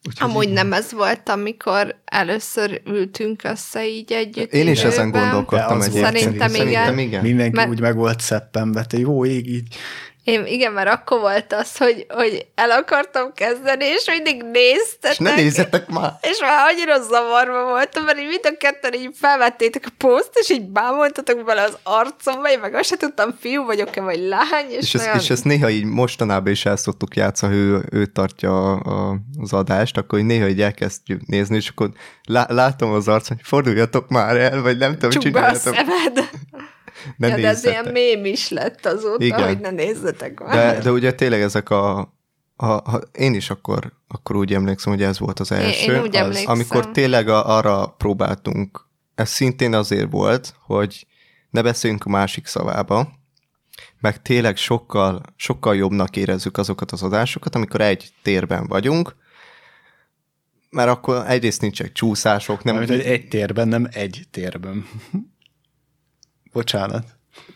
Úgyhogy 0.08 0.30
Amúgy 0.30 0.48
így... 0.48 0.54
nem 0.54 0.74
ez 0.74 0.92
volt, 0.92 1.30
amikor 1.30 2.02
először 2.06 2.82
ültünk 2.86 3.44
össze 3.44 3.88
így 3.88 4.12
együtt. 4.12 4.54
Én 4.54 4.68
is 4.68 4.80
időben. 4.80 4.92
ezen 4.92 5.12
gondolkodtam 5.12 5.82
egyébként. 5.82 6.06
Szerintem, 6.06 6.50
Szerintem 6.50 6.68
igen. 6.68 7.00
igen. 7.00 7.22
Mindenki 7.22 7.56
Mert... 7.56 7.70
úgy 7.70 7.80
meg 7.80 7.96
volt 7.96 8.20
szeppenbe, 8.20 8.86
te 8.86 8.98
jó 8.98 9.26
ég 9.26 9.48
így 9.48 9.76
én, 10.24 10.46
igen, 10.46 10.72
mert 10.72 10.90
akkor 10.90 11.20
volt 11.20 11.54
az, 11.54 11.78
hogy, 11.78 12.06
hogy 12.10 12.46
el 12.56 12.72
akartam 12.72 13.34
kezdeni, 13.34 13.86
és 13.86 14.06
mindig 14.08 14.44
néztetek. 14.44 15.12
És 15.12 15.18
ne 15.18 15.36
nézzetek 15.36 15.88
már. 15.88 16.12
És 16.22 16.40
már 16.40 16.72
annyira 16.72 17.02
zavarba 17.02 17.64
voltam, 17.64 18.04
mert 18.04 18.20
így 18.20 18.28
mind 18.28 18.40
a 18.44 18.58
ketten 18.58 18.94
így 18.94 19.10
felvettétek 19.14 19.86
a 19.88 19.94
poszt, 19.98 20.32
és 20.34 20.50
így 20.50 20.70
bámoltatok 20.70 21.44
bele 21.46 21.62
az 21.62 21.78
arcomba, 21.84 22.50
én 22.50 22.60
meg 22.60 22.74
azt 22.74 22.90
sem 22.90 22.98
tudtam, 22.98 23.36
fiú 23.40 23.66
vagyok-e, 23.66 24.02
vagy 24.02 24.20
lány. 24.20 24.70
És, 24.70 24.78
és, 24.78 24.92
nagyon... 24.92 25.14
ezt, 25.14 25.24
és 25.24 25.30
ezt 25.30 25.44
néha 25.44 25.70
így 25.70 25.86
mostanában 25.86 26.52
is 26.52 26.66
el 26.66 26.76
szoktuk 26.76 27.16
játszani, 27.16 27.56
ő, 27.56 27.86
ő 27.92 28.06
tartja 28.06 28.72
a, 28.72 28.80
a, 28.80 29.18
az 29.42 29.54
adást, 29.54 29.98
akkor 29.98 30.20
így 30.20 30.26
néha 30.26 30.48
így 30.48 30.62
elkezdjük 30.62 31.26
nézni, 31.26 31.56
és 31.56 31.70
akkor 31.70 31.92
lá, 32.28 32.46
látom 32.50 32.92
az 32.92 33.08
arcot, 33.08 33.28
hogy 33.28 33.48
forduljatok 33.48 34.10
már 34.10 34.38
el, 34.38 34.62
vagy 34.62 34.78
nem 34.78 34.94
tudom, 34.94 35.10
Csukd 35.10 35.36
a 35.36 35.54
szemed. 35.54 36.30
Ne 37.18 37.28
ja, 37.28 37.36
de 37.36 37.48
ez 37.48 37.66
ilyen 37.66 37.92
mém 37.92 38.26
is 38.26 38.50
lett 38.50 38.86
azóta, 38.86 39.24
Igen. 39.24 39.48
hogy 39.48 39.60
ne 39.60 39.72
nézzetek 39.72 40.40
már. 40.40 40.56
De, 40.56 40.82
de 40.82 40.92
ugye 40.92 41.14
tényleg 41.14 41.42
ezek 41.42 41.70
a, 41.70 42.14
a, 42.56 42.66
a 42.66 43.02
én 43.12 43.34
is 43.34 43.50
akkor, 43.50 43.92
akkor 44.08 44.36
úgy 44.36 44.54
emlékszem, 44.54 44.94
hogy 44.94 45.04
ez 45.04 45.20
volt 45.20 45.40
az 45.40 45.52
első. 45.52 45.94
én 45.94 46.02
úgy 46.02 46.16
az, 46.16 46.22
emlékszem. 46.22 46.52
amikor 46.52 46.92
tényleg 46.92 47.28
a, 47.28 47.58
arra 47.58 47.96
próbáltunk, 47.98 48.88
ez 49.16 49.30
szintén 49.30 49.74
azért 49.74 50.12
volt, 50.12 50.56
hogy 50.66 51.08
ne 51.50 51.62
beszéljünk 51.62 52.06
a 52.06 52.10
másik 52.10 52.46
szavába, 52.46 53.20
meg 54.00 54.22
tényleg 54.22 54.58
sokkal, 54.58 55.22
sokkal 55.36 55.76
jobbnak 55.76 56.18
érezzük 56.18 56.58
azokat 56.58 56.92
az 56.92 57.04
adásokat, 57.04 57.56
amikor 57.56 57.82
egy 57.82 58.14
térben 58.22 58.68
vagyunk, 58.68 59.16
mert 60.70 60.90
akkor 60.90 61.24
egyrészt 61.28 61.62
nincsenek 61.62 61.92
csúszások, 61.92 62.64
nem, 62.64 62.76
Nem, 62.76 62.88
hogy 62.88 63.00
egy 63.00 63.28
térben, 63.28 63.68
nem 63.68 63.88
egy 63.92 64.28
térben. 64.32 64.86
Bocsánat. 66.52 67.06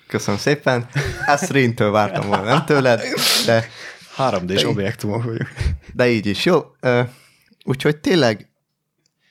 köszönöm 0.08 0.40
szépen, 0.40 0.88
ezt 1.26 1.52
Rintől 1.52 1.92
vártam 1.92 2.28
volna, 2.28 2.44
nem 2.44 2.66
tőled, 2.66 3.02
de 3.46 3.68
3D-s 4.18 4.62
De- 4.62 4.68
objektumok 4.68 5.24
vagyunk. 5.24 5.54
De 5.94 6.10
így 6.10 6.26
is 6.26 6.46
jó. 6.46 6.62
Úgyhogy 7.64 7.98
tényleg 7.98 8.50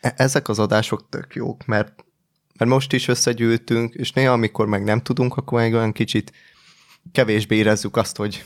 e- 0.01 0.15
ezek 0.17 0.49
az 0.49 0.59
adások 0.59 1.09
tök 1.09 1.35
jók, 1.35 1.67
mert, 1.67 2.05
mert 2.59 2.71
most 2.71 2.93
is 2.93 3.09
összegyűltünk, 3.09 3.95
és 3.95 4.13
néha, 4.13 4.33
amikor 4.33 4.67
meg 4.67 4.85
nem 4.85 5.01
tudunk, 5.01 5.37
akkor 5.37 5.61
meg 5.61 5.75
olyan 5.75 5.93
kicsit 5.93 6.33
kevésbé 7.13 7.57
érezzük 7.57 7.97
azt, 7.97 8.17
hogy 8.17 8.45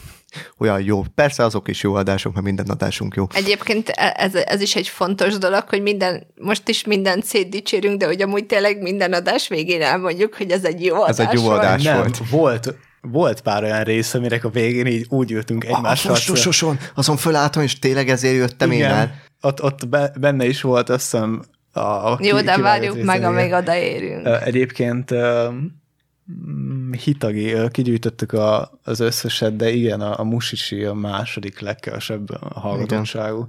olyan 0.58 0.82
jó. 0.82 1.02
Persze 1.14 1.44
azok 1.44 1.68
is 1.68 1.82
jó 1.82 1.94
adások, 1.94 2.32
mert 2.32 2.44
minden 2.46 2.66
adásunk 2.68 3.14
jó. 3.14 3.26
Egyébként 3.34 3.88
e- 3.88 4.14
ez, 4.16 4.34
ez 4.34 4.60
is 4.60 4.76
egy 4.76 4.88
fontos 4.88 5.38
dolog, 5.38 5.64
hogy 5.68 5.82
minden, 5.82 6.26
most 6.34 6.68
is 6.68 6.84
mindent 6.84 7.24
szétdicsérünk, 7.24 7.98
de 7.98 8.06
hogy 8.06 8.22
amúgy 8.22 8.46
tényleg 8.46 8.82
minden 8.82 9.12
adás 9.12 9.48
végén 9.48 9.82
elmondjuk, 9.82 10.34
hogy 10.34 10.50
ez 10.50 10.64
egy 10.64 10.84
jó 10.84 11.04
Ez 11.06 11.18
adás 11.18 11.32
egy 11.32 11.38
jó 11.38 11.42
volt. 11.44 11.58
adás. 11.58 11.82
Nem, 11.82 11.96
volt. 11.96 12.18
volt, 12.30 12.74
volt 13.00 13.40
pár 13.40 13.62
olyan 13.62 13.84
rész, 13.84 14.14
amire 14.14 14.40
a 14.42 14.48
végén 14.48 14.86
így 14.86 15.06
úgy 15.08 15.30
ültünk 15.32 15.64
A 15.64 15.66
egymással. 15.76 16.14
fostososon, 16.14 16.78
azon 16.94 17.16
fölálltam, 17.16 17.62
és 17.62 17.78
tényleg 17.78 18.08
ezért 18.08 18.34
jöttem 18.36 18.70
én 18.70 18.84
el. 18.84 19.14
Ott, 19.40 19.62
ott 19.62 19.88
be, 19.88 20.12
benne 20.20 20.46
is 20.46 20.60
volt, 20.60 20.88
azt 20.88 21.02
hiszem, 21.10 21.42
a 21.72 22.16
Jó, 22.20 22.36
ki- 22.36 22.44
de 22.44 22.56
várjuk 22.58 23.02
meg, 23.02 23.16
igen. 23.18 23.28
amíg 23.34 23.52
odaérünk. 23.52 24.26
Egyébként 24.44 25.10
mm, 26.32 26.92
hitagi, 26.92 27.52
ö, 27.52 27.68
kigyűjtöttük 27.68 28.32
a, 28.32 28.78
az 28.82 29.00
összeset, 29.00 29.56
de 29.56 29.70
igen, 29.70 30.00
a, 30.00 30.18
a 30.18 30.24
Musisi 30.24 30.84
a 30.84 30.94
második 30.94 31.60
legkevesebb 31.60 32.30
hallgatottságú. 32.54 33.46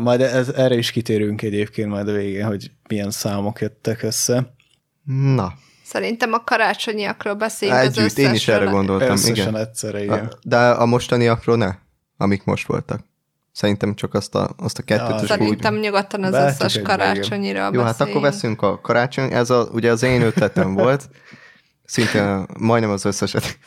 Majd 0.00 0.20
ez, 0.20 0.48
erre 0.48 0.74
is 0.76 0.90
kitérünk 0.90 1.42
egyébként 1.42 1.88
majd 1.88 2.08
a 2.08 2.12
végén, 2.12 2.46
hogy 2.46 2.70
milyen 2.88 3.10
számok 3.10 3.60
jöttek 3.60 4.02
össze. 4.02 4.54
Na, 5.34 5.52
Szerintem 5.84 6.32
a 6.32 6.44
karácsonyiakról 6.44 7.34
beszéljünk 7.34 7.80
az 7.80 7.86
együtt, 7.86 8.04
összes 8.04 8.24
én 8.24 8.34
is 8.34 8.48
erre 8.48 8.64
gondoltam, 8.64 9.10
Összesen 9.10 9.48
igen. 9.48 9.56
egyszerre, 9.60 10.02
igen. 10.02 10.24
A- 10.26 10.38
De 10.42 10.56
a 10.56 10.86
mostaniakról 10.86 11.56
ne, 11.56 11.74
amik 12.16 12.44
most 12.44 12.66
voltak. 12.66 13.04
Szerintem 13.60 13.94
csak 13.94 14.14
azt 14.14 14.34
a, 14.34 14.50
azt 14.56 14.78
a 14.78 14.82
kettőt 14.82 15.08
Ja, 15.08 15.14
is 15.14 15.22
úgy... 15.22 15.28
Szerintem 15.28 15.74
nyugodtan 15.74 16.24
az 16.24 16.30
Behetjük 16.30 16.60
összes 16.60 16.82
karácsonyira 16.82 17.70
Jó, 17.72 17.82
hát 17.82 18.00
akkor 18.00 18.20
veszünk 18.20 18.62
a 18.62 18.80
karácsony, 18.80 19.32
ez 19.32 19.50
a, 19.50 19.68
ugye 19.72 19.90
az 19.90 20.02
én 20.02 20.22
ötletem 20.22 20.74
volt, 20.74 21.08
szinte 21.84 22.46
majdnem 22.58 22.90
az 22.90 23.04
összeset. 23.04 23.58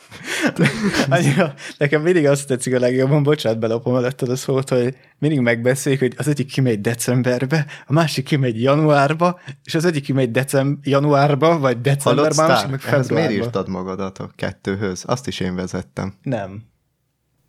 Annyira, 1.10 1.54
nekem 1.78 2.02
mindig 2.02 2.26
azt 2.26 2.46
tetszik 2.46 2.74
a 2.74 2.78
legjobban, 2.78 3.22
bocsánat, 3.22 3.58
belopom 3.58 3.96
előtted 3.96 4.28
a 4.28 4.36
szót, 4.36 4.68
hogy 4.68 4.96
mindig 5.18 5.40
megbeszéljük, 5.40 6.00
hogy 6.00 6.14
az 6.16 6.28
egyik 6.28 6.46
kimegy 6.46 6.80
decemberbe, 6.80 7.66
a 7.86 7.92
másik 7.92 8.24
kimegy 8.24 8.62
januárba, 8.62 9.40
és 9.64 9.74
az 9.74 9.84
egyik 9.84 10.02
kimegy 10.04 10.30
decem- 10.30 10.78
januárba, 10.82 11.58
vagy 11.58 11.80
decemberben, 11.80 12.44
a 12.44 12.48
másik 12.48 12.70
meg 12.70 12.80
Ehhez 12.86 13.08
miért 13.08 13.22
februárba. 13.22 13.44
írtad 13.44 13.68
magadat 13.68 14.18
a 14.18 14.30
kettőhöz? 14.36 15.02
Azt 15.06 15.26
is 15.26 15.40
én 15.40 15.54
vezettem. 15.54 16.14
Nem. 16.22 16.72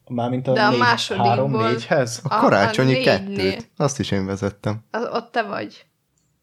Mármint 0.08 0.48
a, 0.48 0.54
De 0.54 0.62
a 0.62 0.70
négy, 0.70 0.80
másodikból- 0.80 1.30
három-négyhez? 1.30 2.20
A 2.24 2.36
A- 2.36 2.40
karácsonyi 2.40 3.00
a 3.00 3.04
kettőt. 3.04 3.70
Azt 3.78 4.00
is 4.00 4.12
én 4.12 4.26
vezettem. 4.26 4.84
Az, 4.92 5.08
ott 5.12 5.32
te 5.32 5.42
vagy. 5.44 5.86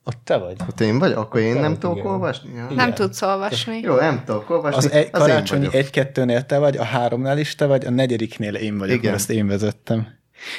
Ott 0.04 0.18
te 0.24 0.36
vagy. 0.36 0.56
Ott 0.68 0.80
én 0.80 0.98
vagy? 0.98 1.12
Akkor 1.12 1.40
én 1.40 1.54
Te 1.54 1.60
nem 1.60 1.78
tudok 1.78 1.96
igen. 1.96 2.10
olvasni? 2.10 2.48
Ja. 2.54 2.62
Igen. 2.64 2.74
Nem 2.74 2.94
tudsz 2.94 3.22
olvasni. 3.22 3.80
Jó, 3.80 3.94
nem 3.94 4.22
tudok 4.24 4.50
olvasni. 4.50 4.76
Az 4.76 4.90
egy, 4.90 5.04
én 5.04 5.10
karácsonyi 5.10 5.68
egy-kettőnél 5.72 6.46
te 6.46 6.58
vagy, 6.58 6.76
a 6.76 6.82
háromnál 6.84 7.38
is 7.38 7.54
te 7.54 7.66
vagy, 7.66 7.84
a 7.84 7.90
negyediknél 7.90 8.54
én 8.54 8.78
vagyok, 8.78 8.96
Igen. 8.96 8.98
igen. 8.98 9.10
mert 9.10 9.22
ezt 9.22 9.30
én 9.30 9.46
vezettem. 9.46 10.06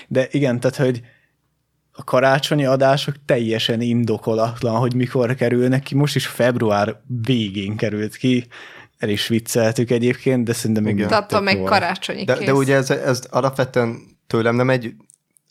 De 0.08 0.28
igen, 0.32 0.60
tehát, 0.60 0.76
hogy 0.78 1.02
a 1.92 2.04
karácsonyi 2.04 2.66
adások 2.66 3.16
teljesen 3.26 3.82
indokolatlan, 3.82 4.76
hogy 4.76 4.96
mikor 4.96 5.36
kerülnek 5.36 5.84
ki. 5.84 5.96
Most 5.96 6.16
is 6.16 6.28
február 6.28 7.02
végén 7.26 7.76
került 7.76 8.16
ki. 8.16 8.48
El 9.04 9.10
is 9.10 9.28
vicceltük 9.28 9.92
egyébként, 9.92 10.46
de 10.46 10.54
szerintem 10.54 10.84
még 10.84 10.96
még 11.44 11.58
volt. 11.58 11.70
karácsonyi 11.70 12.24
De, 12.24 12.34
kész. 12.34 12.46
de 12.46 12.54
ugye 12.54 12.76
ez, 12.76 12.90
ez 12.90 13.24
alapvetően 13.30 14.02
tőlem 14.28 14.56
nem 14.56 14.70
egy 14.70 14.94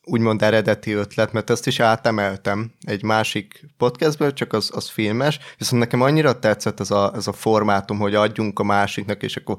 úgymond 0.04 0.42
eredeti 0.42 0.92
ötlet, 0.92 1.32
mert 1.32 1.50
ezt 1.50 1.66
is 1.66 1.80
átemeltem 1.80 2.72
egy 2.80 3.02
másik 3.02 3.66
podcastből, 3.76 4.32
csak 4.32 4.52
az, 4.52 4.70
az 4.74 4.88
filmes, 4.88 5.38
viszont 5.58 5.82
nekem 5.82 6.00
annyira 6.00 6.38
tetszett 6.38 6.80
ez 6.80 6.90
a, 6.90 7.12
ez 7.14 7.26
a 7.26 7.32
formátum, 7.32 7.98
hogy 7.98 8.14
adjunk 8.14 8.58
a 8.58 8.62
másiknak, 8.62 9.22
és 9.22 9.36
akkor 9.36 9.56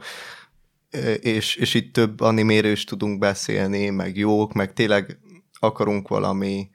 és, 1.22 1.56
és 1.56 1.74
itt 1.74 1.94
több 1.94 2.22
animéről 2.22 2.72
is 2.72 2.84
tudunk 2.84 3.20
beszélni, 3.20 3.90
meg 3.90 4.18
jók, 4.18 4.54
meg 4.54 4.74
tényleg 4.74 5.20
akarunk 5.60 6.08
valami, 6.08 6.70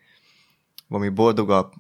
valami 0.89 1.09
boldogabb 1.09 1.73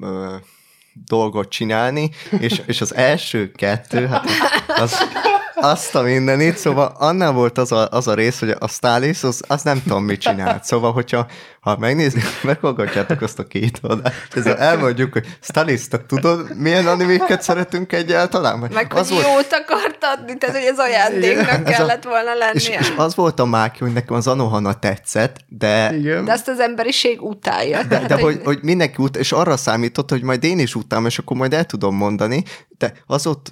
dolgot 0.93 1.49
csinálni, 1.49 2.11
és, 2.39 2.62
és 2.66 2.80
az 2.80 2.95
első 2.95 3.51
kettő, 3.51 4.07
hát 4.07 4.24
az, 4.66 4.97
azt 5.61 5.95
a 5.95 6.03
mindenit, 6.03 6.57
szóval 6.57 6.93
annál 6.99 7.33
volt 7.33 7.59
az 7.59 7.73
a, 7.73 7.89
az 7.91 8.09
a 8.09 8.15
rész, 8.15 8.39
hogy 8.39 8.55
a 8.59 8.69
Stalis, 8.69 9.23
az, 9.23 9.43
az 9.47 9.63
nem 9.63 9.83
tudom, 9.83 10.05
mit 10.05 10.21
csinált. 10.21 10.65
Szóval, 10.65 10.93
hogyha 10.93 11.27
ha 11.61 11.77
megnézni, 11.79 12.23
meghallgatjátok 12.43 13.21
azt 13.21 13.39
a 13.39 13.47
két 13.47 13.79
adást, 13.83 14.37
ezzel 14.37 14.57
elmondjuk, 14.57 15.13
hogy 15.13 15.27
Stalis, 15.41 15.89
te 15.89 16.05
tudod, 16.07 16.57
milyen 16.57 16.87
animéket 16.87 17.43
szeretünk 17.43 17.93
egyáltalán? 17.93 18.61
Vagy 18.61 18.73
Meg 18.73 18.93
hogy 18.93 19.09
volt- 19.09 19.27
jót 19.27 19.47
akart 19.51 19.99
adni, 20.01 20.37
tehát 20.39 20.57
hogy 20.57 20.65
ez 20.65 20.79
ajándéknak 20.79 21.49
Ez 21.49 21.61
a- 21.61 21.63
kellett 21.63 22.05
volna 22.05 22.31
és, 22.53 22.69
lennie. 22.69 22.81
és 22.81 22.93
az 22.97 23.15
volt 23.15 23.41
a 23.41 23.45
mákja, 23.45 23.87
hogy 23.87 23.95
nekem 23.95 24.17
az 24.17 24.27
Anohana 24.27 24.73
tetszett, 24.79 25.37
de, 25.49 25.97
Igen. 25.97 26.25
De 26.25 26.33
ezt 26.33 26.49
az 26.49 26.61
emberiség 26.61 27.23
utálja. 27.23 27.79
de, 27.83 27.89
tehát, 27.89 28.07
de 28.09 28.21
hogy, 28.21 28.41
hogy 28.45 28.59
mindenki 28.63 29.03
ut, 29.03 29.17
és 29.17 29.33
arra 29.33 29.57
számított, 29.57 30.11
hogy 30.11 30.23
majd 30.23 30.45
én 30.45 30.59
is 30.59 30.75
utálom, 30.75 31.07
és 31.07 31.19
akkor 31.19 31.37
majd 31.37 31.55
el 31.55 31.65
tudom 31.65 31.97
mondani, 31.97 32.43
de 32.79 32.93
az 33.07 33.27
ott, 33.27 33.51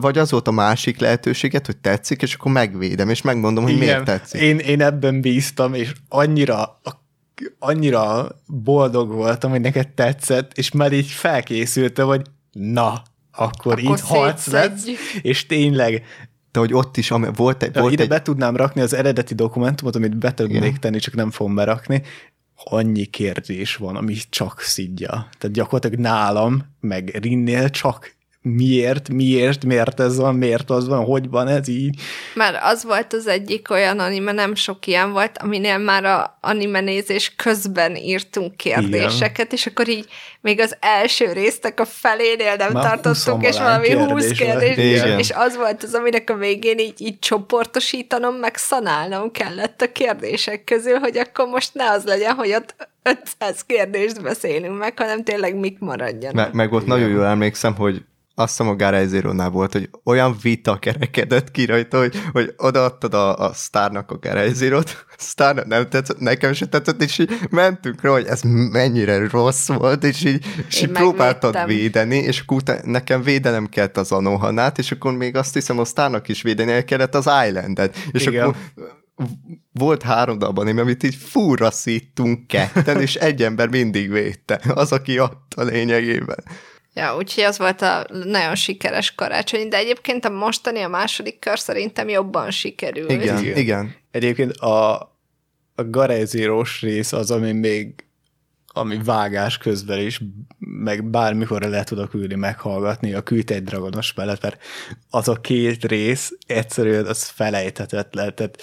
vagy 0.00 0.18
az 0.18 0.30
volt 0.30 0.48
a 0.48 0.50
másik 0.50 0.99
lehetőséget, 1.00 1.66
hogy 1.66 1.76
tetszik, 1.76 2.22
és 2.22 2.34
akkor 2.34 2.52
megvédem, 2.52 3.08
és 3.08 3.22
megmondom, 3.22 3.64
hogy 3.64 3.78
miért 3.78 4.04
tetszik. 4.04 4.40
Én, 4.40 4.58
én 4.58 4.82
ebben 4.82 5.20
bíztam, 5.20 5.74
és 5.74 5.92
annyira 6.08 6.80
annyira 7.58 8.28
boldog 8.46 9.12
voltam, 9.12 9.50
hogy 9.50 9.60
neked 9.60 9.88
tetszett, 9.88 10.58
és 10.58 10.70
már 10.70 10.92
így 10.92 11.06
felkészültem, 11.06 12.06
hogy 12.06 12.22
na, 12.52 13.02
akkor, 13.32 13.72
Akkor 13.72 13.78
itt 13.78 14.00
harc 14.00 14.46
lesz, 14.46 14.84
és 15.22 15.46
tényleg 15.46 16.04
De 16.52 16.58
hogy 16.58 16.72
ott 16.72 16.96
is 16.96 17.10
ami, 17.10 17.26
volt 17.34 17.62
egy... 17.62 17.74
volt 17.74 17.92
ide 17.92 18.02
egy 18.02 18.08
be 18.08 18.22
tudnám 18.22 18.56
rakni 18.56 18.80
az 18.80 18.92
eredeti 18.92 19.34
dokumentumot, 19.34 19.96
amit 19.96 20.16
be 20.16 20.34
tudnék 20.34 20.62
Igen. 20.62 20.80
tenni, 20.80 20.98
csak 20.98 21.14
nem 21.14 21.30
fogom 21.30 21.54
berakni. 21.54 22.02
Annyi 22.64 23.04
kérdés 23.04 23.76
van, 23.76 23.96
ami 23.96 24.16
csak 24.30 24.60
szidja. 24.60 25.08
Tehát 25.08 25.52
gyakorlatilag 25.52 25.98
nálam, 25.98 26.76
meg 26.80 27.18
Rinnél 27.22 27.70
csak 27.70 28.14
miért, 28.42 29.08
miért, 29.08 29.64
miért 29.64 30.00
ez 30.00 30.16
van, 30.16 30.34
miért 30.34 30.70
az 30.70 30.88
van, 30.88 31.04
hogy 31.04 31.28
van 31.28 31.48
ez 31.48 31.68
így. 31.68 32.00
Mert 32.34 32.58
az 32.62 32.84
volt 32.84 33.12
az 33.12 33.26
egyik 33.26 33.70
olyan 33.70 33.98
anime, 33.98 34.32
nem 34.32 34.54
sok 34.54 34.86
ilyen 34.86 35.12
volt, 35.12 35.38
aminél 35.38 35.78
már 35.78 36.04
a 36.04 36.38
anime 36.40 36.80
nézés 36.80 37.32
közben 37.36 37.96
írtunk 37.96 38.56
kérdéseket, 38.56 39.38
Igen. 39.38 39.50
és 39.50 39.66
akkor 39.66 39.88
így 39.88 40.06
még 40.40 40.60
az 40.60 40.76
első 40.80 41.32
résztek 41.32 41.80
a 41.80 41.84
felénél 41.84 42.56
nem 42.56 42.72
Már 42.72 42.84
tartottunk, 42.84 43.46
és 43.46 43.58
valami 43.58 43.92
húsz 43.92 44.30
kérdés 44.30 44.74
kérdés, 44.74 45.02
Igen. 45.02 45.18
és 45.18 45.30
az 45.30 45.56
volt 45.56 45.82
az, 45.82 45.94
aminek 45.94 46.30
a 46.30 46.34
végén 46.34 46.78
így, 46.78 47.00
így 47.00 47.18
csoportosítanom, 47.18 48.34
meg 48.34 48.56
szanálnom 48.56 49.30
kellett 49.30 49.80
a 49.80 49.92
kérdések 49.92 50.64
közül, 50.64 50.98
hogy 50.98 51.18
akkor 51.18 51.46
most 51.46 51.74
ne 51.74 51.90
az 51.90 52.04
legyen, 52.04 52.34
hogy 52.34 52.52
ott 52.52 52.74
500 53.02 53.64
kérdést 53.66 54.22
beszélünk 54.22 54.78
meg, 54.78 54.98
hanem 54.98 55.24
tényleg 55.24 55.56
mik 55.56 55.78
maradjanak. 55.78 56.34
meg, 56.34 56.54
meg 56.54 56.72
ott 56.72 56.86
nagyon 56.86 57.08
jól 57.08 57.26
emlékszem, 57.26 57.74
hogy 57.74 58.02
azt 58.40 58.56
hiszem 58.56 58.72
a 58.72 58.76
Garage 58.76 59.06
Zero-nál 59.06 59.50
volt, 59.50 59.72
hogy 59.72 59.90
olyan 60.04 60.36
vita 60.42 60.78
kerekedett 60.78 61.50
ki 61.50 61.64
rajta, 61.64 61.98
hogy, 61.98 62.22
hogy 62.32 62.54
odaadtad 62.56 63.14
a, 63.14 63.38
a 63.38 63.52
Starnak 63.52 64.10
a 64.10 64.18
Garage 64.18 64.52
Zero-t, 64.52 65.06
Starnak 65.18 65.66
nem 65.66 65.88
tetszett, 65.88 66.18
nekem 66.18 66.52
se 66.52 66.66
tetszett, 66.66 67.02
és 67.02 67.18
így 67.18 67.38
mentünk 67.50 68.02
rá, 68.02 68.10
hogy 68.10 68.26
ez 68.26 68.40
mennyire 68.70 69.28
rossz 69.28 69.68
volt, 69.68 70.04
és 70.04 70.24
így, 70.24 70.44
és 70.68 70.82
így 70.82 70.90
próbáltad 70.90 71.54
megvédtem. 71.54 71.78
védeni, 71.78 72.16
és 72.16 72.40
akkor 72.40 72.56
utána, 72.56 72.80
nekem 72.84 73.22
védenem 73.22 73.66
kellett 73.66 73.96
az 73.96 74.12
Anohanát, 74.12 74.78
és 74.78 74.92
akkor 74.92 75.12
még 75.12 75.36
azt 75.36 75.54
hiszem 75.54 75.78
a 75.78 75.84
Starnak 75.84 76.28
is 76.28 76.42
védeni 76.42 76.84
kellett 76.84 77.14
az 77.14 77.30
Islandet, 77.46 77.96
és 78.10 78.26
Igen. 78.26 78.42
akkor 78.42 78.56
volt 79.72 80.02
három 80.02 80.38
darab 80.38 80.58
anime, 80.58 80.80
amit 80.80 81.02
így 81.02 81.14
fúra 81.14 81.70
szíttunk 81.70 82.46
ketten, 82.46 83.00
és 83.00 83.14
egy 83.14 83.42
ember 83.42 83.68
mindig 83.68 84.10
védte, 84.10 84.60
az, 84.74 84.92
aki 84.92 85.18
adta 85.18 85.62
lényegében. 85.62 86.44
Ja, 86.94 87.16
úgyhogy 87.16 87.44
az 87.44 87.58
volt 87.58 87.82
a 87.82 88.06
nagyon 88.24 88.54
sikeres 88.54 89.14
karácsony, 89.14 89.68
de 89.68 89.76
egyébként 89.76 90.24
a 90.24 90.30
mostani, 90.30 90.80
a 90.80 90.88
második 90.88 91.38
kör 91.38 91.58
szerintem 91.58 92.08
jobban 92.08 92.50
sikerült. 92.50 93.10
Igen, 93.10 93.38
Igen. 93.38 93.56
igen. 93.56 93.94
Egyébként 94.10 94.52
a, 94.52 95.00
a 95.74 95.84
garezírós 95.84 96.80
rész 96.80 97.12
az, 97.12 97.30
ami 97.30 97.52
még 97.52 98.04
ami 98.72 99.00
vágás 99.04 99.58
közben 99.58 99.98
is, 99.98 100.20
meg 100.58 101.04
bármikor 101.04 101.62
le 101.62 101.84
tudok 101.84 102.14
ülni, 102.14 102.34
meghallgatni 102.34 103.12
a 103.14 103.22
Küld 103.22 103.50
egy 103.50 103.64
dragonos 103.64 104.14
mellett, 104.14 104.42
mert 104.42 104.62
az 105.10 105.28
a 105.28 105.34
két 105.34 105.84
rész 105.84 106.32
egyszerűen 106.46 107.06
az 107.06 107.24
felejthetetlen, 107.24 108.34
tehát 108.34 108.62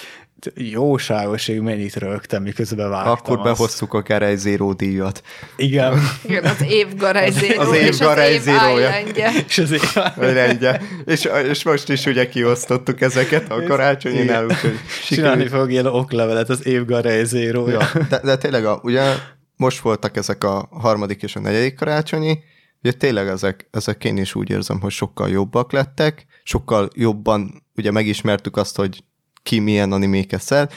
jóságosig 0.56 1.60
mennyit 1.60 1.96
rögtem, 1.96 2.44
miközben 2.44 2.90
vágtam 2.90 3.12
Akkor 3.12 3.36
azt. 3.38 3.44
behoztuk 3.44 3.94
a 3.94 4.02
Kerej 4.02 4.36
Zero 4.36 4.74
díjat. 4.74 5.22
Igen. 5.56 6.00
Igen, 6.24 6.44
az 6.44 6.64
év 6.70 6.96
garajzéró, 6.96 7.62
Az 7.62 7.76
év 7.76 7.82
és 7.88 7.98
garajzérója. 8.00 8.90
az 8.90 8.96
év 8.96 9.08
islandja. 9.08 9.30
És 9.48 9.58
azért 9.58 9.94
Rendje. 10.16 10.82
És, 11.06 11.30
és 11.50 11.64
most 11.64 11.90
is 11.90 12.06
ugye 12.06 12.30
kiosztottuk 12.30 13.02
ezeket 13.02 13.52
a 13.52 13.64
karácsonyinál, 13.64 14.46
úgyhogy 14.46 14.80
csinálni 15.06 15.48
fog 15.48 15.72
ilyen 15.72 15.86
oklevelet 15.86 16.50
az 16.50 16.66
év 16.66 16.86
garejzérója. 16.86 17.80
Ja, 17.94 18.02
de, 18.10 18.20
de 18.24 18.38
tényleg 18.38 18.66
a, 18.66 18.80
ugye 18.84 19.14
most 19.56 19.80
voltak 19.80 20.18
ezek 20.18 20.44
a 20.44 20.68
harmadik 20.72 21.24
és 21.24 21.36
a 21.36 21.40
negyedik 21.40 21.76
karácsonyi, 21.76 22.40
ugye 22.84 22.92
tényleg 22.92 23.28
ezek, 23.28 23.68
ezek 23.72 24.04
én 24.04 24.18
is 24.18 24.36
úgy 24.36 24.50
érzem, 24.50 24.80
hogy 24.80 24.92
sokkal 24.92 25.30
jobbak 25.30 25.72
lettek, 25.72 26.26
sokkal 26.44 26.90
jobban 26.96 27.64
ugye 27.76 27.92
megismertük 27.92 28.58
azt, 28.58 28.76
hogy 28.76 29.04
ki 29.48 29.60
milyen 29.60 29.92
animéket 29.92 30.42
szel, 30.42 30.70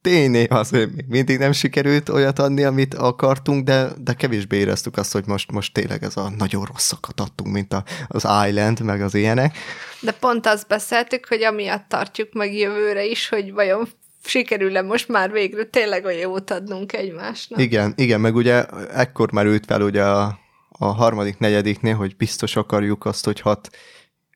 Tényleg 0.00 0.52
azért 0.52 0.94
még 0.94 1.04
mindig 1.08 1.38
nem 1.38 1.52
sikerült 1.52 2.08
olyat 2.08 2.38
adni, 2.38 2.64
amit 2.64 2.94
akartunk, 2.94 3.64
de, 3.64 3.88
de 3.98 4.12
kevésbé 4.12 4.56
éreztük 4.56 4.96
azt, 4.96 5.12
hogy 5.12 5.26
most, 5.26 5.50
most 5.50 5.72
tényleg 5.72 6.02
ez 6.02 6.16
a 6.16 6.30
nagyon 6.38 6.64
rosszakat 6.64 7.20
adtunk, 7.20 7.52
mint 7.52 7.72
a, 7.72 7.84
az 8.08 8.26
Island, 8.48 8.80
meg 8.80 9.02
az 9.02 9.14
ilyenek. 9.14 9.56
De 10.00 10.12
pont 10.12 10.46
azt 10.46 10.68
beszéltük, 10.68 11.26
hogy 11.28 11.42
amiatt 11.42 11.88
tartjuk 11.88 12.32
meg 12.32 12.54
jövőre 12.54 13.04
is, 13.04 13.28
hogy 13.28 13.52
vajon 13.52 13.88
sikerül-e 14.24 14.82
most 14.82 15.08
már 15.08 15.32
végre 15.32 15.64
tényleg 15.64 16.04
olyan 16.04 16.20
jót 16.20 16.50
adnunk 16.50 16.92
egymásnak. 16.92 17.60
Igen, 17.60 17.92
igen, 17.96 18.20
meg 18.20 18.34
ugye 18.34 18.64
ekkor 18.94 19.32
merült 19.32 19.66
fel 19.66 19.82
ugye 19.82 20.04
a, 20.04 20.38
a 20.68 20.86
harmadik, 20.86 21.38
negyediknél, 21.38 21.94
hogy 21.94 22.16
biztos 22.16 22.56
akarjuk 22.56 23.04
azt, 23.04 23.24
hogy 23.24 23.40
hat 23.40 23.68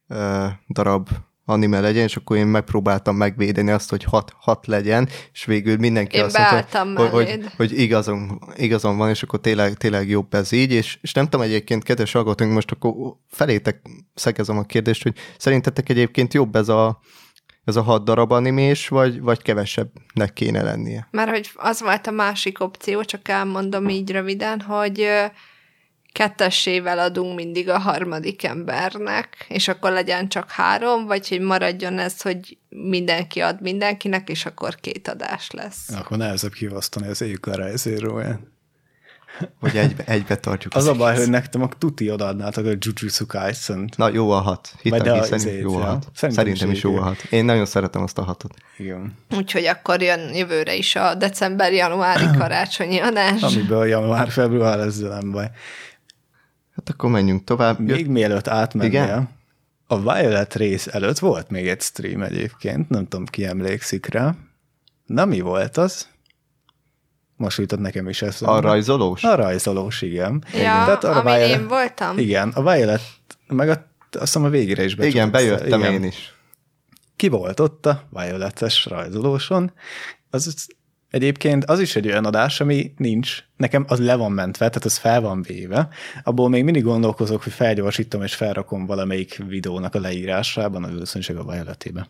ö, 0.08 0.46
darab 0.68 1.08
anime 1.48 1.80
legyen, 1.80 2.04
és 2.04 2.16
akkor 2.16 2.36
én 2.36 2.46
megpróbáltam 2.46 3.16
megvédeni 3.16 3.70
azt, 3.70 3.90
hogy 3.90 4.04
hat, 4.04 4.32
hat 4.38 4.66
legyen, 4.66 5.08
és 5.32 5.44
végül 5.44 5.76
mindenki 5.76 6.16
Én 6.16 6.24
azt 6.24 6.38
mondta, 6.38 7.08
hogy, 7.08 7.10
hogy, 7.10 7.46
hogy 7.56 7.78
igazon, 7.78 8.40
igazon 8.56 8.96
van, 8.96 9.08
és 9.08 9.22
akkor 9.22 9.40
tényleg, 9.40 9.74
tényleg 9.74 10.08
jobb 10.08 10.34
ez 10.34 10.52
így, 10.52 10.72
és, 10.72 10.98
és 11.00 11.12
nem 11.12 11.24
tudom 11.24 11.46
egyébként, 11.46 11.82
kedves 11.82 12.12
hallgatóink, 12.12 12.52
most 12.52 12.70
akkor 12.70 13.16
felétek 13.28 13.80
szegezem 14.14 14.58
a 14.58 14.62
kérdést, 14.62 15.02
hogy 15.02 15.14
szerintetek 15.38 15.88
egyébként 15.88 16.34
jobb 16.34 16.56
ez 16.56 16.68
a, 16.68 17.00
ez 17.64 17.76
a 17.76 17.82
hat 17.82 18.04
darab 18.04 18.32
animés, 18.32 18.88
vagy, 18.88 19.20
vagy 19.20 19.42
kevesebbnek 19.42 20.32
kéne 20.32 20.62
lennie? 20.62 21.08
Mert 21.10 21.30
hogy 21.30 21.50
az 21.54 21.80
volt 21.80 22.06
a 22.06 22.10
másik 22.10 22.60
opció, 22.60 23.02
csak 23.02 23.28
elmondom 23.28 23.88
így 23.88 24.10
röviden, 24.10 24.60
hogy 24.60 25.08
kettessével 26.16 26.98
adunk 26.98 27.34
mindig 27.34 27.68
a 27.68 27.78
harmadik 27.78 28.44
embernek, 28.44 29.46
és 29.48 29.68
akkor 29.68 29.92
legyen 29.92 30.28
csak 30.28 30.50
három, 30.50 31.06
vagy 31.06 31.28
hogy 31.28 31.40
maradjon 31.40 31.98
ez, 31.98 32.20
hogy 32.22 32.58
mindenki 32.68 33.40
ad 33.40 33.60
mindenkinek, 33.60 34.28
és 34.28 34.46
akkor 34.46 34.74
két 34.74 35.08
adás 35.08 35.50
lesz. 35.50 35.88
Akkor 35.88 36.16
nehezebb 36.16 36.52
kivasztani 36.52 37.08
az 37.08 37.22
év 37.22 37.40
garejzéróját. 37.40 38.40
Vagy 39.60 39.76
egybe, 39.76 40.04
egybe 40.06 40.36
tartjuk? 40.36 40.74
Az 40.74 40.86
a 40.86 40.94
baj, 40.94 41.10
egész? 41.10 41.22
hogy 41.22 41.32
nektek 41.32 41.62
a 41.62 41.68
tuti 41.78 42.10
odaadnátok 42.10 42.64
a 42.64 42.68
Jujutsu 42.68 43.26
kaisen 43.26 43.88
Na, 43.96 44.08
jó 44.08 44.30
a 44.30 44.40
hat. 44.40 44.72
Hittem, 44.82 45.20
hiszen 45.20 45.52
jó 45.52 45.76
a 45.76 45.78
ja. 45.78 45.84
hat. 45.84 46.06
Szerintem 46.14 46.44
Szerintem, 46.44 46.70
is 46.70 46.76
is 46.76 46.82
jó 46.82 46.96
a 46.96 47.02
hat. 47.02 47.22
Én 47.30 47.44
nagyon 47.44 47.66
szeretem 47.66 48.02
azt 48.02 48.18
a 48.18 48.22
hatot. 48.22 48.54
Igen. 48.76 49.14
Úgyhogy 49.36 49.64
akkor 49.64 50.02
jön 50.02 50.34
jövőre 50.34 50.74
is 50.74 50.96
a 50.96 51.14
december-januári 51.14 52.26
karácsonyi 52.38 52.98
adás. 52.98 53.42
Amiből 53.42 53.86
január-február, 53.86 54.78
ezzel 54.78 55.18
nem 55.18 55.30
baj. 55.30 55.50
Hát 56.86 56.94
akkor 56.94 57.10
menjünk 57.10 57.44
tovább. 57.44 57.78
Még 57.78 57.98
Jött, 57.98 58.08
mielőtt 58.08 58.48
átmennél, 58.48 58.90
Igen? 58.90 59.28
a 59.86 60.00
Violet 60.00 60.54
rész 60.54 60.86
előtt 60.86 61.18
volt 61.18 61.50
még 61.50 61.68
egy 61.68 61.80
stream 61.80 62.22
egyébként, 62.22 62.88
nem 62.88 63.06
tudom, 63.08 63.24
ki 63.26 63.44
emlékszik 63.44 64.06
rá. 64.06 64.34
Na, 65.06 65.24
mi 65.24 65.40
volt 65.40 65.76
az? 65.76 66.08
Most 67.36 67.58
jutott 67.58 67.78
nekem 67.78 68.08
is 68.08 68.22
eszembe. 68.22 68.54
a 68.54 68.60
rajzolós? 68.60 69.24
A 69.24 69.34
rajzolós, 69.34 70.02
igen. 70.02 70.44
Ja, 70.52 70.58
Tehát 70.60 71.04
arra 71.04 71.20
amin 71.20 71.34
Violet- 71.34 71.60
én 71.60 71.68
voltam. 71.68 72.18
Igen, 72.18 72.48
a 72.48 72.62
Violet, 72.72 73.02
meg 73.48 73.68
a, 73.68 73.72
azt 73.72 74.20
hiszem 74.20 74.44
a 74.44 74.48
végére 74.48 74.84
is 74.84 74.94
be 74.94 75.06
Igen, 75.06 75.30
bejöttem 75.30 75.78
igen. 75.80 75.92
én 75.92 76.02
is. 76.04 76.34
Ki 77.16 77.28
volt 77.28 77.60
ott 77.60 77.86
a 77.86 78.02
Violetes 78.10 78.84
rajzolóson? 78.84 79.72
Az- 80.30 80.66
egyébként 81.16 81.64
az 81.64 81.80
is 81.80 81.96
egy 81.96 82.06
olyan 82.06 82.24
adás, 82.24 82.60
ami 82.60 82.92
nincs. 82.96 83.44
Nekem 83.56 83.84
az 83.88 83.98
le 83.98 84.14
van 84.14 84.32
mentve, 84.32 84.68
tehát 84.68 84.84
az 84.84 84.96
fel 84.96 85.20
van 85.20 85.42
véve. 85.42 85.88
Abból 86.22 86.48
még 86.48 86.64
mindig 86.64 86.82
gondolkozok, 86.82 87.42
hogy 87.42 87.52
felgyorsítom 87.52 88.22
és 88.22 88.34
felrakom 88.34 88.86
valamelyik 88.86 89.42
videónak 89.48 89.94
a 89.94 90.00
leírásában, 90.00 90.84
a 90.84 90.88
valószínűség 90.88 91.36
a 91.36 91.44
Violetébe. 91.44 92.06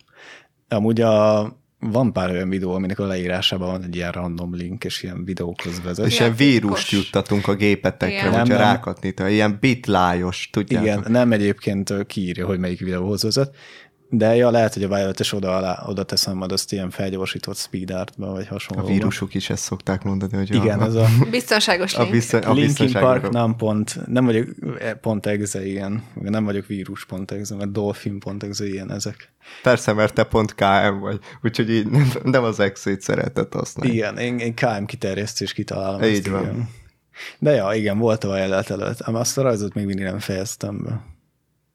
Amúgy 0.69 1.01
a, 1.01 1.43
van 1.79 2.13
pár 2.13 2.31
olyan 2.31 2.49
videó, 2.49 2.73
aminek 2.73 2.99
a 2.99 3.07
leírásában 3.07 3.71
van 3.71 3.83
egy 3.83 3.97
ilyen 3.97 4.13
random 4.13 4.55
link, 4.55 4.85
és 4.85 5.03
ilyen 5.03 5.25
videókhoz 5.25 5.83
vezet. 5.83 6.07
És 6.07 6.19
Ilyen 6.19 6.35
vírust 6.35 6.91
juttatunk 6.91 7.49
a 7.49 7.55
gépetekre, 7.55 8.17
Igen. 8.17 8.31
hogyha 8.31 8.47
Nem, 8.47 8.57
rákatni, 8.57 9.15
ilyen 9.29 9.57
bitlájos, 9.61 10.49
tudjátok? 10.53 10.87
Igen, 10.87 11.13
nem 11.13 11.33
egyébként 11.33 12.07
kiírja, 12.07 12.47
hogy 12.47 12.59
melyik 12.59 12.81
videóhoz 12.81 13.23
vezet, 13.23 13.55
de 14.09 14.35
ja, 14.35 14.51
lehet, 14.51 14.75
hogy 14.75 14.83
a 14.83 14.89
Violetes 14.89 15.33
oda, 15.33 15.57
alá, 15.57 15.83
oda 15.87 16.03
teszem 16.03 16.37
majd 16.37 16.53
azt 16.53 16.73
ilyen 16.73 16.91
felgyorsított 16.91 17.57
speed 17.57 17.91
artba, 17.91 18.33
vagy 18.33 18.47
A 18.49 18.53
hasonló. 18.53 18.87
vírusok 18.87 19.35
is 19.35 19.51
ezt 19.51 19.63
szokták 19.63 20.03
mondani, 20.03 20.37
hogy 20.37 20.55
Igen, 20.55 20.81
a, 20.81 20.85
ez 20.85 20.95
a 20.95 21.07
Biztonságos 21.31 21.95
a, 21.95 22.01
link. 22.01 22.13
bizton, 22.13 22.43
a 22.43 22.53
Linkin 22.53 22.93
Park 22.93 23.31
nem 23.31 23.57
pont, 23.57 24.07
nem 24.07 24.25
vagyok 24.25 24.49
eh, 24.79 24.93
pont 24.93 25.27
exe 25.27 25.67
ilyen, 25.67 26.05
nem 26.15 26.45
vagyok 26.45 26.67
vírus 26.67 27.05
pont 27.05 27.31
exe, 27.31 27.55
mert 27.55 27.73
dolphin 27.73 28.19
pont 28.19 28.43
exe 28.43 28.67
ilyen 28.67 28.93
ezek. 28.93 29.33
Persze, 29.63 29.93
mert 29.93 30.15
te 30.15 30.25
pont 30.25 30.55
KM 30.55 30.99
vagy, 31.01 31.19
úgyhogy 31.43 31.71
így 31.71 31.87
nem, 31.91 32.13
nem 32.23 32.45
az 32.45 32.61
exét 32.61 33.01
szeretett 33.01 33.53
használni. 33.53 33.93
Igen, 33.95 34.19
én, 34.19 34.39
én 34.39 34.55
KM 34.55 34.85
kiterjesztés 34.85 35.53
kitalálom. 35.53 36.03
Így 36.03 36.17
ezt, 36.17 36.27
van. 36.27 36.43
Igen. 36.43 36.69
De 37.39 37.51
ja, 37.51 37.73
igen, 37.75 37.99
volt 37.99 38.25
a 38.25 38.33
Violet 38.35 38.71
előtt, 38.71 39.03
ám 39.03 39.15
azt 39.15 39.39
a 39.39 39.43
rajzot 39.43 39.75
még 39.75 39.87
mindig 39.87 40.05
nem 40.05 40.19
fejeztem 40.19 40.83
be. 40.85 41.15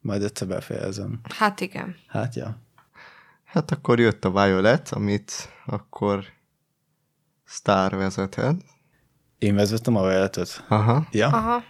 Majd 0.01 0.23
egyszer 0.23 0.47
befejezem. 0.47 1.19
Hát 1.35 1.59
igen. 1.61 1.95
Hát 2.07 2.35
ja. 2.35 2.57
Hát 3.45 3.71
akkor 3.71 3.99
jött 3.99 4.25
a 4.25 4.31
Violet, 4.31 4.89
amit 4.91 5.49
akkor 5.65 6.23
Star 7.45 7.95
vezethet. 7.95 8.55
Én 9.37 9.55
vezettem 9.55 9.95
a 9.95 10.07
Violetet. 10.07 10.65
Aha. 10.67 11.07
Ja, 11.11 11.27
Aha. 11.27 11.63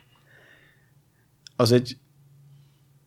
az 1.56 1.72
egy, 1.72 1.98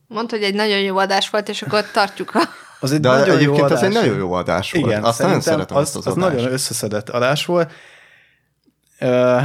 Mondta, 0.07 0.37
hogy 0.37 0.45
egy 0.45 0.55
nagyon 0.55 0.81
jó 0.81 0.97
adás 0.97 1.31
volt, 1.31 1.49
és 1.49 1.63
akkor 1.63 1.91
tartjuk 1.91 2.35
a... 2.35 2.41
az 2.81 2.93
egy 2.93 3.01
De 3.01 3.09
nagyon 3.09 3.27
jó 3.29 3.35
egyébként 3.35 3.63
adás. 3.63 3.79
az 3.79 3.83
egy 3.83 3.93
nagyon 3.93 4.17
jó 4.17 4.33
adás 4.33 4.73
volt. 4.73 4.87
Igen, 4.87 5.05
azt 5.05 5.19
nagyon 5.19 5.41
szerintem 5.41 5.67
szeretem 5.67 5.77
az, 5.77 5.83
azt 5.83 5.97
az, 5.97 6.07
az 6.07 6.17
adást. 6.17 6.37
nagyon 6.37 6.53
összeszedett 6.53 7.09
adás 7.09 7.47
volt. 7.47 7.73
Ö, 8.99 9.41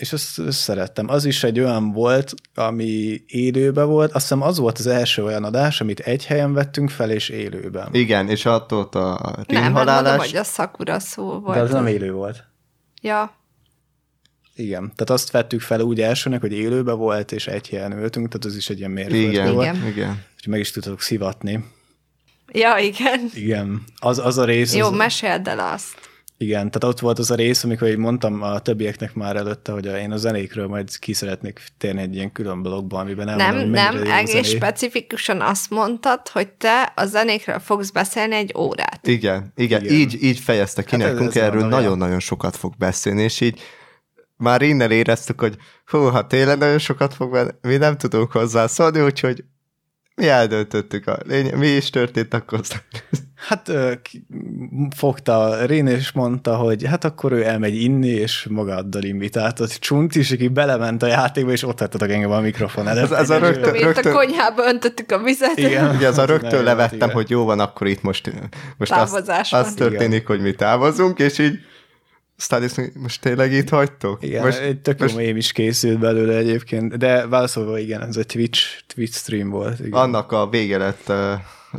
és 0.00 0.12
azt, 0.12 0.38
azt 0.38 0.58
szerettem. 0.58 1.08
Az 1.08 1.24
is 1.24 1.44
egy 1.44 1.60
olyan 1.60 1.92
volt, 1.92 2.34
ami 2.54 3.22
élőben 3.26 3.86
volt. 3.86 4.12
Azt 4.12 4.22
hiszem 4.22 4.42
az 4.42 4.58
volt 4.58 4.78
az 4.78 4.86
első 4.86 5.24
olyan 5.24 5.44
adás, 5.44 5.80
amit 5.80 6.00
egy 6.00 6.26
helyen 6.26 6.52
vettünk 6.52 6.90
fel, 6.90 7.10
és 7.10 7.28
élőben. 7.28 7.88
Igen, 7.92 8.28
és 8.28 8.46
attól 8.46 8.84
a 8.84 9.44
Nem, 9.46 9.74
hát 9.74 10.20
hogy 10.20 10.36
a 10.36 10.42
Sakura 10.44 10.98
szó 10.98 11.24
volt. 11.24 11.56
De 11.56 11.62
az 11.62 11.70
nem 11.70 11.86
élő 11.86 12.12
volt. 12.12 12.44
Ja, 13.02 13.38
Igen, 14.54 14.80
tehát 14.80 15.10
azt 15.10 15.30
vettük 15.30 15.60
fel 15.60 15.80
úgy 15.80 16.00
elsőnek, 16.00 16.40
hogy 16.40 16.52
élőben 16.52 16.98
volt, 16.98 17.32
és 17.32 17.46
egy 17.46 17.68
helyen 17.68 17.92
ültünk, 17.92 18.28
tehát 18.28 18.44
az 18.44 18.56
is 18.56 18.70
egy 18.70 18.78
ilyen 18.78 18.90
mérföld 18.90 19.32
igen, 19.32 19.54
volt. 19.54 19.74
Igen. 19.74 19.86
igen. 19.86 20.24
Úgyhogy 20.34 20.52
meg 20.52 20.60
is 20.60 20.70
tudtok 20.70 21.00
szivatni. 21.00 21.64
ja, 22.52 22.76
igen. 22.76 23.30
Igen, 23.34 23.82
az, 23.98 24.18
az 24.18 24.38
a 24.38 24.44
rész... 24.44 24.74
Jó, 24.74 24.86
az, 24.86 24.96
meséld 24.96 25.48
el 25.48 25.58
azt. 25.58 26.09
Igen, 26.42 26.70
tehát 26.70 26.94
ott 26.94 27.00
volt 27.00 27.18
az 27.18 27.30
a 27.30 27.34
rész, 27.34 27.64
amikor 27.64 27.88
így 27.88 27.96
mondtam 27.96 28.42
a 28.42 28.58
többieknek 28.58 29.14
már 29.14 29.36
előtte, 29.36 29.72
hogy 29.72 29.84
én 29.86 30.12
a 30.12 30.16
zenékről 30.16 30.66
majd 30.66 30.98
ki 30.98 31.12
szeretnék 31.12 31.60
térni 31.78 32.00
egy 32.00 32.14
ilyen 32.14 32.32
külön 32.32 32.62
blogba, 32.62 32.98
amiben 32.98 33.26
nem 33.26 33.36
Nem, 33.36 33.54
mondom, 33.54 33.70
nem, 33.70 34.06
egész 34.06 34.30
zené. 34.30 34.56
specifikusan 34.56 35.40
azt 35.40 35.70
mondtad, 35.70 36.28
hogy 36.28 36.48
te 36.48 36.92
a 36.96 37.04
zenékről 37.04 37.58
fogsz 37.58 37.90
beszélni 37.90 38.34
egy 38.34 38.54
órát. 38.58 39.06
Igen, 39.06 39.52
igen, 39.56 39.84
Igen. 39.84 39.94
Így, 39.94 40.22
így 40.22 40.38
fejezte 40.38 40.82
ki 40.82 41.00
Hát 41.00 41.12
nekünk, 41.12 41.34
erről 41.34 41.66
nagyon-nagyon 41.68 42.20
sokat 42.20 42.56
fog 42.56 42.76
beszélni, 42.78 43.22
és 43.22 43.40
így 43.40 43.60
már 44.36 44.62
innen 44.62 44.90
éreztük, 44.90 45.40
hogy 45.40 45.56
hú, 45.86 45.98
ha 45.98 46.26
tényleg 46.26 46.58
nagyon 46.58 46.78
sokat 46.78 47.14
fog 47.14 47.30
venni, 47.30 47.50
mi 47.62 47.76
nem 47.76 47.96
tudunk 47.96 48.32
hozzászólni, 48.32 49.00
úgyhogy 49.00 49.44
mi 50.14 50.28
eldöntöttük, 50.28 51.06
a 51.06 51.18
lény- 51.26 51.54
mi 51.56 51.66
is 51.68 51.90
történt 51.90 52.34
akkor. 52.34 52.60
Hát 53.48 53.72
fogta 54.96 55.64
Rén, 55.64 55.86
és 55.86 56.12
mondta, 56.12 56.56
hogy 56.56 56.84
hát 56.86 57.04
akkor 57.04 57.32
ő 57.32 57.44
elmegy 57.44 57.82
inni, 57.82 58.08
és 58.08 58.46
magaddal 58.50 59.02
invitált. 59.02 59.78
Csunt 59.78 60.14
is, 60.14 60.30
aki 60.32 60.48
belement 60.48 61.02
a 61.02 61.06
játékba, 61.06 61.50
és 61.52 61.62
ott 61.62 61.78
hagytatok 61.78 62.10
engem 62.10 62.30
a 62.30 62.40
mikrofon 62.40 62.88
előtt. 62.88 63.02
Ez- 63.10 63.18
ez 63.18 63.30
a 63.30 63.38
rögtön- 63.38 63.72
Mint 63.72 63.84
a 63.84 63.86
rögtön- 63.86 64.12
konyhába 64.12 64.66
öntöttük 64.66 65.12
a 65.12 65.18
vizet. 65.18 65.58
Igen. 65.58 65.94
Ugye 65.96 66.08
az 66.08 66.18
a 66.18 66.24
rögtön 66.24 66.62
levettem, 66.64 67.10
hogy 67.10 67.30
jó 67.30 67.44
van, 67.44 67.60
akkor 67.60 67.86
itt 67.86 68.02
most, 68.02 68.32
most 68.76 68.92
az, 68.92 69.10
Távozás 69.10 69.50
van. 69.50 69.60
az 69.60 69.74
történik, 69.74 70.26
hogy 70.26 70.40
mi 70.40 70.52
távozunk, 70.52 71.18
és 71.18 71.38
így 71.38 71.58
aztán 72.40 72.90
most 72.94 73.20
tényleg 73.20 73.52
itt 73.52 73.68
hagytok? 73.68 74.22
Igen, 74.22 74.44
most, 74.44 74.58
egy 74.58 74.80
tök 74.80 74.98
jó 74.98 75.04
most 75.04 75.16
mém 75.16 75.36
is 75.36 75.52
készült 75.52 75.98
belőle 75.98 76.36
egyébként, 76.36 76.96
de 76.96 77.26
válaszolva 77.26 77.78
igen, 77.78 78.02
ez 78.02 78.16
egy 78.16 78.26
Twitch, 78.26 78.82
Twitch 78.86 79.16
stream 79.16 79.50
volt. 79.50 79.78
Igen, 79.78 79.92
annak 79.92 80.32
a 80.32 80.48
vége 80.48 80.78
lett 80.78 81.08
uh, 81.08 81.32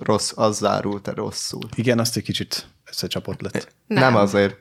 rossz, 0.04 0.32
az 0.36 0.58
zárult 0.58 1.08
-e 1.08 1.14
rosszul. 1.14 1.62
igen 1.76 2.00
azt 2.00 2.18
egy 2.18 2.24
kicsit 2.24 2.68
összecsapott 2.90 3.42
lett. 3.42 3.74
Nem, 3.88 4.04
Nem. 4.04 4.16
azért. 4.16 4.58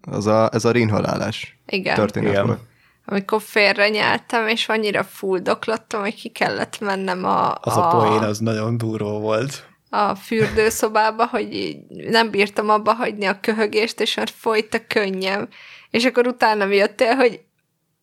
Az 0.00 0.26
a, 0.26 0.48
ez 0.52 0.64
a 0.64 0.70
rinhalálás 0.70 1.58
Igen. 1.66 1.94
történet 1.94 2.30
Igen. 2.30 2.46
volt. 2.46 2.60
Amikor 3.04 3.42
félre 3.42 3.88
nyáltam, 3.88 4.48
és 4.48 4.68
annyira 4.68 5.04
fuldoklottam, 5.04 6.00
hogy 6.00 6.14
ki 6.14 6.28
kellett 6.28 6.80
mennem 6.80 7.24
a, 7.24 7.54
Az 7.54 7.76
a, 7.76 7.88
a 7.88 7.96
poén, 7.96 8.22
az 8.22 8.38
nagyon 8.38 8.78
duró 8.78 9.20
volt. 9.20 9.70
A 9.94 10.14
fürdőszobába, 10.14 11.26
hogy 11.26 11.76
nem 11.88 12.30
bírtam 12.30 12.68
abba 12.68 12.92
hagyni 12.92 13.26
a 13.26 13.40
köhögést, 13.40 14.00
és 14.00 14.14
már 14.14 14.28
folyt 14.38 14.74
a 14.74 14.86
könnyem. 14.86 15.48
És 15.90 16.04
akkor 16.04 16.26
utána 16.26 16.66
jöttél, 16.66 17.14
hogy 17.14 17.40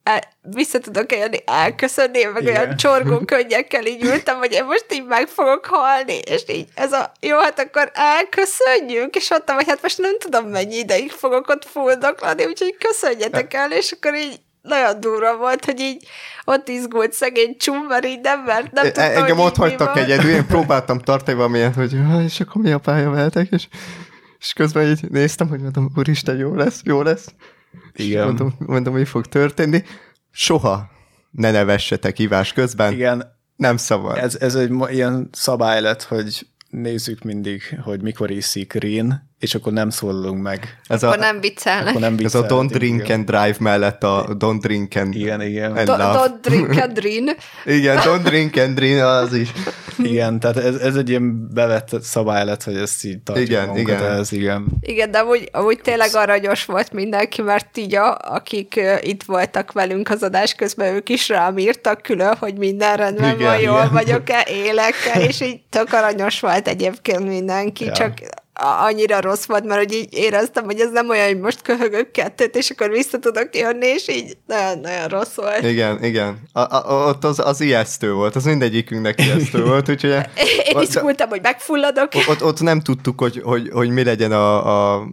el, 0.04 0.22
vissza 0.42 0.80
tudok 0.80 1.12
élni, 1.12 1.38
elköszönni, 1.46 2.24
meg 2.24 2.42
Igen. 2.42 2.56
olyan 2.56 2.76
csorgó 2.76 3.20
könnyekkel 3.26 3.86
így 3.86 4.04
ültem, 4.04 4.38
hogy 4.38 4.52
én 4.52 4.66
most 4.66 4.86
így 4.90 5.06
meg 5.06 5.28
fogok 5.28 5.66
halni, 5.66 6.18
és 6.18 6.44
így 6.48 6.68
ez 6.76 6.94
a, 6.94 7.12
jó, 7.20 7.40
hát 7.40 7.60
akkor 7.60 7.92
elköszönjünk, 7.94 9.16
és 9.16 9.30
mondtam, 9.30 9.56
hogy 9.56 9.68
hát 9.68 9.82
most 9.82 9.98
nem 9.98 10.20
tudom, 10.20 10.46
mennyi 10.46 10.76
ideig 10.76 11.12
fogok 11.12 11.48
ott 11.48 11.66
fuldoklani, 11.66 12.46
úgyhogy 12.46 12.78
köszönjetek 12.78 13.54
el, 13.54 13.72
és 13.72 13.92
akkor 13.92 14.16
így 14.16 14.40
nagyon 14.62 15.00
durva 15.00 15.38
volt, 15.38 15.66
hogy 15.66 15.80
így 15.80 16.08
ott 16.46 16.68
izgult 16.68 17.14
szegény 17.14 17.56
csum, 17.58 17.86
mert 17.88 18.06
így 18.06 18.20
nem, 18.22 18.44
mert 18.44 18.72
nem 18.72 18.86
E- 18.86 18.92
tudtam, 18.92 19.12
Engem 19.16 19.38
hogy 19.38 19.46
ott 19.46 19.56
hagytak 19.56 19.94
van. 19.94 20.04
egyedül, 20.04 20.30
én 20.32 20.46
próbáltam 20.46 21.00
tartani 21.00 21.38
valamilyen, 21.38 21.74
hogy 21.74 21.94
"Ah, 22.12 22.24
és 22.24 22.40
akkor 22.40 22.62
mi 22.62 22.72
a 22.72 22.78
pálya 22.78 23.10
veletek, 23.10 23.48
és, 23.52 23.68
és 24.40 24.54
közben 24.54 24.88
így 24.90 25.10
néztem, 25.10 25.48
hogy 25.48 25.60
mondom, 25.62 25.92
úristen, 25.96 26.38
jó 26.38 26.56
lesz, 26.56 26.82
jó 26.84 27.02
lesz. 27.02 27.28
És 27.94 28.06
Igen. 28.06 28.26
Mondom, 28.26 28.56
mondom, 28.60 28.94
mi 28.94 29.06
fog 29.06 29.26
történni. 29.26 29.84
Soha 30.32 30.90
ne 31.32 31.52
nevessetek 31.52 32.18
hívás 32.18 32.54
közben, 32.54 32.92
Igen, 32.94 33.38
nem 33.56 33.78
szabad. 33.78 34.18
ez, 34.18 34.36
ez 34.36 34.56
egy 34.56 34.72
ilyen 34.90 35.30
szabály 35.32 35.82
lett, 35.82 36.04
hogy 36.04 36.48
nézzük 36.70 37.24
mindig, 37.24 37.80
hogy 37.84 38.02
mikor 38.02 38.32
iszik 38.32 38.74
Rén, 38.74 39.29
és 39.40 39.56
akkor 39.56 39.74
nem 39.74 39.90
szólalunk 39.90 40.42
meg. 40.42 40.80
ez, 40.88 41.04
a, 41.04 41.08
Akkor 41.08 41.20
nem 41.20 41.40
viccelnek. 41.40 41.88
Akkor 41.88 42.02
nem 42.02 42.16
ez 42.24 42.36
a 42.36 42.46
don't 42.46 42.68
drink 42.72 43.02
igen. 43.04 43.18
and 43.20 43.26
drive 43.26 43.56
mellett 43.60 44.04
a 44.04 44.26
don't 44.40 44.58
drink 44.62 44.96
and, 44.96 45.16
Igen, 45.16 45.42
igen. 45.42 45.76
and 45.78 45.88
Do-. 45.88 45.96
Don't 45.98 46.34
drink 46.42 46.70
a 46.82 46.88
drin. 46.88 47.30
Igen, 47.66 47.98
don't 47.98 48.22
drink 48.24 48.58
and 48.58 48.76
drink, 48.76 49.02
az 49.02 49.34
is. 49.34 49.52
Igen, 49.98 50.40
tehát 50.40 50.58
ez, 50.58 50.76
ez 50.76 50.96
egy 50.96 51.10
ilyen 51.10 51.54
bevett 51.54 51.90
szabály 52.02 52.46
lett, 52.46 52.64
hogy 52.64 52.76
ezt 52.76 53.06
így 53.06 53.20
tartjuk 53.20 53.48
Igen, 53.50 53.68
magunkat 53.68 54.00
igen. 54.00 54.12
Ez, 54.12 54.32
igen. 54.32 54.66
Igen, 54.80 55.12
de 55.12 55.18
amúgy, 55.18 55.50
amúgy 55.52 55.80
tényleg 55.82 56.10
aranyos 56.16 56.66
volt 56.66 56.92
mindenki, 56.92 57.42
mert 57.42 57.78
így 57.78 57.96
a, 57.96 58.18
akik 58.22 58.80
itt 59.02 59.24
voltak 59.24 59.72
velünk 59.72 60.10
az 60.10 60.24
adás 60.24 60.54
közben, 60.54 60.94
ők 60.94 61.10
is 61.10 61.28
rám 61.30 61.58
írtak 61.58 62.02
külön, 62.02 62.36
hogy 62.40 62.58
minden 62.58 62.98
rendben 62.98 63.36
Igen, 63.36 63.48
van, 63.48 63.60
jól 63.60 63.78
igen. 63.80 63.92
vagyok-e, 63.94 64.48
élek-e, 64.50 65.20
és 65.20 65.42
így 65.42 65.62
tök 65.70 65.94
aranyos 65.94 66.40
volt 66.40 66.68
egyébként 66.68 67.28
mindenki, 67.28 67.86
Ja. 67.86 67.92
csak 67.92 68.14
a- 68.22 68.48
annyira 68.62 69.22
rossz 69.22 69.46
volt, 69.46 69.66
mert 69.66 69.80
hogy 69.80 69.94
így 69.94 70.08
éreztem, 70.12 70.64
hogy 70.64 70.80
ez 70.80 70.92
nem 70.92 71.10
olyan, 71.10 71.28
hogy 71.28 71.40
most 71.40 71.62
köhögök 71.62 72.12
kettőt, 72.12 72.56
és 72.56 72.70
akkor 72.70 72.90
vissza 72.90 73.20
tudok 73.20 73.56
jönni, 73.56 73.86
és 73.86 74.08
így 74.08 74.38
nagyon-nagyon 74.48 75.08
rossz 75.08 75.36
volt. 75.36 75.64
Igen, 75.64 76.04
igen. 76.04 76.40
A, 76.54 76.60
a, 76.60 77.08
ott 77.08 77.24
az, 77.24 77.40
az 77.40 77.62
ijesztő 77.62 78.14
volt, 78.14 78.36
az 78.36 78.44
mindegyikünknek 78.44 79.22
ijesztő 79.26 79.64
volt, 79.64 79.90
úgyhogy 79.90 80.10
Én 80.10 80.76
ott, 80.76 80.84
izgultam, 80.84 81.30
hogy 81.30 81.42
megfulladok. 81.42 82.10
ott, 82.28 82.44
ott 82.44 82.62
nem 82.62 82.82
tudtuk, 82.82 83.20
hogy, 83.20 83.42
hogy, 83.44 83.70
hogy 83.74 83.90
mi 83.90 84.04
legyen 84.04 84.32
a, 84.32 84.96
a 84.96 85.08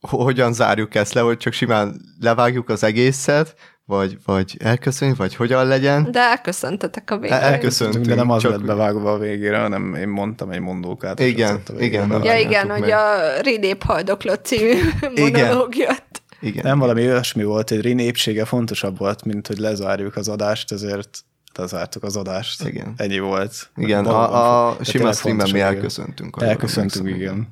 hogyan 0.00 0.52
zárjuk 0.52 0.94
ezt 0.94 1.12
le, 1.12 1.20
hogy 1.20 1.36
csak 1.36 1.52
simán 1.52 2.00
levágjuk 2.20 2.68
az 2.68 2.82
egészet, 2.82 3.54
vagy, 3.84 4.18
vagy 4.24 4.56
elköszönjük, 4.60 5.16
vagy 5.16 5.34
hogyan 5.34 5.66
legyen. 5.66 6.10
De 6.10 6.20
elköszöntetek 6.20 7.10
a 7.10 7.18
végén. 7.18 7.36
El- 7.36 7.42
elköszöntünk, 7.42 8.06
De 8.06 8.14
nem 8.14 8.30
az 8.30 8.42
csak- 8.42 8.50
lett 8.50 8.64
bevágva 8.64 9.12
a 9.12 9.18
végére, 9.18 9.58
hanem 9.58 9.94
én 9.94 10.08
mondtam 10.08 10.50
egy 10.50 10.60
mondókát. 10.60 11.20
Igen, 11.20 11.62
igen. 11.78 12.22
Ja 12.24 12.38
igen, 12.38 12.66
meg. 12.66 12.78
hogy 12.78 12.90
a 12.90 13.40
Rinép 13.40 13.82
haldoklott 13.82 14.44
című 14.44 14.78
Igen. 15.14 15.46
monológ 15.46 15.76
jött. 15.76 16.22
Igen. 16.40 16.62
Nem 16.64 16.78
valami 16.78 17.06
olyasmi 17.06 17.44
volt, 17.44 17.68
hogy 17.68 17.80
Rén 17.80 17.98
épsége 17.98 18.44
fontosabb 18.44 18.98
volt, 18.98 19.24
mint 19.24 19.46
hogy 19.46 19.58
lezárjuk 19.58 20.16
az 20.16 20.28
adást, 20.28 20.72
ezért 20.72 21.18
lezártuk 21.54 22.02
az 22.02 22.16
adást. 22.16 22.62
Igen. 22.68 22.92
Ennyi 22.96 23.18
volt. 23.18 23.70
Igen, 23.76 24.02
Valóban 24.04 24.32
a, 24.32 24.68
a 24.68 24.76
sima 24.84 25.12
streamben 25.12 25.50
mi 25.52 25.60
elköszöntünk. 25.60 26.36
Elköszöntünk, 26.40 27.08
igen. 27.08 27.48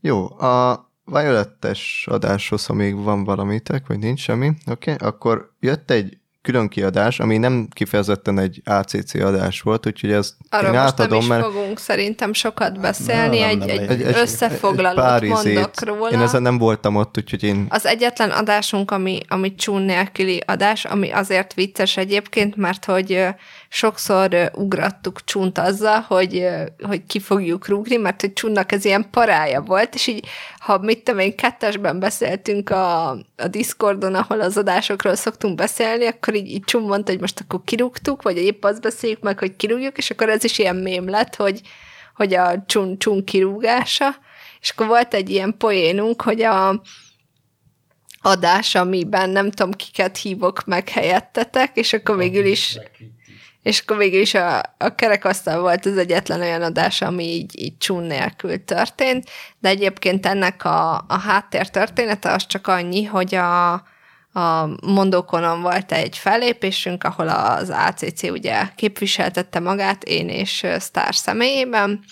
Jó, 0.00 0.40
a 0.40 0.90
Violettes 1.12 2.06
adáshoz, 2.10 2.66
ha 2.66 2.72
még 2.72 2.96
van 2.96 3.24
valamitek, 3.24 3.86
vagy 3.86 3.98
nincs 3.98 4.20
semmi, 4.20 4.52
oké, 4.70 4.92
okay? 4.92 5.08
akkor 5.08 5.52
jött 5.60 5.90
egy 5.90 6.16
külön 6.42 6.68
kiadás, 6.68 7.20
ami 7.20 7.38
nem 7.38 7.68
kifejezetten 7.70 8.38
egy 8.38 8.62
ACC 8.64 9.14
adás 9.14 9.60
volt, 9.60 9.86
úgyhogy 9.86 10.12
ezt 10.12 10.34
Arról 10.50 10.72
én 10.72 10.80
most 10.80 10.96
nem 10.96 11.06
átadom, 11.06 11.20
is 11.20 11.26
mert 11.26 11.44
fogunk 11.44 11.78
szerintem 11.78 12.32
sokat 12.32 12.80
beszélni, 12.80 13.38
Nem, 13.38 13.48
egy, 13.48 13.58
nem, 13.58 13.68
egy, 13.68 14.02
egy, 14.02 14.16
összefoglalót 14.16 15.04
pár 15.04 15.22
mondok 15.22 15.44
izét. 15.46 15.80
róla. 15.80 16.10
Én 16.10 16.20
ezen 16.20 16.42
nem 16.42 16.58
voltam 16.58 16.96
ott, 16.96 17.18
úgyhogy 17.18 17.42
én... 17.42 17.66
Az 17.68 17.86
egyetlen 17.86 18.30
adásunk, 18.30 18.90
ami, 18.90 19.20
ami 19.28 19.54
csún 19.54 19.82
nélküli 19.82 20.42
adás, 20.46 20.84
ami 20.84 21.10
azért 21.10 21.54
vicces 21.54 21.96
egyébként, 21.96 22.56
mert 22.56 22.84
hogy 22.84 23.26
sokszor 23.74 24.50
ugrattuk 24.54 25.24
csunt 25.24 25.58
azzal, 25.58 26.00
hogy, 26.00 26.46
hogy 26.82 27.06
ki 27.06 27.20
fogjuk 27.20 27.68
rúgni, 27.68 27.96
mert 27.96 28.20
hogy 28.20 28.32
csunnak 28.32 28.72
ez 28.72 28.84
ilyen 28.84 29.10
parája 29.10 29.60
volt, 29.60 29.94
és 29.94 30.06
így, 30.06 30.26
ha 30.58 30.78
mit 30.78 31.02
tudom 31.02 31.20
én, 31.20 31.36
kettesben 31.36 31.98
beszéltünk 31.98 32.70
a, 32.70 33.10
a 33.36 33.48
Discordon, 33.50 34.14
ahol 34.14 34.40
az 34.40 34.56
adásokról 34.56 35.14
szoktunk 35.14 35.54
beszélni, 35.54 36.06
akkor 36.06 36.34
így, 36.34 36.50
így 36.50 36.64
csun 36.64 36.82
mondta, 36.82 37.10
hogy 37.10 37.20
most 37.20 37.40
akkor 37.40 37.60
kirúgtuk, 37.64 38.22
vagy 38.22 38.36
épp 38.36 38.64
azt 38.64 38.80
beszéljük 38.80 39.20
meg, 39.20 39.38
hogy 39.38 39.56
kirúgjuk, 39.56 39.98
és 39.98 40.10
akkor 40.10 40.28
ez 40.28 40.44
is 40.44 40.58
ilyen 40.58 40.76
mém 40.76 41.08
lett, 41.08 41.36
hogy, 41.36 41.60
hogy 42.14 42.34
a 42.34 42.64
csun, 42.66 42.98
csun 42.98 43.24
kirúgása, 43.24 44.16
és 44.60 44.70
akkor 44.70 44.86
volt 44.86 45.14
egy 45.14 45.30
ilyen 45.30 45.54
poénunk, 45.58 46.22
hogy 46.22 46.42
a, 46.42 46.82
adás, 48.22 48.74
amiben 48.74 49.30
nem 49.30 49.50
tudom, 49.50 49.72
kiket 49.72 50.16
hívok 50.16 50.64
meg 50.64 50.88
helyettetek, 50.88 51.76
és 51.76 51.92
akkor 51.92 52.16
végül 52.16 52.44
is 52.44 52.78
és 53.62 53.80
akkor 53.80 53.96
végül 53.96 54.20
is 54.20 54.34
a, 54.34 54.58
a 54.78 54.94
kerekasztal 54.94 55.60
volt 55.60 55.86
az 55.86 55.98
egyetlen 55.98 56.40
olyan 56.40 56.62
adás, 56.62 57.02
ami 57.02 57.24
így, 57.24 57.62
így 57.62 57.78
csún 57.78 58.02
nélkül 58.02 58.64
történt, 58.64 59.30
de 59.58 59.68
egyébként 59.68 60.26
ennek 60.26 60.64
a, 60.64 61.04
a 61.08 61.18
háttér 61.18 61.70
története 61.70 62.32
az 62.32 62.46
csak 62.46 62.66
annyi, 62.66 63.04
hogy 63.04 63.34
a, 63.34 63.72
a 64.32 64.68
mondókonon 64.86 65.62
volt 65.62 65.92
egy 65.92 66.18
fellépésünk, 66.18 67.04
ahol 67.04 67.28
az 67.28 67.70
ACC 67.70 68.22
ugye 68.22 68.62
képviseltette 68.76 69.60
magát, 69.60 70.04
én 70.04 70.28
és 70.28 70.66
Sztár 70.78 71.14
személyében, 71.14 72.04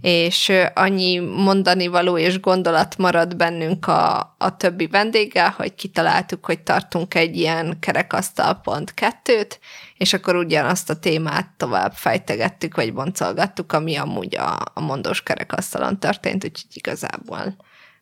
és 0.00 0.52
annyi 0.74 1.18
mondani 1.18 1.86
való 1.86 2.18
és 2.18 2.40
gondolat 2.40 2.98
maradt 2.98 3.36
bennünk 3.36 3.86
a, 3.86 4.34
a 4.38 4.56
többi 4.56 4.86
vendéggel, 4.86 5.54
hogy 5.56 5.74
kitaláltuk, 5.74 6.46
hogy 6.46 6.60
tartunk 6.60 7.14
egy 7.14 7.36
ilyen 7.36 7.76
kerekasztal 7.80 8.60
pont 8.62 8.94
kettőt, 8.94 9.60
és 10.04 10.12
akkor 10.12 10.36
ugyanazt 10.36 10.90
a 10.90 10.98
témát 10.98 11.50
tovább 11.56 11.92
fejtegettük, 11.92 12.74
vagy 12.74 12.92
boncolgattuk, 12.92 13.72
ami 13.72 13.96
amúgy 13.96 14.36
a, 14.36 14.58
a 14.74 14.80
mondós 14.80 15.22
kerekasztalon 15.22 15.98
történt, 15.98 16.44
úgyhogy 16.44 16.76
igazából 16.76 17.56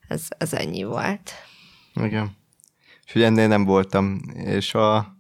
ez, 0.09 0.23
ez 0.39 0.53
ennyi 0.53 0.85
volt. 0.85 1.33
Igen. 1.95 2.37
És 3.05 3.13
hogy 3.13 3.23
ennél 3.23 3.49
nem 3.49 3.65
voltam, 3.65 4.21
és 4.35 4.75
a 4.75 5.17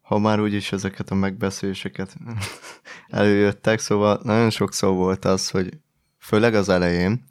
ha 0.00 0.18
már 0.18 0.40
úgyis 0.40 0.72
ezeket 0.72 1.10
a 1.10 1.14
megbeszéléseket 1.14 2.16
előjöttek, 3.08 3.78
szóval 3.78 4.20
nagyon 4.22 4.50
sokszor 4.50 4.94
volt 4.94 5.24
az, 5.24 5.50
hogy 5.50 5.78
főleg 6.18 6.54
az 6.54 6.68
elején, 6.68 7.24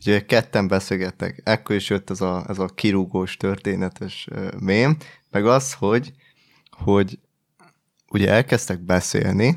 ugye 0.00 0.24
ketten 0.24 0.68
beszélgettek, 0.68 1.40
ekkor 1.44 1.76
is 1.76 1.90
jött 1.90 2.10
ez 2.10 2.20
a, 2.20 2.44
ez 2.48 2.58
a 2.58 2.66
kirúgós 2.66 3.36
történetes 3.36 4.28
mém, 4.58 4.96
meg 5.30 5.46
az, 5.46 5.72
hogy, 5.72 6.12
hogy 6.70 7.18
ugye 8.14 8.30
elkezdtek 8.30 8.80
beszélni, 8.80 9.54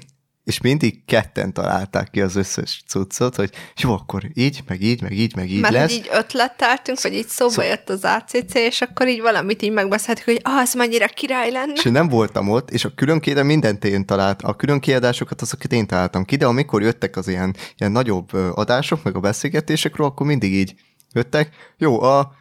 és 0.47 0.61
mindig 0.61 1.05
ketten 1.05 1.53
találták 1.53 2.09
ki 2.09 2.21
az 2.21 2.35
összes 2.35 2.83
cuccot, 2.87 3.35
hogy 3.35 3.49
jó, 3.77 3.93
akkor 3.93 4.23
így, 4.33 4.59
meg 4.67 4.81
így, 4.81 5.01
meg 5.01 5.11
így, 5.11 5.35
meg 5.35 5.49
így 5.49 5.59
Mert 5.59 5.73
lesz. 5.73 5.91
így 5.91 6.09
ötleteltünk, 6.11 7.01
vagy 7.01 7.13
így 7.13 7.27
szóba 7.27 7.51
Szó- 7.51 7.63
jött 7.63 7.89
az 7.89 8.03
ACC, 8.03 8.53
és 8.53 8.81
akkor 8.81 9.07
így 9.07 9.21
valamit 9.21 9.61
így 9.61 9.71
megbeszéltük, 9.71 10.25
hogy 10.25 10.39
ah, 10.43 10.57
az 10.57 10.73
mennyire 10.73 11.07
király 11.07 11.51
lenne. 11.51 11.73
És 11.75 11.83
nem 11.83 12.07
voltam 12.07 12.49
ott, 12.49 12.71
és 12.71 12.85
a 12.85 12.93
különkiadás 12.95 13.45
mindent 13.45 13.85
én 13.85 14.05
talált, 14.05 14.41
a 14.41 14.53
különkiadásokat 14.55 15.41
azokat 15.41 15.71
én 15.71 15.87
találtam 15.87 16.25
ki, 16.25 16.35
de 16.35 16.45
amikor 16.45 16.81
jöttek 16.81 17.17
az 17.17 17.27
ilyen, 17.27 17.55
ilyen 17.77 17.91
nagyobb 17.91 18.33
adások, 18.33 19.03
meg 19.03 19.15
a 19.15 19.19
beszélgetésekről, 19.19 20.07
akkor 20.07 20.25
mindig 20.25 20.53
így 20.53 20.73
jöttek, 21.13 21.49
jó, 21.77 22.01
a, 22.01 22.31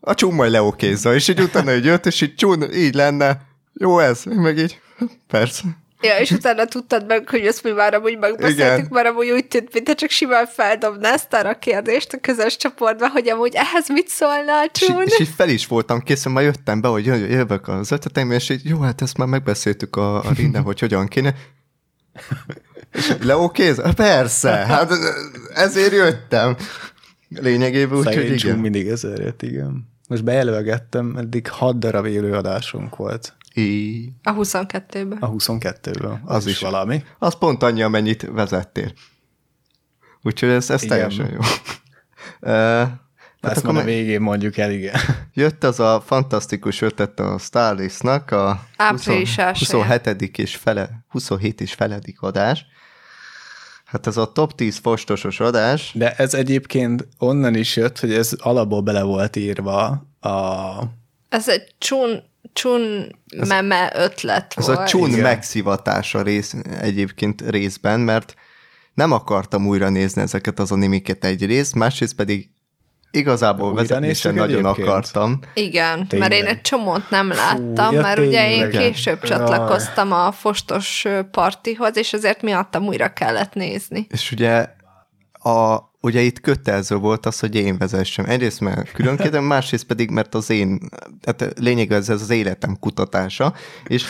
a 0.00 0.14
csún 0.14 0.34
majd 0.34 0.50
leokézza, 0.50 1.14
és 1.14 1.28
így 1.28 1.40
utána 1.40 1.74
így 1.74 1.84
jött, 1.84 2.06
és 2.06 2.20
így 2.20 2.34
csún, 2.34 2.72
így 2.74 2.94
lenne, 2.94 3.40
jó 3.72 3.98
ez, 3.98 4.22
meg 4.24 4.58
így, 4.58 4.80
persze. 5.26 5.62
Ja, 6.00 6.18
és 6.18 6.30
utána 6.30 6.64
tudtad 6.64 7.06
meg, 7.06 7.28
hogy 7.28 7.46
ezt 7.46 7.62
mi 7.62 7.70
már 7.70 7.94
amúgy 7.94 8.18
megbeszéltük, 8.18 8.78
Igen. 8.78 8.86
mert 8.90 9.06
amúgy 9.08 9.30
úgy 9.30 9.46
tűnt, 9.46 9.72
mintha 9.72 9.94
csak 9.94 10.10
simán 10.10 10.46
feldobná 10.46 11.12
ezt 11.12 11.34
arra 11.34 11.48
a 11.48 11.58
kérdést 11.58 12.12
a 12.12 12.18
közös 12.20 12.56
csoportba, 12.56 13.08
hogy 13.08 13.28
amúgy 13.28 13.54
ehhez 13.54 13.88
mit 13.88 14.08
szólna 14.08 14.52
a 14.58 14.64
És, 14.72 14.82
így- 14.82 14.88
csún. 14.88 15.02
és 15.04 15.18
így 15.20 15.28
fel 15.36 15.48
is 15.48 15.66
voltam 15.66 16.00
készen, 16.00 16.32
majd 16.32 16.46
jöttem 16.46 16.80
be, 16.80 16.88
hogy 16.88 17.06
jö- 17.06 17.30
jövök 17.30 17.68
az 17.68 17.90
ötleteim, 17.92 18.30
és 18.30 18.48
így, 18.48 18.64
jó, 18.64 18.80
hát 18.80 19.02
ezt 19.02 19.16
már 19.16 19.28
megbeszéltük 19.28 19.96
a, 19.96 20.16
a 20.24 20.32
rinne, 20.36 20.58
hogy 20.58 20.80
hogyan 20.80 21.06
kéne. 21.08 21.34
És 22.92 23.12
leokéz? 23.22 23.82
Persze, 23.96 24.50
hát 24.50 24.92
ezért 25.54 25.92
jöttem. 25.92 26.56
Lényegében 27.28 27.98
úgy, 27.98 28.04
hogy 28.04 28.14
Szegény 28.14 28.36
csún 28.36 28.50
igen. 28.50 28.62
mindig 28.62 28.88
ezért 28.88 29.18
jött, 29.18 29.42
igen. 29.42 29.88
Most 30.08 30.24
bejelölgettem, 30.24 31.16
eddig 31.16 31.48
hat 31.48 31.78
darab 31.78 32.06
élő 32.06 32.32
adásunk 32.32 32.96
volt 32.96 33.34
I... 33.54 34.12
A 34.22 34.34
22-ben. 34.34 35.18
a 35.20 35.30
22-ből. 35.30 36.22
Az, 36.24 36.34
Az 36.34 36.46
is, 36.46 36.58
valami. 36.58 37.04
Az 37.18 37.38
pont 37.38 37.62
annyi, 37.62 37.82
amennyit 37.82 38.22
vezettél. 38.22 38.92
Úgyhogy 40.22 40.48
ez, 40.48 40.70
ez 40.70 40.82
Igen. 40.82 40.96
teljesen 40.96 41.30
jó. 41.32 41.40
Hát 43.42 43.56
Ezt 43.56 43.64
akkor 43.64 43.78
a 43.78 43.84
végén 43.84 44.20
mondjuk 44.20 44.56
el, 44.56 44.70
igen. 44.70 44.94
jött 45.34 45.64
az 45.64 45.80
a 45.80 46.02
fantasztikus 46.06 46.80
ötlet 46.80 47.20
a 47.20 47.38
Starlistnak, 47.38 48.30
a 48.30 48.64
Április 48.76 49.36
20 49.36 49.38
elsője. 49.38 49.84
27. 49.84 50.38
és 50.38 50.56
fele, 50.56 51.04
27 51.08 51.60
és 51.60 51.72
feledik 51.72 52.20
adás. 52.20 52.66
Hát 53.84 54.06
ez 54.06 54.16
a 54.16 54.32
top 54.32 54.54
10 54.54 54.76
fostosos 54.78 55.40
adás, 55.40 55.92
De 55.94 56.14
ez 56.14 56.34
egyébként 56.34 57.08
onnan 57.18 57.54
is 57.54 57.76
jött, 57.76 57.98
hogy 57.98 58.12
ez 58.12 58.32
alapból 58.38 58.80
bele 58.80 59.02
volt 59.02 59.36
írva 59.36 60.06
a... 60.20 60.30
Ez 61.28 61.48
egy 61.48 61.74
csún, 61.78 62.22
csún 62.52 63.12
meme 63.48 63.92
ötlet 63.94 64.54
ez 64.56 64.66
volt. 64.66 64.78
a 64.78 64.84
csún 64.86 65.08
Igen. 65.08 65.20
megszivatása 65.20 66.22
rész, 66.22 66.54
egyébként 66.80 67.50
részben, 67.50 68.00
mert 68.00 68.34
nem 68.94 69.12
akartam 69.12 69.66
újra 69.66 69.88
nézni 69.88 70.22
ezeket 70.22 70.58
az 70.58 70.72
animiket 70.72 71.24
egyrészt, 71.24 71.74
másrészt 71.74 72.14
pedig 72.14 72.50
igazából 73.10 73.66
Újra 73.68 73.80
vezetni 73.80 74.14
sem 74.14 74.34
nagyon 74.34 74.58
egyébként? 74.66 74.88
akartam. 74.88 75.38
Igen, 75.54 76.06
Tényleg. 76.08 76.28
mert 76.28 76.42
én 76.42 76.48
egy 76.48 76.60
csomót 76.60 77.10
nem 77.10 77.28
láttam, 77.28 77.94
ja, 77.94 78.00
mert 78.00 78.18
ugye 78.18 78.50
én 78.50 78.70
tényleg. 78.70 78.92
később 78.92 79.18
Jaj. 79.22 79.30
csatlakoztam 79.30 80.12
a 80.12 80.32
fostos 80.32 81.04
partihoz, 81.30 81.96
és 81.96 82.12
ezért 82.12 82.42
miattam 82.42 82.86
újra 82.86 83.12
kellett 83.12 83.54
nézni. 83.54 84.06
És 84.10 84.32
ugye, 84.32 84.66
a, 85.42 85.90
ugye 86.00 86.20
itt 86.20 86.40
kötelező 86.40 86.96
volt 86.96 87.26
az, 87.26 87.40
hogy 87.40 87.54
én 87.54 87.78
vezessem. 87.78 88.24
Egyrészt 88.24 88.60
mert 88.60 88.92
különkedem, 88.92 89.44
másrészt 89.44 89.84
pedig, 89.84 90.10
mert 90.10 90.34
az 90.34 90.50
én, 90.50 90.80
tehát 91.20 91.58
lényeg 91.58 91.92
ez, 91.92 92.08
ez 92.08 92.22
az 92.22 92.30
életem 92.30 92.76
kutatása, 92.78 93.54
és, 93.86 94.04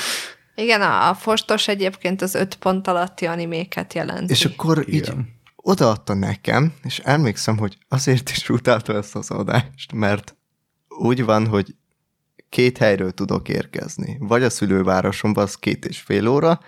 Igen, 0.55 0.81
a, 0.83 1.09
a 1.09 1.15
fostos 1.15 1.69
egyébként 1.69 2.23
az 2.23 2.35
öt 2.35 2.55
pont 2.55 2.87
alatti 2.89 3.27
animéket 3.27 3.95
jelenti. 3.95 4.33
és 4.33 4.45
akkor 4.45 4.89
így 4.89 4.95
Igen. 4.95 5.29
odaadta 5.57 6.15
nekem, 6.15 6.73
és 6.83 6.99
emlékszem, 6.99 7.59
hogy 7.59 7.79
azért 7.89 8.31
is 8.31 8.49
utálta 8.49 8.95
ezt 8.97 9.17
az 9.17 9.31
adást, 9.31 9.93
mert 9.93 10.37
úgy 10.89 11.25
van, 11.25 11.47
hogy 11.47 11.75
két 12.49 12.79
helyről 12.79 13.13
tudok 13.13 13.49
érkezni. 13.49 14.17
Vagy 14.21 14.43
a 14.43 14.51
szülővárosomban, 14.51 15.45
az 15.45 15.55
két 15.55 15.85
és 15.85 16.01
fél 16.01 16.27
óra, 16.27 16.61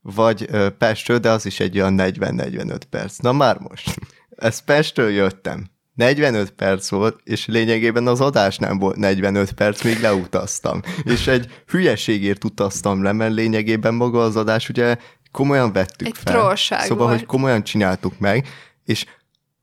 vagy 0.00 0.50
Pestről, 0.78 1.18
de 1.18 1.30
az 1.30 1.46
is 1.46 1.60
egy 1.60 1.80
olyan 1.80 1.94
40-45 1.98 2.80
perc. 2.90 3.18
Na 3.18 3.32
már 3.32 3.58
most. 3.58 3.98
Ez 4.36 4.58
Pestről 4.58 5.10
jöttem. 5.10 5.66
45 5.94 6.50
perc 6.50 6.88
volt, 6.88 7.20
és 7.24 7.46
lényegében 7.46 8.06
az 8.06 8.20
adás 8.20 8.56
nem 8.56 8.78
volt 8.78 8.96
45 8.96 9.52
perc, 9.52 9.82
míg 9.82 10.00
leutaztam. 10.00 10.80
És 11.04 11.26
egy 11.26 11.62
hülyeségért 11.66 12.44
utaztam 12.44 13.02
le, 13.02 13.12
mert 13.12 13.34
lényegében 13.34 13.94
maga 13.94 14.22
az 14.22 14.36
adás 14.36 14.68
ugye 14.68 14.96
komolyan 15.32 15.72
vettük 15.72 16.06
Egy 16.06 16.18
fel. 16.24 16.56
Szóval, 16.56 17.06
volt. 17.06 17.18
hogy 17.18 17.26
komolyan 17.26 17.62
csináltuk 17.62 18.18
meg, 18.18 18.48
és 18.84 19.06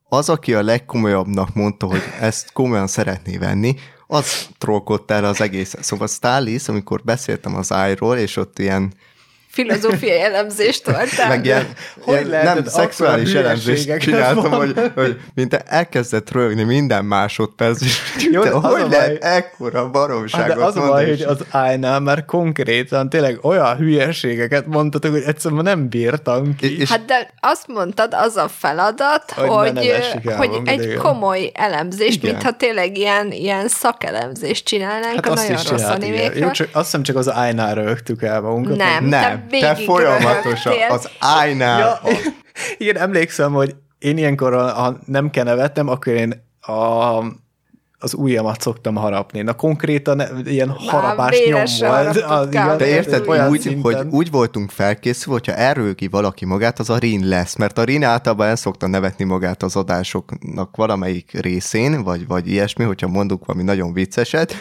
az, 0.08 0.28
aki 0.28 0.54
a 0.54 0.62
legkomolyabbnak 0.62 1.54
mondta, 1.54 1.86
hogy 1.86 2.02
ezt 2.20 2.52
komolyan 2.52 2.86
szeretné 2.86 3.36
venni, 3.36 3.74
az 4.06 4.48
trollkodta 4.58 5.14
el 5.14 5.24
az 5.24 5.40
egészet. 5.40 5.84
Szóval 5.84 6.06
Stalis, 6.06 6.68
amikor 6.68 7.02
beszéltem 7.04 7.56
az 7.56 7.72
ájról, 7.72 8.16
és 8.16 8.36
ott 8.36 8.58
ilyen, 8.58 8.92
Filozófiai 9.56 10.20
elemzést 10.20 10.84
toltál. 10.84 11.28
meg 11.28 11.44
ilyen, 11.44 11.66
hogy 12.00 12.26
ilyen 12.26 12.44
nem 12.44 12.64
szexuális 12.64 13.32
elemzést 13.34 13.96
csináltam, 13.98 14.50
hogy, 14.50 14.74
hogy 14.94 15.20
mint 15.34 15.54
elkezdett 15.54 16.30
rögni 16.30 16.62
minden 16.62 17.04
másodperc, 17.04 17.80
és 17.82 17.98
Jó, 18.32 18.42
a 18.42 18.58
hogy 18.60 18.80
baj- 18.80 18.90
lehet 18.90 19.24
ekkora 19.24 19.80
Hát 19.82 19.90
baromságot 19.90 20.56
de 20.56 20.64
az 20.64 20.74
mondani, 20.74 20.90
baj, 21.04 21.10
és- 21.10 21.24
hogy 21.24 21.36
az 21.40 21.44
ájnál 21.50 22.00
már 22.00 22.24
konkrétan 22.24 23.08
tényleg 23.08 23.38
olyan 23.42 23.76
hülyeségeket 23.76 24.66
mondtatok, 24.66 25.10
hogy 25.12 25.22
egyszerűen 25.26 25.62
nem 25.62 25.88
bírtam 25.88 26.56
ki. 26.56 26.80
és 26.80 26.90
Hát 26.90 27.04
de 27.04 27.30
azt 27.40 27.66
mondtad, 27.66 28.14
az 28.14 28.36
a 28.36 28.48
feladat, 28.58 29.30
Hogy 29.30 29.48
hogy, 29.48 29.78
hogy, 30.36 30.48
magad, 30.48 30.68
egy 30.68 30.82
igen. 30.82 30.98
komoly 30.98 31.50
elemzést, 31.54 32.16
Igen. 32.22 32.30
mintha 32.30 32.52
tényleg 32.56 32.96
ilyen, 32.96 33.32
ilyen 33.32 33.68
szakelemzést 33.68 34.64
csinálnánk 34.64 35.14
Hát 35.14 35.26
a 35.26 35.34
nagyon 35.34 35.52
is 35.52 35.68
rossz 35.68 35.80
igen. 35.80 36.02
Jó, 36.02 36.06
animékről. 36.08 36.50
csak, 36.50 36.68
azt 36.72 36.84
hiszem 36.84 37.02
csak 37.02 37.16
az 37.16 37.30
ájnál 37.32 37.74
rögtük 37.74 38.22
el 38.22 38.40
magunkat. 38.40 38.76
Nem. 38.76 39.04
nem, 39.04 39.45
te 39.50 39.58
te 39.58 39.72
végig 39.72 39.86
folyamatosan 39.88 40.72
röhögtél. 40.72 40.96
az 40.96 41.08
ájnál, 41.18 41.78
Ja, 41.78 41.92
a- 41.92 42.18
igen, 42.78 42.96
emlékszem, 42.96 43.52
hogy 43.52 43.74
én 43.98 44.18
ilyenkor, 44.18 44.52
ha 44.52 44.96
nem 45.06 45.30
kell 45.30 45.44
nevetnem, 45.44 45.88
akkor 45.88 46.12
én 46.12 46.44
a, 46.60 46.72
az 47.98 48.14
ujjamat 48.14 48.60
szoktam 48.60 48.94
harapni. 48.94 49.42
Na 49.42 49.52
konkrétan 49.52 50.22
ilyen 50.44 50.68
harapás 50.70 51.38
nyom 51.46 51.62
volt. 51.78 52.16
Az, 52.22 52.46
igen, 52.46 52.76
De 52.76 52.86
érted, 52.86 53.28
olyan 53.28 53.48
úgy, 53.48 53.60
szinten. 53.60 53.82
hogy 53.82 54.06
úgy 54.10 54.30
voltunk 54.30 54.70
felkészülve, 54.70 55.32
hogyha 55.32 55.60
erről 55.60 55.94
ki 55.94 56.06
valaki 56.08 56.44
magát, 56.44 56.78
az 56.78 56.90
a 56.90 56.98
Rin 56.98 57.28
lesz, 57.28 57.56
mert 57.56 57.78
a 57.78 57.84
Rin 57.84 58.02
általában 58.04 58.46
el 58.46 58.56
szokta 58.56 58.86
nevetni 58.86 59.24
magát 59.24 59.62
az 59.62 59.76
adásoknak 59.76 60.76
valamelyik 60.76 61.40
részén, 61.40 62.02
vagy, 62.02 62.26
vagy 62.26 62.48
ilyesmi, 62.48 62.84
hogyha 62.84 63.08
mondunk 63.08 63.44
valami 63.44 63.64
nagyon 63.64 63.92
vicceset. 63.92 64.54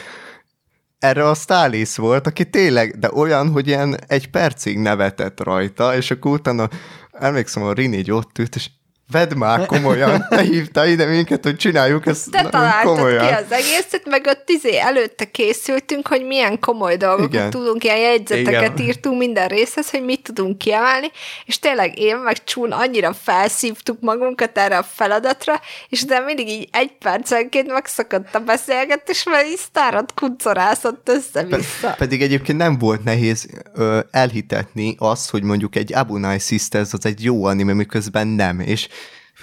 Erre 1.06 1.30
a 1.30 1.34
Stalis 1.34 1.95
volt, 1.95 2.27
aki 2.27 2.49
tényleg, 2.49 2.99
de 2.99 3.10
olyan, 3.14 3.52
hogy 3.52 3.68
ilyen 3.68 3.99
egy 4.07 4.30
percig 4.30 4.77
nevetett 4.77 5.44
rajta, 5.44 5.95
és 5.95 6.11
akkor 6.11 6.32
utána 6.32 6.69
emlékszem, 7.11 7.64
a 7.64 7.73
Rin 7.73 7.94
így 7.94 8.11
ott 8.11 8.38
ült, 8.40 8.56
és 8.56 8.69
vedd 9.11 9.36
már 9.38 9.65
komolyan, 9.65 10.26
te 10.30 10.41
hívtál 10.41 10.88
ide 10.88 11.06
minket, 11.06 11.44
hogy 11.44 11.56
csináljuk 11.56 12.06
ezt 12.06 12.32
Te 12.32 12.41
találtad 12.49 12.95
komolyan. 12.95 13.27
ki 13.27 13.34
az 13.34 13.52
egészet, 13.52 14.02
meg 14.06 14.26
ott 14.27 14.49
izé 14.49 14.77
előtte 14.77 15.26
készültünk, 15.26 16.07
hogy 16.07 16.26
milyen 16.26 16.60
komoly 16.60 16.98
dolgokat 16.98 17.34
Igen. 17.34 17.49
tudunk, 17.49 17.84
ilyen 17.84 17.98
jegyzeteket 17.98 18.80
Igen. 18.80 18.88
írtunk 18.88 19.18
minden 19.18 19.48
részhez, 19.48 19.90
hogy 19.90 20.03
mit 20.03 20.22
tudunk 20.23 20.57
kiemelni, 20.57 21.11
és 21.45 21.60
tényleg 21.60 21.99
én 21.99 22.15
meg 22.15 22.44
Csún 22.44 22.72
annyira 22.72 23.14
felszívtuk 23.14 23.98
magunkat 24.02 24.57
erre 24.57 24.77
a 24.77 24.84
feladatra, 24.84 25.61
és 25.90 26.06
de 26.06 26.19
mindig 26.19 26.49
így 26.49 26.68
egy 26.72 26.91
percenként 26.99 27.68
megszakadt 27.68 28.36
a 28.36 28.40
beszélgetés, 28.40 29.23
mert 29.23 29.48
így 29.48 29.57
sztárat 29.57 30.14
kuncorászott 30.14 31.10
össze-vissza. 31.10 31.95
Pedig 31.98 32.22
egyébként 32.22 32.57
nem 32.57 32.77
volt 32.77 33.03
nehéz 33.03 33.48
ö, 33.73 33.99
elhitetni 34.11 34.95
azt, 34.99 35.30
hogy 35.30 35.44
mondjuk 35.44 35.76
egy 35.76 35.94
Abunai 35.94 36.40
Sisters 36.40 36.94
az 36.94 37.06
egy 37.06 37.23
jó 37.23 37.45
anime, 37.45 37.73
miközben 37.73 38.27
nem, 38.27 38.60
és 38.60 38.88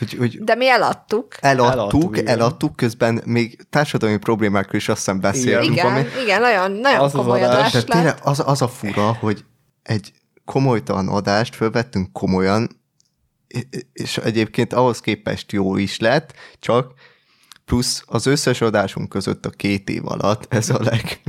hogy, 0.02 0.18
hogy 0.18 0.44
De 0.44 0.54
mi 0.54 0.68
eladtuk. 0.68 1.34
eladtuk, 1.40 1.72
Eladtuk, 1.72 2.16
igen. 2.16 2.26
eladtuk, 2.26 2.76
közben 2.76 3.22
még 3.24 3.66
társadalmi 3.70 4.16
problémákról 4.16 4.74
is 4.76 4.88
azt 4.88 4.98
hiszem 4.98 5.20
beszéltünk. 5.20 5.72
Igen, 5.72 5.86
ami- 5.86 6.06
igen, 6.22 6.40
nagyon, 6.40 6.70
nagyon 6.72 7.00
Az 7.00 7.14
az 7.14 7.20
komoly 7.20 7.42
adás. 7.42 7.56
adás 7.58 7.72
lett. 7.72 7.86
tényleg 7.86 8.16
az, 8.22 8.42
az 8.46 8.62
a 8.62 8.68
fura, 8.68 9.12
hogy 9.20 9.44
egy 9.82 10.12
komolytalan 10.44 11.08
adást 11.08 11.54
fölvettünk 11.54 12.12
komolyan, 12.12 12.80
és 13.92 14.16
egyébként 14.18 14.72
ahhoz 14.72 15.00
képest 15.00 15.52
jó 15.52 15.76
is 15.76 15.98
lett, 15.98 16.32
csak 16.58 16.92
plusz 17.72 18.02
az 18.06 18.26
összes 18.26 18.60
adásunk 18.60 19.08
között 19.08 19.46
a 19.46 19.50
két 19.50 19.88
év 19.88 20.02
alatt 20.04 20.46
ez 20.48 20.70
a 20.70 20.78
leg, 20.82 21.00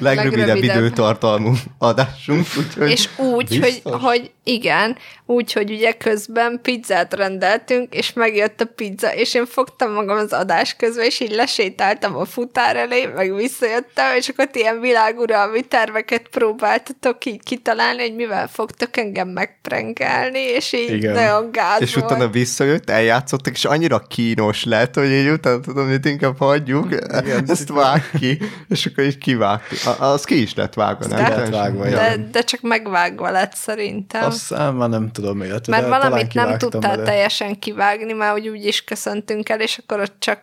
legrövidebb 0.00 0.46
Legrövidebb. 0.46 0.76
időtartalmú 0.76 1.52
adásunk. 1.78 2.46
Úgyhogy 2.58 2.90
És 2.90 3.08
úgy, 3.16 3.48
hogy, 3.48 3.60
Biztos? 3.60 4.02
hogy 4.02 4.30
igen, 4.48 4.96
úgy, 5.26 5.52
hogy 5.52 5.70
ugye 5.70 5.92
közben 5.92 6.58
pizzát 6.62 7.14
rendeltünk, 7.14 7.94
és 7.94 8.12
megjött 8.12 8.60
a 8.60 8.64
pizza, 8.64 9.14
és 9.14 9.34
én 9.34 9.46
fogtam 9.46 9.92
magam 9.92 10.16
az 10.16 10.32
adás 10.32 10.76
közben, 10.76 11.04
és 11.04 11.20
így 11.20 11.30
lesétáltam 11.30 12.16
a 12.16 12.24
futár 12.24 12.76
elé, 12.76 13.06
meg 13.06 13.34
visszajöttem, 13.34 14.16
és 14.16 14.28
akkor 14.28 14.48
ilyen 14.52 14.80
világuralmi 14.80 15.60
terveket 15.62 16.28
próbáltatok 16.28 17.24
így 17.24 17.42
kitalálni, 17.42 18.00
hogy 18.00 18.14
mivel 18.14 18.48
fogtok 18.48 18.96
engem 18.96 19.28
megprengelni, 19.28 20.38
és 20.38 20.72
így 20.72 20.92
Igen. 20.92 21.14
nagyon 21.14 21.50
gázba 21.52 21.84
és 21.84 21.96
utána 21.96 22.18
vagy. 22.18 22.32
visszajött, 22.32 22.90
eljátszottak, 22.90 23.54
és 23.54 23.64
annyira 23.64 23.98
kínos 23.98 24.64
lett, 24.64 24.94
hogy 24.94 25.10
így 25.10 25.28
utána 25.28 25.60
tudom, 25.60 25.87
hogy 25.90 26.06
inkább 26.06 26.38
hagyjuk, 26.38 26.92
Igen, 27.22 27.44
ezt 27.46 27.68
vág 27.68 28.10
ki, 28.18 28.38
és 28.68 28.86
akkor 28.86 29.04
így 29.04 29.18
kivágtuk. 29.18 29.78
A- 29.86 30.02
Az 30.04 30.24
ki 30.24 30.42
is 30.42 30.54
lett 30.54 30.74
vágva, 30.74 31.06
nem? 31.06 31.18
De- 31.18 31.24
Teljesen. 31.28 31.50
vágva, 31.52 31.84
de, 31.88 32.16
de 32.32 32.40
csak 32.40 32.60
megvágva 32.62 33.30
lett 33.30 33.54
szerintem. 33.54 34.24
Aztán 34.24 34.74
már 34.74 34.88
nem 34.88 35.10
tudom 35.10 35.38
miért. 35.38 35.66
Mert 35.66 35.82
de 35.82 35.88
valamit 35.88 36.34
nem 36.34 36.58
tudtál 36.58 36.80
bele. 36.96 37.04
teljesen 37.04 37.58
kivágni, 37.58 38.12
mert 38.12 38.34
úgy, 38.34 38.48
úgy 38.48 38.64
is 38.64 38.84
köszöntünk 38.84 39.48
el, 39.48 39.60
és 39.60 39.78
akkor 39.78 40.00
ott 40.00 40.14
csak 40.18 40.42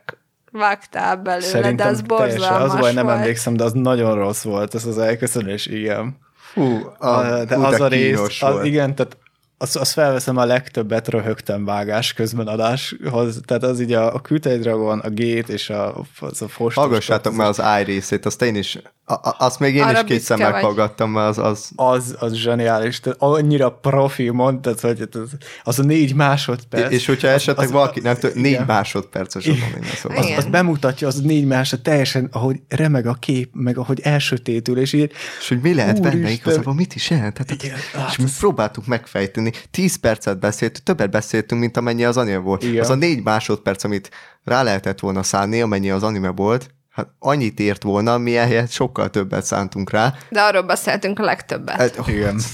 vágtál 0.51 1.15
belőle, 1.15 1.45
Szerintem 1.45 1.75
de 1.75 1.83
az 1.93 2.03
teljesen, 2.07 2.37
borzalmas 2.37 2.73
az 2.73 2.79
baj, 2.79 2.93
nem 2.93 3.05
volt. 3.05 3.17
emlékszem, 3.17 3.55
de 3.55 3.63
az 3.63 3.71
nagyon 3.73 4.15
rossz 4.15 4.43
volt, 4.43 4.75
ez 4.75 4.85
az 4.85 4.97
elköszönés, 4.97 5.65
igen. 5.65 6.17
Fú, 6.53 6.93
a, 6.97 7.43
de 7.47 7.55
az 7.55 7.79
a 7.79 7.87
rész, 7.87 8.41
az, 8.41 8.63
igen, 8.65 8.95
tehát 8.95 9.17
azt, 9.57 9.75
azt 9.75 9.91
felveszem, 9.91 10.37
a 10.37 10.45
legtöbbet 10.45 11.07
röhögtem 11.07 11.65
vágás 11.65 12.13
közben 12.13 12.47
adáshoz, 12.47 13.39
tehát 13.45 13.63
az 13.63 13.79
így 13.81 13.93
a, 13.93 14.13
a 14.13 14.19
Küldei 14.19 14.57
Dragon, 14.57 14.99
a 14.99 15.09
Gét 15.09 15.49
és 15.49 15.69
a, 15.69 16.05
az 16.19 16.41
a 16.41 16.47
fostos. 16.47 16.73
Hallgassátok 16.75 17.35
már 17.35 17.47
az 17.47 17.61
I 17.79 17.83
részét, 17.83 18.25
azt 18.25 18.41
én 18.41 18.55
is, 18.55 18.79
a, 19.07 19.13
a, 19.13 19.35
azt 19.39 19.59
még 19.59 19.75
én 19.75 19.81
Arra 19.81 20.03
is 20.07 20.27
vagy. 20.27 20.37
meghallgattam, 20.39 21.11
mert 21.11 21.27
az, 21.27 21.37
az 21.37 21.69
Az, 21.75 22.15
az 22.19 22.33
zseniális, 22.33 22.99
tehát 22.99 23.21
annyira 23.21 23.71
profi 23.71 24.29
mondtad, 24.29 24.79
hogy 24.79 25.07
az, 25.11 25.19
az 25.63 25.79
a 25.79 25.83
négy 25.83 26.15
másodperc. 26.15 26.91
és 26.91 27.05
hogyha 27.05 27.27
esetleg 27.27 27.65
az- 27.65 27.71
valaki 27.71 27.99
nem 27.99 28.15
tudom, 28.15 28.41
négy 28.41 28.51
igen. 28.51 28.65
másodperces 28.65 29.47
az 29.47 29.55
szóval. 29.95 30.17
az, 30.17 30.31
az 30.37 30.45
bemutatja 30.45 31.07
az 31.07 31.21
négy 31.21 31.45
másod 31.45 31.81
teljesen, 31.81 32.29
ahogy 32.31 32.59
remeg 32.67 33.05
a 33.07 33.13
kép, 33.13 33.49
meg 33.53 33.77
ahogy 33.77 33.99
elsötétül, 33.99 34.77
és 34.79 34.93
így 34.93 35.11
És 35.39 35.47
hogy 35.47 35.61
mi 35.61 35.73
lehet 35.73 36.01
benne 36.01 36.29
igazából, 36.29 36.73
mit 36.73 36.95
is 36.95 37.09
jelent? 37.09 37.33
Tehát, 37.33 37.63
Igen, 37.63 37.77
és 37.77 37.91
hát 37.91 38.17
mi 38.17 38.23
ez- 38.23 38.37
próbáltuk 38.37 38.85
megfejteni, 38.85 39.44
tíz 39.71 39.95
percet 39.95 40.39
beszéltünk, 40.39 40.83
többet 40.85 41.11
beszéltünk, 41.11 41.61
mint 41.61 41.77
amennyi 41.77 42.05
az 42.05 42.17
anime 42.17 42.37
volt. 42.37 42.63
Igen. 42.63 42.81
Az 42.81 42.89
a 42.89 42.95
négy 42.95 43.23
másodperc, 43.23 43.83
amit 43.83 44.09
rá 44.43 44.63
lehetett 44.63 44.99
volna 44.99 45.23
szánni, 45.23 45.61
amennyi 45.61 45.89
az 45.89 46.03
anime 46.03 46.29
volt, 46.29 46.69
hát 46.89 47.07
annyit 47.19 47.59
ért 47.59 47.83
volna, 47.83 48.17
mi 48.17 48.37
ehhez 48.37 48.71
sokkal 48.71 49.09
többet 49.09 49.45
szántunk 49.45 49.89
rá. 49.89 50.13
De 50.29 50.41
arról 50.41 50.61
beszéltünk 50.61 51.19
a 51.19 51.23
legtöbbet. 51.23 51.75
Hát, 51.75 52.07
igen. 52.07 52.39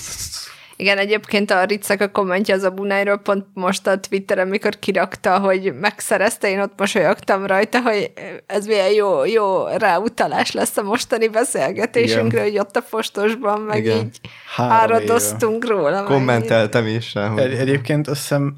Igen, 0.82 0.98
egyébként 0.98 1.52
a 1.52 1.64
Ricek 1.64 2.02
a 2.02 2.10
kommentje 2.10 2.56
az 2.56 2.64
a 2.64 2.70
Bunájról 2.70 3.18
pont 3.18 3.46
most 3.54 3.88
a 3.88 4.00
Twitteren, 4.00 4.48
mikor 4.48 4.80
kirakta, 4.80 5.40
hogy 5.40 5.74
megszerezte, 5.80 6.50
én 6.50 6.60
ott 6.60 6.74
mosolyogtam 6.78 7.46
rajta, 7.46 7.82
hogy 7.82 8.12
ez 8.46 8.66
milyen 8.66 8.92
jó, 8.92 9.26
jó 9.26 9.66
ráutalás 9.78 10.52
lesz 10.52 10.78
a 10.78 10.84
mostani 10.84 11.28
beszélgetésünkre, 11.28 12.42
hogy 12.42 12.60
ott 12.60 12.76
a 12.76 12.82
fostosban 12.82 13.62
meg 13.62 13.78
Igen. 13.78 13.98
így 13.98 14.20
Három 14.56 14.78
áradoztunk 14.78 15.68
róla. 15.68 15.92
meg 15.92 16.04
kommenteltem 16.04 16.88
is 16.88 17.14
rá, 17.14 17.24
Egy, 17.26 17.32
hogy 17.36 17.54
egyébként 17.54 18.08
azt 18.08 18.20
hiszem 18.20 18.56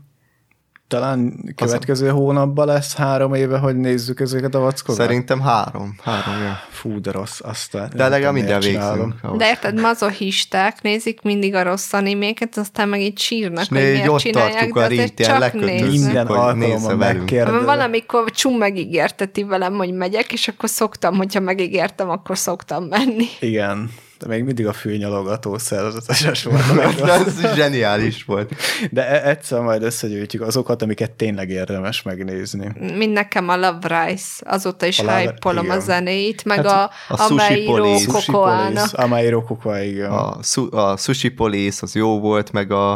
talán 0.93 1.53
következő 1.55 2.09
hónapban 2.09 2.67
lesz 2.67 2.95
három 2.95 3.33
éve, 3.33 3.57
hogy 3.57 3.75
nézzük 3.75 4.19
ezeket 4.19 4.55
a 4.55 4.59
vackokat. 4.59 5.01
szerintem 5.01 5.41
három. 5.41 5.95
Három, 6.03 6.43
ja. 6.43 6.59
Fú, 6.69 7.01
de 7.01 7.11
rossz, 7.11 7.39
aztán. 7.43 7.91
De 7.95 8.07
legalább 8.07 8.33
minden 8.33 8.59
végzünk. 8.59 9.13
De 9.37 9.47
érted, 9.47 9.79
mazohisták 9.79 10.81
nézik 10.81 11.21
mindig 11.21 11.55
a 11.55 11.63
rossz 11.63 11.93
animéket, 11.93 12.57
aztán 12.57 12.89
meg 12.89 13.01
így 13.01 13.19
sírnak, 13.19 13.65
hogy 13.67 13.77
miért 13.77 14.07
ott 14.07 14.19
csinálják, 14.19 14.73
de 14.73 14.83
azért 14.83 15.21
csak. 15.21 15.53
Minden 15.53 16.27
alkalommal 16.27 16.95
megkérdezem. 16.95 17.65
Valamikor 17.65 18.31
Csum 18.31 18.57
megígérteti 18.57 19.43
velem, 19.43 19.73
hogy 19.73 19.93
megyek, 19.93 20.33
és 20.33 20.47
akkor 20.47 20.69
szoktam, 20.69 21.15
hogyha 21.15 21.39
megígértem, 21.39 22.09
akkor 22.09 22.37
szoktam 22.37 22.83
menni. 22.83 23.25
Igen, 23.39 23.89
de 24.23 24.29
még 24.29 24.43
mindig 24.43 24.67
a 24.67 24.73
fülnyalogató 24.73 25.57
szerzetes 25.57 26.43
volt. 26.43 26.99
ez 27.27 27.55
zseniális 27.55 28.23
volt. 28.23 28.53
De 28.91 29.07
e- 29.07 29.29
egyszer 29.29 29.61
majd 29.61 29.83
összegyűjtjük 29.83 30.41
azokat, 30.41 30.81
amiket 30.81 31.11
tényleg 31.11 31.49
érdemes 31.49 32.01
megnézni. 32.01 32.71
Mind 32.97 33.11
nekem 33.13 33.49
a 33.49 33.55
Love 33.55 34.05
Rice, 34.05 34.43
azóta 34.45 34.85
is 34.85 34.99
hype-olom 34.99 35.63
a 35.63 35.67
igen. 35.67 35.79
zenéit, 35.79 36.45
meg 36.45 36.57
Hát 36.57 36.65
a, 36.65 37.13
a 37.13 37.21
a 37.21 37.27
Sushi 37.27 37.43
Ameiro 37.43 37.73
Police. 37.73 38.03
Sushi 38.11 38.31
Kokoának. 38.31 38.93
Amairo 38.93 39.43
Kokoa, 39.43 39.79
igen. 39.79 40.11
A, 40.11 40.37
su- 40.43 40.73
a 40.73 40.97
Sushi 40.97 41.29
Police 41.29 41.79
az 41.81 41.95
jó 41.95 42.19
volt, 42.19 42.51
meg 42.51 42.71
a, 42.71 42.91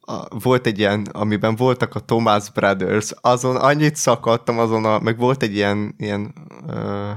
a 0.00 0.38
volt 0.42 0.66
egy 0.66 0.78
ilyen, 0.78 1.06
amiben 1.12 1.56
voltak 1.56 1.94
a 1.94 2.00
Thomas 2.00 2.50
Brothers, 2.50 3.12
azon 3.20 3.56
annyit 3.56 3.96
szakadtam, 3.96 4.58
azon 4.58 4.84
a, 4.84 4.98
meg 4.98 5.18
volt 5.18 5.42
egy 5.42 5.54
ilyen, 5.54 5.94
ilyen 5.98 6.34
ö, 6.68 7.10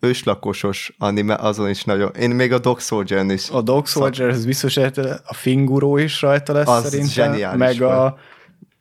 őslakosos 0.00 0.94
anime, 0.98 1.34
azon 1.34 1.68
is 1.68 1.84
nagyon, 1.84 2.10
én 2.20 2.30
még 2.30 2.52
a 2.52 2.58
Dog 2.58 2.80
Soldier 2.80 3.24
is. 3.24 3.50
A 3.50 3.62
Dog 3.62 3.86
Soldier, 3.86 4.28
ez 4.28 4.46
biztos, 4.46 4.76
a 5.24 5.34
Finguró 5.34 5.96
is 5.96 6.22
rajta 6.22 6.52
lesz 6.52 6.68
Az 6.68 6.82
szerintem. 6.82 7.08
zseniális 7.08 7.58
meg 7.58 7.82
a, 7.82 7.98
volt. 7.98 8.18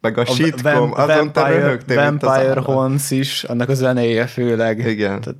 Meg 0.06 0.18
a, 0.18 0.22
a 0.22 0.26
sitcom, 0.36 0.92
azon 0.94 1.08
te 1.08 1.16
Vampire, 1.16 1.48
röhögtél, 1.48 2.10
mint 2.10 2.24
az 2.24 2.30
Vampire. 2.30 2.60
Horns 2.60 3.12
is, 3.12 3.44
annak 3.44 3.70
a 3.70 3.74
zenéje 3.74 4.26
főleg. 4.26 4.78
Igen. 4.78 5.22
Tehát 5.22 5.38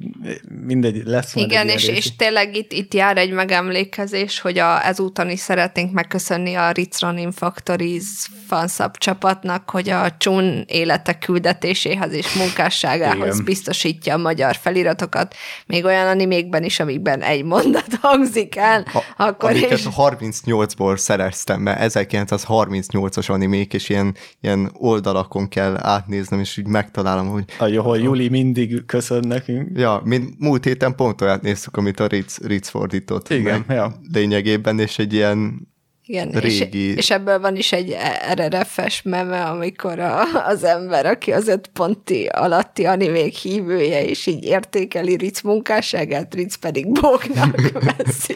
mindegy, 0.66 1.02
lesz 1.06 1.36
Igen, 1.36 1.68
egy 1.68 1.74
és, 1.74 1.88
rész. 1.88 1.98
és 1.98 2.16
tényleg 2.16 2.56
itt, 2.56 2.72
itt 2.72 2.94
jár 2.94 3.18
egy 3.18 3.32
megemlékezés, 3.32 4.40
hogy 4.40 4.58
a, 4.58 4.86
ezúton 4.86 5.30
is 5.30 5.40
szeretnénk 5.40 5.92
megköszönni 5.92 6.54
a 6.56 6.72
Ritz 6.72 7.02
Running 7.02 7.34
Factories 7.34 8.04
fanszab 8.48 8.98
csapatnak, 8.98 9.70
hogy 9.70 9.90
a 9.90 10.18
Csun 10.18 10.64
élete 10.68 11.18
küldetéséhez 11.18 12.14
és 12.14 12.34
munkásságához 12.34 13.34
Igen. 13.34 13.46
biztosítja 13.46 14.14
a 14.14 14.18
magyar 14.18 14.56
feliratokat, 14.56 15.36
még 15.66 15.86
olyan 15.86 16.08
animékben 16.08 16.64
is, 16.64 16.80
amikben 16.80 17.22
egy 17.22 17.44
mondat 17.44 17.88
hangzik 18.02 18.56
el, 18.56 18.86
Ha, 18.92 19.04
akkor 19.18 19.50
amiket 19.50 19.72
is. 19.72 19.86
38-ból 19.98 20.98
szereztem, 20.98 21.62
mert 21.62 21.94
1938-as 21.94 23.30
animék, 23.30 23.74
és 23.74 23.90
ilyen, 23.90 24.16
ilyen 24.42 24.55
oldalakon 24.74 25.48
kell 25.48 25.78
átnéznem, 25.78 26.40
és 26.40 26.58
úgy 26.58 26.68
megtalálom, 26.68 27.28
hogy 27.28 27.76
Ahol 27.78 27.98
Juli 27.98 28.30
mindig 28.30 28.86
köszön 28.86 29.28
nekünk. 29.28 29.78
Ja, 29.80 30.02
mint 30.04 30.40
múlt 30.40 30.64
héten 30.64 30.96
pont 30.96 31.22
olyat 31.22 31.42
néztük, 31.42 31.78
amit 31.78 32.00
a 32.00 32.08
Ritz, 32.08 32.40
Ritz 32.46 32.70
fordított. 32.70 33.30
Igen, 33.30 33.64
meg 33.68 33.78
ja. 33.78 33.96
Lényegében, 34.14 34.80
és 34.80 35.00
egy 35.00 35.14
ilyen 35.14 35.68
Igen, 36.06 36.30
régi- 36.30 36.78
és, 36.78 36.96
és 36.96 37.10
ebből 37.10 37.40
van 37.40 37.56
is 37.56 37.72
egy 37.72 37.96
RRF-es 38.34 39.02
meme, 39.02 39.44
amikor 39.44 40.00
a, 40.00 40.22
az 40.48 40.64
ember, 40.64 41.06
aki 41.06 41.32
az 41.32 41.48
öt 41.48 41.68
ponti 41.68 42.26
alatti 42.26 42.86
animék 42.86 43.36
hívője, 43.36 44.06
és 44.06 44.26
így 44.26 44.44
értékeli 44.44 45.16
Ritz 45.16 45.42
munkásságát, 45.42 46.34
Ritz 46.34 46.56
pedig 46.56 46.92
bóknak 46.92 47.72
veszi. 47.98 48.36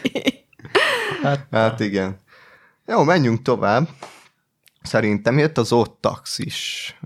Hát 1.50 1.80
igen. 1.80 2.16
Jó, 2.86 3.02
menjünk 3.02 3.42
tovább. 3.42 3.88
Szerintem 4.82 5.38
jött 5.38 5.58
az 5.58 5.72
ott 5.72 6.00
taxis 6.00 6.96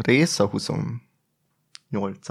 rész, 0.00 0.38
a 0.38 0.46
28 0.46 2.28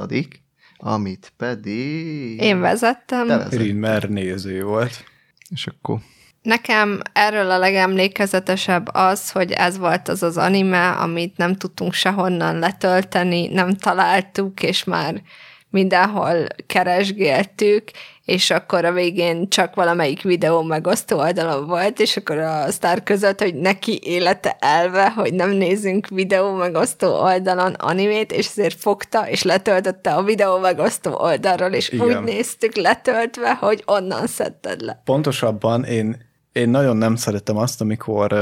amit 0.77 1.33
pedig... 1.37 2.41
Én 2.41 2.59
vezettem. 2.59 3.27
Te 3.27 3.37
vezet. 3.37 3.59
Rinmer 3.59 4.09
néző 4.09 4.63
volt. 4.63 5.03
És 5.49 5.67
akkor 5.67 5.99
Nekem 6.41 6.99
erről 7.13 7.51
a 7.51 7.57
legemlékezetesebb 7.57 8.87
az, 8.91 9.31
hogy 9.31 9.51
ez 9.51 9.77
volt 9.77 10.07
az 10.07 10.23
az 10.23 10.37
anime, 10.37 10.89
amit 10.89 11.37
nem 11.37 11.55
tudtunk 11.55 11.93
sehonnan 11.93 12.59
letölteni, 12.59 13.47
nem 13.47 13.75
találtuk, 13.75 14.63
és 14.63 14.83
már 14.83 15.21
mindenhol 15.69 16.47
keresgéltük, 16.65 17.91
és 18.31 18.49
akkor 18.49 18.85
a 18.85 18.91
végén 18.91 19.49
csak 19.49 19.75
valamelyik 19.75 20.21
videó 20.21 20.61
megosztó 20.61 21.17
oldalon 21.17 21.67
volt, 21.67 21.99
és 21.99 22.17
akkor 22.17 22.37
a 22.37 22.71
sztár 22.71 23.03
között, 23.03 23.41
hogy 23.41 23.55
neki 23.55 23.99
élete 24.03 24.57
elve, 24.59 25.09
hogy 25.09 25.33
nem 25.33 25.49
nézünk 25.49 26.07
videó 26.07 26.53
megosztó 26.53 27.21
oldalon 27.21 27.73
animét, 27.73 28.31
és 28.31 28.47
ezért 28.47 28.79
fogta, 28.79 29.29
és 29.29 29.43
letöltötte 29.43 30.13
a 30.13 30.23
videó 30.23 30.57
megosztó 30.57 31.13
oldalról, 31.13 31.69
és 31.69 31.89
Igen. 31.89 32.07
úgy 32.07 32.23
néztük 32.23 32.75
letöltve, 32.75 33.53
hogy 33.53 33.83
onnan 33.85 34.27
szedted 34.27 34.81
le. 34.81 35.01
Pontosabban 35.05 35.83
én, 35.83 36.17
én 36.51 36.69
nagyon 36.69 36.97
nem 36.97 37.15
szeretem 37.15 37.57
azt, 37.57 37.81
amikor 37.81 38.33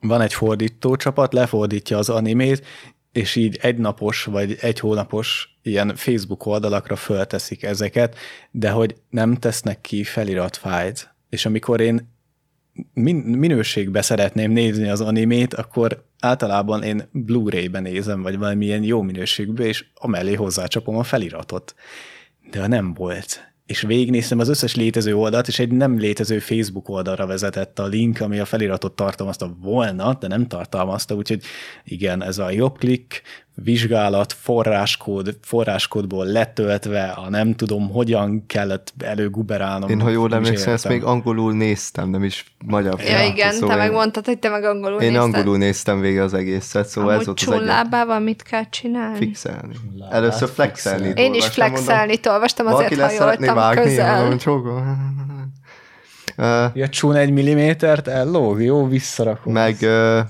van 0.00 0.20
egy 0.20 0.34
fordító 0.34 0.96
csapat, 0.96 1.32
lefordítja 1.32 1.98
az 1.98 2.08
animét, 2.08 2.66
és 3.18 3.36
így 3.36 3.58
egynapos 3.60 4.24
vagy 4.24 4.56
egy 4.60 4.80
hónapos 4.80 5.58
ilyen 5.62 5.96
Facebook 5.96 6.46
oldalakra 6.46 6.96
fölteszik 6.96 7.62
ezeket, 7.62 8.16
de 8.50 8.70
hogy 8.70 8.96
nem 9.10 9.34
tesznek 9.34 9.80
ki 9.80 10.04
feliratfájt. 10.04 11.14
És 11.28 11.46
amikor 11.46 11.80
én 11.80 12.12
min- 12.92 13.24
minőségbe 13.24 14.02
szeretném 14.02 14.50
nézni 14.50 14.88
az 14.88 15.00
animét, 15.00 15.54
akkor 15.54 16.04
általában 16.20 16.82
én 16.82 17.08
Blu-ray-ben 17.12 17.82
nézem, 17.82 18.22
vagy 18.22 18.38
valamilyen 18.38 18.82
jó 18.82 19.02
minőségbe, 19.02 19.64
és 19.64 19.84
amellé 19.94 20.34
hozzácsapom 20.34 20.96
a 20.96 21.02
feliratot. 21.02 21.74
De 22.50 22.66
nem 22.66 22.94
volt. 22.94 23.47
És 23.68 23.80
végignéztem 23.80 24.38
az 24.38 24.48
összes 24.48 24.74
létező 24.74 25.16
oldalt, 25.16 25.48
és 25.48 25.58
egy 25.58 25.70
nem 25.70 25.98
létező 25.98 26.38
Facebook 26.38 26.88
oldalra 26.88 27.26
vezetett 27.26 27.78
a 27.78 27.86
link, 27.86 28.20
ami 28.20 28.38
a 28.38 28.44
feliratot 28.44 28.96
tartalmazta 28.96 29.56
volna, 29.60 30.14
de 30.20 30.26
nem 30.26 30.46
tartalmazta, 30.46 31.14
úgyhogy 31.14 31.42
igen, 31.84 32.22
ez 32.22 32.38
a 32.38 32.50
jobb 32.50 32.78
klik, 32.78 33.22
vizsgálat, 33.62 34.32
forráskód, 34.32 35.36
forráskódból 35.42 36.26
letöltve, 36.26 37.02
a 37.04 37.30
nem 37.30 37.54
tudom, 37.54 37.90
hogyan 37.90 38.44
kellett 38.46 38.92
előguberálnom. 38.98 39.88
Én, 39.90 40.00
ha 40.00 40.08
jól 40.08 40.34
emlékszem, 40.34 40.72
ezt 40.72 40.88
még 40.88 41.02
angolul 41.04 41.52
néztem, 41.52 42.10
nem 42.10 42.24
is 42.24 42.54
magyar. 42.66 43.00
Ja, 43.00 43.06
felirat, 43.06 43.36
igen, 43.36 43.52
szóval 43.52 43.68
te 43.68 43.74
én- 43.74 43.78
megmondtad, 43.88 44.24
hogy 44.24 44.38
te 44.38 44.48
meg 44.48 44.64
angolul 44.64 45.00
Én 45.00 45.10
nézted. 45.12 45.34
angolul 45.34 45.58
néztem 45.58 46.00
végig 46.00 46.18
az 46.20 46.34
egészet, 46.34 46.86
szóval 46.88 47.10
ez 47.10 47.16
Amúgy 47.26 47.26
volt 47.26 47.38
az 47.38 47.52
egyet. 48.08 48.20
mit 48.22 48.42
kell 48.42 48.68
csinálni? 48.70 49.16
Fixelni. 49.16 49.74
Lábát 49.98 50.14
Először 50.14 50.48
flexelni. 50.48 51.12
Én 51.16 51.34
is 51.34 51.46
flexelni 51.46 52.20
olvastam, 52.28 52.66
azért 52.66 53.00
hajoltam 53.00 53.54
vágni, 53.54 53.82
közel. 53.82 54.18
mondom, 54.20 54.38
csókolom. 54.38 54.96
Ö, 56.36 56.64
Ja, 56.74 56.88
csún 56.88 57.14
egy 57.14 57.30
millimétert, 57.30 58.08
ellóg, 58.08 58.62
jó, 58.62 58.86
visszarakom. 58.86 59.52
Meg 59.52 59.76
ö, 59.80 60.20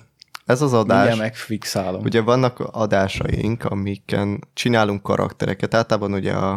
ez 0.48 0.62
az 0.62 0.72
adás, 0.72 0.96
Mindjárt 0.96 1.18
megfixálom. 1.30 2.02
ugye 2.02 2.20
vannak 2.20 2.60
adásaink, 2.60 3.64
amiken 3.64 4.44
csinálunk 4.52 5.02
karaktereket. 5.02 5.74
Általában 5.74 6.12
ugye 6.12 6.32
a, 6.32 6.52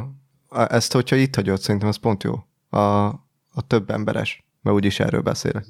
a, 0.48 0.74
ezt, 0.74 0.94
hogyha 0.94 1.16
itt 1.16 1.36
hagyod, 1.36 1.60
szerintem 1.60 1.90
az 1.90 1.96
pont 1.98 2.24
jó. 2.24 2.34
A, 2.70 3.06
a 3.54 3.68
több 3.68 3.90
emberes, 3.90 4.44
mert 4.62 4.76
úgyis 4.76 5.00
erről 5.00 5.22
beszélek. 5.22 5.66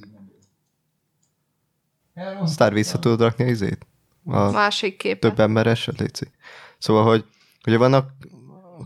Sztár 2.45 2.73
vissza 2.73 2.99
tudod 2.99 3.19
rakni 3.19 3.43
a 3.43 3.47
izét? 3.47 3.87
A 4.25 4.51
Másik 4.51 4.97
kép. 4.97 5.19
több 5.19 5.39
emberes, 5.39 5.89
létszik. 5.97 6.31
Szóval, 6.77 7.03
hogy 7.03 7.25
ugye 7.67 7.77
vannak 7.77 8.11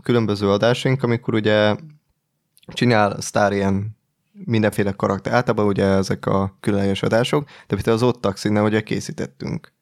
különböző 0.02 0.50
adásaink, 0.50 1.02
amikor 1.02 1.34
ugye 1.34 1.76
csinál 2.66 3.20
Sztár 3.20 3.52
ilyen 3.52 3.95
mindenféle 4.44 4.92
karakter. 4.92 5.32
Általában 5.32 5.66
ugye 5.66 5.84
ezek 5.84 6.26
a 6.26 6.56
különleges 6.60 7.02
adások, 7.02 7.48
de 7.48 7.74
például 7.74 7.96
az 7.96 8.02
ott 8.02 8.20
taxinnál 8.20 8.64
ugye 8.64 8.80
készítettünk, 8.80 9.72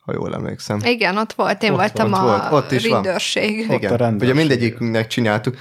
ha 0.00 0.12
jól 0.12 0.34
emlékszem. 0.34 0.78
Igen, 0.84 1.16
ott 1.16 1.32
volt, 1.32 1.62
én 1.62 1.70
Ott 1.70 1.76
voltam 1.76 2.10
volt, 2.10 2.42
a 2.44 2.48
volt, 2.50 2.64
ott 2.64 2.72
is 2.72 2.86
van. 2.86 3.02
rendőrség. 3.02 3.60
Ott 3.64 3.70
a 3.70 3.74
Igen, 3.74 3.96
rendőrség. 3.96 4.34
ugye 4.34 4.40
mindegyikünknek 4.46 5.06
csináltuk. 5.06 5.56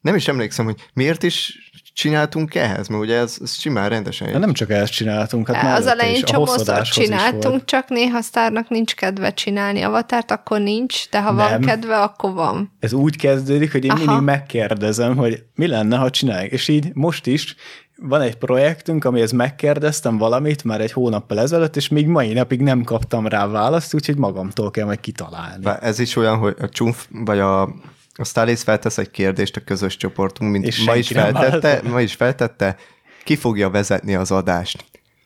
Nem 0.00 0.14
is 0.14 0.28
emlékszem, 0.28 0.64
hogy 0.64 0.88
miért 0.92 1.22
is 1.22 1.58
csináltunk 1.94 2.54
ehhez, 2.54 2.88
mert 2.88 3.02
ugye 3.02 3.16
ez, 3.16 3.36
ez 3.42 3.52
simán 3.52 3.88
rendesen 3.88 4.28
De 4.28 4.34
egy 4.34 4.40
nem 4.40 4.52
csak 4.52 4.70
ezt 4.70 4.92
csináltunk, 4.92 5.50
hát 5.50 5.78
az 5.78 5.86
elején 5.86 6.22
csomószor 6.22 6.82
csináltunk, 6.82 7.64
csak 7.64 7.88
néha 7.88 8.20
sztárnak 8.20 8.68
nincs 8.68 8.94
kedve 8.94 9.34
csinálni 9.34 9.82
avatárt, 9.82 10.30
akkor 10.30 10.60
nincs, 10.60 11.08
de 11.10 11.22
ha 11.22 11.34
van 11.34 11.50
Nem. 11.50 11.60
kedve, 11.60 11.96
akkor 11.96 12.32
van. 12.32 12.72
Ez 12.80 12.92
úgy 12.92 13.16
kezdődik, 13.16 13.72
hogy 13.72 13.84
én 13.84 13.90
Aha. 13.90 14.04
mindig 14.04 14.24
megkérdezem, 14.24 15.16
hogy 15.16 15.42
mi 15.54 15.66
lenne, 15.66 15.96
ha 15.96 16.10
csináljuk. 16.10 16.52
És 16.52 16.68
így 16.68 16.90
most 16.94 17.26
is 17.26 17.56
van 17.96 18.20
egy 18.20 18.36
projektünk, 18.36 19.04
amihez 19.04 19.32
megkérdeztem 19.32 20.18
valamit 20.18 20.64
már 20.64 20.80
egy 20.80 20.92
hónappal 20.92 21.40
ezelőtt, 21.40 21.76
és 21.76 21.88
még 21.88 22.06
mai 22.06 22.32
napig 22.32 22.60
nem 22.60 22.82
kaptam 22.82 23.26
rá 23.26 23.46
választ, 23.46 23.94
úgyhogy 23.94 24.16
magamtól 24.16 24.70
kell 24.70 24.86
meg 24.86 25.00
kitalálni. 25.00 25.66
Ez 25.80 25.98
is 25.98 26.16
olyan, 26.16 26.38
hogy 26.38 26.54
a 26.60 26.68
csúf, 26.68 27.06
vagy 27.10 27.38
a, 27.38 27.74
a 28.16 28.24
Stalis 28.24 28.62
feltesz 28.62 28.98
egy 28.98 29.10
kérdést 29.10 29.56
a 29.56 29.60
közös 29.60 29.96
csoportunk, 29.96 30.50
mint 30.50 30.66
És 30.66 30.84
ma 30.84 30.94
is, 30.96 31.08
feltette, 31.08 31.58
válaszol. 31.60 31.90
ma 31.90 32.00
is 32.00 32.14
feltette, 32.14 32.76
ki 33.24 33.36
fogja 33.36 33.70
vezetni 33.70 34.14
az 34.14 34.30
adást. 34.30 34.84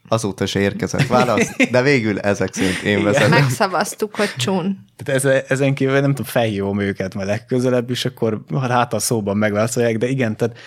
Azóta 0.09 0.47
se 0.47 0.61
érkezett 0.61 1.07
válasz, 1.07 1.57
de 1.71 1.83
végül 1.83 2.19
ezek 2.21 2.55
szerint 2.55 2.83
én 2.83 3.05
vezetem. 3.05 3.31
Megszavaztuk, 3.31 4.17
hogy 4.17 4.35
csún. 4.37 4.85
Tehát 4.97 5.25
ezen, 5.25 5.43
ezen 5.49 5.75
kívül 5.75 6.01
nem 6.01 6.11
tudom, 6.11 6.25
felhívom 6.25 6.81
őket 6.81 7.15
majd 7.15 7.27
legközelebb, 7.27 7.91
és 7.91 8.05
akkor 8.05 8.41
hát 8.69 8.93
a 8.93 8.99
szóban 8.99 9.37
megválaszolják, 9.37 9.97
de 9.99 10.09
igen, 10.09 10.37
tehát 10.37 10.59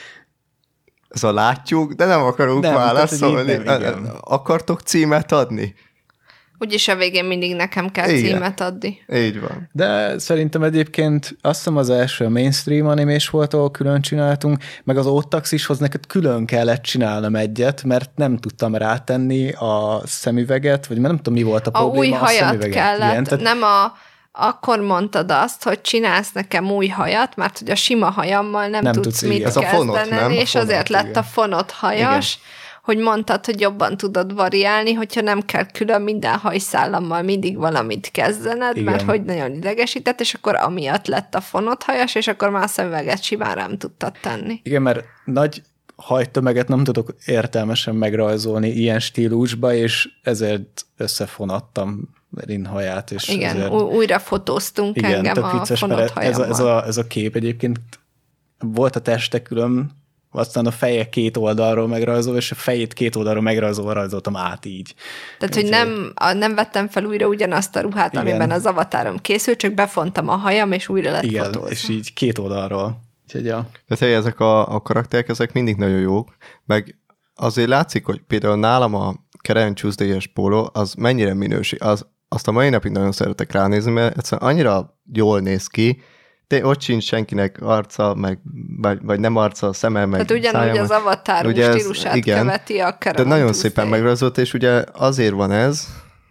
Ez 1.10 1.24
a 1.24 1.34
látjuk, 1.34 1.94
de 1.94 2.06
nem 2.06 2.22
akarunk 2.22 2.62
Nem, 2.62 2.74
tehát, 2.74 2.86
válaszolni. 2.94 3.52
így 3.52 3.64
nem, 3.64 3.80
igen. 3.80 4.06
Akartok 4.20 4.82
címet 4.82 5.32
adni? 5.32 5.76
Úgyis 6.64 6.88
a 6.88 6.96
végén 6.96 7.26
mindig 7.26 7.56
nekem 7.56 7.90
kell 7.90 8.10
Igen. 8.10 8.32
címet 8.34 8.62
adni. 8.62 9.02
Így 9.14 9.40
van. 9.40 9.70
De 9.72 10.20
szerintem 10.20 10.64
egyébként 10.64 11.36
azt 11.42 11.58
hiszem 11.58 11.78
az 11.78 11.90
első 11.90 12.30
mainstream 12.30 12.88
animés 12.88 13.30
volt, 13.30 13.54
ahol 13.54 13.72
külön 13.72 14.02
csináltunk, 14.02 14.58
meg 14.84 14.98
az 14.98 15.06
Ottaxishoz 15.06 15.78
neked 15.80 16.06
külön 16.08 16.46
kellett 16.46 16.82
csinálnom 16.82 17.36
egyet, 17.36 17.84
mert 17.84 18.10
nem 18.16 18.38
tudtam 18.38 18.76
rátenni 18.76 19.52
a 19.52 20.02
szemüveget, 20.06 20.88
vagy 20.88 20.98
nem 21.00 21.16
tudom, 21.18 21.34
mi 21.34 21.44
volt 21.44 21.68
a 21.68 21.70
A 21.74 21.80
probléma. 21.80 22.00
új 22.00 22.12
hajat 22.20 22.40
szemüveget. 22.48 22.74
kellett, 22.76 23.12
Igen, 23.12 23.24
tehát 23.24 23.44
nem 23.44 23.64
a 23.64 23.94
akkor 24.34 24.80
mondtad 24.80 25.32
azt, 25.32 25.64
hogy 25.64 25.82
csinálsz 25.82 26.32
nekem 26.32 26.72
új 26.72 26.88
hajat, 26.88 27.36
mert 27.36 27.60
hogy 27.60 27.70
a 27.72 27.76
sima 27.76 28.10
hajammal 28.10 28.68
nem, 28.68 28.84
Nem 28.84 28.94
tudsz, 28.94 29.06
tudsz, 29.06 29.22
mit 29.22 29.32
igen. 29.34 29.48
Ez 29.48 29.56
a 29.56 29.62
fonott, 29.62 29.96
kezdeni, 29.96 30.22
nem? 30.22 30.32
A 30.32 30.34
és 30.34 30.50
fonott, 30.52 30.68
azért 30.68 30.90
lett 30.90 31.04
igen. 31.10 31.16
a 31.16 31.24
fonott 31.24 31.72
hajas, 31.72 32.40
hogy 32.84 32.98
mondtad, 32.98 33.46
hogy 33.46 33.60
jobban 33.60 33.98
tudod 33.98 34.34
variálni, 34.34 34.94
hogyha 34.94 35.22
nem 35.22 35.42
kell 35.42 35.66
külön 35.66 36.02
minden 36.02 36.38
hajszállammal 36.38 37.22
mindig 37.22 37.58
valamit 37.58 38.10
kezdened, 38.12 38.78
Igen. 38.78 38.92
mert 38.92 39.04
hogy 39.04 39.24
nagyon 39.24 39.54
idegesített, 39.54 40.20
és 40.20 40.34
akkor 40.34 40.56
amiatt 40.56 41.08
lett 41.08 41.36
a 41.36 41.42
fonott 41.42 41.84
hajas, 41.84 42.16
és 42.16 42.28
akkor 42.28 42.50
már 42.50 42.64
a 42.64 42.68
szemüveget 42.68 43.24
simán 43.24 43.58
nem 43.58 43.78
tudtad 43.78 44.14
tenni. 44.22 44.60
Igen, 44.64 44.82
mert 44.82 45.06
nagy 45.26 45.62
hajtömeget 45.96 46.68
nem 46.68 46.84
tudok 46.84 47.16
értelmesen 47.26 47.96
megrajzolni 47.96 48.70
ilyen 48.70 49.00
stílusba, 49.00 49.74
és 49.74 50.10
ezért 50.24 50.86
összefonattam 50.98 52.10
Rin 52.36 52.66
haját. 52.66 53.12
És 53.12 53.28
Igen, 53.28 53.56
ezért... 53.56 53.72
újra 53.72 54.20
fotóztunk 54.20 54.98
Igen, 54.98 55.14
engem 55.14 55.44
a 55.44 55.52
vicces, 55.52 55.80
fonott 55.80 56.18
ez 56.18 56.38
a, 56.38 56.48
ez, 56.48 56.60
a, 56.60 56.86
ez 56.86 56.98
a 56.98 57.08
kép 57.08 57.36
egyébként 57.36 57.80
volt 58.60 58.96
a 58.96 59.00
teste 59.00 59.42
külön, 59.42 59.92
aztán 60.32 60.66
a 60.66 60.72
feje 60.72 61.10
két 61.10 61.38
oldalról 61.38 61.88
megrajzolva, 61.88 62.38
és 62.38 62.52
a 62.52 62.56
fejét 62.56 62.94
két 62.94 63.16
oldalról 63.16 63.44
megrajzolva 63.44 63.94
rajzoltam 63.94 64.36
át 64.36 64.66
így. 64.66 64.94
Tehát, 65.40 65.56
hogy 65.56 65.70
nem, 65.70 66.12
a, 66.16 66.34
nem 66.34 66.56
vettem 66.56 66.88
fel 66.88 67.06
újra 67.06 67.28
ugyanazt 67.28 67.76
a 67.76 67.82
ruhát, 67.82 68.14
Igen. 68.14 68.26
amiben 68.26 68.52
az 68.52 68.66
avatárom 68.66 69.18
készült, 69.18 69.58
csak 69.58 69.74
befontam 69.74 70.30
a 70.30 70.36
hajam, 70.36 70.72
és 70.72 70.90
újra 70.90 71.12
lett 71.12 71.24
Igen, 71.24 71.44
fotózva. 71.44 71.70
és 71.70 71.90
így 71.90 72.14
két 72.14 72.38
oldalról. 72.38 73.00
Úgyhogy 73.24 73.46
ja. 73.46 73.70
Tehát 73.88 74.04
hogy 74.04 74.12
ezek 74.12 74.40
a, 74.40 74.74
a 74.74 74.82
karakterek, 74.82 75.30
ezek 75.30 75.54
mindig 75.54 75.76
nagyon 75.76 76.00
jók, 76.00 76.36
meg 76.66 76.96
azért 77.36 77.68
látszik, 77.68 78.06
hogy 78.06 78.22
például 78.28 78.58
nálam 78.58 78.96
a 78.96 79.14
Karen 79.42 79.76
Tuesday-es 79.76 80.28
póló, 80.28 80.70
az 80.74 80.94
mennyire 80.94 81.34
minőség, 81.34 81.84
az, 81.84 82.06
azt 82.28 82.48
a 82.48 82.52
mai 82.52 82.70
napig 82.70 82.92
nagyon 82.92 83.12
szeretek 83.12 83.52
ránézni, 83.52 83.92
mert 83.92 84.18
egyszerűen 84.18 84.52
annyira 84.52 85.00
jól 85.14 85.40
néz 85.40 85.68
ki, 85.68 86.02
de 86.52 86.66
ott 86.66 86.82
sincs 86.82 87.04
senkinek 87.04 87.58
arca, 87.62 88.14
meg, 88.16 88.40
vagy, 88.82 89.00
vagy 89.02 89.20
nem 89.20 89.36
arca, 89.36 89.74
szeme, 89.74 90.06
meg 90.06 90.26
Tehát 90.26 90.32
ugyanúgy 90.44 90.68
szája, 90.70 90.82
az 90.82 90.90
avatar 90.92 91.46
Ugye 91.46 91.68
ez- 91.68 91.80
stílusát 91.80 92.16
igen. 92.16 92.40
követi 92.42 92.80
a 92.80 92.98
De 93.02 93.12
nagyon 93.12 93.28
Tuesday. 93.28 93.54
szépen 93.54 93.88
megrajzolt, 93.88 94.38
és 94.38 94.54
ugye 94.54 94.84
azért 94.94 95.34
van 95.34 95.52
ez, 95.52 95.88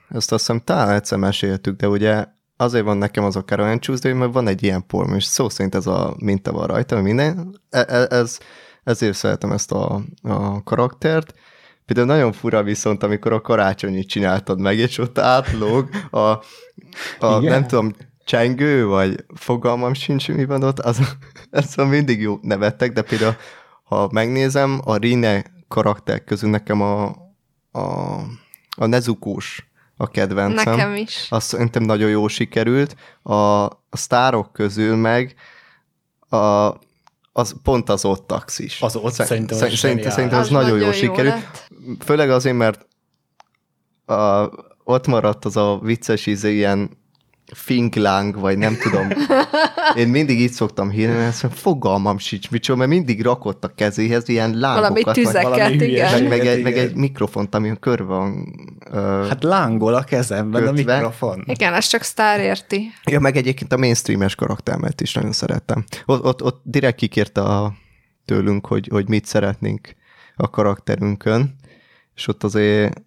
ezt 0.09 0.33
azt 0.33 0.47
hiszem 0.47 0.61
talán 0.65 0.91
egyszer 0.91 1.19
meséltük, 1.19 1.77
de 1.77 1.89
ugye 1.89 2.25
azért 2.57 2.85
van 2.85 2.97
nekem 2.97 3.25
az 3.25 3.37
a 3.37 3.45
Caroline 3.45 3.79
Tuesday, 3.79 4.13
mert 4.13 4.33
van 4.33 4.49
egy 4.49 4.63
ilyen 4.63 4.87
polm, 4.87 5.15
és 5.15 5.25
szó 5.25 5.49
szerint 5.49 5.75
ez 5.75 5.87
a 5.87 6.15
minta 6.19 6.53
van 6.53 6.67
rajta, 6.67 7.01
minden. 7.01 7.61
E- 7.71 7.85
e- 7.89 8.07
ez, 8.11 8.39
ezért 8.85 9.15
szeretem 9.17 9.53
ezt 9.53 9.73
a, 9.73 10.01
a 10.23 10.63
karaktert. 10.63 11.35
Például 11.87 12.07
nagyon 12.17 12.33
fura 12.33 12.63
viszont, 12.63 13.03
amikor 13.03 13.33
a 13.33 13.41
karácsonyit 13.41 14.09
csináltad 14.09 14.61
meg, 14.61 14.79
és 14.79 14.99
ott 14.99 15.19
átlóg 15.19 15.89
a, 16.11 16.19
a 16.19 16.41
Igen? 17.21 17.43
nem 17.43 17.67
tudom, 17.67 17.93
csengő, 18.31 18.87
vagy 18.87 19.25
fogalmam 19.35 19.95
sincs, 19.95 20.29
mi 20.29 20.45
van 20.45 20.63
ott, 20.63 20.79
az, 20.79 21.17
ez 21.51 21.75
mindig 21.75 22.21
jó 22.21 22.39
nevettek, 22.43 22.93
de 22.93 23.03
például, 23.03 23.37
ha 23.83 24.09
megnézem, 24.13 24.81
a 24.85 24.97
Rine 24.97 25.45
karakter 25.69 26.25
közül 26.25 26.51
nekem 26.51 26.81
a, 26.81 27.05
a, 27.73 28.17
a 28.77 28.87
Nezukós 28.87 29.71
a 29.97 30.09
kedvencem. 30.09 30.75
Nekem 30.77 30.95
is. 30.95 31.27
Azt 31.31 31.47
szerintem 31.47 31.83
nagyon 31.83 32.11
jó 32.11 32.29
sikerült. 32.29 32.97
A, 33.23 33.35
a 33.65 33.71
sztárok 33.91 34.53
közül 34.53 34.97
meg 34.97 35.35
a, 36.29 36.37
az 37.33 37.55
pont 37.63 37.89
az 37.89 38.05
ott 38.05 38.27
taxis. 38.27 38.83
Az 38.83 38.97
ott 38.97 39.13
Szer- 39.13 39.29
szerintem 39.29 39.59
szer- 39.59 39.73
az 39.73 39.79
szerintem, 39.79 40.11
szerintem 40.11 40.39
az, 40.39 40.49
nagyon, 40.49 40.79
jó 40.79 40.93
sikerült. 40.93 41.35
lett. 41.35 41.71
Főleg 42.05 42.31
azért, 42.31 42.57
mert 42.57 42.87
a, 44.07 44.51
ott 44.85 45.07
maradt 45.07 45.45
az 45.45 45.57
a 45.57 45.79
vicces 45.83 46.27
íze, 46.27 46.49
ilyen 46.49 46.99
finkláng, 47.55 48.41
vagy 48.41 48.59
nem 48.59 48.77
tudom. 48.77 49.09
Én 49.97 50.09
mindig 50.09 50.41
így 50.41 50.51
szoktam 50.51 50.91
hírni, 50.91 51.15
ezt 51.17 51.43
mondom, 51.43 51.61
fogalmam 51.61 52.19
sincs, 52.19 52.51
micsoda, 52.51 52.79
mert 52.79 52.91
mindig 52.91 53.23
rakott 53.23 53.65
a 53.65 53.73
kezéhez 53.75 54.29
ilyen 54.29 54.51
lángokat. 54.59 54.81
Valami 54.81 55.03
vagy 55.03 55.15
tüzeket, 55.15 55.43
valami 55.43 55.75
igen. 55.75 56.13
meg, 56.13 56.29
meg, 56.29 56.47
egy, 56.47 56.63
meg 56.63 56.79
egy 56.79 56.95
mikrofont, 56.95 57.55
ami 57.55 57.73
körbe 57.81 58.05
van. 58.05 58.55
Ö, 58.91 59.27
Hát 59.29 59.43
lángol 59.43 59.95
a 59.95 60.03
kezemben 60.03 60.67
a 60.67 60.73
Kötve. 60.73 60.95
mikrofon. 60.95 61.43
Igen, 61.47 61.75
ezt 61.75 61.91
csak 61.91 62.03
sztár 62.03 62.41
érti. 62.41 62.91
ja, 63.05 63.21
meg 63.21 63.37
egyébként 63.37 63.73
a 63.73 63.77
mainstreames 63.77 64.35
karaktermet 64.35 65.01
is 65.01 65.15
nagyon 65.15 65.33
szerettem. 65.33 65.85
Ott, 66.07 66.25
ott, 66.25 66.43
ott 66.43 66.61
direkt 66.65 66.97
kikérte 66.97 67.41
a, 67.43 67.73
tőlünk, 68.25 68.67
hogy, 68.67 68.89
hogy 68.91 69.09
mit 69.09 69.25
szeretnénk 69.27 69.89
a 70.37 70.51
karakterünkön, 70.51 71.57
és 72.15 72.29
ott 72.29 72.45
azért 72.45 73.03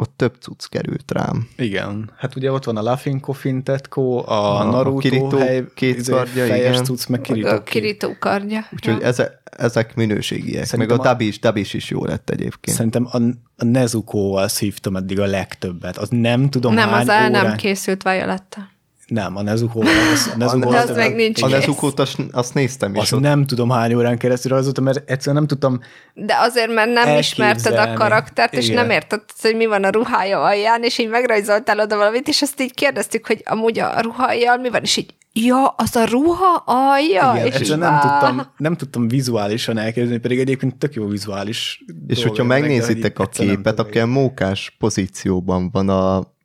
ott 0.00 0.12
több 0.16 0.34
cucc 0.40 0.64
került 0.64 1.12
rám. 1.12 1.48
Igen. 1.56 2.10
Hát 2.16 2.36
ugye 2.36 2.52
ott 2.52 2.64
van 2.64 2.76
a 2.76 2.82
Laughing 2.82 3.20
Coffin 3.20 3.62
Tetco, 3.62 4.18
a, 4.26 4.60
A 4.60 4.64
Naruto 4.64 4.96
Kirito 4.98 5.36
hely, 5.36 5.64
két 5.74 5.96
izé, 5.96 6.12
kardja, 6.12 6.46
fejes 6.46 6.70
igen. 6.72 6.84
cucc, 6.84 7.06
meg 7.06 7.20
Kirito. 7.20 7.48
a 7.48 7.62
kirító 7.62 8.16
kardja. 8.18 8.66
Úgyhogy 8.72 9.00
Ja. 9.00 9.06
eze, 9.06 9.42
ezek 9.56 9.94
minőségiek. 9.94 10.64
Szerintem 10.64 10.96
Meg 10.96 11.06
a 11.06 11.08
a- 11.08 11.12
dabis, 11.12 11.38
dabis 11.38 11.74
is 11.74 11.90
jó 11.90 12.04
lett 12.04 12.30
egyébként. 12.30 12.76
Szerintem 12.76 13.08
a, 13.10 13.16
a 13.56 13.64
Nezuko-val 13.64 14.48
szívtam 14.48 14.96
eddig 14.96 15.20
a 15.20 15.26
legtöbbet. 15.26 15.96
Az 15.96 16.08
nem 16.08 16.50
tudom 16.50 16.74
Nem, 16.74 16.88
hány 16.88 17.00
az 17.00 17.08
el 17.08 17.28
nem 17.30 17.44
órán... 17.44 17.56
készült 17.56 18.02
Violetta. 18.02 18.60
Nem, 19.08 19.36
a 19.36 19.42
Nezuko-val. 19.42 19.92
Az, 20.12 20.30
a 20.34 20.36
Nezuko 20.36 20.70
De 20.70 20.78
az 20.78 20.96
meg 20.96 21.14
nincs 21.14 21.42
A. 21.42 21.48
Nezukót 21.48 22.00
azt, 22.00 22.16
azt 22.30 22.54
néztem 22.54 22.94
is. 22.94 23.00
Azt 23.00 23.12
ott. 23.12 23.20
nem 23.20 23.46
tudom 23.46 23.70
hány 23.70 23.94
órán 23.94 24.18
keresztül 24.18 24.52
rajzoltam, 24.52 24.84
mert 24.84 25.10
egyszerűen 25.10 25.36
nem 25.36 25.46
tudtam 25.46 25.80
De 26.14 26.34
azért, 26.38 26.74
mert 26.74 26.92
nem 26.92 27.08
Elképzelni. 27.08 27.52
ismerted 27.52 27.90
a 27.90 27.92
karaktert, 27.92 28.52
és 28.52 28.68
Igen. 28.68 28.76
nem 28.86 28.90
érted, 28.90 29.22
hogy 29.42 29.56
mi 29.56 29.66
van 29.66 29.84
a 29.84 29.90
ruhája 29.90 30.42
alján, 30.42 30.82
és 30.82 30.98
így 30.98 31.08
megrajzoltál 31.08 31.80
oda 31.80 31.96
valamit, 31.96 32.28
és 32.28 32.42
azt 32.42 32.60
így 32.60 32.74
kérdeztük, 32.74 33.26
hogy 33.26 33.42
amúgy 33.44 33.78
a 33.78 34.00
ruhájjal 34.00 34.56
mi 34.56 34.70
van, 34.70 34.82
és 34.82 34.96
így, 34.96 35.14
ja, 35.32 35.66
az 35.66 35.96
a 35.96 36.04
ruha 36.04 36.62
alja, 36.66 37.32
Igen, 37.34 37.46
és 37.46 37.54
egyszerűen 37.54 37.92
nem 37.92 38.00
tudtam, 38.00 38.46
nem 38.56 38.76
tudtam 38.76 39.08
vizuálisan 39.08 39.78
elképzelni, 39.78 40.18
pedig 40.18 40.38
egyébként 40.38 40.76
tök 40.76 40.94
jó 40.94 41.06
vizuális 41.06 41.84
És 42.06 42.14
dolgok 42.16 42.36
hogyha 42.36 42.44
megnézitek 42.44 43.18
a 43.18 43.26
képet, 43.26 43.78
akkor 43.78 43.94
ilyen 43.94 44.08
mókás 44.08 44.76
pozícióban 44.78 45.70
van 45.70 45.88
a, 45.88 46.36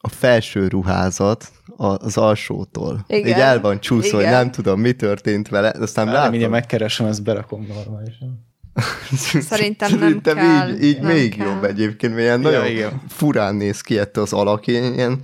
a 0.00 0.08
felső 0.08 0.68
ruházat 0.68 1.48
a- 1.76 2.04
az 2.04 2.16
alsótól. 2.16 3.04
Igen. 3.08 3.26
Így 3.26 3.32
el 3.32 3.60
van 3.60 3.80
csúszva, 3.80 4.16
hogy 4.16 4.26
nem 4.26 4.50
tudom, 4.50 4.80
mi 4.80 4.92
történt 4.92 5.48
vele. 5.48 5.68
Aztán 5.80 6.04
mindjárt 6.06 6.32
látom. 6.34 6.50
megkeresem, 6.50 7.06
ezt 7.06 7.22
berakom 7.22 7.66
normálisan. 7.74 8.46
Szerintem 9.50 9.90
nem 9.90 9.98
Szerintem 9.98 10.36
kell, 10.36 10.70
így, 10.70 10.82
így 10.82 11.00
nem 11.00 11.12
még 11.12 11.36
kell. 11.36 11.46
jobb 11.46 11.64
egyébként, 11.64 12.12
mert 12.14 12.24
ilyen 12.24 12.40
Ja, 12.42 12.50
nagyon 12.50 12.66
igen. 12.66 13.00
furán 13.08 13.54
néz 13.54 13.80
ki 13.80 13.98
ettől 13.98 14.24
az 14.24 14.32
alak, 14.32 14.66
ilyen, 14.66 14.94
ilyen, 14.94 15.20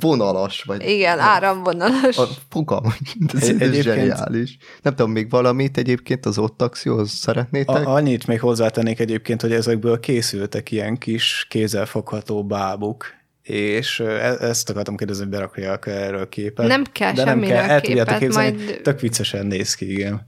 vonalas, 0.00 0.62
vagy 0.62 0.82
Igen, 0.88 1.18
áramvonalas. 1.18 2.16
a 2.18 2.26
fogalmam, 2.48 2.92
ez, 3.34 3.42
Egy- 3.42 3.48
ez 3.48 3.68
egyébként- 3.68 3.82
zseniális. 3.82 4.56
Nem 4.82 4.94
tudom, 4.94 5.10
még 5.10 5.30
valamit 5.30 5.76
egyébként 5.78 6.26
az 6.26 6.38
ott 6.38 6.62
akcióhoz 6.62 7.10
szeretnétek? 7.10 7.86
A, 7.86 7.94
annyit 7.94 8.26
még 8.26 8.40
hozzátennék 8.40 8.98
egyébként, 9.00 9.40
hogy 9.40 9.52
ezekből 9.52 10.00
készültek 10.00 10.70
ilyen 10.70 10.96
kis 10.98 11.46
kézzelfogható 11.50 12.44
bábuk, 12.44 13.04
és 13.46 14.00
e- 14.00 14.36
ezt 14.40 14.70
akartam 14.70 14.96
kérdezni, 14.96 15.22
hogy 15.22 15.32
berakoljak 15.32 15.86
erről 15.86 16.28
képet. 16.28 16.66
Nem 16.66 16.84
kell 16.92 17.12
de 17.12 17.24
nem 17.24 17.40
kell, 17.40 17.64
el 17.64 17.80
képet, 17.80 18.18
képzelni, 18.18 18.56
majd- 18.56 18.80
tök 18.82 19.00
viccesen 19.00 19.46
néz 19.46 19.74
ki, 19.74 19.90
igen. 19.90 20.26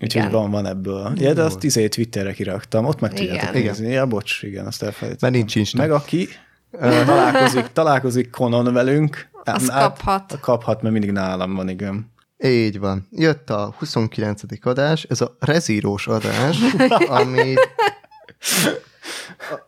Úgyhogy 0.00 0.22
Igen. 0.22 0.30
van, 0.30 0.50
van 0.50 0.66
ebből. 0.66 1.12
Ja, 1.16 1.32
de 1.32 1.42
azt 1.42 1.62
izé 1.62 1.88
Twitterre 1.88 2.32
kiraktam, 2.32 2.84
ott 2.84 3.00
meg 3.00 3.12
tudjátok 3.12 3.54
Igen. 3.54 3.66
nézni. 3.66 3.88
Ja, 3.90 4.06
bocs, 4.06 4.42
igen, 4.42 4.66
azt 4.66 4.82
elfelejtettem. 4.82 5.30
Mert 5.30 5.42
nincs 5.42 5.54
Insta. 5.56 5.78
Meg 5.78 5.90
aki 5.90 6.28
találkozik, 7.06 7.66
találkozik 7.72 8.30
Konon 8.30 8.72
velünk, 8.72 9.28
Az 9.44 9.70
hát, 9.70 9.82
kaphat. 9.82 10.38
Kaphat, 10.40 10.82
mert 10.82 10.92
mindig 10.92 11.10
nálam 11.12 11.54
van, 11.54 11.68
igen. 11.68 12.12
Így 12.44 12.78
van. 12.78 13.08
Jött 13.10 13.50
a 13.50 13.74
29. 13.78 14.42
adás, 14.60 15.02
ez 15.02 15.20
a 15.20 15.36
rezírós 15.40 16.06
adás, 16.06 16.58
ami, 17.20 17.54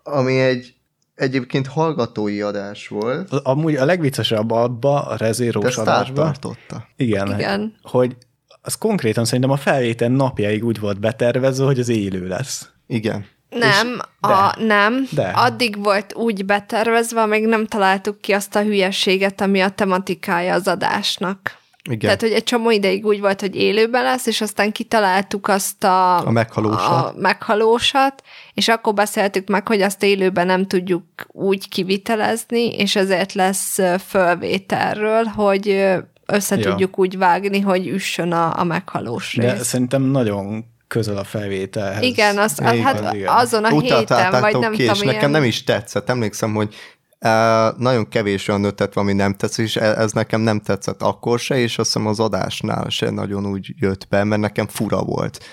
ami 0.03 0.41
egy 0.41 0.76
egyébként 1.17 1.67
hallgatói 1.67 2.43
adás 2.43 2.89
volt, 2.89 3.33
Amúgy 3.33 3.75
a 3.75 3.85
legviccesebb 3.85 4.51
abba, 4.51 5.03
a 5.03 5.17
de 5.17 5.25
rezérós 5.25 5.77
adásba, 5.77 6.23
tartotta. 6.23 6.87
igen, 6.97 7.29
Igen. 7.29 7.79
hogy 7.83 8.17
az 8.63 8.75
konkrétan 8.75 9.25
szerintem 9.25 9.51
a 9.51 9.57
felvétel 9.57 10.09
napjáig 10.09 10.65
úgy 10.65 10.81
volt 10.81 11.01
betervezve, 11.01 11.65
hogy 11.65 11.79
az 11.79 11.89
élő 11.89 12.27
lesz. 12.27 12.69
Igen. 12.87 13.27
Nem, 13.51 13.97
de. 14.21 14.29
a, 14.33 14.55
nem. 14.59 15.07
De. 15.11 15.29
Addig 15.29 15.83
volt 15.83 16.15
úgy 16.15 16.45
betervezve, 16.45 17.23
amíg 17.23 17.47
nem 17.47 17.67
találtuk 17.67 18.21
ki 18.21 18.33
azt 18.33 18.57
a 18.57 18.63
hülyeséget, 18.63 19.41
ami 19.41 19.61
a 19.61 19.69
tematikája 19.69 20.55
az 20.55 20.69
adásnak. 20.69 21.59
Igen. 21.85 21.99
Tehát, 21.99 22.21
hogy 22.21 22.33
egy 22.33 22.45
csomó 22.45 22.71
ideig 22.71 23.07
úgy 23.07 23.21
volt, 23.21 23.41
hogy 23.41 23.57
élőben 23.57 24.03
lesz, 24.03 24.27
és 24.27 24.41
aztán 24.41 24.73
kitaláltuk 24.73 25.49
azt 25.49 25.85
a... 25.85 26.27
A 26.27 26.31
meghalósat. 26.31 26.91
A 26.91 27.15
meghalósat, 27.17 28.23
és 28.57 28.69
akkor 28.69 28.95
beszéltük 28.95 29.49
meg, 29.49 29.69
hogy 29.69 29.83
azt 29.83 30.03
élőben 30.03 30.47
nem 30.47 30.67
tudjuk 30.67 31.05
úgy 31.27 31.69
kivitelezni, 31.69 32.69
és 32.77 32.97
ezért 32.97 33.33
lesz 33.33 33.79
fölvételről, 34.09 35.25
hogy 35.25 35.87
össze 36.27 36.57
Ja. 36.57 36.71
tudjuk 36.71 36.99
úgy 36.99 37.19
vágni, 37.19 37.61
hogy 37.61 37.87
üssön 37.89 38.33
a, 38.33 38.59
a 38.59 38.65
meghalós 38.65 39.37
De 39.37 39.53
rész. 39.53 39.65
szerintem 39.67 40.03
nagyon 40.03 40.65
közel 40.89 41.17
a 41.17 41.25
felvételhez. 41.25 42.03
Igen, 42.03 42.39
azt, 42.39 42.61
az, 42.61 42.73
Igen, 42.73 42.85
hát 42.85 43.15
igen. 43.15 43.29
azon 43.29 43.65
a 43.65 43.81
héten, 43.81 44.41
vagy 44.41 44.59
nem 44.59 44.73
ki, 44.73 44.83
és 44.83 44.89
tudom, 44.91 45.07
nekem 45.07 45.19
ilyen... 45.19 45.31
nem 45.31 45.45
is 45.45 45.65
tetszett. 45.65 46.09
Emlékszem, 46.09 46.55
hogy 46.55 46.75
uh, 47.21 47.79
nagyon 47.79 48.09
kevés 48.09 48.49
olyan 48.49 48.65
ötlet 48.65 48.95
van, 48.95 49.05
ami 49.05 49.13
nem 49.13 49.35
tetszett, 49.35 49.65
és 49.65 49.77
e- 49.77 50.01
ez 50.01 50.13
nekem 50.13 50.41
nem 50.41 50.61
tetszett 50.61 51.03
akkor 51.03 51.39
se, 51.39 51.59
és 51.59 51.79
azt 51.79 51.93
hiszem 51.93 52.07
az 52.09 52.21
adásnál 52.21 52.89
se 52.89 53.11
nagyon 53.11 53.47
úgy 53.47 53.73
jött 53.79 54.09
be, 54.09 54.25
mert 54.25 54.41
nekem 54.41 54.67
fura 54.67 55.03
volt. 55.03 55.45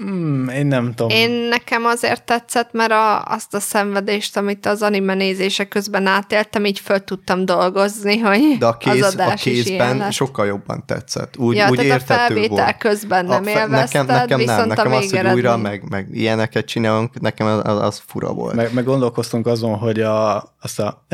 Hmm, 0.00 0.48
én 0.48 0.66
nem 0.66 0.94
tudom. 0.94 1.08
Én 1.18 1.30
nekem 1.30 1.84
azért 1.84 2.22
tetszett, 2.24 2.72
mert 2.72 2.90
a, 2.90 3.24
azt 3.24 3.54
a 3.54 3.60
szenvedést, 3.60 4.36
amit 4.36 4.66
az 4.66 4.82
anime 4.82 5.14
nézése 5.14 5.64
közben 5.64 6.06
átéltem, 6.06 6.64
így 6.64 6.78
föl 6.78 7.04
tudtam 7.04 7.44
dolgozni, 7.44 8.18
hogy 8.18 8.56
De 8.58 8.66
a, 8.66 8.68
az 8.68 8.76
kéz, 8.78 9.02
a 9.02 9.06
adás 9.06 9.46
is 9.46 9.66
ilyen 9.66 9.88
kézben 9.88 10.10
sokkal 10.10 10.46
jobban 10.46 10.82
tetszett. 10.86 11.36
Úgy, 11.36 11.56
ja, 11.56 11.70
úgy 11.70 11.76
tehát 11.76 12.00
a 12.00 12.04
felvétel 12.04 12.64
volt. 12.64 12.76
közben 12.76 13.26
nem 13.26 13.42
A 13.42 13.44
fe- 13.44 13.54
élvezted, 13.56 14.06
nekem, 14.06 14.20
nekem 14.20 14.38
viszont 14.38 14.58
nem, 14.58 14.68
nekem 14.68 14.92
a 14.92 14.96
az, 14.96 15.10
hogy 15.10 15.32
újra, 15.32 15.56
meg, 15.56 15.82
meg 15.88 16.08
ilyeneket 16.12 16.64
csinálunk, 16.64 17.20
nekem 17.20 17.46
az, 17.46 17.60
az, 17.64 17.82
az 17.82 18.02
fura 18.06 18.32
volt. 18.32 18.54
Meg, 18.54 18.74
meg 18.74 18.84
gondolkoztunk 18.84 19.46
azon, 19.46 19.74
hogy 19.74 20.00
a, 20.00 20.36
azt 20.60 20.80
a 20.80 21.04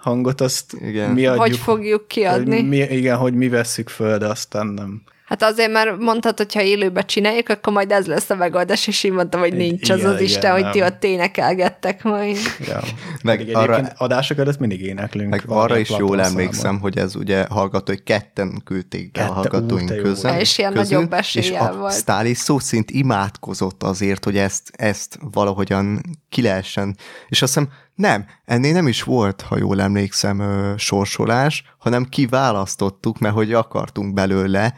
hangot 0.00 0.40
azt 0.40 0.72
Igen. 0.80 1.10
mi 1.10 1.26
adjuk. 1.26 1.46
Hogy 1.46 1.56
fogjuk 1.56 2.08
kiadni? 2.08 2.54
Hogy 2.56 2.68
mi, 2.68 2.76
igen, 2.76 3.16
hogy 3.16 3.34
mi 3.34 3.48
vesszük 3.48 3.88
föl, 3.88 4.18
de 4.18 4.26
aztán 4.26 4.66
nem. 4.66 5.02
Hát 5.26 5.42
azért, 5.42 5.72
mert 5.72 5.98
mondtad, 5.98 6.36
hogy 6.36 6.54
ha 6.54 6.62
élőbe 6.62 7.02
csináljuk, 7.02 7.48
akkor 7.48 7.72
majd 7.72 7.90
ez 7.92 8.06
lesz 8.06 8.30
a 8.30 8.34
megoldás, 8.34 8.86
és 8.86 9.04
én 9.04 9.12
mondtam, 9.12 9.40
hogy 9.40 9.54
nincs 9.56 9.90
az 9.90 9.98
Igen, 9.98 10.10
az 10.10 10.14
igen, 10.14 10.26
Isten, 10.26 10.52
hogy 10.52 10.62
nem. 10.62 10.70
ti 10.72 10.82
ott 10.82 11.04
énekelgettek 11.04 12.02
majd. 12.02 12.36
Ja. 12.66 12.80
Meg 13.22 13.38
Pedig 13.38 13.56
arra- 13.56 13.74
egyébként 13.74 13.98
adások 13.98 14.38
előtt 14.38 14.58
mindig 14.58 14.80
éneklünk. 14.80 15.30
Meg 15.30 15.42
arra 15.46 15.78
is 15.78 15.90
jól 15.98 16.22
emlékszem, 16.22 16.80
hogy 16.80 16.98
ez 16.98 17.16
ugye 17.16 17.46
hallgatói 17.50 18.02
ketten 18.02 18.60
küldték 18.64 19.10
be 19.10 19.24
a 19.24 19.32
hallgatóink 19.32 19.96
közön. 19.96 20.38
És 20.38 20.58
ilyen 20.58 20.72
közül, 20.72 20.96
nagyobb 20.96 21.12
eséllyel 21.12 21.62
és 21.70 21.76
a 21.76 21.78
volt. 21.78 21.92
Sztáli 21.92 22.34
szó 22.34 22.58
szerint 22.58 22.90
imádkozott 22.90 23.82
azért, 23.82 24.24
hogy 24.24 24.36
ezt, 24.36 24.70
ezt 24.76 25.18
valahogyan 25.32 26.00
ki 26.28 26.42
lehessen. 26.42 26.96
És 27.28 27.42
azt 27.42 27.54
hiszem, 27.54 27.70
nem, 27.94 28.26
ennél 28.44 28.72
nem 28.72 28.88
is 28.88 29.02
volt, 29.02 29.40
ha 29.40 29.58
jól 29.58 29.80
emlékszem, 29.80 30.42
sorsolás, 30.78 31.64
hanem 31.78 32.04
kiválasztottuk, 32.04 33.18
mert 33.18 33.34
hogy 33.34 33.52
akartunk 33.52 34.14
belőle, 34.14 34.74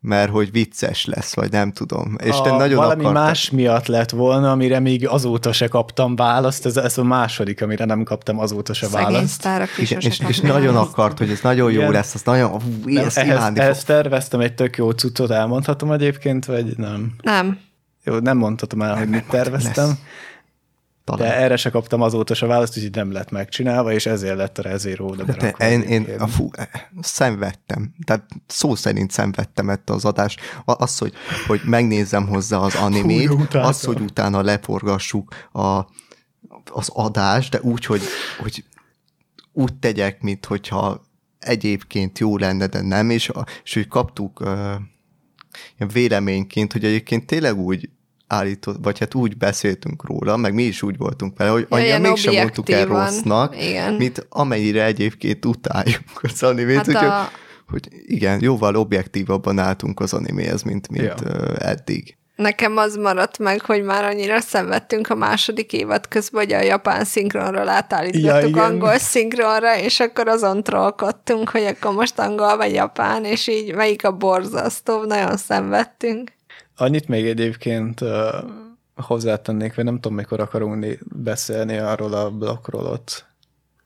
mert 0.00 0.30
hogy 0.30 0.50
vicces 0.50 1.04
lesz, 1.04 1.34
vagy 1.34 1.50
nem 1.50 1.72
tudom. 1.72 2.16
És 2.24 2.40
te 2.40 2.50
a, 2.50 2.56
nagyon 2.56 2.76
valami 2.76 3.00
akartad. 3.04 3.22
más 3.24 3.50
miatt 3.50 3.86
lett 3.86 4.10
volna, 4.10 4.50
amire 4.50 4.80
még 4.80 5.08
azóta 5.08 5.52
se 5.52 5.68
kaptam 5.68 6.16
választ, 6.16 6.66
ez, 6.66 6.76
ez 6.76 6.98
a 6.98 7.04
második, 7.04 7.62
amire 7.62 7.84
nem 7.84 8.02
kaptam 8.02 8.38
azóta 8.38 8.72
se 8.74 8.86
Szegény 8.86 9.12
választ. 9.12 9.48
és, 9.76 9.90
és 9.90 10.18
kapnak 10.18 10.42
nagyon 10.42 10.76
akart, 10.76 11.18
hogy 11.18 11.30
ez 11.30 11.40
nagyon 11.42 11.72
jó 11.72 11.80
Igen. 11.80 11.92
lesz, 11.92 12.14
az 12.14 12.22
nagyon, 12.22 12.50
hú, 12.50 12.60
Nem, 12.84 13.04
ezt 13.04 13.18
ehhez, 13.18 13.50
ehhez 13.54 13.84
terveztem 13.84 14.40
egy 14.40 14.54
tök 14.54 14.76
jó 14.76 14.90
cuccot, 14.90 15.30
elmondhatom 15.30 15.92
egyébként, 15.92 16.44
vagy 16.44 16.76
nem? 16.76 17.12
Nem. 17.22 17.58
Jó, 18.04 18.18
nem 18.18 18.36
mondhatom 18.36 18.82
el, 18.82 18.96
hogy 18.96 19.08
mit 19.08 19.24
terveztem, 19.28 19.86
lesz. 19.86 19.96
Talán. 21.16 21.28
de 21.28 21.36
erre 21.36 21.56
se 21.56 21.70
kaptam 21.70 22.02
azóta 22.02 22.34
se 22.34 22.46
választ, 22.46 22.76
úgyhogy 22.76 22.94
nem 22.94 23.12
lett 23.12 23.30
megcsinálva, 23.30 23.92
és 23.92 24.06
ezért 24.06 24.36
lett 24.36 24.58
a 24.58 24.62
De 24.62 25.24
berakva 25.24 25.68
én, 25.68 25.80
én 25.82 26.06
a 26.18 26.26
fú, 26.26 26.50
szenvedtem. 27.00 27.94
Tehát 28.04 28.26
szó 28.46 28.74
szerint 28.74 29.10
szenvedtem 29.10 29.70
ezt 29.70 29.90
az 29.90 30.04
adást. 30.04 30.40
Az, 30.64 30.98
hogy, 30.98 31.12
hogy 31.46 31.60
megnézzem 31.64 32.26
hozzá 32.26 32.58
az 32.58 32.74
animét, 32.74 33.30
utáltam. 33.30 33.62
az, 33.62 33.84
hogy 33.84 34.00
utána 34.00 34.42
leforgassuk 34.42 35.34
a, 35.52 35.86
az 36.72 36.88
adást, 36.92 37.50
de 37.50 37.60
úgy, 37.62 37.84
hogy, 37.84 38.02
hogy 38.38 38.64
úgy 39.52 39.74
tegyek, 39.74 40.20
mint 40.20 40.46
hogyha 40.46 41.06
egyébként 41.38 42.18
jó 42.18 42.36
lenne, 42.36 42.66
de 42.66 42.80
nem, 42.80 43.10
és, 43.10 43.30
és 43.64 43.74
hogy 43.74 43.88
kaptuk 43.88 44.40
uh, 44.40 44.74
véleményként, 45.92 46.72
hogy 46.72 46.84
egyébként 46.84 47.26
tényleg 47.26 47.58
úgy 47.58 47.88
állított, 48.28 48.76
vagy 48.82 48.98
hát 48.98 49.14
úgy 49.14 49.36
beszéltünk 49.36 50.04
róla, 50.04 50.36
meg 50.36 50.54
mi 50.54 50.62
is 50.62 50.82
úgy 50.82 50.96
voltunk 50.96 51.38
vele, 51.38 51.50
hogy 51.50 51.66
annyira 51.68 51.98
mégsem 51.98 52.34
mondtuk 52.34 52.70
el 52.70 52.86
rossznak, 52.86 53.62
Igen. 53.62 53.94
mint 53.94 54.26
amennyire 54.28 54.84
egyébként 54.84 55.44
utáljuk 55.44 56.02
az 56.22 56.42
animét, 56.42 56.76
Hát 56.76 56.88
úgyhogy, 56.88 57.06
a- 57.06 57.30
hogy 57.68 57.88
igen, 58.06 58.42
jóval 58.42 58.76
objektívabban 58.76 59.58
álltunk 59.58 60.00
az 60.00 60.12
animéhez, 60.12 60.62
mint, 60.62 60.88
mint 60.88 61.20
Ja. 61.20 61.54
eddig. 61.58 62.16
Nekem 62.36 62.76
az 62.76 62.96
maradt 62.96 63.38
meg, 63.38 63.60
hogy 63.60 63.82
már 63.82 64.04
annyira 64.04 64.40
szenvedtünk 64.40 65.08
a 65.10 65.14
második 65.14 65.72
évad 65.72 66.08
közben, 66.08 66.42
hogy 66.44 66.52
a 66.52 66.60
japán 66.62 67.04
szinkronról 67.04 67.68
átállítottuk 67.68 68.56
Ja, 68.56 68.64
angol 68.64 68.98
szinkronra, 68.98 69.78
és 69.78 70.00
akkor 70.00 70.28
azon 70.28 70.62
trollkodtunk, 70.62 71.48
hogy 71.48 71.64
akkor 71.64 71.92
most 71.94 72.18
angol 72.18 72.56
vagy 72.56 72.72
japán, 72.72 73.24
és 73.24 73.46
így 73.48 73.74
melyik 73.74 74.04
a 74.04 74.12
borzasztó, 74.16 75.04
nagyon 75.04 75.36
szenvedtünk. 75.36 76.30
Annyit 76.78 77.08
még 77.08 77.26
egyébként, 77.26 78.00
hozzátennék, 78.96 79.74
vagy 79.74 79.84
nem 79.84 79.94
tudom, 79.94 80.14
mikor 80.16 80.40
akarunk 80.40 80.98
beszélni 81.04 81.76
arról 81.76 82.12
a 82.12 82.30
blokkról 82.30 82.86
ott. 82.86 83.26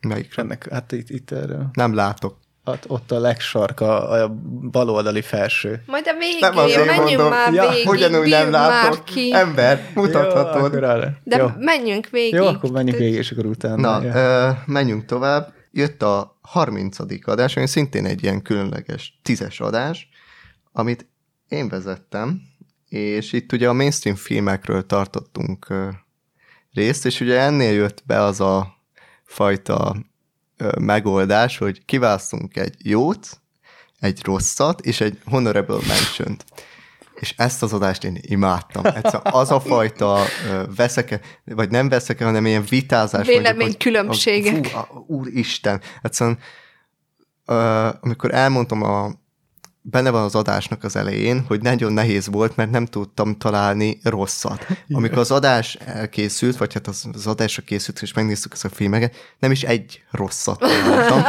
Melyikre? 0.01 0.43
Ennek, 0.43 0.69
hát 0.71 0.93
itt, 0.93 1.11
itt 1.11 1.31
erről. 1.31 1.67
Nem 1.73 1.95
látok. 1.95 2.41
Hát 2.65 2.85
ott 2.89 3.11
a 3.11 3.19
legsarka, 3.19 4.09
a 4.09 4.29
baloldali 4.71 5.23
felső. 5.23 5.83
Majd 5.87 6.07
a 6.07 6.13
végén, 6.19 6.39
Nem 6.41 6.57
azért 6.57 6.87
menjünk 6.87 7.09
mondom, 7.09 7.29
már 7.29 7.53
ja, 7.53 7.69
végig, 7.71 7.89
ugyanúgy 7.89 8.29
nem 8.29 8.51
látok. 8.51 9.05
ki. 9.05 9.31
Ember, 9.35 9.91
Jó, 9.95 10.03
mutathatod. 10.03 10.75
arra. 10.75 11.17
De 11.25 11.37
Jó. 11.37 11.49
menjünk 11.59 12.09
végig. 12.09 12.33
Jó, 12.35 12.47
akkor 12.47 12.71
menjünk 12.71 12.99
végig, 12.99 13.19
és 13.19 13.31
akkor 13.31 13.47
utána. 13.47 13.99
Na, 13.99 14.05
ja. 14.05 14.15
ö, 14.15 14.51
menjünk 14.67 15.05
tovább. 15.05 15.53
Jött 15.71 16.03
a 16.03 16.39
30. 16.41 16.97
adás, 17.23 17.57
ami 17.57 17.67
szintén 17.67 18.07
egy 18.07 18.23
ilyen 18.23 18.43
különleges 18.43 19.19
tízes 19.23 19.61
adás, 19.61 20.09
amit 20.73 21.07
én 21.49 21.69
vezettem, 21.69 22.43
és 22.93 23.33
itt 23.33 23.53
ugye 23.53 23.69
a 23.69 23.73
mainstream 23.73 24.17
filmekről 24.17 24.87
tartottunk 24.87 25.67
részt, 26.73 27.07
és 27.07 27.21
ugye 27.21 27.41
ennél 27.41 27.73
jött 27.73 28.03
be 28.07 28.23
az 28.23 28.41
a 28.41 28.77
fajta 29.25 29.97
megoldás, 30.81 31.59
hogy 31.59 31.85
kiválasztunk 31.85 32.57
egy 32.57 32.75
jót, 32.79 33.41
egy 33.99 34.25
rosszat, 34.25 34.81
és 34.81 35.01
egy 35.01 35.19
honorable 35.25 35.79
mention 35.87 36.37
és 37.23 37.35
ezt 37.37 37.63
az 37.63 37.73
adást 37.73 38.05
én 38.05 38.19
imádtam. 38.21 38.85
Egyszerűen 38.85 39.23
az 39.23 39.51
a 39.51 39.61
fajta 39.61 40.25
veszeke, 40.77 41.21
vagy 41.45 41.71
nem 41.71 41.89
veszeke, 41.89 42.25
hanem 42.25 42.47
ilyen 42.47 42.65
vitázás. 42.69 43.27
Véleménykülönbségek. 43.27 44.77
Úristen. 45.07 45.81
Egyszerűen, 46.03 46.39
amikor 48.01 48.35
elmondtam 48.35 48.83
a 48.83 49.11
benne 49.83 50.11
van 50.11 50.23
az 50.23 50.35
adásnak 50.35 50.85
az 50.85 50.97
elején, 50.97 51.45
hogy 51.49 51.63
nagyon 51.63 51.93
nehéz 51.93 52.27
volt, 52.27 52.57
mert 52.57 52.71
nem 52.71 52.87
tudtam 52.87 53.37
találni 53.37 53.99
rosszat. 54.03 54.67
Amikor 54.91 55.19
az 55.19 55.31
adás 55.31 55.75
elkészült, 55.75 56.57
vagy 56.57 56.73
hát 56.75 56.87
az, 56.87 57.05
az 57.13 57.27
adásra 57.27 57.63
készült, 57.63 58.03
és 58.03 58.13
megnéztük 58.13 58.53
ezt 58.53 58.65
a 58.65 58.69
filmeket, 58.69 59.15
nem 59.39 59.51
is 59.51 59.63
egy 59.63 60.03
rosszat 60.11 60.59
találtam. 60.59 61.23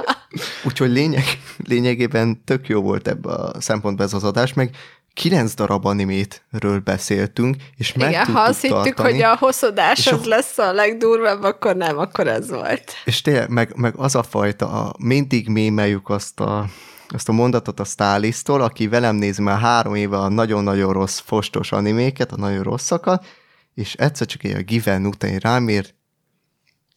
Úgyhogy 0.66 0.90
lényeg, 0.90 1.24
lényegében 1.56 2.44
tök 2.44 2.68
jó 2.68 2.80
volt 2.82 3.08
ebbe 3.08 3.32
a 3.32 3.60
szempontból 3.60 4.06
ez 4.06 4.12
az 4.12 4.24
adás, 4.24 4.52
meg 4.52 4.76
kilenc 5.14 5.54
darab 5.54 5.86
animétről 5.86 6.78
beszéltünk, 6.78 7.56
és 7.76 7.92
meg 7.92 8.08
Igen, 8.10 8.26
ha 8.26 8.40
azt 8.40 8.60
hittük, 8.60 8.76
tartani. 8.76 9.10
hogy 9.12 9.22
a 9.22 9.36
hosszodás 9.36 10.06
az 10.06 10.20
a- 10.24 10.28
lesz 10.28 10.58
a 10.58 10.72
legdurvább, 10.72 11.42
akkor 11.42 11.76
nem, 11.76 11.98
akkor 11.98 12.26
ez 12.26 12.50
volt. 12.50 12.92
És 13.04 13.20
tényleg, 13.20 13.48
meg, 13.48 13.72
meg 13.76 13.94
az 13.96 14.14
a 14.14 14.22
fajta, 14.22 14.68
a, 14.68 14.94
mindig 14.98 15.48
mémeljük 15.48 16.08
azt 16.08 16.40
a, 16.40 16.66
azt 17.12 17.28
a 17.28 17.32
mondatot 17.32 17.80
a 17.80 17.84
Stálisztól, 17.84 18.60
aki 18.60 18.88
velem 18.88 19.16
néz 19.16 19.38
már 19.38 19.58
három 19.58 19.94
éve 19.94 20.16
a 20.16 20.28
nagyon-nagyon 20.28 20.92
rossz 20.92 21.18
fostos 21.18 21.72
animéket, 21.72 22.32
a 22.32 22.36
nagyon 22.36 22.62
rosszakat, 22.62 23.26
és 23.74 23.94
egyszer 23.94 24.26
csak 24.26 24.44
egy 24.44 24.56
a 24.56 24.62
Given 24.62 25.06
után 25.06 25.36
rám 25.36 25.68
ír, 25.68 25.94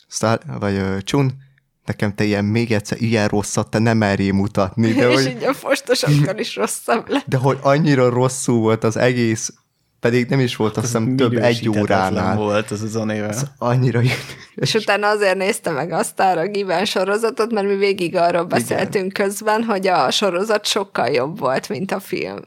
Sztál, 0.08 0.40
vagy 0.60 0.76
uh, 0.76 0.98
Csun, 0.98 1.34
nekem 1.86 2.16
te 2.16 2.24
ilyen 2.24 2.46
még 2.46 2.72
egyszer 2.72 3.02
ilyen 3.02 3.28
rosszat 3.28 3.70
te 3.70 3.80
nem 3.80 3.98
merjél 3.98 4.34
mutatni, 4.34 4.94
de 4.94 5.10
és 5.10 5.16
hogy, 5.16 5.28
így 5.28 5.44
a 5.44 5.54
fostosokkal 5.54 6.38
is 6.38 6.56
rosszabb 6.56 7.10
lett. 7.10 7.26
de 7.28 7.38
hogy 7.38 7.58
annyira 7.62 8.10
rosszul 8.10 8.60
volt 8.60 8.84
az 8.84 8.98
egész, 8.98 9.54
pedig 10.04 10.28
nem 10.28 10.40
is 10.40 10.56
volt 10.56 10.78
azt 10.78 10.86
hiszem 10.86 11.16
több 11.16 11.34
egy 11.34 11.70
óránál. 11.70 12.36
volt 12.36 12.72
az 12.72 12.82
az 12.82 12.96
anéve. 12.96 13.36
Annyira 13.58 14.02
És 14.56 14.74
utána 14.74 15.08
azért 15.08 15.38
nézte 15.38 15.72
meg 15.72 15.92
azt 15.92 16.20
a 16.20 16.48
Given 16.48 16.86
sorozatot, 16.86 17.52
mert 17.52 17.68
mi 17.68 17.76
végig 17.76 18.16
arról 18.16 18.44
beszéltünk 18.44 19.14
közben, 19.14 19.64
hogy 19.64 19.88
a 19.88 20.12
sorozat 20.12 20.66
sokkal 20.66 21.08
jobb 21.08 21.40
volt, 21.40 21.70
mint 21.70 21.92
a 21.92 22.00
film. 22.00 22.38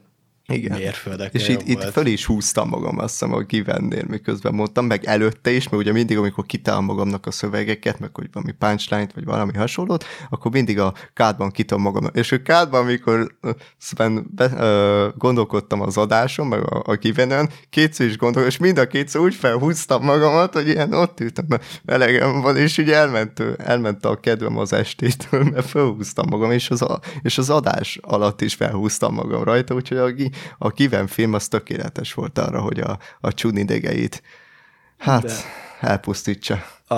Igen. 0.53 0.77
Mérföldekkel 0.77 1.41
És 1.41 1.47
itt, 1.47 1.67
itt 1.67 1.83
föl 1.83 2.05
is 2.05 2.25
húztam 2.25 2.69
magam, 2.69 2.97
azt 2.97 3.11
hiszem, 3.11 3.33
a 3.33 3.41
Givennél, 3.41 4.03
miközben 4.07 4.53
mondtam, 4.53 4.85
meg 4.85 5.05
előtte 5.05 5.51
is, 5.51 5.69
mert 5.69 5.83
ugye 5.83 5.91
mindig, 5.91 6.17
amikor 6.17 6.45
kitálom 6.45 6.85
magamnak 6.85 7.25
a 7.25 7.31
szövegeket, 7.31 7.99
meg 7.99 8.15
hogy 8.15 8.29
valami 8.33 8.51
punchline 8.51 9.07
vagy 9.15 9.25
valami 9.25 9.53
hasonlót, 9.53 10.05
akkor 10.29 10.51
mindig 10.51 10.79
a 10.79 10.93
kádban 11.13 11.51
kitom 11.51 11.81
magam. 11.81 12.09
És 12.13 12.31
a 12.31 12.41
kádban, 12.41 12.81
amikor 12.81 13.37
Sven 13.77 14.27
be, 14.35 14.51
ö, 14.57 15.07
gondolkodtam 15.17 15.81
az 15.81 15.97
adáson, 15.97 16.47
meg 16.47 16.73
a, 16.73 16.81
a 16.85 16.95
Givenen, 16.95 17.49
kétszer 17.69 18.05
is 18.05 18.17
gondolkodtam, 18.17 18.49
és 18.49 18.57
mind 18.57 18.77
a 18.77 18.87
kétszer 18.87 19.21
úgy 19.21 19.35
felhúztam 19.35 20.03
magamat, 20.03 20.53
hogy 20.53 20.67
ilyen 20.67 20.93
ott 20.93 21.19
ültem, 21.19 21.45
mert 21.47 21.63
elegem 21.85 22.41
van, 22.41 22.57
és 22.57 22.77
ugye 22.77 22.95
elment, 22.95 23.43
elment 23.57 24.05
a 24.05 24.19
kedvem 24.19 24.57
az 24.57 24.73
estétől, 24.73 25.43
mert 25.43 25.69
felhúztam 25.69 26.25
magam, 26.29 26.51
és 26.51 26.69
az, 26.69 26.81
a, 26.81 26.99
és 27.21 27.37
az 27.37 27.49
adás 27.49 27.99
alatt 28.01 28.41
is 28.41 28.53
felhúztam 28.55 29.13
magam 29.13 29.43
rajta, 29.43 29.73
úgyhogy 29.73 29.97
a, 29.97 30.11
a 30.57 30.69
Given 30.69 31.07
film 31.07 31.33
az 31.33 31.47
tökéletes 31.47 32.13
volt 32.13 32.37
arra, 32.37 32.61
hogy 32.61 32.79
a, 32.79 32.99
a 33.21 33.33
csúni 33.33 33.59
idegeit 33.59 34.21
hát 34.97 35.23
De- 35.23 35.33
elpusztítsa. 35.79 36.63
a, 36.87 36.95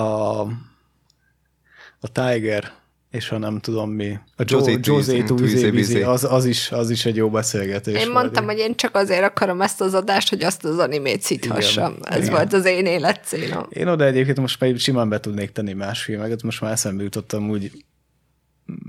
a 2.00 2.08
Tiger, 2.12 2.72
és 3.10 3.28
ha 3.28 3.38
nem 3.38 3.58
tudom 3.58 3.90
mi, 3.90 4.18
a 4.36 4.42
José 4.46 4.78
José, 4.82 5.70
Bizé, 5.70 6.02
az, 6.02 6.24
az, 6.24 6.44
is, 6.44 6.72
az 6.72 6.90
is 6.90 7.06
egy 7.06 7.16
jó 7.16 7.30
beszélgetés. 7.30 8.02
Én 8.02 8.10
mondtam, 8.10 8.44
hogy 8.44 8.58
én 8.58 8.76
csak 8.76 8.94
azért 8.94 9.22
akarom 9.22 9.60
ezt 9.60 9.80
az 9.80 9.94
adást, 9.94 10.28
hogy 10.28 10.42
azt 10.42 10.64
az 10.64 10.78
animét 10.78 11.22
szíthassam. 11.22 11.92
Igen. 11.92 12.12
Ez 12.12 12.22
Igen. 12.22 12.32
volt 12.32 12.52
az 12.52 12.64
én 12.64 12.86
életcélom. 12.86 13.66
Én 13.68 13.88
oda 13.88 14.04
egyébként 14.04 14.40
most 14.40 14.60
már 14.60 14.78
simán 14.78 15.08
be 15.08 15.20
tudnék 15.20 15.52
tenni 15.52 15.72
más 15.72 16.02
filmeket, 16.02 16.42
most 16.42 16.60
már 16.60 16.72
eszembe 16.72 17.02
jutottam 17.02 17.50
úgy, 17.50 17.84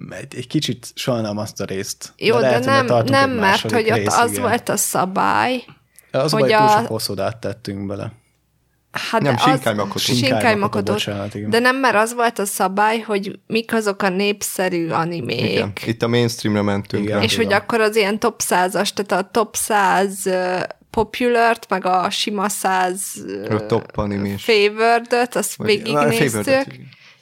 egy, 0.09 0.35
egy 0.35 0.47
kicsit 0.47 0.87
sajnálom 0.95 1.37
azt 1.37 1.61
a 1.61 1.65
részt. 1.65 2.13
Jó, 2.17 2.39
de, 2.39 2.59
lehet, 2.59 2.65
nem, 2.85 3.03
nem 3.05 3.29
mert 3.31 3.71
hogy 3.71 3.89
ott 3.91 3.95
részig, 3.97 4.19
az 4.19 4.31
igen. 4.31 4.41
volt 4.43 4.69
a 4.69 4.77
szabály, 4.77 5.63
Az 6.11 6.31
hogy 6.31 6.41
hogy 6.41 6.51
a- 6.51 6.57
túl 6.57 6.67
sok 6.67 6.87
hosszodát 6.87 7.37
tettünk 7.37 7.87
bele. 7.87 8.11
Hát 8.91 9.21
Nem, 9.21 9.33
Makoto, 9.33 10.57
Makoto. 10.57 10.91
bocsánat, 10.91 11.35
igen. 11.35 11.49
De 11.49 11.59
nem, 11.59 11.75
mert 11.75 11.95
az 11.95 12.13
volt 12.13 12.39
a 12.39 12.45
szabály, 12.45 12.99
hogy 12.99 13.39
mik 13.47 13.73
azok 13.73 14.01
a 14.01 14.09
népszerű 14.09 14.89
animék. 14.89 15.51
Igen. 15.51 15.73
Itt 15.85 16.01
a 16.01 16.07
mainstreamre 16.07 16.61
mentünk 16.61 17.03
Igen. 17.03 17.17
rá. 17.17 17.23
És 17.23 17.35
hogy 17.35 17.53
akkor 17.53 17.81
az 17.81 17.95
ilyen 17.95 18.19
top 18.19 18.41
100-as, 18.49 18.89
tehát 18.93 19.11
a 19.25 19.29
top 19.31 19.55
100 19.55 20.15
uh, 20.25 20.61
popular 20.89 21.57
meg 21.69 21.85
a 21.85 22.09
sima 22.09 22.49
100 22.49 23.01
uh, 23.25 23.55
A 23.55 23.65
top 23.65 23.97
animés. 23.97 24.43
favored 24.43 25.29
azt 25.31 25.63
végignéztük. 25.63 26.79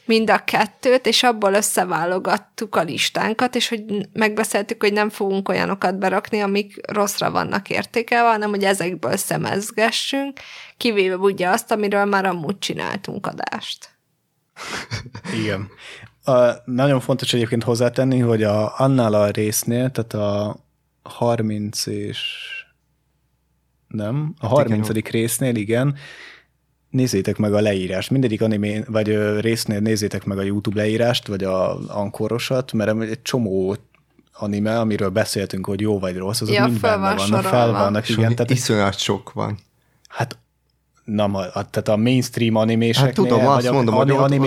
Mind 0.10 0.30
a 0.30 0.44
kettőt, 0.44 1.06
és 1.06 1.24
abból 1.24 1.54
összeválogattuk 1.54 2.76
a 2.76 2.82
listánkat, 2.82 3.56
és 3.56 3.70
hogy 3.70 3.84
megbeszéltük, 4.14 4.82
hogy 4.84 4.94
nem 4.94 5.10
fogunk 5.10 5.50
olyanokat 5.50 5.98
berakni, 5.98 6.40
amik 6.40 6.92
rosszra 6.92 7.32
vannak 7.32 7.70
értékelve, 7.70 8.30
hanem 8.30 8.50
hogy 8.50 8.64
ezekből 8.64 9.18
szemezgessünk, 9.18 10.40
kivéve 10.78 11.16
ugye 11.16 11.50
azt, 11.50 11.72
amiről 11.72 12.06
már 12.06 12.26
amúgy 12.26 12.60
csináltunk 12.60 13.28
adást. 13.28 13.90
Igen. 15.42 15.70
A, 16.24 16.52
nagyon 16.66 17.00
fontos 17.00 17.34
egyébként 17.34 17.64
hozzátenni, 17.64 18.20
hogy 18.20 18.44
a, 18.44 18.80
annál 18.80 19.14
a 19.14 19.30
résznél, 19.30 19.92
tehát 19.92 20.14
a 20.14 20.56
30 21.04 21.86
és 21.86 22.20
nem, 23.88 24.34
a 24.40 24.48
30. 24.48 24.90
igen. 24.90 25.12
résznél, 25.12 25.56
igen, 25.56 25.98
nézzétek 26.90 27.38
meg 27.38 27.54
a 27.54 27.60
leírást. 27.62 28.10
Mindegyik 28.10 28.42
animé, 28.42 28.84
vagy 28.88 29.10
ö, 29.10 29.40
résznél 29.40 29.80
nézzétek 29.80 30.26
meg 30.26 30.38
a 30.38 30.42
YouTube 30.42 30.82
leírást, 30.82 31.28
vagy 31.28 31.44
a 31.44 31.80
ankorosat, 31.88 32.74
mert 32.74 33.02
egy 33.02 33.22
csomó 33.22 33.76
anime, 34.34 34.80
amiről 34.80 35.10
beszéltünk, 35.10 35.66
hogy 35.66 35.82
jó 35.82 36.00
vagy 36.00 36.18
rossz, 36.18 36.42
azok 36.42 36.56
Ja, 36.56 36.66
mind 36.66 36.78
fel 36.78 36.98
benne 37.00 37.16
van 37.16 37.30
vannak, 37.30 37.44
fel 37.44 37.72
vannak, 37.72 38.10
igen. 38.10 38.36
Tehát, 38.36 38.52
iszonyat 38.52 38.98
sok 39.00 39.34
van. 39.34 39.58
hát 40.08 40.38
nem, 41.04 41.36
a, 41.36 41.44
tehát 41.52 41.88
a 41.88 41.98
mainstream 41.98 42.56
animéseknél, 42.56 43.06
Hát 43.06 43.16
tudom, 43.16 43.48
azt 43.48 43.56
vagy 43.56 43.66
a 43.66 43.74
mondom, 43.74 43.96
hogy 43.96 44.10
ani- 44.10 44.20
ott- 44.38 44.44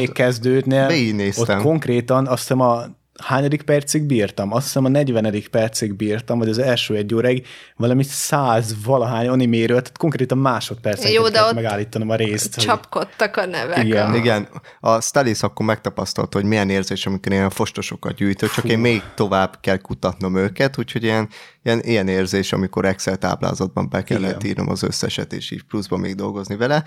végignéztem. 0.89 1.57
ott 1.59 1.65
konkrétan 1.65 2.27
azt 2.27 2.39
hiszem 2.41 2.61
a 2.61 2.83
hányadik 3.21 3.63
percig 3.63 4.03
bírtam? 4.03 4.53
Azt 4.53 4.65
hiszem 4.65 4.85
a 4.85 4.89
40. 4.89 5.43
percig 5.51 5.95
bírtam, 5.95 6.39
vagy 6.39 6.49
az 6.49 6.59
első 6.59 6.97
egy 6.97 7.15
óráig 7.15 7.47
valami 7.77 8.03
száz 8.03 8.75
valahány 8.85 9.29
animéről, 9.29 9.81
tehát 9.81 9.99
konkrétan 9.99 10.39
másodperceket 10.39 11.13
Jó, 11.13 11.29
de 11.29 11.31
kellett 11.31 11.49
ott 11.49 11.55
megállítanom 11.55 12.11
a 12.11 12.15
részt. 12.15 12.55
Csapkodtak 12.55 13.37
a 13.37 13.47
nevek. 13.47 13.85
Igen. 13.85 14.11
A... 14.11 14.17
Igen, 14.17 14.49
a 14.81 15.01
Stalis 15.01 15.43
akkor 15.43 15.67
megtapasztalta, 15.67 16.39
hogy 16.39 16.49
milyen 16.49 16.71
érzés, 16.71 17.07
amikor 17.07 17.33
ilyen 17.33 17.51
fostosokat 17.51 18.15
gyűjtök, 18.15 18.51
csak 18.51 18.65
én 18.65 18.79
még 18.79 19.03
tovább 19.15 19.59
kell 19.61 19.79
kutatnom 19.79 20.37
őket, 20.37 20.79
úgyhogy 20.79 21.03
ilyen, 21.03 21.29
ilyen, 21.63 21.81
ilyen 21.81 22.09
érzés, 22.09 22.53
amikor 22.53 22.85
Excel 22.85 23.17
táblázatban 23.17 23.89
be 23.89 24.03
kellett 24.03 24.43
Igen. 24.43 24.51
írnom 24.51 24.69
az 24.69 24.83
összeset, 24.83 25.33
és 25.33 25.51
így 25.51 25.63
pluszban 25.63 26.01
még 26.01 26.15
dolgozni 26.15 26.57
vele. 26.57 26.85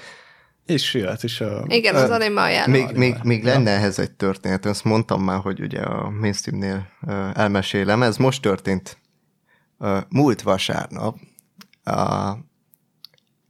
És 0.66 0.94
jött, 0.94 1.24
és 1.24 1.42
a... 1.42 1.64
Igen, 1.68 1.96
az 1.96 2.10
anime 2.10 2.42
ajánló. 2.42 2.72
Még, 2.72 2.96
még, 2.96 3.16
még 3.24 3.44
lenne 3.44 3.72
ehhez 3.72 4.00
egy 4.00 4.12
történet, 4.12 4.66
azt 4.66 4.84
mondtam 4.84 5.24
már, 5.24 5.40
hogy 5.40 5.62
ugye 5.62 5.82
a 5.82 6.10
mainstreamnél 6.10 6.88
elmesélem, 7.34 8.04
ez 8.04 8.18
most 8.18 8.42
történt 8.42 8.98
múlt 10.10 10.42
vasárnap. 10.42 11.18
Uh, 11.86 12.38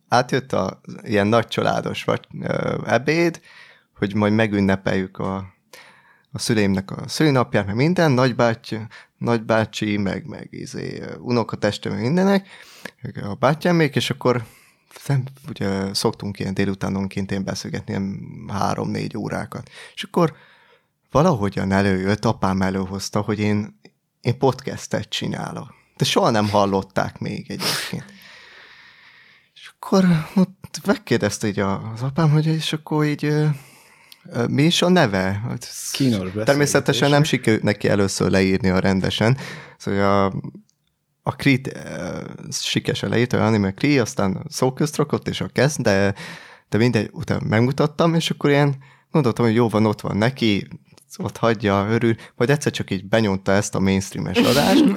átjött 0.08 0.54
a 0.54 0.82
ilyen 1.02 1.28
nagy 1.28 1.48
családos 1.48 2.04
vagy, 2.04 2.28
ebéd, 2.86 3.42
hogy 3.98 4.16
majd 4.16 4.34
megünnepeljük 4.34 5.18
a, 5.18 5.36
a 6.32 6.40
szüleimnek 6.40 6.92
a 6.92 7.08
szülinapját, 7.08 7.66
meg 7.66 7.76
minden, 7.76 8.12
nagybáty, 8.12 8.76
nagybácsi, 9.18 9.98
meg, 9.98 10.26
meg 10.26 10.48
izé, 10.52 11.04
unokateste, 11.20 11.90
meg 11.90 12.02
mindenek, 12.02 12.48
a 13.22 13.34
bátyám 13.34 13.76
még, 13.76 13.96
és 13.96 14.10
akkor 14.10 14.44
nem, 15.06 15.24
ugye 15.50 15.94
szoktunk 15.94 16.40
ilyen 16.40 16.54
délutánonként 16.54 17.32
én 17.32 17.44
beszélgetni 17.44 17.94
ilyen 17.94 18.20
három-négy 18.48 19.18
órákat. 19.18 19.70
És 19.94 20.04
akkor 20.04 20.36
valahogyan 21.12 21.72
előjött, 21.72 22.26
apám 22.26 22.62
előhozta, 22.62 23.22
hogy 23.22 23.40
én, 23.40 23.80
én 24.22 24.38
podcastet 24.38 25.10
csinálok. 25.10 25.74
De 25.98 26.06
soha 26.06 26.30
nem 26.30 26.50
hallották 26.50 27.20
még 27.20 27.52
egyébként. 27.52 28.06
És 29.54 29.72
akkor 29.76 30.06
ott 30.36 30.80
megkérdezte 30.86 31.48
így 31.48 31.60
az 31.60 32.02
apám, 32.02 32.30
hogy 32.30 32.46
és 32.46 32.74
akkor 32.74 33.06
így 33.06 33.34
mi 34.48 34.64
is 34.64 34.82
a 34.82 34.90
neve? 34.90 35.42
Kínos 35.92 36.32
Természetesen 36.44 37.10
nem 37.10 37.24
sikerült 37.24 37.64
neki 37.64 37.88
először 37.88 38.32
leírni 38.32 38.70
a 38.70 38.80
rendesen. 38.80 39.38
Szóval 39.78 40.26
a, 40.26 40.34
a 41.28 41.36
Krit 41.36 41.80
sikesen 42.50 43.10
leírta, 43.10 43.38
a 43.38 43.46
anime 43.46 43.72
Kri, 43.72 44.00
aztán 44.00 44.46
szóközt 44.50 44.96
rakott, 44.96 45.28
és 45.28 45.42
a 45.42 45.48
kezd, 45.48 45.82
de, 45.82 46.14
de 46.70 46.78
mindegy, 46.78 47.10
utána 47.12 47.46
megmutattam, 47.48 48.14
és 48.14 48.30
akkor 48.30 48.50
ilyen 48.50 48.76
gondoltam, 49.12 49.46
hogy 49.46 49.56
jó 49.56 49.70
van, 49.70 49.86
ott 49.86 50.02
van 50.02 50.18
neki, 50.18 50.68
ott 51.18 51.38
hagyja, 51.38 51.88
örül, 51.90 52.16
majd 52.36 52.50
egyszer 52.50 52.72
csak 52.72 52.92
így 52.92 53.08
benyomta 53.08 53.52
ezt 53.52 53.76
a 53.76 53.80
mainstreames 53.80 54.38
adást, 54.38 54.84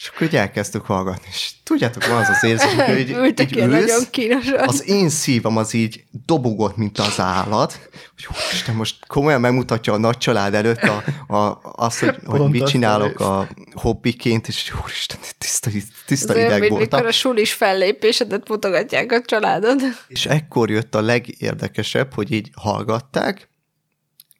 és 0.00 0.08
akkor 0.08 0.26
így 0.26 0.36
elkezdtük 0.36 0.84
hallgatni, 0.84 1.28
és 1.30 1.52
tudjátok, 1.64 2.06
van 2.06 2.16
az 2.16 2.28
az 2.28 2.44
érzés, 2.44 2.74
hogy 2.74 2.98
így, 2.98 3.10
Ültek 3.24 3.50
így 3.50 3.58
ülsz, 3.58 4.08
az 4.56 4.88
én 4.88 5.08
szívam 5.08 5.56
az 5.56 5.74
így 5.74 6.04
dobogott, 6.26 6.76
mint 6.76 6.98
az 6.98 7.20
állat, 7.20 7.88
hogy 8.16 8.36
Isten, 8.52 8.74
most 8.74 9.06
komolyan 9.06 9.40
megmutatja 9.40 9.92
a 9.92 9.98
nagy 9.98 10.18
család 10.18 10.54
előtt 10.54 10.82
a, 10.82 11.04
a, 11.36 11.60
azt, 11.76 11.98
hogy, 11.98 12.16
hogy 12.24 12.50
mit 12.50 12.66
csinálok 12.66 13.20
a 13.20 13.48
hobbiként, 13.72 14.48
és 14.48 14.72
úristen, 14.82 15.18
tiszta, 15.38 15.70
tiszta 16.06 16.34
olyan, 16.34 16.46
ideg 16.46 16.60
voltam. 16.70 16.78
mikor 16.80 17.06
a 17.06 17.12
sulis 17.12 17.52
fellépésedet 17.52 18.48
mutogatják 18.48 19.12
a 19.12 19.22
családod. 19.24 19.80
És 20.08 20.26
ekkor 20.26 20.70
jött 20.70 20.94
a 20.94 21.00
legérdekesebb, 21.00 22.14
hogy 22.14 22.32
így 22.32 22.50
hallgatták, 22.54 23.48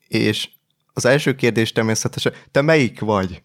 és 0.09 0.49
az 0.93 1.05
első 1.05 1.35
kérdés 1.35 1.73
természetesen, 1.73 2.33
te 2.51 2.61
melyik 2.61 3.01
vagy? 3.01 3.43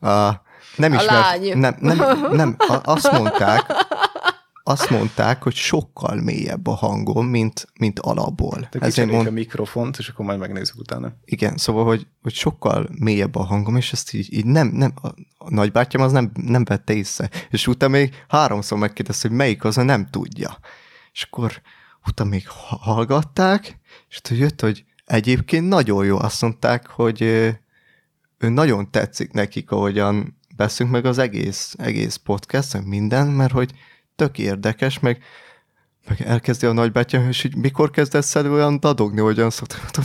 Uh, 0.00 0.34
nem 0.76 0.92
A 0.92 0.94
ismert, 0.94 1.10
lány. 1.10 1.58
Nem, 1.58 1.76
nem, 1.80 2.16
nem 2.32 2.56
azt 2.82 3.12
mondták, 3.12 3.72
azt 4.62 4.90
mondták, 4.90 5.42
hogy 5.42 5.54
sokkal 5.54 6.16
mélyebb 6.16 6.66
a 6.66 6.74
hangom, 6.74 7.26
mint, 7.26 7.66
mint 7.78 7.98
alapból. 7.98 8.68
Te 8.70 8.78
Ezért 8.80 9.10
mond... 9.10 9.26
a 9.26 9.30
mikrofont, 9.30 9.98
és 9.98 10.08
akkor 10.08 10.24
majd 10.24 10.38
megnézzük 10.38 10.78
utána. 10.78 11.12
igen, 11.24 11.56
szóval, 11.56 11.84
hogy, 11.84 12.06
hogy 12.22 12.32
sokkal 12.32 12.88
mélyebb 12.98 13.34
a 13.34 13.44
hangom, 13.44 13.76
és 13.76 13.92
ezt 13.92 14.14
így, 14.14 14.34
így 14.34 14.44
nem, 14.44 14.66
nem, 14.68 14.92
a, 15.02 15.06
a 15.38 15.50
nagybátyám 15.50 16.02
az 16.02 16.12
nem, 16.12 16.30
nem 16.34 16.64
vette 16.64 16.92
észre. 16.92 17.30
És 17.50 17.66
utána 17.66 17.92
még 17.92 18.24
háromszor 18.28 18.78
megkérdezte, 18.78 19.28
hogy 19.28 19.36
melyik 19.36 19.64
az, 19.64 19.78
a 19.78 19.82
nem 19.82 20.06
tudja. 20.10 20.58
És 21.12 21.22
akkor 21.22 21.60
utána 22.06 22.30
még 22.30 22.48
ha- 22.48 22.78
hallgatták, 22.80 23.78
és 24.08 24.16
utána 24.18 24.40
jött, 24.40 24.60
hogy 24.60 24.84
egyébként 25.04 25.68
nagyon 25.68 26.04
jó. 26.04 26.18
Azt 26.18 26.42
mondták, 26.42 26.86
hogy 26.86 27.22
ő 27.22 28.48
nagyon 28.48 28.90
tetszik 28.90 29.32
nekik, 29.32 29.70
ahogyan 29.70 30.38
beszünk 30.60 30.90
meg 30.90 31.04
az 31.04 31.18
egész, 31.18 31.74
egész 31.78 32.16
podcast, 32.16 32.72
meg 32.72 32.86
minden, 32.86 33.26
mert 33.26 33.52
hogy 33.52 33.70
tök 34.16 34.38
érdekes, 34.38 34.98
meg, 34.98 35.22
meg 36.08 36.20
elkezdi 36.22 36.66
a 36.66 36.72
nagybátyám, 36.72 37.28
és 37.28 37.44
így 37.44 37.56
mikor 37.56 37.90
kezdesz 37.90 38.34
el 38.34 38.52
olyan 38.52 38.80
dadogni, 38.80 39.20
hogyan 39.20 39.50
szoktam. 39.50 40.04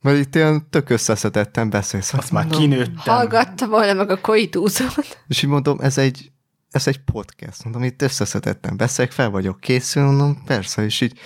Mert 0.00 0.18
itt 0.18 0.34
ilyen 0.34 0.70
tök 0.70 0.90
összeszedetten 0.90 1.70
beszélsz. 1.70 2.12
Azt 2.12 2.32
már 2.32 2.44
Mondom, 2.44 2.60
kinőttem. 2.60 2.94
Hallgatta 2.96 3.66
volna 3.66 3.92
meg 3.92 4.10
a 4.10 4.20
koitúzót. 4.20 5.24
És 5.28 5.42
így 5.42 5.50
mondom, 5.50 5.78
ez 5.80 5.98
egy, 5.98 6.30
ez 6.70 6.86
egy 6.86 7.00
podcast. 7.00 7.64
Mondom, 7.64 7.82
itt 7.82 8.02
összeszedetten 8.02 8.76
beszélek, 8.76 9.12
fel 9.12 9.30
vagyok 9.30 9.60
készül, 9.60 10.02
mondom, 10.02 10.42
persze, 10.46 10.84
és 10.84 11.00
így 11.00 11.18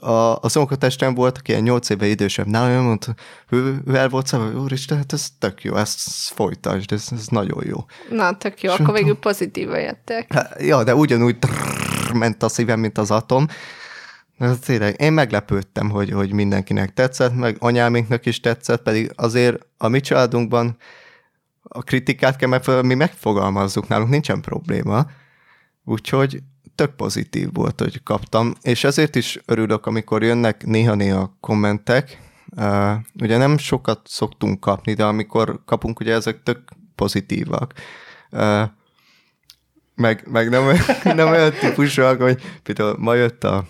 a, 0.00 0.40
az 0.40 0.56
unokatestem 0.56 1.14
volt, 1.14 1.38
aki 1.38 1.50
ilyen 1.50 1.62
nyolc 1.62 1.88
éve 1.88 2.06
idősebb 2.06 2.46
nálam, 2.46 2.84
mondta, 2.84 3.14
ő, 3.48 3.82
ő 3.86 3.94
el 3.96 4.08
volt 4.08 4.26
szava, 4.26 4.60
úristen, 4.60 4.96
hát 4.96 5.12
ez 5.12 5.28
tök 5.38 5.64
jó, 5.64 5.76
ezt 5.76 5.98
folytasd, 6.32 6.92
ez, 6.92 7.08
ez 7.12 7.26
nagyon 7.26 7.62
jó. 7.66 7.84
Na, 8.10 8.36
tök 8.36 8.62
jó, 8.62 8.72
És 8.72 8.78
akkor 8.78 8.94
végül 8.94 9.18
pozitívan 9.18 9.80
jöttek. 9.80 10.32
Hát, 10.32 10.62
ja, 10.62 10.84
de 10.84 10.94
ugyanúgy 10.94 11.38
trrrr, 11.38 12.12
ment 12.12 12.42
a 12.42 12.48
szívem, 12.48 12.80
mint 12.80 12.98
az 12.98 13.10
atom. 13.10 13.46
De 14.38 14.54
tényleg, 14.54 15.00
én 15.00 15.12
meglepődtem, 15.12 15.90
hogy, 15.90 16.10
hogy 16.10 16.32
mindenkinek 16.32 16.94
tetszett, 16.94 17.34
meg 17.34 17.56
anyáminknak 17.58 18.26
is 18.26 18.40
tetszett, 18.40 18.82
pedig 18.82 19.12
azért 19.14 19.66
a 19.78 19.88
mi 19.88 20.00
családunkban 20.00 20.76
a 21.76 21.82
kritikát 21.82 22.36
kell 22.36 22.48
megfelelően, 22.48 22.88
mi 22.88 22.94
megfogalmazzuk, 22.94 23.88
nálunk 23.88 24.10
nincsen 24.10 24.40
probléma. 24.40 25.06
Úgyhogy 25.84 26.42
tök 26.74 26.94
pozitív 26.94 27.48
volt, 27.52 27.80
hogy 27.80 28.02
kaptam, 28.02 28.54
és 28.62 28.84
ezért 28.84 29.14
is 29.14 29.40
örülök, 29.46 29.86
amikor 29.86 30.22
jönnek 30.22 30.64
néha-néha 30.64 31.36
kommentek. 31.40 32.20
Uh, 32.56 32.92
ugye 33.20 33.36
nem 33.36 33.58
sokat 33.58 34.00
szoktunk 34.04 34.60
kapni, 34.60 34.94
de 34.94 35.04
amikor 35.04 35.60
kapunk, 35.64 36.00
ugye 36.00 36.12
ezek 36.12 36.42
tök 36.42 36.58
pozitívak. 36.94 37.72
Uh, 38.30 38.62
meg, 39.94 40.26
meg 40.30 40.48
nem, 40.48 40.76
nem 41.20 41.28
olyan 41.28 41.52
típusúak, 41.52 42.20
hogy 42.20 42.42
például 42.62 42.96
ma 42.98 43.14
jött 43.14 43.44
a, 43.44 43.64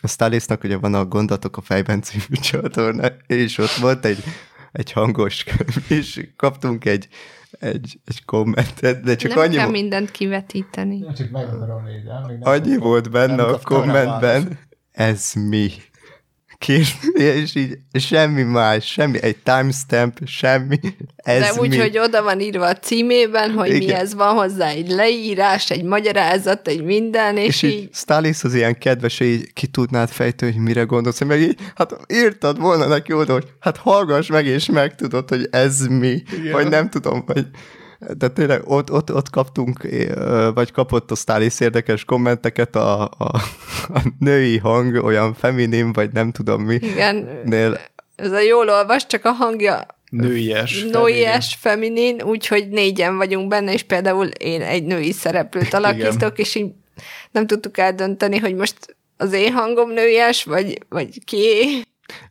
a 0.00 0.08
Stalisnak, 0.08 0.64
ugye 0.64 0.76
van 0.76 0.94
a 0.94 1.04
Gondatok 1.04 1.56
a 1.56 1.60
fejben 1.60 2.02
című 2.02 2.40
csatorna, 2.40 3.06
és 3.26 3.58
ott 3.58 3.74
volt 3.74 4.04
egy, 4.04 4.24
egy 4.72 4.92
hangos 4.92 5.44
és 5.88 6.28
kaptunk 6.36 6.84
egy, 6.84 7.08
egy, 7.50 7.98
egy 8.04 8.24
kommentet, 8.24 9.00
de 9.02 9.16
csak 9.16 9.30
Nem 9.34 9.38
annyi, 9.38 9.54
kell 9.54 9.64
vo- 9.64 9.72
mindent 9.74 10.10
kivetíteni. 10.10 10.98
Nem 10.98 11.14
csak 11.14 11.30
megmondom 11.30 11.82
nem 12.04 12.38
annyi 12.40 12.76
volt 12.76 13.10
benne 13.10 13.34
nem 13.34 13.46
a 13.48 13.58
kommentben, 13.62 14.58
ez 14.92 15.32
mi? 15.34 15.70
Kér, 16.58 16.86
és 17.12 17.54
így 17.54 17.78
semmi 17.92 18.42
más, 18.42 18.86
semmi, 18.86 19.22
egy 19.22 19.36
timestamp, 19.36 20.18
semmi, 20.26 20.78
ez 21.16 21.40
De 21.40 21.60
úgy, 21.60 21.68
mi? 21.68 21.78
hogy 21.78 21.98
oda 21.98 22.22
van 22.22 22.40
írva 22.40 22.66
a 22.66 22.76
címében, 22.76 23.50
hogy 23.50 23.68
Igen. 23.68 23.78
mi 23.78 23.92
ez 23.92 24.14
van 24.14 24.34
hozzá, 24.34 24.68
egy 24.68 24.88
leírás, 24.88 25.70
egy 25.70 25.82
magyarázat, 25.82 26.68
egy 26.68 26.82
minden, 26.84 27.36
és, 27.36 27.46
És 27.46 27.62
így 27.62 27.72
így 27.72 27.88
Stalis 27.92 28.44
az 28.44 28.54
ilyen 28.54 28.78
kedves, 28.78 29.18
hogy 29.18 29.26
így 29.26 29.52
ki 29.52 29.66
tudnád 29.66 30.08
fejteni, 30.08 30.52
hogy 30.52 30.62
mire 30.62 30.82
gondolsz, 30.82 31.24
meg 31.24 31.40
így, 31.40 31.58
hát 31.74 31.96
írtad 32.12 32.58
volna 32.58 32.86
neki 32.86 33.12
oda, 33.12 33.32
hogy 33.32 33.46
hát 33.60 33.76
hallgass 33.76 34.28
meg, 34.28 34.46
és 34.46 34.66
megtudod, 34.66 35.28
hogy 35.28 35.48
ez 35.50 35.86
mi, 35.86 36.22
Igen. 36.38 36.52
vagy 36.52 36.68
nem 36.68 36.90
tudom, 36.90 37.24
vagy 37.26 37.46
de 38.18 38.28
tényleg 38.28 38.62
ott, 38.64 38.92
ott, 38.92 39.14
ott 39.14 39.30
kaptunk, 39.30 39.88
vagy 40.54 40.72
kapott 40.72 41.10
a 41.10 41.14
Stalis 41.14 41.60
érdekes 41.60 42.04
kommenteket, 42.04 42.76
a, 42.76 43.02
a, 43.04 43.10
a 43.88 44.00
női 44.18 44.58
hang 44.58 45.04
olyan 45.04 45.34
feminin, 45.34 45.92
vagy 45.92 46.12
nem 46.12 46.32
tudom 46.32 46.62
mi. 46.62 46.74
igen, 46.74 47.40
Nél, 47.44 47.80
ez 48.16 48.32
a 48.32 48.40
jól 48.40 48.68
olvas, 48.68 49.06
csak 49.06 49.24
a 49.24 49.30
hangja 49.30 49.86
Nőies. 50.10 50.84
noies, 50.84 51.56
feminin, 51.60 52.22
úgyhogy 52.22 52.68
négyen 52.68 53.16
vagyunk 53.16 53.48
benne, 53.48 53.72
és 53.72 53.82
például 53.82 54.26
én 54.26 54.62
egy 54.62 54.84
női 54.84 55.12
szereplőt 55.12 55.74
alakítok, 55.78 56.38
és 56.38 56.54
így 56.54 56.72
nem 57.30 57.46
tudtuk 57.46 57.78
eldönteni, 57.78 58.38
hogy 58.38 58.54
most 58.54 58.96
az 59.16 59.32
én 59.32 59.52
hangom 59.52 59.92
nőies, 59.92 60.44
vagy, 60.44 60.78
vagy 60.88 61.24
ki. 61.24 61.82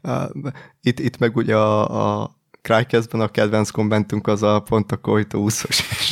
Uh, 0.03 0.23
itt, 0.81 0.99
itt 0.99 1.17
meg 1.17 1.35
ugye 1.35 1.55
a, 1.55 2.21
a 2.21 2.35
Crycast-ben 2.65 3.21
a 3.21 3.27
kedvenc 3.27 3.69
kommentünk 3.69 4.27
az 4.27 4.43
a 4.43 4.59
pont 4.59 4.91
a 4.91 4.97
Koito 4.97 5.37
20 5.37 5.65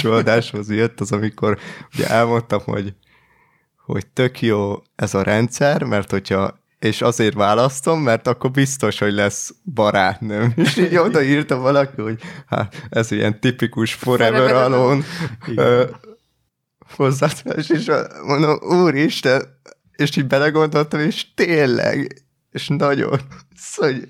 oldáshoz 0.04 0.70
jött, 0.70 1.00
az 1.00 1.12
amikor 1.12 1.58
ugye 1.94 2.08
elmondtam, 2.08 2.62
hogy, 2.66 2.94
hogy 3.86 4.08
tök 4.08 4.42
jó 4.42 4.76
ez 4.96 5.14
a 5.14 5.22
rendszer, 5.22 5.84
mert 5.84 6.12
hogyha 6.12 6.62
és 6.80 7.02
azért 7.02 7.34
választom, 7.34 8.02
mert 8.02 8.28
akkor 8.28 8.52
biztos, 8.52 9.00
hogy 9.00 9.14
lesz 9.14 9.54
barátnőm. 9.74 10.54
És 10.64 10.78
így 10.78 10.96
odaírta 10.96 11.58
valaki, 11.58 12.02
hogy 12.02 12.20
hát 12.48 12.88
ez 12.90 13.12
ilyen 13.12 13.40
tipikus 13.40 13.94
forever, 13.94 14.56
alone. 14.56 15.04
ö, 15.56 15.86
hozzászólás, 16.96 17.70
és 17.70 17.92
mondom, 18.26 18.60
úristen, 18.62 19.60
és 19.96 20.18
így 20.18 20.28
belegondoltam, 20.28 21.00
és 21.00 21.34
tényleg, 21.34 22.24
és 22.52 22.68
nagyon, 22.68 23.20
szóval, 23.64 23.92
hogy 23.94 24.06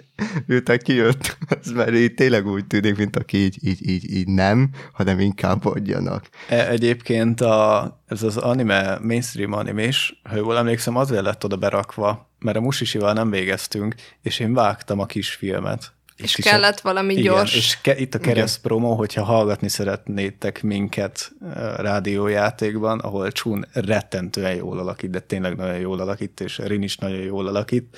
miután 0.45 0.79
kijött, 0.79 1.37
ez 1.61 1.71
már 1.71 1.93
így 1.93 2.13
tényleg 2.13 2.47
úgy 2.47 2.65
tűnik, 2.67 2.97
mint 2.97 3.15
aki 3.15 3.37
így, 3.37 3.57
így, 3.61 3.89
így, 3.89 4.11
így 4.11 4.27
nem, 4.27 4.69
hanem 4.93 5.19
inkább 5.19 5.65
adjanak. 5.65 6.29
E- 6.49 6.69
Egyébként 6.69 7.41
a, 7.41 8.03
ez 8.07 8.23
az 8.23 8.37
anime, 8.37 8.99
mainstream 9.01 9.53
anime 9.53 9.83
is, 9.83 10.21
ha 10.23 10.35
jól 10.35 10.57
emlékszem, 10.57 10.95
azért 10.95 11.23
lett 11.23 11.43
oda 11.43 11.55
berakva, 11.57 12.31
mert 12.39 12.57
a 12.57 12.61
Musisival 12.61 13.13
nem 13.13 13.29
végeztünk, 13.29 13.95
és 14.21 14.39
én 14.39 14.53
vágtam 14.53 14.99
a 14.99 15.05
kisfilmet. 15.05 15.93
És 16.23 16.37
is 16.37 16.45
kellett 16.45 16.79
valami 16.79 17.13
igen, 17.13 17.23
gyors. 17.23 17.55
És 17.55 17.77
ke, 17.81 17.97
itt 17.97 18.15
a 18.15 18.19
kereszt 18.19 18.61
promo, 18.61 18.95
hogyha 18.95 19.23
hallgatni 19.23 19.69
szeretnétek 19.69 20.63
minket 20.63 21.31
rádiójátékban, 21.77 22.99
ahol 22.99 23.31
Chun 23.31 23.65
rettentően 23.73 24.55
jól 24.55 24.79
alakít, 24.79 25.09
de 25.09 25.19
tényleg 25.19 25.55
nagyon 25.55 25.79
jól 25.79 25.99
alakít, 25.99 26.39
és 26.39 26.57
Rin 26.57 26.81
is 26.81 26.97
nagyon 26.97 27.21
jól 27.21 27.47
alakít. 27.47 27.97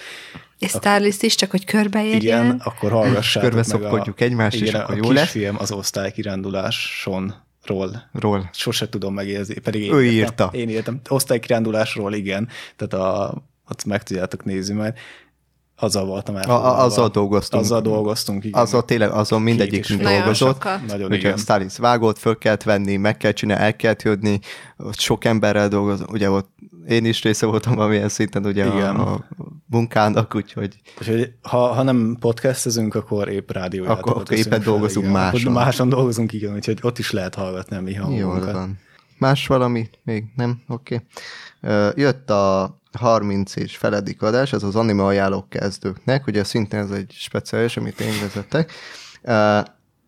És 0.60 0.70
Starlist 0.70 1.24
is, 1.24 1.36
csak 1.36 1.52
hogy 1.52 1.66
körbeérjen. 1.66 2.22
Igen, 2.22 2.62
akkor 2.64 2.92
hallgassátok 2.92 3.50
Körbe 3.50 3.68
meg 3.72 3.82
a, 3.82 3.84
szopkodjuk 3.84 4.22
egymást, 4.22 4.62
és 4.62 4.68
igen, 4.68 4.82
akkor 4.82 4.96
a 4.96 4.98
jó 5.04 5.12
lesz. 5.12 5.24
kisfilm 5.24 5.56
az 5.60 5.72
osztálykiránduláson 5.72 7.34
ról. 7.64 8.10
Ról. 8.12 8.50
Sose 8.54 8.90
tudom 8.90 9.14
megérzni, 9.14 9.60
pedig 9.60 9.82
én 9.82 9.94
Ő 9.94 10.04
írtam. 10.04 10.16
írta. 10.16 10.50
Én 10.52 10.70
írtam. 10.70 11.02
Osztálykirándulásról 11.10 12.14
igen, 12.14 12.48
tehát 12.76 12.94
a, 13.06 13.34
ott 13.70 13.86
meg 13.86 14.04
tudjátok 14.04 14.46
nézni 14.46 14.74
majd. 14.74 14.94
Azzal 15.78 16.06
voltam 16.06 16.36
elfoglalva. 16.36 16.78
a, 16.78 16.84
azzal 16.84 17.10
dolgoztunk. 17.10 17.64
Azzal 17.64 17.82
dolgoztunk, 17.82 18.44
igen. 18.44 18.62
Azzal 18.62 18.86
tényleg, 18.86 19.12
azon 19.12 19.42
mindegyikünk 19.42 20.02
dolgozott. 20.02 20.36
sokat. 20.54 20.86
Nagyon 20.88 21.06
Ugye 21.06 21.16
a 21.16 21.18
igen. 21.18 21.38
Stalis 21.38 21.78
vágót 21.78 22.20
föl 22.20 22.38
kellett 22.38 22.64
venni, 22.64 22.96
meg 22.96 23.18
kell 23.18 23.32
csinálni, 23.32 23.64
el 23.64 23.76
kellett 23.76 24.02
jönni, 24.02 24.40
ott 24.78 25.00
sok 25.00 25.26
emberrel 25.26 25.68
dolgozom, 25.68 26.08
ugye 26.12 26.30
ott 26.30 26.50
én 26.88 27.06
is 27.06 27.24
része 27.24 27.46
voltam 27.46 27.76
valamilyen 27.76 28.10
szinten 28.10 28.46
ugye 28.46 28.66
Igen. 28.66 28.96
a, 28.96 29.14
a 29.14 29.28
munkának, 29.66 30.36
úgyhogy 30.36 30.76
Úgyhogy 31.00 31.34
ha, 31.42 31.58
ha 31.74 31.84
nem 31.84 32.18
podcastezünk, 32.20 32.96
akkor 32.96 33.30
épp 33.30 33.52
rádiójátékot 33.52 34.10
Akkor- 34.10 34.22
akkor 34.22 34.38
éppen 34.38 34.62
dolgozunk 34.62 35.06
igen. 35.06 35.18
máson. 35.18 35.40
Akkor 35.42 35.64
máson 35.64 35.90
dolgozunk, 35.90 36.34
igen, 36.34 36.54
úgyhogy 36.54 36.80
ott 36.82 37.00
is 37.00 37.12
lehet 37.12 37.36
hallgatni 37.36 37.76
a 37.76 37.82
mi 37.82 37.92
jól 37.92 38.04
hangunkat. 38.06 38.52
van. 38.54 38.80
Más 39.18 39.48
valami? 39.48 39.90
Még 40.04 40.24
nem? 40.36 40.62
Oké. 40.68 41.02
Okay. 41.62 41.92
Jött 41.96 42.30
a 42.30 42.76
30 42.96 43.56
és 43.56 43.78
feledik 43.78 44.22
adás, 44.22 44.54
ez 44.54 44.64
az 44.64 44.76
anime 44.76 45.04
ajánlók 45.04 45.50
kezdőknek, 45.50 46.28
ugye 46.28 46.44
szintén 46.44 46.80
ez 46.80 46.92
egy 46.92 47.12
speciális, 47.18 47.78
amit 47.78 48.00
én 48.00 48.14
vezetek. 48.22 48.72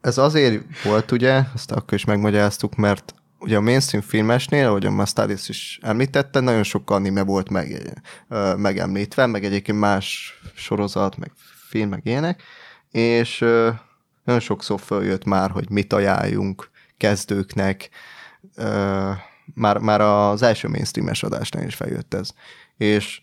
Ez 0.01 0.17
azért 0.17 0.83
volt, 0.83 1.11
ugye, 1.11 1.41
azt 1.53 1.71
akkor 1.71 1.93
is 1.93 2.05
megmagyaráztuk, 2.05 2.75
mert 2.75 3.13
ugye 3.39 3.57
a 3.57 3.61
mainstream 3.61 4.03
filmesnél, 4.03 4.67
ahogy 4.67 4.85
a 4.85 4.91
Mastadis 4.91 5.49
is 5.49 5.79
említette, 5.81 6.39
nagyon 6.39 6.63
sok 6.63 6.91
anime 6.91 7.23
volt 7.23 7.49
meg, 7.49 7.99
megemlítve, 8.57 9.25
meg 9.25 9.45
egyébként 9.45 9.79
más 9.79 10.33
sorozat, 10.55 11.17
meg 11.17 11.31
film, 11.69 11.89
meg 11.89 12.01
ilyenek, 12.03 12.43
és 12.91 13.39
nagyon 14.23 14.41
sokszor 14.41 14.79
följött 14.79 15.25
már, 15.25 15.49
hogy 15.49 15.69
mit 15.69 15.93
ajánljunk 15.93 16.69
kezdőknek, 16.97 17.89
már, 19.53 19.77
már 19.77 20.01
az 20.01 20.41
első 20.41 20.67
mainstreames 20.67 21.23
adásnál 21.23 21.65
is 21.65 21.75
feljött 21.75 22.13
ez. 22.13 22.29
És, 22.77 23.21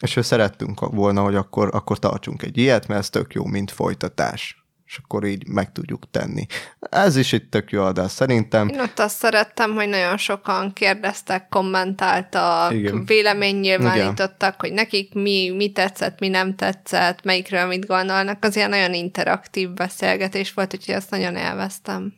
és 0.00 0.16
ő 0.16 0.22
szerettünk 0.22 0.80
volna, 0.80 1.22
hogy 1.22 1.34
akkor, 1.34 1.70
akkor 1.72 1.98
tartsunk 1.98 2.42
egy 2.42 2.58
ilyet, 2.58 2.86
mert 2.86 3.00
ez 3.00 3.10
tök 3.10 3.32
jó, 3.32 3.44
mint 3.44 3.70
folytatás. 3.70 4.64
És 4.86 5.00
akkor 5.02 5.24
így 5.24 5.48
meg 5.48 5.72
tudjuk 5.72 6.10
tenni. 6.10 6.46
Ez 6.78 7.16
is 7.16 7.32
egy 7.32 7.48
tök 7.48 7.70
jó 7.70 7.82
adás, 7.82 8.10
szerintem. 8.10 8.68
Én 8.68 8.80
ott 8.80 8.98
azt 8.98 9.16
szerettem, 9.16 9.74
hogy 9.74 9.88
nagyon 9.88 10.16
sokan 10.16 10.72
kérdeztek, 10.72 11.48
kommentáltak, 11.48 12.72
Igen. 12.72 13.04
vélemény 13.04 13.56
nyilvánítottak, 13.56 14.60
hogy 14.60 14.72
nekik 14.72 15.14
mi, 15.14 15.50
mi 15.56 15.72
tetszett, 15.72 16.18
mi 16.18 16.28
nem 16.28 16.54
tetszett, 16.54 17.24
melyikről 17.24 17.66
mit 17.66 17.86
gondolnak. 17.86 18.44
Az 18.44 18.56
ilyen 18.56 18.70
nagyon 18.70 18.94
interaktív 18.94 19.70
beszélgetés 19.70 20.52
volt, 20.52 20.74
úgyhogy 20.74 20.94
azt 20.94 21.10
nagyon 21.10 21.36
élveztem. 21.36 22.14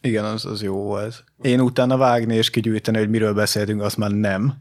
Igen, 0.00 0.24
az, 0.24 0.46
az 0.46 0.62
jó 0.62 0.74
volt. 0.74 1.24
Én 1.42 1.60
utána 1.60 1.96
vágni 1.96 2.34
és 2.34 2.50
kigyűjteni, 2.50 2.98
hogy 2.98 3.08
miről 3.08 3.34
beszéltünk, 3.34 3.82
azt 3.82 3.96
már 3.96 4.10
nem. 4.10 4.54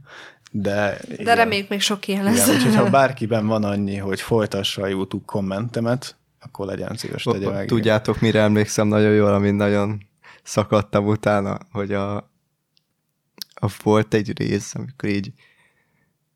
De, 0.55 0.97
De 1.07 1.13
igen. 1.17 1.35
reméljük 1.35 1.69
még 1.69 1.81
sok 1.81 2.07
ilyen 2.07 2.23
lesz. 2.23 2.47
Igen, 2.47 2.55
úgyhogy 2.55 2.75
ha 2.75 2.89
bárkiben 2.99 3.47
van 3.47 3.63
annyi, 3.63 3.97
hogy 3.97 4.21
folytassa 4.21 4.81
a 4.81 4.87
YouTube 4.87 5.23
kommentemet, 5.25 6.15
akkor 6.39 6.65
legyen 6.65 6.95
szíves, 6.97 7.23
tegye 7.23 7.49
meg. 7.49 7.67
Tudjátok, 7.67 8.21
mire 8.21 8.41
emlékszem 8.41 8.87
nagyon 8.87 9.13
jól, 9.13 9.33
amin 9.33 9.55
nagyon 9.55 10.05
szakadtam 10.43 11.07
utána, 11.07 11.57
hogy 11.71 11.93
a, 11.93 12.15
a 13.53 13.67
volt 13.83 14.13
egy 14.13 14.37
rész, 14.37 14.75
amikor 14.75 15.09
így, 15.09 15.31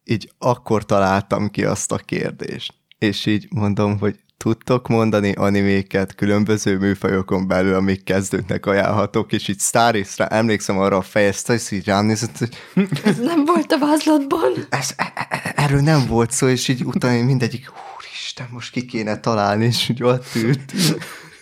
így 0.04 0.32
akkor 0.38 0.86
találtam 0.86 1.50
ki 1.50 1.66
azt 1.66 1.92
a 1.92 1.98
kérdést. 1.98 2.74
És 2.98 3.26
így 3.26 3.48
mondom, 3.50 4.00
hogy 4.00 4.20
tudtok 4.38 4.88
mondani 4.88 5.32
animéket 5.32 6.16
különböző 6.16 6.78
műfajokon 6.78 7.48
belül, 7.48 7.74
amik 7.74 8.04
kezdőknek 8.04 8.66
ajánlhatók, 8.66 9.32
és 9.34 9.48
így 9.48 9.60
Starisra 9.60 10.28
emlékszem 10.28 10.80
arra 10.80 10.98
a 10.98 11.02
fejezte, 11.02 11.54
és 11.54 11.72
így 11.72 11.86
rám 11.86 12.06
nézett, 12.06 12.38
hogy 12.38 12.50
Ez 13.04 13.18
nem 13.18 13.46
volt 13.46 13.72
a 13.72 13.78
vázlatban. 13.80 14.54
ez, 14.70 14.94
e- 14.96 15.14
e- 15.30 15.54
erről 15.56 15.82
nem 15.82 16.08
volt 16.08 16.32
szó, 16.32 16.48
és 16.48 16.68
így 16.68 16.84
utána 16.84 17.24
mindegyik, 17.24 17.72
úristen, 17.98 18.48
most 18.52 18.72
ki 18.72 18.86
kéne 18.86 19.20
találni, 19.20 19.66
és 19.66 19.90
úgy 19.90 20.04
ott 20.04 20.26
ült. 20.36 20.74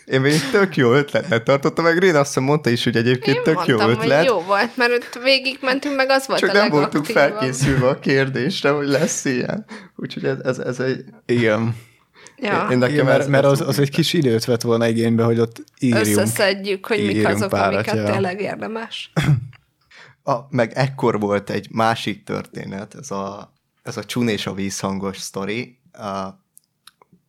Én 0.06 0.22
még 0.22 0.50
tök 0.52 0.76
jó 0.76 0.94
ötletnek 0.94 1.44
tartottam, 1.44 1.84
meg 1.84 1.98
Rén 1.98 2.16
azt 2.16 2.40
mondta 2.40 2.70
is, 2.70 2.84
hogy 2.84 2.96
egyébként 2.96 3.38
Én 3.38 3.44
tök 3.44 3.66
jó 3.66 3.78
mondtam, 3.78 3.90
ötlet. 4.02 4.18
hogy 4.18 4.28
jó 4.28 4.42
volt, 4.42 4.78
mert 4.78 4.92
ott 4.92 5.20
végig 5.24 5.58
mentünk, 5.62 5.96
meg 5.96 6.10
az 6.10 6.28
volt 6.28 6.40
Csak 6.40 6.50
a 6.50 6.54
nem 6.54 6.70
voltunk 6.70 7.06
felkészülve 7.06 7.88
a 7.88 8.00
kérdésre, 8.00 8.70
hogy 8.70 8.88
lesz 8.88 9.26
ilyen. 9.26 9.66
Úgyhogy 9.96 10.26
ez, 10.26 10.38
ez, 10.44 10.58
ez 10.58 10.80
egy... 10.80 11.04
Igen. 11.26 11.76
Ja. 12.38 12.68
Én 12.72 12.78
nekem 12.78 12.94
Igen, 12.94 13.06
mert, 13.06 13.20
ez- 13.20 13.28
mert 13.28 13.46
az, 13.46 13.62
az 13.62 13.80
egy 13.80 13.90
kis 13.90 14.14
időt 14.14 14.46
vett 14.46 14.62
volna 14.62 14.88
igénybe, 14.88 15.24
hogy 15.24 15.40
ott 15.40 15.64
írjunk. 15.80 16.06
Összeszedjük, 16.06 16.86
hogy 16.86 17.06
mik 17.06 17.28
azok, 17.28 17.50
párat, 17.50 17.74
amiket 17.74 17.96
ja. 17.96 18.12
tényleg 18.12 18.42
érdemes. 18.42 19.12
A, 20.24 20.40
meg 20.50 20.72
ekkor 20.74 21.20
volt 21.20 21.50
egy 21.50 21.68
másik 21.72 22.24
történet, 22.24 22.96
ez 22.96 23.12
a, 23.12 23.54
ez 23.84 23.98
a 23.98 24.04
csun 24.04 24.28
és 24.28 24.48
a 24.48 24.54
vízhangos 24.54 25.18
sztori. 25.18 25.80
A, 25.92 26.28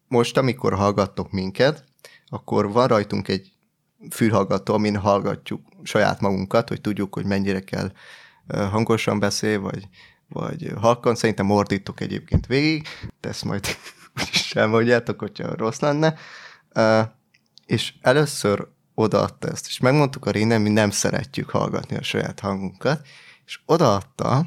most, 0.09 0.37
amikor 0.37 0.75
hallgattok 0.75 1.31
minket, 1.31 1.85
akkor 2.29 2.73
van 2.73 2.87
rajtunk 2.87 3.29
egy 3.29 3.53
fülhallgató, 4.11 4.75
amin 4.75 4.97
hallgatjuk 4.97 5.61
saját 5.83 6.21
magunkat, 6.21 6.69
hogy 6.69 6.81
tudjuk, 6.81 7.15
hogy 7.15 7.25
mennyire 7.25 7.61
kell 7.61 7.93
hangosan 8.49 9.19
beszél, 9.19 9.61
vagy, 9.61 9.89
vagy 10.29 10.73
halkan. 10.81 11.15
Szerintem 11.15 11.51
ordítok 11.51 12.01
egyébként 12.01 12.47
végig, 12.47 12.87
de 13.21 13.29
ezt 13.29 13.45
majd 13.45 13.67
úgyis 14.21 14.55
elmondjátok, 14.55 15.21
hogyha 15.21 15.57
rossz 15.57 15.79
lenne. 15.79 16.15
És 17.67 17.93
először 18.01 18.69
odaadta 18.95 19.49
ezt, 19.49 19.67
és 19.67 19.79
megmondtuk 19.79 20.27
a 20.27 20.31
Rénen, 20.31 20.61
mi 20.61 20.69
nem 20.69 20.91
szeretjük 20.91 21.51
hallgatni 21.51 21.97
a 21.97 22.03
saját 22.03 22.41
hangunkat, 22.41 23.07
és 23.47 23.61
odaadta 23.67 24.47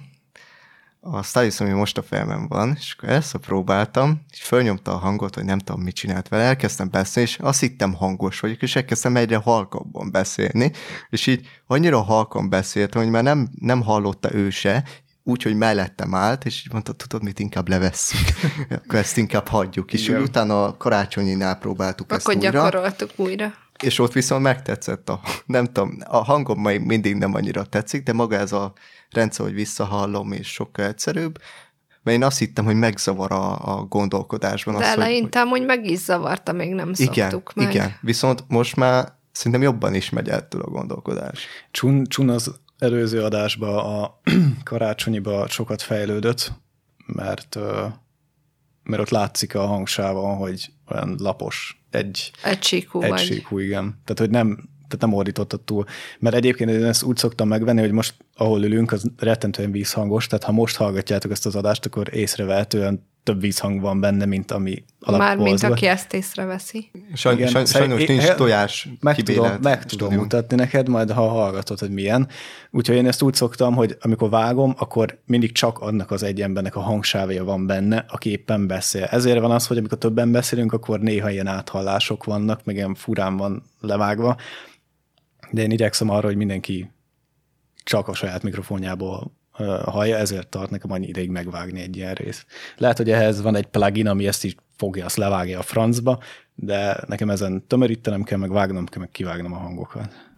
a 1.02 1.24
Stalis, 1.24 1.60
ami 1.60 1.70
most 1.70 1.98
a 1.98 2.04
fejemben 2.04 2.48
van, 2.48 2.76
és 2.80 2.96
akkor 2.98 3.10
ezt 3.10 3.38
próbáltam, 3.38 4.22
és 4.32 4.42
fölnyomta 4.42 4.94
a 4.94 4.98
hangot, 4.98 5.36
hogy 5.36 5.46
nem 5.46 5.60
tudom, 5.60 5.82
mit 5.82 5.96
csinált 5.96 6.28
vele, 6.28 6.44
elkezdtem 6.44 6.90
beszélni, 6.90 7.30
és 7.30 7.38
azt 7.40 7.60
hittem 7.60 7.94
hangos 7.94 8.40
vagyok, 8.40 8.62
és 8.62 8.76
elkezdtem 8.76 9.16
egyre 9.16 9.38
halkabban 9.38 10.12
beszélni, 10.12 10.72
és 11.10 11.28
így 11.28 11.48
annyira 11.68 12.02
halkan 12.02 12.50
beszéltem, 12.50 13.02
hogy 13.02 13.12
már 13.12 13.24
nem, 13.24 13.50
nem 13.60 13.82
hallotta 13.82 14.34
ő 14.34 14.50
se, 14.50 14.84
úgyhogy 15.24 15.56
mellettem 15.56 16.16
állt, 16.16 16.46
és 16.46 16.64
így 16.66 16.72
mondta, 16.72 16.94
tudod 16.94 17.24
mit, 17.24 17.40
inkább 17.40 17.68
levesszük. 17.68 18.20
akkor 18.84 19.00
ezt 19.00 19.18
inkább 19.18 19.48
hagyjuk. 19.48 19.94
És 19.94 20.08
Igen. 20.08 20.22
úgy 20.22 20.28
utána 20.28 20.64
a 20.64 20.78
karácsonyinál 20.78 21.58
próbáltuk 21.58 22.12
ezt 22.12 22.28
Akkor 22.28 22.36
újra. 22.36 22.52
gyakoroltuk 22.52 23.12
újra. 23.16 23.54
És 23.84 24.00
ott 24.00 24.14
viszont 24.14 24.44
megtetszett 24.44 25.10
a, 25.10 25.22
nem 25.46 25.66
tudom, 25.66 25.98
a 26.06 26.18
hangom 26.18 26.62
még 26.62 26.82
mindig 26.82 27.16
nem 27.16 27.34
annyira 27.34 27.64
tetszik, 27.64 28.04
de 28.04 28.14
maga 28.14 28.36
ez 28.36 28.52
a 28.52 28.74
rendszer, 29.10 29.46
hogy 29.46 29.56
visszahallom, 29.56 30.32
és 30.32 30.48
sokkal 30.48 30.86
egyszerűbb, 30.86 31.40
mert 32.04 32.18
én 32.18 32.24
azt 32.24 32.38
hittem, 32.38 32.66
hogy 32.66 32.76
megzavar 32.76 33.32
a, 33.32 33.76
a 33.78 33.84
gondolkodásban. 33.84 34.76
De 34.78 34.84
az, 34.84 34.94
hogy, 34.94 35.04
eleinte 35.04 35.40
amúgy 35.40 35.66
meg 35.66 35.86
is 35.86 36.00
zavarta, 36.00 36.52
még 36.52 36.74
nem 36.74 36.92
igen, 36.96 37.30
szoktuk 37.30 37.56
meg. 37.56 37.74
igen, 37.74 37.98
viszont 38.02 38.44
most 38.48 38.76
már 38.76 39.14
szerintem 39.32 39.62
jobban 39.62 39.94
is 39.94 40.10
megy 40.10 40.30
ettől 40.30 40.62
a 40.62 40.70
gondolkodás. 40.70 41.48
Csun, 41.72 42.06
Csun 42.06 42.30
az 42.30 42.60
előző 42.80 43.24
adásban 43.24 43.78
a 43.78 44.20
karácsonyiba 44.64 45.48
sokat 45.48 45.82
fejlődött, 45.82 46.52
mert, 47.06 47.58
mert 48.84 49.02
ott 49.02 49.10
látszik 49.10 49.56
a 49.56 49.66
hangsávon, 49.66 50.36
hogy 50.38 50.72
olyan 50.92 51.16
lapos, 51.20 51.82
egy, 51.90 52.32
Egysíkú 52.44 53.02
egy 53.02 53.10
vagy. 53.10 53.20
síkú, 53.20 53.58
igen. 53.58 54.02
Tehát, 54.04 54.20
hogy 54.20 54.30
nem, 54.30 54.56
tehát 54.88 55.00
nem 55.00 55.14
ordítottad 55.14 55.62
túl. 55.62 55.86
Mert 56.20 56.36
egyébként 56.36 56.70
én 56.70 56.84
ezt 56.84 57.04
úgy 57.04 57.18
szoktam 57.18 57.48
megvenni, 57.48 57.80
hogy 57.80 57.92
most, 57.92 58.14
ahol 58.40 58.64
ülünk, 58.64 58.92
az 58.92 59.04
rettentően 59.18 59.72
vízhangos, 59.72 60.28
tehát 60.28 60.44
ha 60.46 60.52
most 60.52 60.76
hallgatjátok 60.76 61.32
ezt 61.32 61.46
az 61.46 61.56
adást, 61.56 61.86
akkor 61.86 62.14
észrevehetően 62.14 63.08
több 63.24 63.42
vízhang 63.42 63.82
van 63.82 64.00
benne, 64.00 64.26
mint 64.26 64.52
ami 64.52 64.84
Már 65.08 65.38
mint 65.38 65.64
aki 65.64 65.86
ezt 65.86 66.14
észreveszi. 66.14 66.92
Saj, 67.14 67.34
Igen, 67.34 67.48
saj, 67.48 67.66
sajnos 67.66 68.06
nincs 68.06 68.24
én- 68.24 68.36
tojás 68.36 68.90
meg 69.00 69.16
tudom, 69.16 69.52
meg 69.62 69.86
tudom 69.86 70.14
mutatni 70.14 70.56
neked, 70.56 70.88
majd 70.88 71.12
ha 71.12 71.28
hallgatod, 71.28 71.80
hogy 71.80 71.92
milyen. 71.92 72.28
Úgyhogy 72.72 72.96
én 72.96 73.08
ezt 73.08 73.22
úgy 73.22 73.34
szoktam, 73.34 73.76
hogy 73.76 73.98
amikor 74.02 74.30
vágom, 74.30 74.74
akkor 74.78 75.20
mindig 75.26 75.52
csak 75.52 75.80
annak 75.80 76.12
az 76.12 76.24
egy 76.24 76.42
embernek 76.42 76.76
a 76.76 76.80
hangsávja 76.80 77.44
van 77.44 77.66
benne, 77.66 78.06
aki 78.08 78.30
éppen 78.30 78.68
beszél. 78.68 79.04
Ezért 79.04 79.40
van 79.40 79.52
az, 79.52 79.68
hogy 79.68 79.78
amikor 79.78 79.98
többen 79.98 80.32
beszélünk, 80.32 80.74
akkor 80.74 81.00
néha 81.00 81.30
ilyen 81.30 81.48
áthallások 81.48 82.24
vannak, 82.24 82.66
meg 82.66 82.76
ilyen 82.76 82.96
furán 82.96 83.38
van 83.38 83.64
levágva, 83.82 84.36
de 85.52 85.62
én 85.62 85.72
igyekszem 85.72 86.10
arra, 86.10 86.28
hogy 86.28 86.36
mindenki 86.36 86.90
csak 87.90 88.08
a 88.08 88.14
saját 88.14 88.44
mikrofonjából 88.44 89.32
hallja, 89.86 90.18
ezért 90.18 90.48
tart 90.48 90.70
nekem 90.70 90.92
annyi 90.92 91.08
ideig 91.08 91.30
megvágni 91.30 91.82
egy 91.82 91.96
ilyen 91.96 92.14
részt. 92.14 92.46
Lehet, 92.78 92.98
hogy 92.98 93.10
ehhez 93.10 93.42
van 93.42 93.56
egy 93.56 93.66
plugin, 93.66 94.08
ami 94.08 94.28
ezt 94.28 94.44
is 94.44 94.56
fogja, 94.78 95.06
azt 95.06 95.18
levágja 95.18 95.60
a 95.60 95.62
francba, 95.62 96.20
de 96.56 96.98
nekem 97.08 97.30
ezen 97.30 97.68
tömörítenem 97.68 98.24
kell, 98.24 98.38
meg 98.38 98.52
vágnom 98.52 98.86
kell, 98.86 99.00
meg 99.00 99.10
kivágnom 99.12 99.54
a 99.54 99.58
hangokat. 99.58 100.29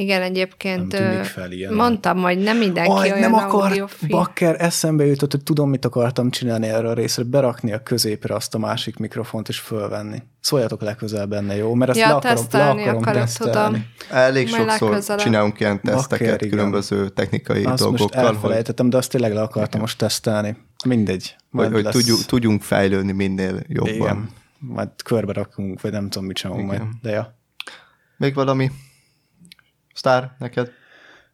Igen, 0.00 0.22
egyébként 0.22 0.92
Nem 0.98 1.22
fel 1.22 1.52
ilyen. 1.52 1.74
mondtam, 1.74 2.18
hogy 2.18 2.38
nem 2.38 2.56
mindenki 2.58 2.90
Aj, 2.90 3.08
olyan 3.10 3.20
nem 3.20 3.34
akar, 3.34 3.62
audiofil. 3.68 4.08
bakker, 4.08 4.56
eszembe 4.62 5.04
jutott, 5.06 5.30
hogy 5.30 5.42
tudom, 5.42 5.70
mit 5.70 5.84
akartam 5.84 6.30
csinálni 6.30 6.66
erre 6.66 6.88
a 6.88 6.92
részre, 6.92 7.22
berakni 7.22 7.72
a 7.72 7.82
középre 7.82 8.34
azt 8.34 8.54
a 8.54 8.58
másik 8.58 8.96
mikrofont 8.96 9.48
és 9.48 9.58
fölvenni. 9.58 10.22
Szóljatok 10.40 10.80
legközelebb 10.82 11.28
benne, 11.28 11.56
jó? 11.56 11.74
Mert 11.74 11.90
ezt 11.90 12.00
Ja, 12.00 12.06
le 12.08 12.14
akarom, 12.14 12.34
le 12.36 12.40
tesztelni 12.42 12.82
akarom 12.82 13.00
akarod, 13.02 13.20
tesztelni. 13.20 13.52
tudom. 13.52 13.86
Elég 14.10 14.50
Majd 14.50 14.62
sokszor 14.62 14.88
legközelebb. 14.88 15.22
csinálunk 15.24 15.60
ilyen 15.60 15.80
teszteket 15.80 16.18
Bakker, 16.28 16.42
igen. 16.42 16.48
különböző 16.56 17.08
technikai 17.08 17.64
Azt 17.64 17.68
most 17.70 17.82
dolgokkal, 17.82 18.24
hogy, 18.26 18.34
elfelejtettem, 18.34 18.90
de 18.90 18.96
azt 18.96 19.10
tényleg 19.10 19.32
le 19.32 19.42
akartam 19.42 19.80
most 19.80 19.98
tesztelni. 19.98 20.56
Mindegy. 20.86 21.34
hogy, 21.38 21.60
Majd 21.60 21.72
hogy 21.72 21.82
lesz- 21.84 21.94
tudjunk, 21.94 22.24
tudjunk 22.24 22.62
fejlődni 22.62 23.12
minél 23.12 23.60
jobban. 23.68 23.92
Igen. 23.94 24.28
Majd 24.58 24.88
körbe 25.04 25.32
rakunk, 25.32 25.80
vagy 25.80 25.92
nem 25.92 26.08
tudom, 26.08 26.26
mit 26.26 26.36
csinálunk 26.36 26.66
majd. 26.66 26.80
Igen. 26.80 26.98
De 27.02 27.10
ja. 27.10 27.36
Még 28.16 28.34
valami? 28.34 28.70
Sztár, 29.98 30.30
neked? 30.38 30.72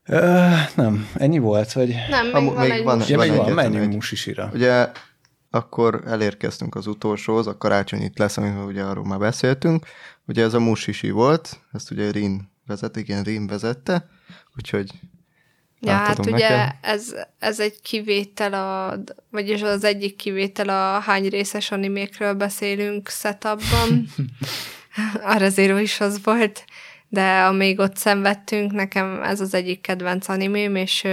Ö, 0.04 0.48
nem, 0.74 1.08
ennyi 1.14 1.38
volt, 1.38 1.72
vagy... 1.72 1.94
Nem, 2.10 2.24
még 2.26 2.34
Amú- 2.34 2.54
van 2.54 2.62
még 2.62 2.70
egy 2.70 2.84
van-. 2.84 3.02
Ja, 3.06 3.18
még 3.18 3.28
van, 3.28 3.36
egyetlen 3.36 3.70
menjünk 3.70 3.92
musisira. 3.92 4.50
Ugye 4.54 4.90
akkor 5.50 6.02
elérkeztünk 6.06 6.74
az 6.74 6.86
utolsóhoz, 6.86 7.46
a 7.46 7.56
karácsony 7.56 8.00
itt 8.02 8.18
lesz, 8.18 8.36
amiről 8.36 8.64
ugye 8.64 8.82
arról 8.82 9.04
már 9.04 9.18
beszéltünk. 9.18 9.86
Ugye 10.26 10.42
ez 10.42 10.54
a 10.54 10.60
musisi 10.60 11.10
volt, 11.10 11.60
ezt 11.72 11.90
ugye 11.90 12.10
Rin 12.10 12.52
vezet, 12.66 12.96
igen, 12.96 13.22
Rin 13.22 13.46
vezette, 13.46 14.08
úgyhogy 14.56 14.90
Ja, 15.80 15.92
hát 15.92 16.18
ugye 16.18 16.30
neked. 16.30 16.74
ez, 16.80 17.14
ez 17.38 17.60
egy 17.60 17.80
kivétel, 17.80 18.54
a, 18.54 18.98
vagyis 19.30 19.62
az 19.62 19.84
egyik 19.84 20.16
kivétel 20.16 20.68
a 20.68 20.98
hány 21.00 21.28
részes 21.28 21.70
animékről 21.70 22.34
beszélünk 22.34 23.08
setupban. 23.08 24.06
a 25.32 25.36
Rezero 25.36 25.76
is 25.76 26.00
az 26.00 26.20
volt, 26.22 26.64
de 27.14 27.40
amíg 27.40 27.78
ott 27.78 27.96
szenvedtünk, 27.96 28.72
nekem 28.72 29.22
ez 29.22 29.40
az 29.40 29.54
egyik 29.54 29.80
kedvenc 29.80 30.28
animém, 30.28 30.76
és 30.76 31.06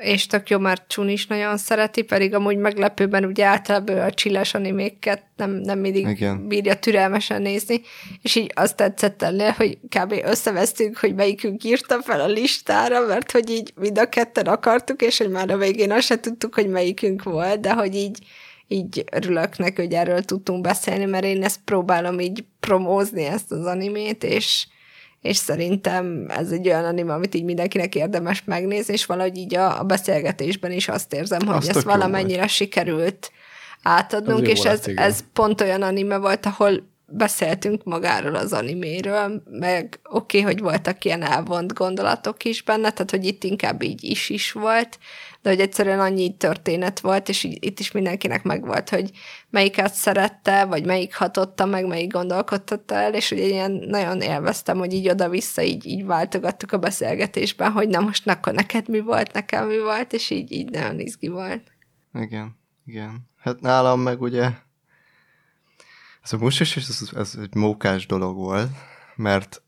és 0.00 0.26
tök 0.26 0.50
jó, 0.50 0.58
mert 0.58 0.84
Chun 0.88 1.08
is 1.08 1.26
nagyon 1.26 1.56
szereti, 1.56 2.02
pedig 2.02 2.34
amúgy 2.34 2.56
meglepőben 2.56 3.24
ugye 3.24 3.44
általában 3.44 3.98
a 3.98 4.10
csilles 4.10 4.54
animéket 4.54 5.22
nem, 5.36 5.50
nem 5.50 5.78
mindig. 5.78 6.06
Igen. 6.06 6.48
bírja 6.48 6.78
türelmesen 6.78 7.42
nézni, 7.42 7.80
és 8.22 8.34
így 8.34 8.52
azt 8.54 8.76
tetszett 8.76 9.22
ennél, 9.22 9.50
hogy 9.50 9.78
kb. 9.88 10.14
összevesztünk, 10.24 10.96
hogy 10.96 11.14
melyikünk 11.14 11.64
írta 11.64 12.02
fel 12.02 12.20
a 12.20 12.26
listára, 12.26 13.06
mert 13.06 13.30
hogy 13.30 13.50
így 13.50 13.72
mind 13.76 13.98
a 13.98 14.08
ketten 14.08 14.46
akartuk, 14.46 15.02
és 15.02 15.18
hogy 15.18 15.30
már 15.30 15.50
a 15.50 15.56
végén 15.56 15.92
azt 15.92 16.06
se 16.06 16.20
tudtuk, 16.20 16.54
hogy 16.54 16.68
melyikünk 16.68 17.22
volt, 17.22 17.60
de 17.60 17.72
hogy 17.72 17.94
így 17.94 18.18
így 18.68 19.04
örülök 19.12 19.58
neki, 19.58 19.80
hogy 19.80 19.92
erről 19.92 20.22
tudtunk 20.22 20.60
beszélni, 20.60 21.04
mert 21.04 21.24
én 21.24 21.42
ezt 21.42 21.60
próbálom 21.64 22.20
így 22.20 22.44
promózni, 22.60 23.24
ezt 23.24 23.52
az 23.52 23.64
animét, 23.64 24.24
és, 24.24 24.66
és 25.24 25.36
szerintem 25.36 26.26
ez 26.28 26.50
egy 26.50 26.66
olyan 26.68 26.84
anime, 26.84 27.12
amit 27.12 27.34
így 27.34 27.44
mindenkinek 27.44 27.94
érdemes 27.94 28.42
megnézni, 28.44 28.92
és 28.92 29.06
valahogy 29.06 29.36
így 29.36 29.54
a, 29.54 29.80
a 29.80 29.82
beszélgetésben 29.82 30.72
is 30.72 30.88
azt 30.88 31.14
érzem, 31.14 31.46
hogy 31.46 31.56
Az 31.56 31.68
ezt 31.68 31.82
valamennyire 31.82 32.46
sikerült 32.46 33.32
átadnunk, 33.82 34.48
és 34.48 34.60
ez, 34.60 34.82
ez 34.94 35.24
pont 35.32 35.60
olyan 35.60 35.82
anime 35.82 36.16
volt, 36.16 36.46
ahol 36.46 36.92
beszéltünk 37.06 37.84
magáról 37.84 38.34
az 38.34 38.52
animéről, 38.52 39.42
meg 39.50 40.00
oké, 40.10 40.40
okay, 40.40 40.52
hogy 40.52 40.62
voltak 40.62 41.04
ilyen 41.04 41.22
elvont 41.22 41.72
gondolatok 41.72 42.44
is 42.44 42.62
benne, 42.62 42.90
tehát 42.90 43.10
hogy 43.10 43.24
itt 43.24 43.44
inkább 43.44 43.82
így 43.82 44.04
is 44.04 44.28
is 44.30 44.52
volt, 44.52 44.98
de 45.44 45.50
hogy 45.50 45.60
egyszerűen 45.60 46.00
annyi 46.00 46.36
történet 46.36 47.00
volt, 47.00 47.28
és 47.28 47.44
így, 47.44 47.64
itt 47.64 47.80
is 47.80 47.90
mindenkinek 47.90 48.42
megvolt, 48.42 48.88
hogy 48.88 49.10
melyiket 49.50 49.94
szerette, 49.94 50.64
vagy 50.64 50.86
melyik 50.86 51.16
hatotta 51.16 51.64
meg, 51.64 51.86
melyik 51.86 52.12
gondolkodtatta 52.12 52.94
el, 52.94 53.14
és 53.14 53.30
ugye 53.30 53.46
ilyen 53.46 53.70
nagyon 53.70 54.20
élveztem, 54.20 54.78
hogy 54.78 54.92
így 54.92 55.08
oda-vissza 55.08 55.62
így, 55.62 55.86
így 55.86 56.04
váltogattuk 56.04 56.72
a 56.72 56.78
beszélgetésben, 56.78 57.72
hogy 57.72 57.88
na 57.88 58.00
most 58.00 58.28
akkor 58.28 58.52
neked 58.52 58.88
mi 58.88 59.00
volt, 59.00 59.32
nekem 59.32 59.66
mi 59.66 59.78
volt, 59.78 60.12
és 60.12 60.30
így, 60.30 60.52
így 60.52 60.70
nagyon 60.70 60.98
izgi 60.98 61.28
volt. 61.28 61.62
Igen, 62.14 62.58
igen. 62.86 63.28
Hát 63.36 63.60
nálam 63.60 64.00
meg 64.00 64.20
ugye 64.20 64.50
ez 66.22 66.32
a 66.32 66.38
musis, 66.38 66.76
ez, 66.76 67.10
ez 67.16 67.38
egy 67.42 67.54
mókás 67.54 68.06
dolog 68.06 68.36
volt, 68.36 68.70
mert 69.16 69.62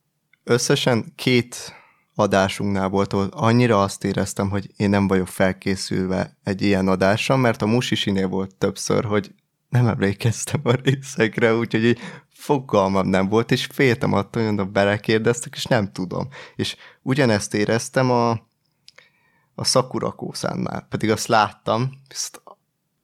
összesen 0.44 1.12
két 1.14 1.75
adásunknál 2.18 2.88
volt, 2.88 3.12
ahol 3.12 3.28
annyira 3.30 3.82
azt 3.82 4.05
éreztem, 4.05 4.51
hogy 4.51 4.70
én 4.76 4.90
nem 4.90 5.06
vagyok 5.06 5.28
felkészülve 5.28 6.36
egy 6.43 6.62
ilyen 6.62 6.88
adásra, 6.88 7.36
mert 7.36 7.62
a 7.62 7.66
musisinél 7.66 8.28
volt 8.28 8.55
többször, 8.55 9.05
hogy 9.05 9.34
nem 9.68 9.86
emlékeztem 9.86 10.60
a 10.64 10.72
részekre, 10.82 11.55
úgyhogy 11.55 11.84
így 11.84 11.98
fogalmam 12.28 13.09
nem 13.09 13.28
volt, 13.28 13.51
és 13.51 13.68
féltem 13.72 14.12
attól, 14.12 14.43
hogy 14.43 14.52
oda 14.52 14.64
belekérdeztek, 14.64 15.55
és 15.56 15.64
nem 15.64 15.93
tudom. 15.93 16.28
És 16.56 16.76
ugyanezt 17.02 17.55
éreztem 17.55 18.10
a, 18.10 18.30
a 19.55 19.64
Sakura 19.64 20.14
pedig 20.88 21.10
azt 21.10 21.26
láttam, 21.26 21.90
ezt 22.09 22.43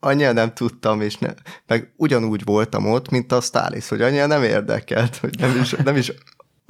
annyira 0.01 0.33
nem 0.33 0.55
tudtam, 0.55 1.01
és 1.01 1.19
ne, 1.19 1.35
meg 1.67 1.93
ugyanúgy 1.97 2.45
voltam 2.45 2.87
ott, 2.87 3.09
mint 3.09 3.33
a 3.33 3.41
Stális, 3.41 3.89
hogy 3.89 4.03
annyira 4.03 4.27
nem 4.27 4.43
érdekelt, 4.43 5.17
hogy 5.17 5.39
nem 5.39 5.61
is, 5.61 5.71
nem 5.71 5.97
is 5.97 6.13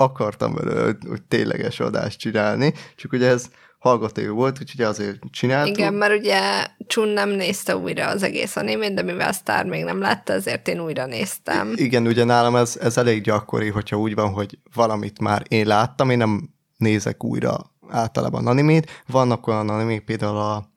akartam 0.02 0.54
vele, 0.54 0.82
hogy, 0.82 1.22
tényleges 1.28 1.80
adást 1.80 2.18
csinálni, 2.18 2.74
csak 2.96 3.12
ugye 3.12 3.28
ez 3.28 3.48
hallgató 3.78 4.34
volt, 4.34 4.60
úgyhogy 4.60 4.84
azért 4.84 5.18
csináltuk. 5.30 5.76
Igen, 5.76 5.94
mert 5.94 6.18
ugye 6.18 6.66
Chun 6.86 7.08
nem 7.08 7.28
nézte 7.28 7.76
újra 7.76 8.06
az 8.06 8.22
egész 8.22 8.56
animét, 8.56 8.94
de 8.94 9.02
mivel 9.02 9.32
Star 9.32 9.64
még 9.64 9.84
nem 9.84 10.00
látta, 10.00 10.32
ezért 10.32 10.68
én 10.68 10.80
újra 10.80 11.06
néztem. 11.06 11.72
Igen, 11.74 12.06
ugye 12.06 12.24
nálam 12.24 12.56
ez, 12.56 12.78
ez 12.80 12.96
elég 12.96 13.22
gyakori, 13.22 13.68
hogyha 13.68 13.98
úgy 13.98 14.14
van, 14.14 14.32
hogy 14.32 14.58
valamit 14.74 15.20
már 15.20 15.42
én 15.48 15.66
láttam, 15.66 16.10
én 16.10 16.18
nem 16.18 16.50
nézek 16.76 17.24
újra 17.24 17.72
általában 17.88 18.46
animét. 18.46 19.02
Vannak 19.06 19.46
olyan 19.46 19.68
animék, 19.68 20.04
például 20.04 20.36
a, 20.36 20.70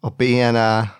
a 0.00 0.08
BNA, 0.08 0.94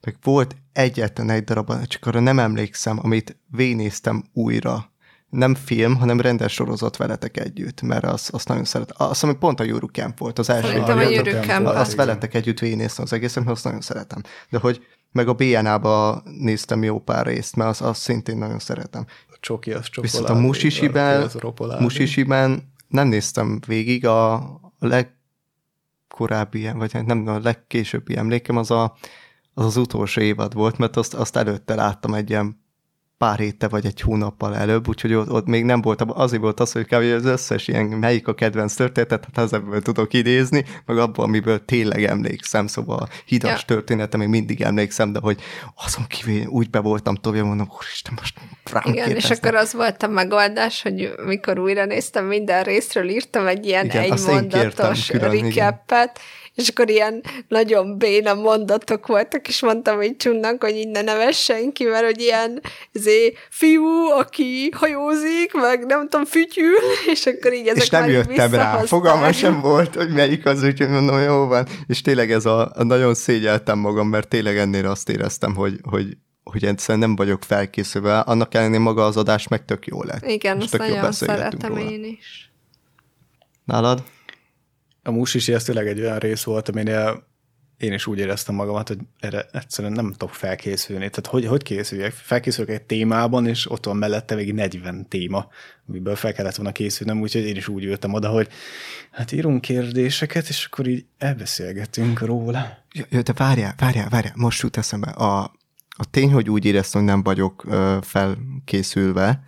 meg 0.00 0.16
volt 0.22 0.56
egyetlen 0.72 1.30
egy 1.30 1.44
darab, 1.44 1.86
csak 1.86 2.06
arra 2.06 2.20
nem 2.20 2.38
emlékszem, 2.38 2.98
amit 3.02 3.36
végignéztem 3.50 4.24
újra. 4.32 4.90
Nem 5.30 5.54
film, 5.54 5.96
hanem 5.96 6.20
rendes 6.20 6.52
sorozat 6.52 6.96
veletek 6.96 7.36
együtt, 7.36 7.82
mert 7.82 8.04
azt, 8.04 8.30
azt 8.30 8.48
nagyon 8.48 8.64
szeretem. 8.64 8.96
Azt, 9.08 9.22
ami 9.22 9.34
pont 9.34 9.60
a 9.60 9.64
Yuru 9.64 9.86
Camp 9.86 10.18
volt, 10.18 10.38
az 10.38 10.50
első. 10.50 10.66
Szerintem 10.66 10.98
a 10.98 11.00
Jött 11.00 11.10
a 11.10 11.14
Yuru 11.14 11.30
Camp 11.30 11.44
Camp. 11.44 11.64
volt, 11.64 11.76
Azt 11.76 11.94
veletek 11.94 12.34
együtt 12.34 12.58
végignéztem 12.58 13.04
az 13.04 13.12
egészet, 13.12 13.44
mert 13.44 13.56
azt 13.56 13.64
nagyon 13.64 13.80
szeretem. 13.80 14.22
De 14.50 14.58
hogy 14.58 14.80
meg 15.12 15.28
a 15.28 15.34
BNA-ba 15.34 16.22
néztem 16.24 16.82
jó 16.82 16.98
pár 17.00 17.26
részt, 17.26 17.56
mert 17.56 17.70
azt, 17.70 17.80
azt 17.80 18.00
szintén 18.00 18.36
nagyon 18.36 18.58
szeretem. 18.58 19.06
A 19.28 19.36
csoki 19.40 19.72
az 19.72 19.86
csokoládé. 19.88 20.18
Viszont 20.18 20.28
a 20.28 20.46
musisiben, 20.46 21.30
musisiben 21.78 22.72
nem 22.88 23.08
néztem 23.08 23.60
végig, 23.66 24.06
a, 24.06 24.32
a 24.34 24.72
legkorábbi, 26.08 26.70
vagy 26.74 27.04
nem, 27.06 27.26
a 27.26 27.38
legkésőbbi 27.38 28.16
emlékem 28.16 28.56
az 28.56 28.70
a, 28.70 28.96
az, 29.54 29.64
az 29.64 29.76
utolsó 29.76 30.20
évad 30.20 30.54
volt, 30.54 30.78
mert 30.78 30.96
azt, 30.96 31.14
azt 31.14 31.36
előtte 31.36 31.74
láttam 31.74 32.14
egy 32.14 32.30
ilyen 32.30 32.64
pár 33.18 33.38
héttel 33.38 33.68
vagy 33.68 33.86
egy 33.86 34.00
hónappal 34.00 34.56
előbb, 34.56 34.88
úgyhogy 34.88 35.14
ott, 35.14 35.30
ott 35.30 35.46
még 35.46 35.64
nem 35.64 35.80
volt, 35.80 36.02
azért 36.02 36.42
volt 36.42 36.60
az, 36.60 36.72
hogy 36.72 36.84
kb. 36.84 36.92
az 36.94 37.24
összes 37.24 37.68
ilyen 37.68 37.84
melyik 37.84 38.28
a 38.28 38.34
kedvenc 38.34 38.74
történetet, 38.74 39.26
hát 39.34 39.52
ebből 39.52 39.82
tudok 39.82 40.12
idézni, 40.12 40.64
meg 40.86 40.98
abból, 40.98 41.24
amiből 41.24 41.64
tényleg 41.64 42.04
emlékszem, 42.04 42.66
szóval 42.66 42.98
a 42.98 43.08
hidas 43.24 43.50
Ja. 43.50 43.64
története 43.66 44.16
még 44.16 44.28
mindig 44.28 44.60
emlékszem, 44.62 45.12
de 45.12 45.18
hogy 45.22 45.40
azon 45.84 46.06
kívül 46.06 46.46
úgy 46.46 46.70
be 46.70 46.78
voltam 46.78 47.14
tovább, 47.14 47.44
mondom, 47.44 47.68
úristen, 47.76 48.14
most 48.16 48.38
rám 48.72 48.82
Igen, 48.86 48.96
és 48.96 49.04
kérdeznek. 49.04 49.38
akkor 49.44 49.54
az 49.54 49.72
volt 49.72 50.02
a 50.02 50.08
megoldás, 50.08 50.82
hogy 50.82 51.12
mikor 51.26 51.58
újra 51.58 51.84
néztem 51.84 52.24
minden 52.24 52.62
részről, 52.62 53.08
írtam 53.08 53.46
egy 53.46 53.66
ilyen 53.66 53.84
Igen, 53.84 54.04
én 54.04 54.48
kértem 54.48 54.94
és 56.56 56.68
akkor 56.68 56.90
ilyen 56.90 57.22
nagyon 57.48 57.98
béna 57.98 58.34
mondatok 58.34 59.06
voltak, 59.06 59.48
és 59.48 59.62
mondtam 59.62 60.02
így 60.02 60.16
Csunnak, 60.16 60.62
hogy 60.62 60.76
innen 60.76 61.04
ne 61.04 61.14
vesz 61.14 61.38
senki, 61.38 61.84
mert 61.84 62.04
hogy 62.04 62.20
ilyen 62.20 62.60
izé, 62.92 63.34
fiú, 63.50 63.86
aki 64.18 64.70
hajózik, 64.76 65.52
meg 65.52 65.86
nem 65.86 66.08
tudom, 66.08 66.24
fütyül, 66.24 66.76
és 67.12 67.26
akkor 67.26 67.52
így 67.52 67.66
ezek 67.66 67.82
és 67.82 67.88
nem 67.88 68.10
jöttem 68.10 68.54
rá, 68.54 68.76
fogalmam 68.76 69.32
sem 69.32 69.60
volt, 69.60 69.94
hogy 69.94 70.08
melyik 70.08 70.46
az, 70.46 70.62
úgyhogy 70.62 70.88
mondom, 70.88 71.20
jó 71.20 71.46
van. 71.46 71.66
És 71.86 72.00
tényleg 72.00 72.32
ez 72.32 72.46
a, 72.46 72.70
a 72.74 72.82
nagyon 72.82 73.14
szégyeltem 73.14 73.78
magam, 73.78 74.08
mert 74.08 74.28
tényleg 74.28 74.58
ennél 74.58 74.86
azt 74.86 75.08
éreztem, 75.08 75.54
hogy, 75.54 75.80
hogy, 75.82 76.16
hogy 76.42 76.64
egyszerűen 76.64 76.98
nem 76.98 77.16
vagyok 77.16 77.42
felkészülve. 77.42 78.18
Annak 78.18 78.54
ellenére 78.54 78.82
maga 78.82 79.04
az 79.04 79.16
adás 79.16 79.48
meg 79.48 79.64
tök 79.64 79.86
jó 79.86 80.02
lett. 80.02 80.26
Igen, 80.26 80.56
És 80.56 80.62
azt 80.62 80.72
tök 80.72 80.80
jó 80.80 80.86
nagyon 80.86 81.02
beszélgettünk 81.02 81.62
szeretem 81.62 81.78
róla. 81.78 81.90
én 81.90 82.04
is. 82.04 82.50
Nálad? 83.64 84.02
A 85.06 85.10
musisi 85.10 85.52
az 85.52 85.64
tényleg 85.64 85.86
egy 85.86 86.00
olyan 86.00 86.18
rész 86.18 86.42
volt, 86.42 86.68
aminél 86.68 87.26
én 87.76 87.92
is 87.92 88.06
úgy 88.06 88.18
éreztem 88.18 88.54
magamat, 88.54 88.88
hogy 88.88 88.98
erre 89.20 89.46
egyszerűen 89.52 89.92
nem 89.92 90.10
tudok 90.10 90.34
felkészülni. 90.34 91.10
Tehát 91.10 91.26
hogy, 91.26 91.46
hogy 91.46 91.62
készüljek? 91.62 92.12
Felkészülök 92.12 92.70
egy 92.70 92.82
témában, 92.82 93.46
és 93.46 93.70
ott 93.70 93.84
van 93.84 93.96
mellette 93.96 94.34
még 94.34 94.52
40 94.52 95.08
téma, 95.08 95.48
amiből 95.88 96.16
fel 96.16 96.32
kellett 96.32 96.54
volna 96.54 96.72
készülnem, 96.72 97.20
úgyhogy 97.20 97.46
én 97.46 97.56
is 97.56 97.68
úgy 97.68 97.84
ültem 97.84 98.12
oda, 98.12 98.28
hogy 98.28 98.48
hát 99.10 99.32
írunk 99.32 99.60
kérdéseket, 99.60 100.48
és 100.48 100.64
akkor 100.64 100.86
így 100.86 101.04
elbeszélgetünk 101.18 102.20
róla. 102.20 102.78
Ja, 103.10 103.22
de 103.22 103.32
várjál, 103.32 103.74
várjál, 103.78 104.08
várjál, 104.08 104.34
most 104.36 104.62
jut 104.62 104.76
eszembe. 104.76 105.10
A, 105.10 105.42
a 105.88 106.10
tény, 106.10 106.32
hogy 106.32 106.50
úgy 106.50 106.64
éreztem, 106.64 107.00
hogy 107.00 107.10
nem 107.10 107.22
vagyok 107.22 107.64
ö, 107.68 107.98
felkészülve, 108.02 109.42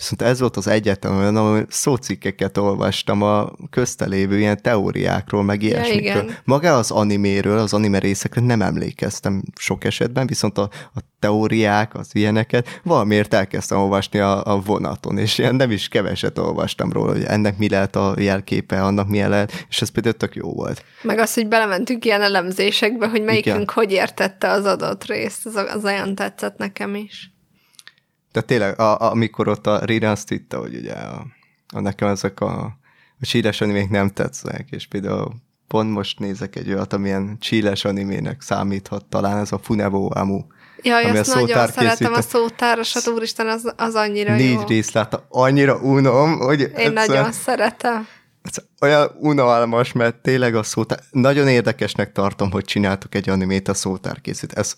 Viszont 0.00 0.22
ez 0.22 0.40
volt 0.40 0.56
az 0.56 0.66
egyetlen 0.66 1.16
olyan, 1.16 1.36
ahol 1.36 1.66
szócikkeket 1.68 2.56
olvastam 2.58 3.22
a 3.22 3.50
köztelévő 3.70 4.38
ilyen 4.38 4.62
teóriákról, 4.62 5.42
meg 5.42 5.62
ilyesmikről. 5.62 6.22
igen. 6.22 6.36
Maga 6.44 6.76
az 6.76 6.90
animéről, 6.90 7.58
az 7.58 7.72
anime 7.72 7.98
részekre 7.98 8.40
nem 8.40 8.62
emlékeztem 8.62 9.42
sok 9.58 9.84
esetben, 9.84 10.26
viszont 10.26 10.58
a, 10.58 10.70
a 10.94 11.00
teóriák, 11.18 11.94
az 11.94 12.08
ilyeneket, 12.12 12.80
valamiért 12.82 13.34
elkezdtem 13.34 13.78
olvasni 13.78 14.18
a, 14.18 14.44
a 14.44 14.60
vonaton, 14.60 15.18
és 15.18 15.38
ilyen 15.38 15.54
nem 15.54 15.70
is 15.70 15.88
keveset 15.88 16.38
olvastam 16.38 16.92
róla, 16.92 17.12
hogy 17.12 17.24
ennek 17.24 17.58
mi 17.58 17.68
lehet 17.68 17.96
a 17.96 18.14
jelképe, 18.18 18.82
annak 18.82 19.08
milyen 19.08 19.30
lehet, 19.30 19.66
és 19.68 19.82
ez 19.82 19.88
például 19.88 20.14
tök 20.14 20.34
jó 20.34 20.52
volt. 20.52 20.84
Meg 21.02 21.18
az, 21.18 21.34
hogy 21.34 21.48
belementünk 21.48 22.04
ilyen 22.04 22.22
elemzésekbe, 22.22 23.08
hogy 23.08 23.22
melyikünk 23.22 23.56
Igen. 23.56 23.74
hogy 23.74 23.92
értette 23.92 24.50
az 24.50 24.64
adott 24.64 25.04
részt, 25.04 25.46
az, 25.46 25.54
az 25.56 25.84
olyan 25.84 26.14
tetszett 26.14 26.56
nekem 26.56 26.94
is. 26.94 27.30
De 28.32 28.40
tényleg, 28.40 28.80
a, 28.80 29.00
a, 29.00 29.10
amikor 29.10 29.48
ott 29.48 29.66
a 29.66 29.84
Rina 29.84 30.10
azt 30.10 30.28
hitte, 30.28 30.56
hogy 30.56 30.74
ugye 30.74 30.92
a, 30.92 31.26
a 31.72 31.80
nekem 31.80 32.08
ezek 32.08 32.40
a, 32.40 32.62
a 33.20 33.26
csíles 33.26 33.60
animék 33.60 33.88
nem 33.90 34.08
tetszenek, 34.08 34.66
és 34.70 34.86
például 34.86 35.34
pont 35.66 35.90
most 35.90 36.18
nézek 36.18 36.56
egy 36.56 36.72
olyat, 36.72 36.92
amilyen 36.92 37.36
csíles 37.40 37.84
animének 37.84 38.40
számíthat, 38.42 39.04
talán 39.04 39.38
ez 39.38 39.52
a 39.52 39.58
Funevo 39.58 40.08
Amu. 40.14 40.42
Jaj, 40.82 41.04
Ami 41.04 41.16
a 41.16 41.20
azt 41.20 41.34
nagyon 41.34 41.48
szótár 41.48 41.70
szeretem 41.70 42.12
a 42.12 42.22
szótárosat, 42.22 43.08
úristen, 43.08 43.48
az, 43.48 43.72
az 43.76 43.94
annyira 43.94 44.34
Négy 44.34 44.52
jó. 44.52 44.66
részt 44.66 44.92
látta, 44.92 45.26
annyira 45.28 45.76
unom, 45.76 46.38
hogy 46.38 46.60
Én 46.60 46.66
egyszer- 46.74 46.92
nagyon 47.08 47.32
szeretem. 47.32 48.06
ez 48.42 48.56
olyan 48.80 49.10
unalmas, 49.18 49.92
mert 49.92 50.16
tényleg 50.16 50.54
a 50.54 50.62
szótár... 50.62 50.98
Nagyon 51.10 51.48
érdekesnek 51.48 52.12
tartom, 52.12 52.50
hogy 52.50 52.64
csináltuk 52.64 53.14
egy 53.14 53.28
animét 53.28 53.68
a 53.68 53.74
szótárkészít. 53.74 54.52
Ez, 54.52 54.74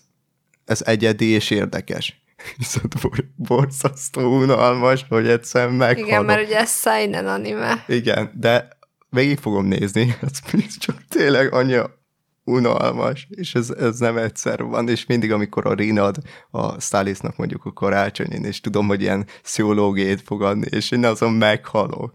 ez 0.65 0.81
egyedi 0.85 1.25
és 1.25 1.49
érdekes. 1.49 2.22
Viszont 2.57 3.01
bor, 3.01 3.25
borzasztó 3.35 4.41
unalmas, 4.41 5.05
hogy 5.09 5.27
egyszer 5.27 5.69
meghalok. 5.69 6.07
Igen, 6.07 6.25
mert 6.25 6.45
ugye 6.45 6.57
ez 6.57 6.79
seinen 6.79 7.27
anime. 7.27 7.83
Igen, 7.87 8.31
de 8.35 8.67
végig 9.09 9.37
fogom 9.37 9.65
nézni, 9.65 10.15
ez 10.21 10.77
csak 10.77 11.07
tényleg 11.07 11.53
annyira 11.53 12.01
unalmas, 12.43 13.27
és 13.29 13.55
ez, 13.55 13.69
ez 13.69 13.99
nem 13.99 14.17
egyszer 14.17 14.63
van, 14.63 14.89
és 14.89 15.05
mindig, 15.05 15.31
amikor 15.31 15.65
a 15.65 15.73
Rinad 15.73 16.17
a 16.51 16.79
Stalisnak 16.79 17.37
mondjuk 17.37 17.65
a 17.65 17.73
karácsonyin, 17.73 18.43
és 18.45 18.59
tudom, 18.59 18.87
hogy 18.87 19.01
ilyen 19.01 19.27
sziológiét 19.43 20.21
fog 20.21 20.41
adni, 20.41 20.67
és 20.69 20.91
én 20.91 21.05
azon 21.05 21.33
meghalok, 21.33 22.13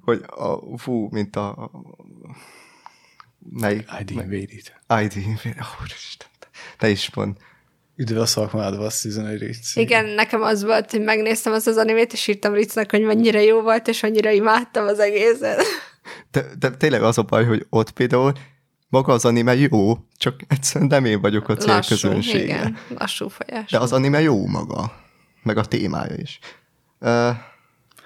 hogy 0.00 0.24
a, 0.26 0.78
fú, 0.78 1.08
mint 1.10 1.36
a, 1.36 1.48
a 1.48 1.70
melyik? 3.38 3.88
ID 4.00 4.28
Védit. 4.28 4.80
ID, 5.02 5.16
oh, 5.58 5.86
Isten, 5.86 6.28
ne 6.78 6.88
is 6.88 7.14
mond. 7.14 7.36
Üdv 8.00 8.18
a 8.18 8.26
szakmádba, 8.26 8.84
azt 8.84 9.02
hogy 9.02 9.38
Ric. 9.38 9.76
Igen, 9.76 10.04
nekem 10.04 10.42
az 10.42 10.64
volt, 10.64 10.90
hogy 10.90 11.00
megnéztem 11.02 11.52
azt 11.52 11.66
az 11.66 11.76
animét, 11.76 12.12
és 12.12 12.26
írtam 12.26 12.52
Ritznek, 12.52 12.90
hogy 12.90 13.02
mennyire 13.02 13.42
jó 13.42 13.60
volt, 13.60 13.88
és 13.88 14.02
annyira 14.02 14.30
imádtam 14.30 14.86
az 14.86 14.98
egészet. 14.98 15.62
De, 16.30 16.44
de 16.58 16.70
tényleg 16.70 17.02
az 17.02 17.18
a 17.18 17.22
baj, 17.22 17.44
hogy 17.44 17.66
ott 17.70 17.90
például 17.90 18.32
maga 18.88 19.12
az 19.12 19.24
anime 19.24 19.54
jó, 19.54 19.96
csak 20.16 20.34
egyszerűen 20.48 20.90
nem 20.90 21.04
én 21.04 21.20
vagyok 21.20 21.48
a 21.48 21.52
Lassú, 21.52 21.66
célközönsége. 21.66 22.42
igen, 22.44 22.76
lassú 22.98 23.28
folyás. 23.28 23.70
De 23.70 23.78
az 23.78 23.92
anime 23.92 24.20
jó 24.20 24.46
maga, 24.46 24.92
meg 25.42 25.56
a 25.56 25.64
témája 25.64 26.14
is. 26.16 26.38
Uh, 27.00 27.30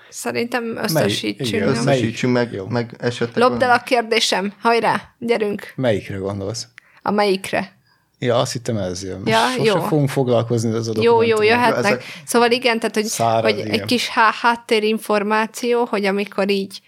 Szerintem 0.08 0.76
összesítsünk. 0.76 1.48
igen, 1.52 1.68
összesítsünk 1.68 2.32
meg, 2.32 2.52
Jó. 2.52 2.66
meg 2.66 2.94
esetleg... 2.98 3.48
Lopd 3.48 3.62
el 3.62 3.70
a 3.70 3.82
kérdésem. 3.82 4.52
Hajrá, 4.60 5.14
gyerünk. 5.18 5.72
Melyikre 5.76 6.16
gondolsz? 6.16 6.66
A 7.02 7.10
melyikre? 7.10 7.80
Ja, 8.22 8.36
azt 8.36 8.52
hittem 8.52 8.76
ez 8.76 9.04
jön. 9.04 9.22
Ja, 9.24 9.38
Sose 9.56 9.72
jó. 9.72 9.80
fogunk 9.80 10.08
foglalkozni 10.08 10.72
az 10.72 10.88
a 10.88 10.92
Jó, 11.00 11.22
jó, 11.22 11.42
jöhetnek. 11.42 11.84
Ezek- 11.84 12.04
Szóval 12.26 12.50
igen, 12.50 12.78
tehát, 12.78 12.94
hogy, 12.94 13.04
Száraz, 13.04 13.50
hogy 13.50 13.58
igen. 13.58 13.70
egy 13.70 13.84
kis 13.84 14.08
há- 14.08 14.34
háttérinformáció, 14.34 15.84
hogy 15.84 16.04
amikor 16.04 16.50
így 16.50 16.80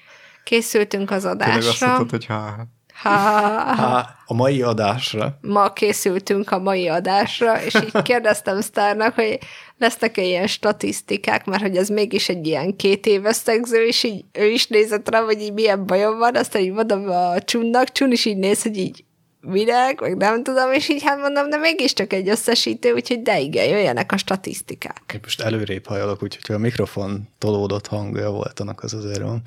készültünk 0.44 1.11
az 1.11 1.23
Tényleg 1.23 1.48
azt 1.48 1.56
adásra, 1.66 1.86
mondtad, 1.86 2.11
hogy 2.11 2.27
ha... 2.27 2.66
há, 2.94 3.74
Há, 3.77 4.15
a 4.27 4.35
mai 4.35 4.62
adásra. 4.62 5.39
ma 5.40 5.73
készültünk 5.73 6.51
a 6.51 6.59
mai 6.59 6.89
adásra, 6.89 7.62
és 7.62 7.74
így 7.74 8.02
kérdeztem 8.02 8.61
Sztárnak, 8.61 9.15
hogy 9.15 9.39
lesznek-e 9.78 10.23
ilyen 10.23 10.47
statisztikák, 10.47 11.44
mert 11.44 11.62
hogy 11.62 11.77
ez 11.77 11.89
mégis 11.89 12.28
egy 12.28 12.47
ilyen 12.47 12.77
két 12.77 13.06
éves 13.06 13.36
szegző, 13.36 13.86
és 13.86 14.02
így 14.02 14.24
ő 14.32 14.47
is 14.51 14.66
nézett 14.66 15.09
rá, 15.11 15.20
hogy 15.20 15.40
így 15.40 15.52
milyen 15.52 15.86
bajom 15.86 16.19
van, 16.19 16.36
aztán 16.36 16.62
így 16.62 16.73
mondom 16.73 17.09
a 17.11 17.39
Csunnak, 17.40 17.93
Csun 17.93 18.12
is 18.12 18.24
így 18.24 18.36
néz, 18.36 18.62
hogy 18.62 18.77
így 18.77 19.05
minek, 19.47 20.01
meg 20.01 20.16
nem 20.16 20.43
tudom, 20.43 20.73
és 20.73 20.89
így 20.89 21.03
hát 21.03 21.19
mondom, 21.19 21.51
de 21.51 21.57
mégiscsak 21.57 22.12
egy 22.12 22.29
összesítő, 22.29 22.93
úgyhogy 22.93 23.23
de 23.23 23.41
igen, 23.41 23.69
jöjjenek 23.69 24.12
a 24.12 24.16
statisztikák. 24.16 25.03
Én 25.15 25.21
most 25.23 25.41
előrébb 25.41 25.87
hajolok, 25.87 26.23
úgyhogy 26.23 26.55
a 26.55 26.59
mikrofon 26.59 27.29
tolódott 27.39 27.87
hangja 27.87 28.31
volt, 28.31 28.61
annak 28.61 28.83
az 28.83 28.95
azért 28.95 29.23
van. 29.23 29.43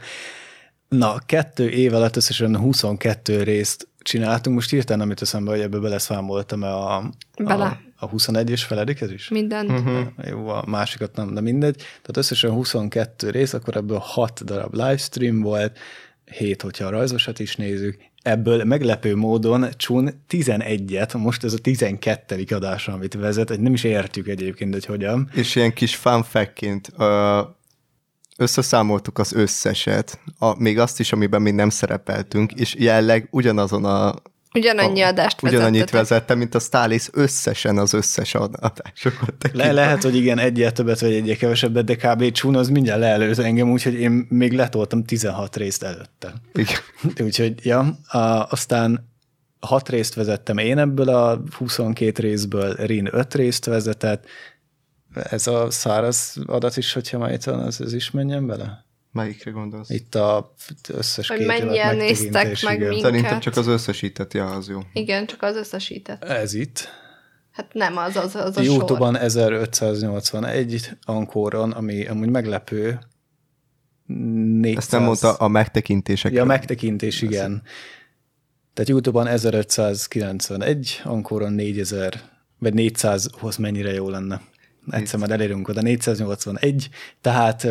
Na, 0.90 1.18
kettő 1.26 1.70
év 1.70 1.94
alatt 1.94 2.16
összesen 2.16 2.58
22 2.58 3.44
részt 3.44 3.88
csináltunk. 4.00 4.56
Most 4.56 4.70
hirtelen 4.70 5.02
amit 5.02 5.22
eszembe, 5.22 5.52
hogy 5.52 5.60
ebből 5.60 5.82
beleszámoltam 5.82 6.64
a, 6.64 7.04
Bele. 7.44 7.66
a, 7.66 8.06
a 8.06 8.10
21-es 8.10 8.64
feledik 8.68 9.02
ez 9.02 9.12
is? 9.12 9.30
Mindent. 9.30 9.70
Mhm. 9.70 9.88
Uh-huh. 9.88 10.28
Jó, 10.28 10.48
a 10.48 10.64
másikat 10.68 11.16
nem, 11.16 11.34
de 11.34 11.42
mindegy. 11.42 11.76
Tehát 11.76 12.18
összesen 12.18 12.52
22 12.52 13.30
rész, 13.30 13.54
akkor 13.54 13.76
ebből 13.76 13.98
6 13.98 14.44
darab 14.44 14.74
livestream 14.74 15.42
volt, 15.42 15.78
7, 16.26 16.62
hogyha 16.62 16.86
a 16.86 16.90
rajzosat 16.90 17.40
is 17.40 17.56
nézzük. 17.56 17.98
Ebből 18.22 18.64
meglepő 18.64 19.16
módon 19.16 19.66
Csun 19.78 20.24
11-et, 20.30 21.18
most 21.18 21.44
ez 21.44 21.54
a 21.54 21.58
12. 21.58 22.44
adás, 22.50 22.88
amit 22.88 23.14
vezet, 23.14 23.60
nem 23.60 23.74
is 23.74 23.84
értjük 23.84 24.28
egyébként, 24.28 24.74
hogy 24.74 24.86
hogyan. 24.86 25.30
És 25.34 25.56
ilyen 25.56 25.74
kis 25.74 26.02
ö, 26.98 27.42
összeszámoltuk 28.38 29.20
az 29.20 29.34
összeset, 29.34 30.20
a, 30.40 30.62
még 30.62 30.80
azt 30.80 31.00
is, 31.00 31.12
amiben 31.12 31.42
még 31.42 31.54
nem 31.54 31.70
szerepeltünk, 31.70 32.54
és 32.54 32.76
jelleg 32.76 33.28
ugyanazon 33.32 33.86
a 33.86 34.16
Ugyanannyi 34.58 35.02
adást 35.02 35.44
ugyanannyit 35.44 35.90
vezettem, 35.90 36.38
mint 36.38 36.56
a 36.56 36.60
Stalis 36.60 37.10
összesen 37.12 37.78
az 37.78 37.94
összes 37.94 38.36
adásokat 38.36 39.34
Le, 39.54 39.72
lehet, 39.72 40.04
hogy 40.04 40.16
igen, 40.16 40.40
egyet 40.40 40.74
többet, 40.74 41.00
vagy 41.00 41.14
egyet 41.14 41.38
kevesebbet, 41.38 41.86
de 41.86 41.96
kb. 41.96 42.32
Csun 42.32 42.56
az 42.56 42.70
mindjárt 42.70 43.00
leelőz 43.00 43.40
engem, 43.40 43.72
úgyhogy 43.72 43.94
én 43.94 44.26
még 44.30 44.54
letoltam 44.54 45.04
16 45.04 45.56
részt 45.56 45.84
előtte. 45.84 46.34
Igen. 46.54 46.80
Úgyhogy, 47.28 47.66
ja, 47.66 47.80
a, 48.08 48.18
aztán 48.50 49.16
hat 49.60 49.90
részt 49.90 50.14
vezettem 50.14 50.58
én 50.58 50.78
ebből 50.78 51.10
a 51.10 51.42
22 51.52 52.22
részből, 52.22 52.76
Rin 52.76 53.10
5 53.12 53.34
részt 53.34 53.66
vezetett, 53.66 54.26
ez 55.14 55.48
a 55.48 55.72
száraz 55.72 56.36
adat 56.46 56.78
is, 56.78 56.94
hogyha 56.94 57.18
már 57.18 57.32
itt 57.32 57.44
van, 57.44 57.60
az, 57.60 57.82
az 57.82 57.94
is 57.94 58.12
menjen 58.12 58.48
bele? 58.48 58.86
Melyikre 59.12 59.52
gondolsz? 59.52 59.90
Itt 59.90 60.16
a 60.16 60.54
összes 60.88 61.28
Hogy 61.28 61.46
mennyien 61.46 61.96
néztek 61.96 62.62
meg 62.62 62.76
igen. 62.76 62.90
minket. 62.90 63.12
Szerintem 63.12 63.40
csak 63.40 63.56
az 63.58 63.68
összesített, 63.68 64.34
ja, 64.34 64.46
az 64.46 64.70
jó. 64.70 64.80
Igen, 64.94 65.26
csak 65.26 65.42
az 65.42 65.56
összesített. 65.56 66.24
Ez 66.24 66.54
itt. 66.54 66.90
Hát 67.52 67.74
nem, 67.74 67.98
az 67.98 68.16
az, 68.16 68.36
az 68.36 68.58
a 68.58 68.62
YouTube-on 68.62 69.14
sor. 69.14 69.24
1581 69.24 70.90
Ankoron, 71.06 71.72
ami 71.72 72.06
amúgy 72.06 72.30
meglepő. 72.30 73.00
400... 74.06 74.78
Ezt 74.78 74.92
nem 74.92 75.04
mondta 75.04 75.34
a 75.34 75.48
megtekintések. 75.48 76.32
Ja, 76.32 76.46
megtekintés, 76.46 77.22
igen. 77.22 77.62
Tehát 78.74 78.90
YouTube-on 78.90 79.28
1591, 79.28 81.02
Ankoron 81.04 81.54
4000, 81.54 82.22
vagy 82.60 82.74
400-hoz 82.76 83.56
mennyire 83.56 83.94
jó 83.94 84.10
lenne. 84.10 84.42
Egyszer 84.90 85.20
már 85.20 85.32
elérünk 85.32 85.68
oda, 85.68 85.82
481, 85.82 86.90
tehát 87.22 87.68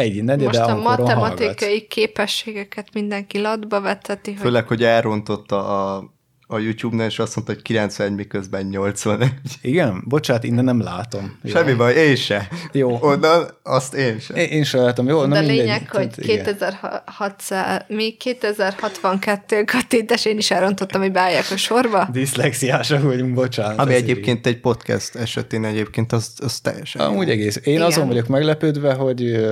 egy 0.00 0.24
negyede 0.24 0.58
Most 0.58 0.70
a 0.70 0.76
matematikai 0.76 1.68
hallgat. 1.68 1.88
képességeket 1.88 2.88
mindenki 2.92 3.40
latba 3.40 3.80
veteti, 3.80 4.30
hogy 4.32 4.40
Főleg, 4.40 4.66
hogy 4.68 4.82
elrontotta 4.82 5.94
a, 5.94 6.14
a 6.52 6.58
YouTube-nál, 6.58 7.06
és 7.06 7.18
azt 7.18 7.34
mondta, 7.36 7.54
hogy 7.54 7.62
91, 7.62 8.14
miközben 8.14 8.66
81. 8.66 9.32
Igen? 9.62 10.02
Bocsát, 10.06 10.44
innen 10.44 10.64
nem 10.64 10.80
látom. 10.82 11.38
Jó. 11.42 11.50
Semmi 11.50 11.72
baj, 11.74 11.94
én 11.94 12.16
se. 12.16 12.48
Jó. 12.72 12.98
Onnan 13.00 13.48
azt 13.62 13.94
én 13.94 14.18
se. 14.18 14.34
Én, 14.34 14.48
én 14.48 14.64
sem 14.64 14.80
látom, 14.82 15.08
jó? 15.08 15.20
de 15.20 15.26
na 15.26 15.38
mindegy. 15.38 15.56
lényeg, 15.56 15.88
hogy 15.90 16.08
Tehát 16.08 16.16
igen. 16.18 16.44
2600, 16.44 17.84
még 17.88 18.16
2062 18.16 19.64
kattintes 19.64 20.24
én 20.24 20.38
is 20.38 20.50
elrontottam, 20.50 21.00
hogy 21.00 21.12
beálljak 21.12 21.50
a 21.50 21.56
sorba. 21.56 22.08
Diszlexiások 22.12 23.02
vagyunk, 23.02 23.34
bocsánat. 23.34 23.78
Ami 23.78 23.94
egyébként 23.94 24.46
egy 24.46 24.60
podcast 24.60 25.14
esetén 25.14 25.64
egyébként 25.64 26.12
az, 26.12 26.32
az 26.36 26.60
teljesen 26.60 27.02
Amúgy 27.06 27.26
jó. 27.26 27.32
egész. 27.32 27.56
Én 27.64 27.74
Igen. 27.74 27.86
azon 27.86 28.06
vagyok 28.06 28.26
meglepődve, 28.26 28.92
hogy 28.94 29.46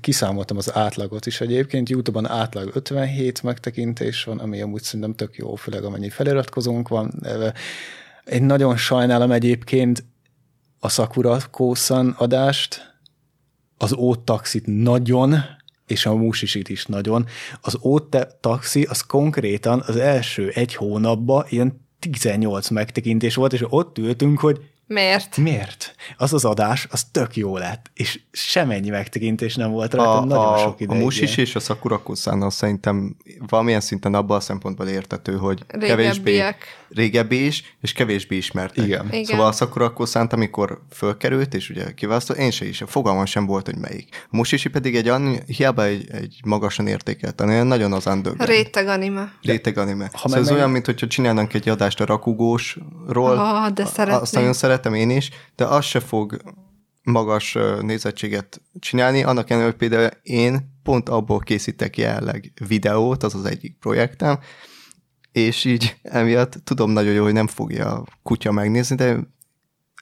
kiszámoltam 0.00 0.56
az 0.56 0.74
átlagot 0.74 1.26
is 1.26 1.40
egyébként. 1.40 1.88
YouTube-on 1.88 2.28
átlag 2.28 2.70
57 2.74 3.42
megtekintés 3.42 4.24
van, 4.24 4.38
ami 4.38 4.60
amúgy 4.60 4.82
szerintem 4.82 5.14
tök 5.14 5.36
jó, 5.36 5.54
főleg 5.54 5.84
amennyi 5.84 6.08
feliratkozónk 6.44 6.88
van. 6.88 7.12
Én 8.24 8.42
nagyon 8.42 8.76
sajnálom 8.76 9.30
egyébként 9.30 10.04
a 10.78 10.88
Sakura 10.88 11.38
Kószan 11.50 12.14
adást, 12.18 12.92
az 13.76 13.94
Ót 13.94 14.20
Taxit 14.20 14.66
nagyon, 14.66 15.34
és 15.86 16.06
a 16.06 16.14
Musisit 16.14 16.68
is 16.68 16.86
nagyon. 16.86 17.26
Az 17.60 17.78
Ót 17.82 18.16
Taxi 18.40 18.82
az 18.82 19.00
konkrétan 19.00 19.82
az 19.86 19.96
első 19.96 20.48
egy 20.48 20.74
hónapban 20.74 21.44
ilyen 21.48 21.82
18 21.98 22.68
megtekintés 22.68 23.34
volt, 23.34 23.52
és 23.52 23.64
ott 23.68 23.98
ültünk, 23.98 24.40
hogy 24.40 24.60
Miért? 24.86 25.36
Miért? 25.36 25.94
Az 26.16 26.32
az 26.32 26.44
adás, 26.44 26.86
az 26.90 27.04
tök 27.12 27.36
jó 27.36 27.56
lett, 27.56 27.90
és 27.94 28.20
semennyi 28.32 28.88
megtekintés 28.90 29.54
nem 29.54 29.70
volt 29.70 29.94
rajta, 29.94 30.18
A, 30.18 30.24
nagyon 30.24 30.52
a, 30.52 30.58
sok 30.58 30.72
a 30.72 30.82
ideig. 30.82 31.02
Musis 31.02 31.36
és 31.36 31.54
a 31.54 31.60
Sakura 31.60 32.02
Kusan 32.02 32.50
szerintem 32.50 33.16
valamilyen 33.48 33.80
szinten 33.80 34.14
abban 34.14 34.36
a 34.36 34.40
szempontból 34.40 34.86
értető, 34.86 35.36
hogy 35.36 35.66
kevésbé 35.66 35.94
Régebbiek. 36.30 36.64
régebbi 36.90 37.46
is, 37.46 37.76
és 37.80 37.92
kevésbé 37.92 38.36
ismertek. 38.36 38.84
Igen. 38.84 39.06
Igen. 39.12 39.24
Szóval 39.24 39.46
a 39.46 39.52
Sakura 39.52 39.92
Kusan, 39.92 40.26
amikor 40.26 40.80
fölkerült, 40.90 41.54
és 41.54 41.70
ugye 41.70 41.94
kiválasztott, 41.94 42.36
én 42.36 42.50
se 42.50 42.66
is, 42.66 42.82
fogalmam 42.86 43.24
sem 43.24 43.46
volt, 43.46 43.66
hogy 43.66 43.78
melyik. 43.78 44.08
A 44.30 44.36
Mushishi 44.36 44.68
pedig 44.68 44.96
egy 44.96 45.08
annyi, 45.08 45.38
hiába 45.46 45.84
egy, 45.84 46.08
egy 46.10 46.40
magasan 46.44 46.86
értékelt, 46.86 47.40
hanem 47.40 47.66
nagyon 47.66 47.92
az 47.92 48.06
underground. 48.06 48.50
Réteg 48.50 48.86
anime. 48.88 49.32
Réteg 49.42 49.78
anime. 49.78 50.04
Ha 50.12 50.18
Ha 50.18 50.28
meg 50.28 50.28
szóval 50.28 50.40
ez 50.40 50.46
meg- 50.48 50.56
olyan, 50.56 50.70
mint 50.70 50.86
hogyha 50.86 51.06
csinálnánk 51.06 51.54
egy 51.54 51.68
adást 51.68 52.00
a 52.00 52.04
rakugósról. 52.04 53.38
Ah, 53.38 53.68
de 53.70 53.82
A- 53.82 53.86
szeretném. 53.86 54.20
Azt 54.20 54.34
nagyon 54.34 54.52
szeretem 54.74 54.94
én 54.94 55.10
is, 55.10 55.30
de 55.56 55.64
az 55.64 55.84
se 55.84 56.00
fog 56.00 56.36
magas 57.02 57.58
nézettséget 57.80 58.60
csinálni, 58.78 59.22
annak 59.22 59.50
ellenére, 59.50 59.70
hogy 59.70 59.78
például 59.88 60.10
én 60.22 60.72
pont 60.82 61.08
abból 61.08 61.38
készítek 61.38 61.96
jelenleg 61.96 62.52
videót, 62.68 63.22
az 63.22 63.34
az 63.34 63.44
egyik 63.44 63.76
projektem, 63.80 64.38
és 65.32 65.64
így 65.64 65.96
emiatt 66.02 66.54
tudom 66.64 66.90
nagyon 66.90 67.12
jó, 67.12 67.22
hogy 67.22 67.32
nem 67.32 67.46
fogja 67.46 67.92
a 67.92 68.04
kutya 68.22 68.52
megnézni, 68.52 68.96
de 68.96 69.16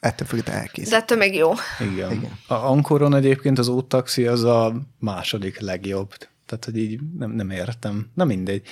ettől 0.01 0.27
függetlenül 0.27 0.61
De 0.61 0.67
elkészít. 0.67 0.93
ettől 0.95 1.19
meg 1.19 1.35
jó. 1.35 1.53
Igen. 1.81 2.13
Igen. 2.13 2.39
A 2.47 2.55
Ankoron 2.55 3.15
egyébként 3.15 3.59
az 3.59 3.69
úttaxi 3.69 4.27
az 4.27 4.45
a 4.45 4.75
második 4.99 5.61
legjobb. 5.61 6.15
Tehát, 6.47 6.65
hogy 6.65 6.77
így 6.77 7.01
nem, 7.19 7.31
nem 7.31 7.51
értem. 7.51 8.11
Na 8.15 8.25
mindegy. 8.25 8.67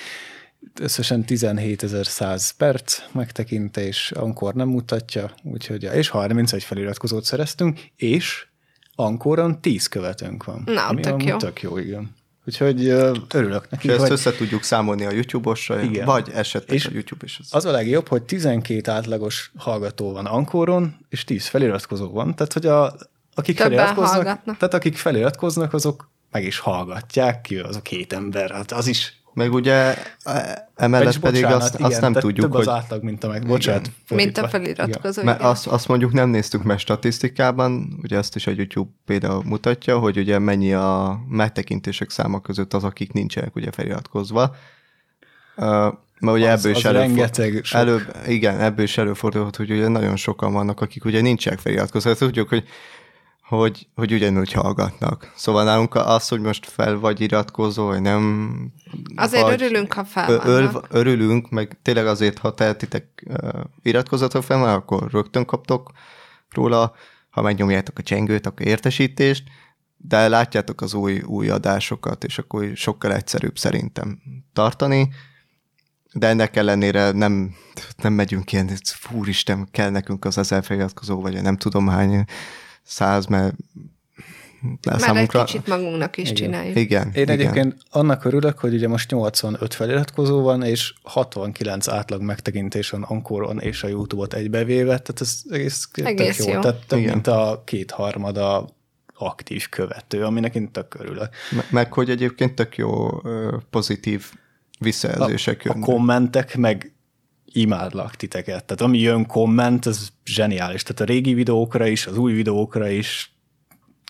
Összesen 0.80 1.24
17.100 1.26 2.50
perc 2.56 2.98
megtekintés, 3.12 4.10
Ankor 4.10 4.54
nem 4.54 4.68
mutatja, 4.68 5.34
úgyhogy, 5.42 5.82
és 5.82 6.08
31 6.08 6.62
feliratkozót 6.62 7.24
szereztünk, 7.24 7.80
és 7.96 8.46
Ankoron 8.94 9.60
10 9.60 9.86
követőnk 9.86 10.44
van. 10.44 10.62
Na, 10.66 10.86
ami 10.86 11.00
tök 11.00 11.12
amúgy 11.12 11.26
jó. 11.26 11.36
Tök 11.36 11.62
jó, 11.62 11.78
igen. 11.78 12.14
Úgyhogy 12.46 12.88
örülök 13.34 13.64
És 13.64 13.70
neki, 13.70 13.90
ezt 13.90 14.00
hogy 14.00 14.10
össze 14.10 14.32
tudjuk 14.32 14.62
számolni 14.62 15.04
a 15.04 15.10
YouTube-ossal, 15.10 16.04
vagy 16.04 16.30
esetleg 16.34 16.76
És 16.76 16.86
a 16.86 16.90
YouTube 16.92 17.24
is. 17.24 17.38
Az. 17.38 17.48
az 17.50 17.64
a 17.64 17.70
legjobb, 17.70 18.08
hogy 18.08 18.22
12 18.22 18.90
átlagos 18.90 19.52
hallgató 19.56 20.12
van 20.12 20.26
Ankoron, 20.26 20.96
és 21.08 21.24
10 21.24 21.46
feliratkozó 21.46 22.10
van, 22.10 22.34
tehát 22.34 22.52
hogy 22.52 22.66
a, 22.66 22.94
akik 23.34 23.56
Többen 23.56 23.70
feliratkoznak, 23.70 24.14
hallgatnak. 24.14 24.56
tehát 24.56 24.74
akik 24.74 24.96
feliratkoznak, 24.96 25.72
azok 25.72 26.10
meg 26.30 26.44
is 26.44 26.58
hallgatják, 26.58 27.40
ki 27.40 27.56
az 27.56 27.76
a 27.76 27.82
két 27.82 28.12
ember, 28.12 28.50
hát 28.50 28.72
az 28.72 28.86
is 28.86 29.19
Meg 29.32 29.52
ugye 29.52 29.94
e- 30.24 30.70
emellett 30.76 31.04
Vagyis 31.04 31.20
pedig 31.20 31.42
bocsánat, 31.42 31.62
azt, 31.62 31.74
igen, 31.74 31.86
azt 31.86 32.00
nem 32.00 32.12
tudjuk, 32.12 32.46
több 32.46 32.52
hogy 32.52 32.68
az 32.68 32.74
átlag, 32.74 33.02
mint 33.02 33.24
a 33.24 33.28
meg. 33.28 33.46
Bocsánat. 33.46 33.90
Mint 34.08 34.38
a 34.38 34.48
feliratkozó. 34.48 35.22
Mert 35.22 35.40
azt, 35.42 35.66
azt 35.66 35.88
mondjuk 35.88 36.12
nem 36.12 36.28
néztük 36.28 36.62
meg 36.62 36.78
statisztikában, 36.78 37.98
ugye 38.02 38.18
azt 38.18 38.36
is 38.36 38.46
a 38.46 38.52
YouTube 38.56 38.90
például 39.06 39.42
mutatja, 39.44 39.98
hogy 39.98 40.18
ugye 40.18 40.38
mennyi 40.38 40.72
a 40.72 41.20
megtekintések 41.28 42.10
száma 42.10 42.40
között 42.40 42.74
az, 42.74 42.84
akik 42.84 43.12
nincsenek 43.12 43.56
ugye 43.56 43.70
feliratkozva. 43.70 44.56
Uh, 45.56 45.66
mert 46.20 46.36
ugye 46.36 46.50
Az- 46.50 46.64
ebből 46.64 46.76
is 46.76 46.82
rengeteg 46.82 47.60
sok. 47.64 47.80
előbb, 47.80 48.16
igen, 48.26 48.60
ebből 48.60 48.84
is 48.84 48.98
előfordulhat, 48.98 49.56
hogy 49.56 49.70
ugye 49.70 49.88
nagyon 49.88 50.16
sokan 50.16 50.52
vannak, 50.52 50.80
akik 50.80 51.04
ugye 51.04 51.20
nincsenek 51.20 51.58
feliratkozva. 51.58 52.14
Tudjuk, 52.14 52.48
hogy 52.48 52.64
hogy, 53.56 53.86
hogy 53.94 54.12
ugyanúgy 54.12 54.52
hallgatnak. 54.52 55.32
Szóval 55.36 55.64
nálunk 55.64 55.94
az, 55.94 56.28
hogy 56.28 56.40
most 56.40 56.66
fel 56.66 56.98
vagy 56.98 57.20
iratkozó, 57.20 57.86
vagy 57.86 58.00
nem. 58.00 58.72
Azért 59.16 59.42
vagy, 59.42 59.52
örülünk, 59.52 59.92
ha 59.92 60.04
fel 60.04 60.30
ör, 60.30 60.64
vannak. 60.64 60.86
örülünk, 60.90 61.50
meg 61.50 61.78
tényleg 61.82 62.06
azért, 62.06 62.38
ha 62.38 62.54
tehetitek 62.54 63.24
uh, 63.26 63.60
iratkozatot 63.82 64.44
fel, 64.44 64.58
már 64.58 64.74
akkor 64.74 65.10
rögtön 65.10 65.44
kaptok 65.44 65.90
róla, 66.50 66.94
ha 67.30 67.42
megnyomjátok 67.42 67.98
a 67.98 68.02
csengőt, 68.02 68.46
akkor 68.46 68.66
értesítést, 68.66 69.44
de 69.96 70.28
látjátok 70.28 70.80
az 70.80 70.94
új, 70.94 71.20
új 71.20 71.48
adásokat, 71.48 72.24
és 72.24 72.38
akkor 72.38 72.70
sokkal 72.74 73.14
egyszerűbb 73.14 73.58
szerintem 73.58 74.18
tartani, 74.52 75.08
de 76.12 76.26
ennek 76.26 76.56
ellenére 76.56 77.10
nem, 77.10 77.54
nem 78.02 78.12
megyünk 78.12 78.52
ilyen, 78.52 78.70
úristen, 79.12 79.68
kell 79.70 79.90
nekünk 79.90 80.24
az 80.24 80.38
ezer 80.38 80.64
feliratkozó, 80.64 81.20
vagy 81.20 81.42
nem 81.42 81.56
tudom 81.56 81.88
hány 81.88 82.24
száz, 82.82 83.26
mert 83.26 83.54
Mert 84.86 85.16
egy 85.16 85.28
kicsit 85.28 85.66
magunknak 85.66 86.16
is 86.16 86.32
csináljuk. 86.32 86.76
Igen, 86.76 87.06
Én 87.06 87.22
igen. 87.22 87.28
egyébként 87.28 87.76
annak 87.90 88.24
örülök, 88.24 88.58
hogy 88.58 88.74
ugye 88.74 88.88
most 88.88 89.10
85 89.10 89.74
feliratkozó 89.74 90.42
van, 90.42 90.62
és 90.62 90.94
69 91.02 91.88
átlag 91.88 92.22
megtekintés 92.22 92.90
van 92.90 93.02
Ankoron 93.02 93.60
és 93.60 93.82
a 93.82 93.88
YouTube-ot 93.88 94.34
egybevéve, 94.34 94.98
tehát 94.98 95.20
ez 95.20 95.40
egész, 95.50 95.88
Egész 95.94 96.38
jó. 96.46 96.52
jó. 96.52 96.60
Tehát 96.60 96.86
több, 96.86 96.98
Igen. 96.98 97.12
mint 97.12 97.26
a 97.26 97.62
kétharmada 97.64 98.68
aktív 99.14 99.68
követő, 99.68 100.24
aminek 100.24 100.54
én 100.54 100.72
tök 100.72 100.94
örülök. 100.98 101.28
Me- 101.50 101.70
Meg 101.70 101.92
hogy 101.92 102.10
egyébként 102.10 102.54
tök 102.54 102.76
jó 102.76 103.08
pozitív 103.70 104.32
visszajelzések 104.78 105.60
A 105.60 105.62
jönnek. 105.64 105.88
kommentek 105.88 106.56
meg 106.56 106.94
imádlak 107.52 108.16
titeket. 108.16 108.64
Tehát 108.64 108.80
ami 108.80 108.98
jön 108.98 109.26
komment, 109.26 109.86
ez 109.86 110.08
zseniális. 110.24 110.82
Tehát 110.82 111.00
a 111.00 111.04
régi 111.04 111.34
videókra 111.34 111.86
is, 111.86 112.06
az 112.06 112.16
új 112.16 112.32
videókra 112.32 112.88
is. 112.88 113.34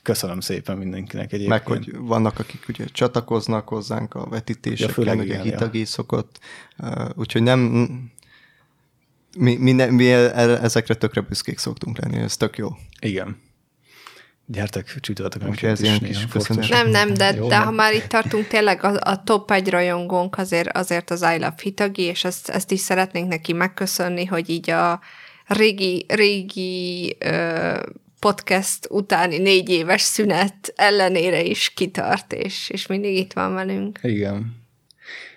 Köszönöm 0.03 0.41
szépen 0.41 0.77
mindenkinek 0.77 1.33
egyébként. 1.33 1.49
Meg 1.49 1.67
hogy 1.67 1.97
vannak, 1.99 2.39
akik 2.39 2.65
ugye 2.69 2.85
csatlakoznak 2.85 3.69
hozzánk 3.69 4.15
a 4.15 4.29
vetítéseken, 4.29 5.07
Ja, 5.07 5.15
ugye 5.15 5.25
igen, 5.25 5.43
Hitagi 5.43 5.85
szokott, 5.85 6.39
uh, 6.79 7.09
úgyhogy 7.15 7.43
nem, 7.43 7.61
mi, 9.39 9.57
mi, 9.57 9.73
ne, 9.73 9.87
mi 9.87 10.13
ezekre 10.13 10.95
tökre 10.95 11.21
büszkék 11.21 11.59
szoktunk 11.59 11.99
lenni, 11.99 12.19
ez 12.19 12.37
tök 12.37 12.57
jó. 12.57 12.69
Igen. 13.01 13.37
Gyertek 14.53 14.95
csütörtökön. 15.01 15.49
Úgyhogy 15.49 15.69
ez 15.69 15.83
ilyen 15.83 15.99
kis 15.99 16.27
köszönet. 16.27 16.69
Nem, 16.69 16.89
nem, 16.89 17.15
de, 17.15 17.35
Jó, 17.35 17.49
de 17.49 17.59
ha 17.59 17.71
már 17.71 17.95
itt 17.95 18.07
tartunk, 18.07 18.47
tényleg 18.47 18.85
a, 18.85 18.97
a 19.01 19.23
top 19.25 19.51
egy 19.51 19.71
rajongónk 19.71 20.39
azért, 20.39 20.77
azért 20.77 21.11
az 21.11 21.23
I 21.23 21.39
Love 21.39 21.55
Hitagi, 21.63 22.03
és 22.03 22.25
ezt, 22.25 22.49
ezt 22.49 22.71
is 22.71 22.81
szeretnénk 22.81 23.29
neki 23.29 23.53
megköszönni, 23.53 24.25
hogy 24.25 24.51
így 24.51 24.71
a 24.71 25.01
régi, 25.47 26.05
régi 26.09 27.17
ö, 27.19 27.77
podcast 28.19 28.87
utáni 28.91 29.39
négy 29.39 29.69
éves 29.69 30.03
szünet 30.03 30.73
ellenére 30.77 31.43
is 31.43 31.69
kitart, 31.69 32.33
és, 32.33 32.71
és 32.71 32.87
mindig 32.87 33.17
itt 33.17 33.33
van 33.33 33.55
velünk. 33.55 33.99
Igen. 34.03 34.57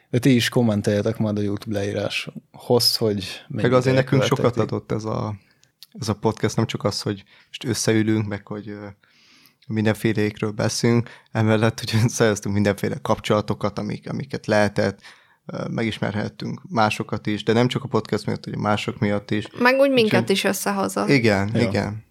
De 0.10 0.20
ti 0.20 0.36
is 0.36 0.50
kommenteljetek 0.50 1.18
majd 1.18 1.38
a 1.38 1.42
YouTube 1.42 1.80
leíráshoz, 1.80 2.96
hogy 2.96 3.26
Meg 3.48 3.74
azért 3.74 3.96
nekünk 3.96 4.24
sokat 4.24 4.58
adott 4.58 4.92
ez 4.92 5.04
a, 5.04 5.36
ez 6.00 6.10
a 6.10 6.14
podcast, 6.16 6.56
nem 6.56 6.66
csak 6.66 6.84
az, 6.84 7.02
hogy 7.02 7.24
most 7.48 7.64
összeülünk, 7.66 8.28
meg 8.28 8.48
hogy 8.48 8.74
mindenfélékről 9.68 10.52
beszélünk, 10.52 11.10
emellett 11.32 11.82
ugye 11.82 12.08
szereztünk 12.08 12.54
mindenféle 12.56 12.96
kapcsolatokat, 13.02 13.80
amik, 13.80 14.10
amiket 14.10 14.46
lehetett, 14.46 15.00
megismerhettünk 15.70 16.62
másokat 16.70 17.28
is, 17.28 17.44
de 17.44 17.54
nem 17.54 17.68
csak 17.68 17.84
a 17.84 17.88
podcast 17.88 18.26
miatt, 18.26 18.46
ugye 18.46 18.58
mások 18.58 19.00
miatt 19.00 19.32
is. 19.32 19.48
Meg 19.60 19.80
úgy 19.80 19.92
minket 19.92 20.20
Úgyhogy- 20.22 20.36
is 20.36 20.44
összehozott. 20.44 21.10
Igen, 21.10 21.50
Ja. 21.54 21.62
igen. 21.62 22.04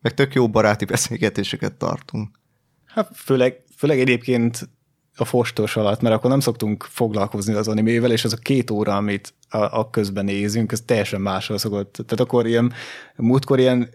Meg 0.00 0.14
tök 0.14 0.34
jó 0.34 0.50
baráti 0.50 0.84
beszélgetéseket 0.94 1.74
tartunk. 1.74 2.38
Hát 2.86 3.10
főleg, 3.16 3.56
főleg 3.76 4.00
egyébként 4.00 4.68
a 5.16 5.24
fostos 5.24 5.76
alatt, 5.76 6.00
mert 6.00 6.14
akkor 6.14 6.30
nem 6.30 6.40
szoktunk 6.40 6.82
foglalkozni 6.90 7.54
az 7.54 7.68
animével, 7.68 8.12
és 8.12 8.24
az 8.24 8.32
a 8.32 8.36
két 8.36 8.70
óra, 8.70 8.96
amit 8.96 9.34
a, 9.52 9.78
a 9.78 9.90
közben 9.90 10.24
nézünk, 10.24 10.72
ez 10.72 10.80
teljesen 10.80 11.20
másról 11.20 11.58
szokott. 11.58 11.92
Tehát 11.92 12.20
akkor 12.20 12.46
ilyen, 12.46 12.72
múltkor 13.16 13.58
ilyen 13.58 13.88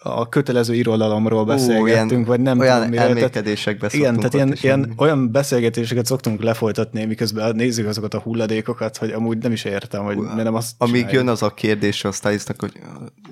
a 0.00 0.28
kötelező 0.28 0.74
irodalomról 0.74 1.44
beszélgettünk, 1.44 2.10
ilyen- 2.10 2.24
vagy 2.24 2.40
nem 2.40 2.58
olyan 2.58 2.74
tudom 2.90 2.90
mire. 3.14 3.28
Tehát, 3.28 3.92
igen, 3.94 4.16
tehát 4.16 4.34
ilyen, 4.34 4.54
ilyen, 4.60 4.92
olyan 4.96 5.32
beszélgetéseket 5.32 6.06
szoktunk 6.06 6.42
lefolytatni, 6.42 7.04
miközben 7.04 7.56
nézzük 7.56 7.86
azokat 7.86 8.14
a 8.14 8.18
hulladékokat, 8.20 8.96
hogy 8.96 9.10
amúgy 9.10 9.38
nem 9.38 9.52
is 9.52 9.64
értem, 9.64 10.04
hogy 10.04 10.16
miért 10.16 10.34
nem 10.42 10.54
azt 10.54 10.74
Amíg 10.78 10.94
csináljuk. 10.94 11.20
jön 11.20 11.28
az 11.28 11.42
a 11.42 11.54
kérdés 11.54 12.04
a 12.04 12.12
sztálisznak, 12.12 12.60
hogy 12.60 12.72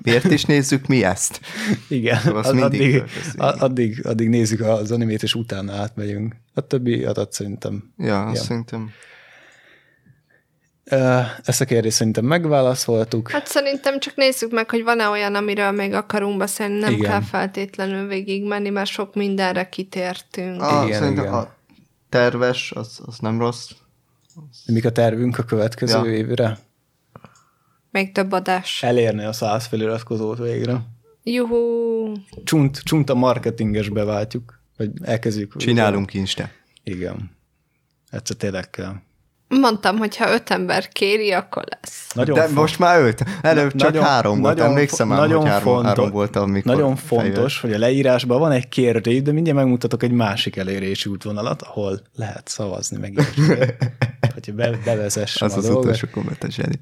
miért 0.03 0.31
is 0.31 0.43
nézzük 0.45 0.87
mi 0.87 1.03
ezt? 1.03 1.39
Igen, 1.89 2.19
Szóval 2.19 2.39
az, 2.43 2.61
addig, 2.61 3.03
addig, 3.37 4.05
addig 4.05 4.29
nézzük 4.29 4.61
az 4.61 4.91
animét, 4.91 5.23
és 5.23 5.35
utána 5.35 5.73
átmegyünk. 5.73 6.35
A 6.53 6.61
többi 6.61 7.03
adat 7.03 7.33
szerintem. 7.33 7.93
Ja, 7.97 8.05
Ja. 8.33 8.35
szerintem. 8.35 8.89
Ezt 11.43 11.61
a 11.61 11.65
kérdést 11.65 11.95
szerintem 11.95 12.25
megválaszoltuk. 12.25 13.31
Hát 13.31 13.47
szerintem 13.47 13.99
csak 13.99 14.15
nézzük 14.15 14.51
meg, 14.51 14.69
hogy 14.69 14.83
van-e 14.83 15.07
olyan, 15.07 15.35
amiről 15.35 15.71
még 15.71 15.93
akarunk 15.93 16.37
beszélni, 16.37 16.79
nem 16.79 16.93
Igen. 16.93 17.09
kell 17.09 17.21
feltétlenül 17.21 18.07
végigmenni, 18.07 18.69
mert 18.69 18.89
sok 18.89 19.15
mindenre 19.15 19.69
kitértünk. 19.69 20.61
A, 20.61 20.83
Igen, 20.85 20.99
szerintem 20.99 21.23
igen. 21.23 21.35
a 21.35 21.55
terves, 22.09 22.71
az, 22.71 22.99
az 23.05 23.19
nem 23.19 23.39
rossz. 23.39 23.69
Mik 24.65 24.85
a 24.85 24.91
tervünk 24.91 25.37
a 25.37 25.43
következő 25.43 25.97
Ja. 25.97 26.17
évre? 26.17 26.57
Még 27.91 28.11
több 28.11 28.31
adás. 28.31 28.83
Elérni 28.83 29.23
a 29.23 29.33
száz 29.33 29.65
feliratkozót 29.65 30.37
végre. 30.37 30.81
Juhú! 31.23 32.13
Csunt, 32.43 32.77
csunt 32.83 33.09
a 33.09 33.15
marketingesbe 33.15 34.03
váltjuk, 34.03 34.59
vagy 34.77 34.91
elkezdjük. 35.01 35.55
Csinálunk 35.55 36.13
Insta. 36.13 36.49
Igen. 36.83 37.37
Egyszer 38.09 38.35
tényleg 38.35 38.69
kell. 38.69 38.93
Mondtam, 39.49 39.97
hogy 39.97 40.17
ha 40.17 40.31
öt 40.33 40.49
ember 40.49 40.87
kéri, 40.87 41.31
akkor 41.31 41.63
lesz. 41.81 42.07
Nagyon 42.13 42.35
De 42.35 42.41
font... 42.41 42.55
most 42.55 42.79
már 42.79 43.01
öt. 43.01 43.23
Előbb 43.41 43.75
csak 43.75 43.91
nagyon, 43.91 44.03
három 44.03 44.41
volt. 44.41 44.55
Nagyon, 44.55 44.71
Emlékszem 44.71 45.07
már, 45.07 45.17
nagyon 45.17 45.41
hogy 45.41 45.49
három, 45.49 45.63
fontos, 45.63 45.85
három 45.87 46.09
volt, 46.11 46.35
amikor 46.35 46.75
Nagyon 46.75 46.95
fontos, 46.95 47.59
hogy 47.61 47.73
a 47.73 47.77
leírásban 47.77 48.39
van 48.39 48.51
egy 48.51 48.69
kérdés, 48.69 49.21
de 49.21 49.31
mindjárt 49.31 49.57
megmutatok 49.59 50.03
egy 50.03 50.11
másik 50.11 50.55
elérési 50.55 51.09
útvonalat, 51.09 51.61
ahol 51.61 52.01
lehet 52.15 52.47
szavazni 52.47 52.97
meg 52.97 53.13
hogy 54.33 54.53
be, 54.55 54.77
bevezessem 54.85 55.47
Az 55.47 55.53
a 55.53 55.57
az 55.57 55.63
dolgot. 55.65 55.83
utolsó 55.83 56.07
kommentet, 56.11 56.51
Zseni. 56.51 56.79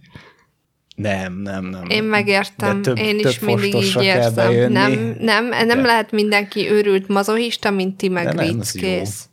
Nem, 0.96 1.34
nem, 1.34 1.66
nem. 1.66 1.84
Én 1.88 2.04
megértem. 2.04 2.82
Több, 2.82 2.98
Én 2.98 3.20
is 3.20 3.40
mindig 3.40 3.76
így 3.76 3.98
érzem. 4.02 4.72
Nem, 4.72 5.16
nem, 5.20 5.46
nem 5.48 5.68
De. 5.68 5.82
lehet 5.82 6.12
mindenki 6.12 6.70
őrült 6.70 7.08
mazohista, 7.08 7.72
mint 7.72 7.98
ti 7.98 8.10
meg 8.10 8.40
Ritz, 8.40 8.72
kész. 8.72 9.30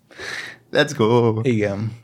Let's 0.73 0.91
go! 0.97 1.35
Igen. 1.43 2.01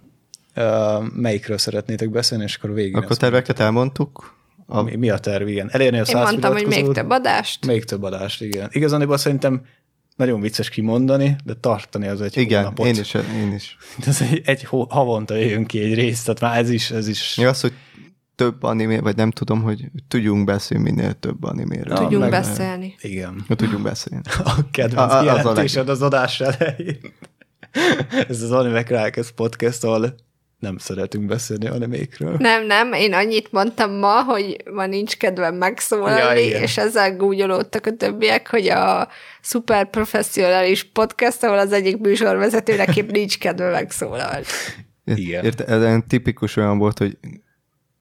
Melyikről 1.15 1.59
szeretnétek 1.59 2.11
beszélni, 2.11 2.45
és 2.45 2.57
akkor 2.57 2.73
végig. 2.73 2.97
Akkor 2.97 3.17
terveket 3.17 3.61
elmondtuk? 3.61 4.37
A... 4.67 4.83
Mi, 4.83 4.97
mi 4.97 5.11
a 5.11 5.19
terv, 5.19 5.49
igen. 5.49 5.69
Elérni 5.73 5.99
a 5.99 6.03
Én 6.03 6.17
mondtam, 6.17 6.53
hogy 6.53 6.67
még 6.67 6.93
több 6.93 7.11
adást. 7.11 7.67
Még 7.67 7.85
több 7.85 8.03
adást, 8.03 8.43
igen. 8.43 8.69
Igazán 8.73 9.17
szerintem 9.17 9.63
nagyon 10.17 10.41
vicces 10.41 10.69
kimondani, 10.69 11.37
de 11.45 11.55
tartani 11.55 12.07
az 12.07 12.21
egy 12.21 12.37
Igen, 12.37 12.63
hónapot. 12.63 12.87
én 12.87 12.95
is, 13.01 13.15
én 13.15 13.53
is. 13.53 13.77
Ez 14.07 14.23
egy, 14.23 14.43
egy 14.45 14.67
havonta 14.89 15.35
jön 15.35 15.67
ki 15.67 15.81
egy 15.81 15.95
részt, 15.95 16.25
tehát 16.25 16.41
már 16.41 16.59
ez 16.65 16.71
is, 16.71 16.91
ez 16.91 17.09
is... 17.09 17.35
Mi 17.35 17.45
az, 17.45 17.61
hogy 17.61 17.73
több 18.35 18.63
animé, 18.63 18.99
vagy 18.99 19.17
nem 19.17 19.31
tudom, 19.31 19.63
hogy 19.63 19.91
tudjunk 20.09 20.45
beszélni 20.45 20.91
minél 20.91 21.13
több 21.13 21.45
animéről. 21.45 21.97
Tudjunk 21.97 22.23
meg, 22.23 22.31
beszélni. 22.31 22.95
Igen. 23.01 23.45
Ja, 23.49 23.55
tudjunk 23.55 23.83
beszélni. 23.83 24.23
A 24.45 24.71
kedvenc 24.71 25.13
a, 25.13 25.17
a, 25.17 25.21
kijelentésed 25.21 25.89
az, 25.89 25.97
az 25.97 26.03
adás 26.03 26.41
elején. 26.41 26.99
ez 28.29 28.43
az 28.43 28.51
Animek 28.51 28.89
Rákesz 28.89 29.31
podcast, 29.31 29.85
ahol 29.85 30.15
nem 30.59 30.79
szeretünk 30.79 31.27
beszélni 31.27 31.67
animékről. 31.67 32.37
Nem, 32.39 32.67
nem, 32.67 32.93
én 32.93 33.13
annyit 33.13 33.53
mondtam 33.53 33.93
ma, 33.93 34.23
hogy 34.23 34.57
ma 34.73 34.87
nincs 34.87 35.17
kedvem 35.17 35.55
megszólalni, 35.55 36.41
ja, 36.41 36.61
és 36.61 36.77
ezzel 36.77 37.17
gúgyolódtak 37.17 37.87
a 37.87 37.97
többiek, 37.97 38.51
hogy 38.51 38.69
a 38.69 39.09
szuper 39.41 39.91
professzionális 39.91 40.85
podcast, 40.85 41.45
ahol 41.45 41.59
az 41.59 41.73
egyik 41.73 41.99
műsorvezetőnek 41.99 42.97
épp 42.97 43.11
nincs 43.11 43.39
kedve 43.39 43.71
megszólalni. 43.71 44.45
Igen. 45.05 45.45
Érte, 45.45 45.65
ez 45.65 46.01
tipikus 46.09 46.57
olyan 46.57 46.79
volt, 46.79 46.99
hogy 46.99 47.17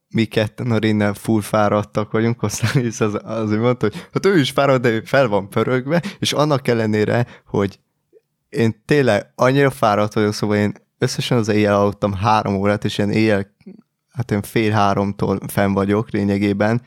mi 0.09 0.25
ketten 0.25 0.71
a 0.71 0.77
Rinnel 0.77 1.13
full 1.13 1.41
fáradtak 1.41 2.11
vagyunk, 2.11 2.43
aztán 2.43 2.85
is 2.85 2.99
az, 2.99 3.19
azért 3.23 3.61
mondta, 3.61 3.85
hogy 3.85 4.07
hát 4.13 4.25
ő 4.25 4.39
is 4.39 4.51
fáradt, 4.51 4.81
de 4.81 4.89
ő 4.89 5.01
fel 5.05 5.27
van 5.27 5.49
pörögve, 5.49 6.01
és 6.19 6.33
annak 6.33 6.67
ellenére, 6.67 7.27
hogy 7.45 7.79
én 8.49 8.83
tényleg 8.85 9.31
annyira 9.35 9.69
fáradt 9.69 10.13
vagyok, 10.13 10.33
szóval 10.33 10.57
én 10.57 10.73
összesen 10.97 11.37
az 11.37 11.47
éjjel 11.47 11.75
aludtam 11.75 12.13
három 12.13 12.55
órát, 12.55 12.85
és 12.85 12.97
ilyen 12.97 13.11
éjjel, 13.11 13.55
hát 14.11 14.31
én 14.31 14.41
fél 14.41 14.71
háromtól 14.71 15.39
fenn 15.47 15.73
vagyok 15.73 16.11
lényegében, 16.11 16.81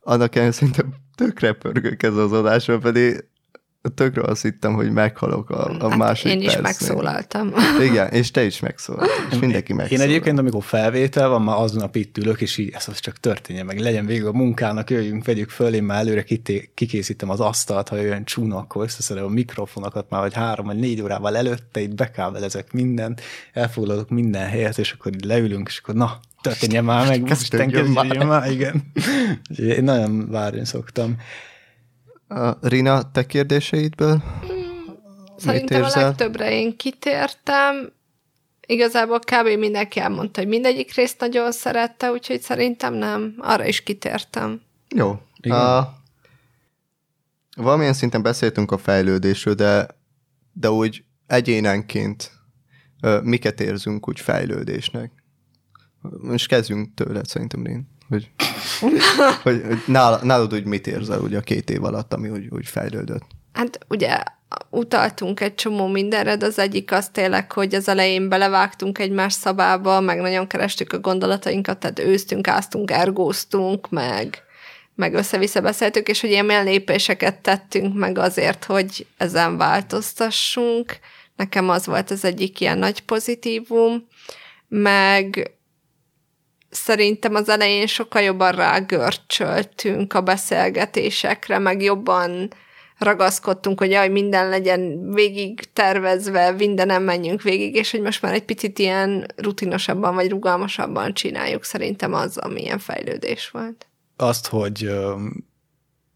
annak 0.00 0.34
ellenére 0.34 0.54
szerintem 0.56 0.94
tökre 1.14 1.52
pörgök 1.52 2.02
ez 2.02 2.16
az 2.16 2.32
adásra, 2.32 2.78
pedig 2.78 3.24
tökre 3.88 4.22
azt 4.22 4.42
hittem, 4.42 4.74
hogy 4.74 4.90
meghalok 4.90 5.50
a, 5.50 5.76
a 5.78 5.88
hát 5.88 5.98
másik 5.98 6.32
Én 6.32 6.40
is 6.40 6.44
percnél. 6.44 6.62
megszólaltam. 6.62 7.52
Igen, 7.80 8.08
és 8.08 8.30
te 8.30 8.44
is 8.44 8.60
megszólaltál, 8.60 9.26
és 9.30 9.38
mindenki 9.38 9.72
megszólalt. 9.72 10.02
Én 10.04 10.10
egyébként, 10.10 10.38
amikor 10.38 10.64
felvétel 10.64 11.28
van, 11.28 11.42
már 11.42 11.56
aznap 11.56 11.96
itt 11.96 12.18
ülök, 12.18 12.40
és 12.40 12.58
így 12.58 12.70
ez 12.74 12.88
az 12.88 12.98
csak 12.98 13.16
történjen 13.16 13.66
meg, 13.66 13.78
legyen 13.78 14.06
végig 14.06 14.24
a 14.24 14.32
munkának, 14.32 14.90
jöjjünk, 14.90 15.24
vegyük 15.24 15.50
föl, 15.50 15.74
én 15.74 15.82
már 15.82 15.98
előre 15.98 16.22
kité, 16.22 16.70
kikészítem 16.74 17.30
az 17.30 17.40
asztalt, 17.40 17.88
ha 17.88 17.96
olyan 17.96 18.24
csúna, 18.24 18.56
akkor 18.56 18.84
összeszedem 18.84 19.24
a 19.24 19.28
mikrofonokat 19.28 20.10
már, 20.10 20.20
vagy 20.20 20.34
három 20.34 20.66
vagy 20.66 20.78
négy 20.78 21.02
órával 21.02 21.36
előtte, 21.36 21.80
itt 21.80 21.94
bekábelezek 21.94 22.72
mindent, 22.72 23.20
elfoglalok 23.52 24.08
minden 24.08 24.48
helyet, 24.48 24.78
és 24.78 24.92
akkor 24.92 25.14
így 25.14 25.24
leülünk, 25.24 25.68
és 25.68 25.78
akkor 25.78 25.94
na, 25.94 26.20
történjen 26.40 26.84
már 26.84 27.08
meg, 27.08 27.30
Isten 27.30 27.70
kezdjön 27.70 28.26
már, 28.26 28.50
igen. 28.50 28.92
Én 29.56 29.84
nagyon 29.84 30.30
várni 30.30 30.64
szoktam. 30.64 31.16
Rina, 32.60 33.10
te 33.10 33.26
kérdéseidből? 33.26 34.22
Szerintem 35.36 35.82
a 35.82 35.90
legtöbbre 35.94 36.52
én 36.52 36.76
kitértem. 36.76 37.92
Igazából 38.66 39.18
kb. 39.18 39.58
mindenki 39.58 40.00
elmondta, 40.00 40.40
hogy 40.40 40.48
mindegyik 40.48 40.94
részt 40.94 41.20
nagyon 41.20 41.52
szerette, 41.52 42.10
úgyhogy 42.10 42.40
szerintem 42.40 42.94
nem. 42.94 43.34
Arra 43.38 43.66
is 43.66 43.82
kitértem. 43.82 44.60
Jó. 44.88 45.20
Igen. 45.40 45.56
A, 45.56 45.94
valamilyen 47.56 47.92
szinten 47.92 48.22
beszéltünk 48.22 48.70
a 48.70 48.78
fejlődésről, 48.78 49.54
de, 49.54 49.86
de 50.52 50.70
úgy 50.70 51.04
egyénenként 51.26 52.30
miket 53.22 53.60
érzünk 53.60 54.08
úgy 54.08 54.20
fejlődésnek? 54.20 55.12
Most 56.00 56.48
kezdjünk 56.48 56.94
tőle, 56.94 57.20
szerintem, 57.24 57.64
Rén. 57.64 57.88
Hogy 58.08 58.30
hogy, 59.42 59.62
hogy 59.66 59.82
nálad, 59.86 60.24
nálad 60.24 60.54
úgy 60.54 60.64
mit 60.64 60.86
érzel 60.86 61.20
ugye 61.20 61.38
a 61.38 61.40
két 61.40 61.70
év 61.70 61.84
alatt, 61.84 62.12
ami 62.12 62.28
úgy, 62.28 62.46
úgy 62.50 62.66
fejlődött? 62.66 63.22
Hát 63.52 63.78
ugye 63.88 64.18
utaltunk 64.70 65.40
egy 65.40 65.54
csomó 65.54 65.86
mindenre, 65.86 66.36
de 66.36 66.46
az 66.46 66.58
egyik 66.58 66.92
az 66.92 67.08
tényleg, 67.08 67.52
hogy 67.52 67.74
az 67.74 67.88
elején 67.88 68.28
belevágtunk 68.28 68.98
egymás 68.98 69.32
szabába, 69.32 70.00
meg 70.00 70.20
nagyon 70.20 70.46
kerestük 70.46 70.92
a 70.92 70.98
gondolatainkat, 70.98 71.78
tehát 71.78 71.98
őztünk, 71.98 72.48
áztunk, 72.48 72.90
ergóztunk, 72.90 73.90
meg, 73.90 74.42
meg 74.94 75.14
össze-vissza 75.14 75.60
beszéltük, 75.60 76.08
és 76.08 76.20
hogy 76.20 76.30
ilyen 76.30 76.64
lépéseket 76.64 77.40
tettünk 77.40 77.94
meg 77.94 78.18
azért, 78.18 78.64
hogy 78.64 79.06
ezen 79.16 79.56
változtassunk. 79.56 80.98
Nekem 81.36 81.68
az 81.68 81.86
volt 81.86 82.10
az 82.10 82.24
egyik 82.24 82.60
ilyen 82.60 82.78
nagy 82.78 83.00
pozitívum, 83.00 84.06
meg 84.68 85.52
szerintem 86.72 87.34
az 87.34 87.48
elején 87.48 87.86
sokkal 87.86 88.22
jobban 88.22 88.52
rágörcsöltünk 88.52 90.12
a 90.12 90.20
beszélgetésekre, 90.20 91.58
meg 91.58 91.82
jobban 91.82 92.50
ragaszkodtunk, 92.98 93.78
hogy 93.78 93.90
jaj, 93.90 94.08
minden 94.08 94.48
legyen 94.48 95.12
végig 95.12 95.72
tervezve, 95.72 96.50
mindenem 96.50 97.02
menjünk 97.02 97.42
végig, 97.42 97.74
és 97.74 97.90
hogy 97.90 98.00
most 98.00 98.22
már 98.22 98.34
egy 98.34 98.44
picit 98.44 98.78
ilyen 98.78 99.26
rutinosabban 99.36 100.14
vagy 100.14 100.30
rugalmasabban 100.30 101.14
csináljuk, 101.14 101.64
szerintem 101.64 102.14
az, 102.14 102.36
ami 102.36 102.60
ilyen 102.60 102.78
fejlődés 102.78 103.50
volt. 103.50 103.86
Azt, 104.16 104.46
hogy 104.46 104.90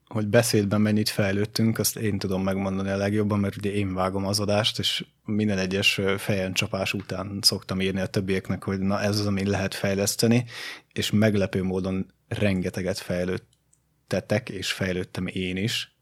hogy 0.09 0.27
beszédben 0.27 0.81
mennyit 0.81 1.09
fejlődtünk, 1.09 1.79
azt 1.79 1.97
én 1.97 2.19
tudom 2.19 2.43
megmondani 2.43 2.89
a 2.89 2.97
legjobban, 2.97 3.39
mert 3.39 3.57
ugye 3.57 3.73
én 3.73 3.95
vágom 3.95 4.27
az 4.27 4.41
adást, 4.41 4.79
és 4.79 5.05
minden 5.25 5.59
egyes 5.59 6.01
fejen 6.17 6.53
csapás 6.53 6.93
után 6.93 7.39
szoktam 7.43 7.81
írni 7.81 8.01
a 8.01 8.07
többieknek, 8.07 8.65
hogy 8.65 8.79
na 8.79 9.01
ez 9.01 9.19
az, 9.19 9.27
ami 9.27 9.47
lehet 9.47 9.75
fejleszteni, 9.75 10.45
és 10.93 11.11
meglepő 11.11 11.63
módon 11.63 12.07
rengeteget 12.29 12.99
fejlődtetek, 12.99 14.49
és 14.49 14.73
fejlődtem 14.73 15.27
én 15.27 15.57
is 15.57 15.97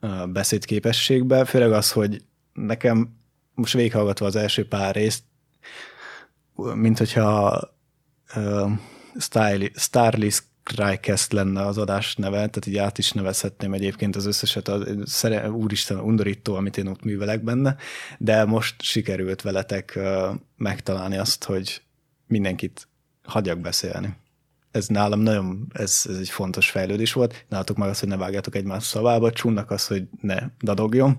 a 0.00 0.26
beszédképességbe, 0.26 1.44
főleg 1.44 1.72
az, 1.72 1.92
hogy 1.92 2.22
nekem 2.52 3.16
most 3.54 3.72
végighallgatva 3.72 4.26
az 4.26 4.36
első 4.36 4.68
pár 4.68 4.94
részt, 4.94 5.22
mint 6.54 6.98
hogyha 6.98 7.60
uh, 8.34 8.70
Starlist 9.74 10.44
Crycast 10.66 11.32
lenne 11.32 11.66
az 11.66 11.78
adás 11.78 12.16
neve, 12.16 12.36
tehát 12.36 12.66
így 12.66 12.76
át 12.76 12.98
is 12.98 13.12
nevezhetném 13.12 13.72
egyébként 13.72 14.16
az 14.16 14.26
összeset, 14.26 14.68
a 14.68 14.84
szere, 15.04 15.50
úristen, 15.50 15.98
undorító, 15.98 16.54
amit 16.54 16.76
én 16.76 16.86
ott 16.86 17.02
művelek 17.02 17.42
benne, 17.42 17.76
de 18.18 18.44
most 18.44 18.82
sikerült 18.82 19.42
veletek 19.42 19.98
megtalálni 20.56 21.16
azt, 21.16 21.44
hogy 21.44 21.82
mindenkit 22.26 22.88
hagyjak 23.22 23.58
beszélni. 23.58 24.16
Ez 24.70 24.86
nálam 24.86 25.20
nagyon, 25.20 25.66
ez, 25.72 26.02
ez 26.08 26.16
egy 26.16 26.28
fontos 26.28 26.70
fejlődés 26.70 27.12
volt. 27.12 27.44
Nálatok 27.48 27.76
meg 27.76 27.88
az, 27.88 28.00
hogy 28.00 28.08
ne 28.08 28.16
vágjátok 28.16 28.54
egymás 28.54 28.84
szavába, 28.84 29.32
csúnnak 29.32 29.70
az, 29.70 29.86
hogy 29.86 30.02
ne 30.20 30.38
dadogjon. 30.60 31.18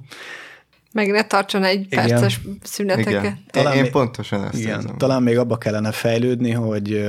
Meg 0.91 1.11
ne 1.11 1.23
tartson 1.23 1.63
egy 1.63 1.85
igen. 1.89 2.07
perces 2.07 2.41
szüneteket. 2.63 3.23
Igen. 3.23 3.43
Talán 3.51 3.77
én, 3.77 3.83
én 3.83 3.91
pontosan 3.91 4.43
ezt 4.43 4.59
igen, 4.59 4.79
érzem. 4.79 4.97
Talán 4.97 5.23
még 5.23 5.37
abba 5.37 5.57
kellene 5.57 5.91
fejlődni, 5.91 6.51
hogy 6.51 7.05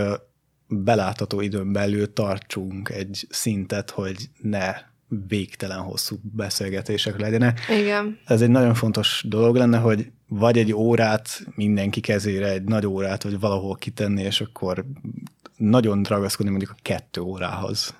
belátható 0.69 1.40
időn 1.40 1.73
belül 1.73 2.12
tartsunk 2.12 2.89
egy 2.89 3.27
szintet, 3.28 3.90
hogy 3.90 4.31
ne 4.43 4.74
végtelen 5.28 5.78
hosszú 5.78 6.16
beszélgetések 6.23 7.20
legyenek. 7.20 7.61
Igen. 7.81 8.19
Ez 8.24 8.43
egy 8.43 8.51
nagyon 8.51 8.74
fontos 8.74 9.24
dolog 9.28 9.57
lenne, 9.57 9.78
hogy 9.78 10.11
vagy 10.28 10.59
egy 10.59 10.73
órát 10.73 11.47
mindenki 11.55 12.01
kezére, 12.01 12.51
egy 12.51 12.62
nagy 12.62 12.86
órát, 12.86 13.23
vagy 13.23 13.40
valahol 13.40 13.74
kitenni, 13.74 14.23
és 14.23 14.40
akkor 14.40 14.85
nagyon 15.57 16.03
ragaszkodni 16.03 16.51
mondjuk 16.51 16.73
a 16.77 16.81
kettő 16.82 17.20
órához. 17.20 17.95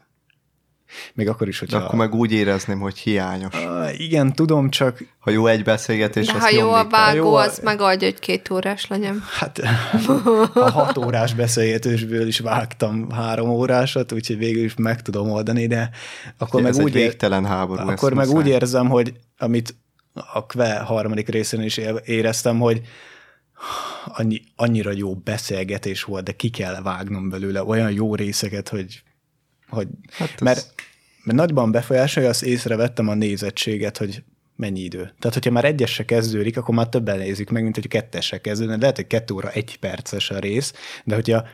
Még 1.15 1.28
akkor 1.28 1.48
is, 1.48 1.59
hogyha... 1.59 1.78
De 1.78 1.85
akkor 1.85 1.98
meg 1.98 2.15
úgy 2.15 2.32
érezném, 2.32 2.81
hogy 2.81 2.98
hiányos. 2.98 3.55
Uh, 3.55 4.01
igen, 4.01 4.32
tudom, 4.32 4.70
csak... 4.70 5.05
Ha 5.19 5.31
jó 5.31 5.47
egy 5.47 5.65
beszélgetés, 5.65 6.27
De 6.27 6.40
ha 6.40 6.51
jó 6.51 6.73
a 6.73 6.86
vágó, 6.89 7.35
a... 7.35 7.40
az 7.40 7.60
megoldja, 7.62 8.09
hogy 8.09 8.19
két 8.19 8.51
órás 8.51 8.86
legyen. 8.86 9.23
Hát 9.39 9.59
a 10.55 10.70
hat 10.70 10.98
órás 10.98 11.35
beszélgetésből 11.35 12.27
is 12.27 12.39
vágtam 12.39 13.10
három 13.10 13.48
órásat, 13.48 14.12
úgyhogy 14.12 14.39
végül 14.39 14.65
is 14.65 14.74
meg 14.74 15.02
tudom 15.02 15.31
oldani, 15.31 15.66
de 15.66 15.90
akkor 16.39 16.65
Ez 16.65 16.77
meg 16.77 16.85
úgy... 16.85 16.93
végtelen 16.93 17.47
háború. 17.47 17.89
Akkor 17.89 18.15
meg 18.15 18.28
úgy 18.28 18.47
érzem, 18.47 18.89
hogy 18.89 19.12
amit 19.39 19.74
a 20.12 20.47
KVE 20.47 20.78
harmadik 20.78 21.28
részén 21.28 21.62
is 21.62 21.77
éreztem, 22.05 22.59
hogy 22.59 22.82
annyi, 24.05 24.43
annyira 24.56 24.90
jó 24.93 25.15
beszélgetés 25.15 26.02
volt, 26.02 26.24
de 26.24 26.32
ki 26.32 26.51
kell 26.51 26.82
vágnom 26.82 27.28
belőle 27.28 27.65
olyan 27.65 27.93
jó 27.93 28.15
részeket, 28.15 28.69
hogy, 28.69 29.02
hogy 29.69 29.89
Hát 30.11 30.31
ez- 30.35 30.40
mert, 30.40 30.74
mert 31.23 31.39
nagyban 31.39 31.70
befolyásolja, 31.70 32.28
azt 32.28 32.43
észrevettem 32.43 33.09
a 33.09 33.15
nézettséget, 33.15 33.99
hogy 33.99 34.23
mennyi 34.57 34.81
idő. 34.81 34.99
Tehát, 35.19 35.35
hogyha 35.35 35.51
már 35.51 35.65
egyesre 35.65 36.05
kezdődik, 36.05 36.57
akkor 36.57 36.74
már 36.74 36.89
többen 36.89 37.19
nézik 37.19 37.51
meg, 37.51 37.62
mint 37.62 37.74
hogy 37.74 37.89
kettesre 37.89 38.40
kezdődne. 38.40 38.77
Lehet, 38.77 38.97
hogy 38.97 39.07
kettő 39.07 39.35
óra 39.35 39.51
egy 39.51 39.78
perces 39.78 40.31
a 40.31 40.39
rész, 40.39 40.73
de 41.05 41.15
hogyha 41.15 41.45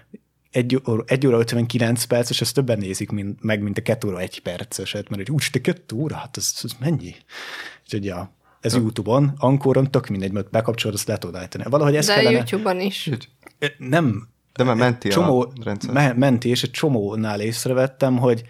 egy 0.50 0.82
óra, 0.88 1.04
egy 1.06 1.26
óra 1.26 1.38
59 1.38 2.04
perces, 2.04 2.40
ezt 2.40 2.54
többen 2.54 2.78
nézik 2.78 3.10
mint, 3.10 3.42
meg, 3.42 3.62
mint 3.62 3.78
a 3.78 3.82
kettő 3.82 4.08
óra 4.08 4.20
egy 4.20 4.40
perceset, 4.40 5.08
mert 5.08 5.22
hogy 5.26 5.30
úgy, 5.30 5.44
te 5.52 5.60
kettő 5.60 5.96
óra, 5.96 6.16
hát 6.16 6.36
ez, 6.36 6.52
ez 6.62 6.70
mennyi? 6.80 7.14
Úgyhogy 7.82 8.04
ja, 8.04 8.34
ez 8.60 8.74
YouTube-on, 8.74 9.32
Ankoron 9.36 9.90
tök 9.90 10.06
mindegy, 10.06 10.32
mert 10.32 10.50
bekapcsolod, 10.50 10.96
azt 10.96 11.08
le 11.08 11.18
tudod 11.18 11.36
állítani. 11.36 11.64
Valahogy 11.68 11.96
ez 11.96 12.06
De 12.06 12.14
kellene... 12.14 12.36
YouTube-on 12.36 12.80
is. 12.80 13.10
Nem, 13.78 14.28
De 14.56 14.64
már 14.64 14.76
menti 14.76 15.08
csomó, 15.08 15.40
a 15.40 15.52
rendszer. 15.64 15.92
me- 15.92 16.16
menti, 16.16 16.48
és 16.48 16.62
egy 16.62 16.70
csomónál 16.70 17.40
észrevettem, 17.40 18.18
hogy 18.18 18.42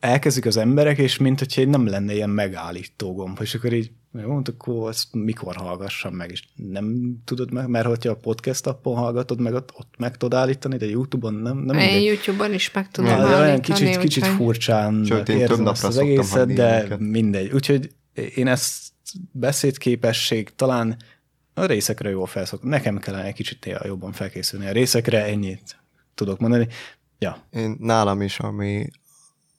elkezdik 0.00 0.46
az 0.46 0.56
emberek, 0.56 0.98
és 0.98 1.18
mint 1.18 1.38
hogyha 1.38 1.64
nem 1.64 1.86
lenne 1.86 2.14
ilyen 2.14 2.30
megállító 2.30 3.14
gomb, 3.14 3.38
és 3.40 3.54
akkor 3.54 3.72
így 3.72 3.90
hát 4.16 4.48
akkor 4.48 4.88
azt 4.88 5.04
mikor 5.12 5.56
hallgassam 5.56 6.14
meg, 6.14 6.30
és 6.30 6.42
nem 6.54 7.16
tudod 7.24 7.52
meg, 7.52 7.68
mert 7.68 7.86
hogyha 7.86 8.10
a 8.10 8.16
podcast 8.16 8.66
appon 8.66 8.96
hallgatod 8.96 9.40
meg, 9.40 9.54
ott, 9.54 9.70
ott 9.74 9.94
meg 9.98 10.16
tudod 10.16 10.38
állítani, 10.38 10.76
de 10.76 10.86
YouTube-on 10.86 11.34
nem, 11.34 11.58
nem 11.58 11.78
Én 11.78 11.84
mindegy. 11.84 12.04
YouTube-on 12.04 12.52
is 12.54 12.70
meg 12.72 12.90
tudom 12.90 13.10
Ja, 13.10 13.16
de 13.16 13.24
olyan 13.24 13.38
állítani. 13.40 13.60
kicsit, 13.60 13.98
kicsit 13.98 14.22
úgyhogy- 14.22 14.36
furcsán 14.38 15.04
Sőt, 15.04 15.28
én 15.28 15.38
érzem 15.38 15.66
ezt 15.66 15.84
az 15.84 15.96
egészet, 15.98 16.52
de 16.52 16.96
mindegy. 16.98 17.52
Úgyhogy 17.52 17.90
én 18.34 18.46
ezt 18.46 18.82
beszédképesség 19.32 20.54
talán 20.56 20.96
a 21.54 21.64
részekre 21.64 22.10
jól 22.10 22.26
felszok. 22.26 22.62
Nekem 22.62 22.98
kellene 22.98 23.24
egy 23.24 23.34
kicsit 23.34 23.78
jobban 23.82 24.12
felkészülni 24.12 24.66
a 24.66 24.72
részekre, 24.72 25.24
ennyit 25.24 25.76
tudok 26.14 26.38
mondani. 26.38 26.68
Ja, 27.18 27.46
Én 27.50 27.76
nálam 27.80 28.22
is, 28.22 28.38
ami 28.38 28.90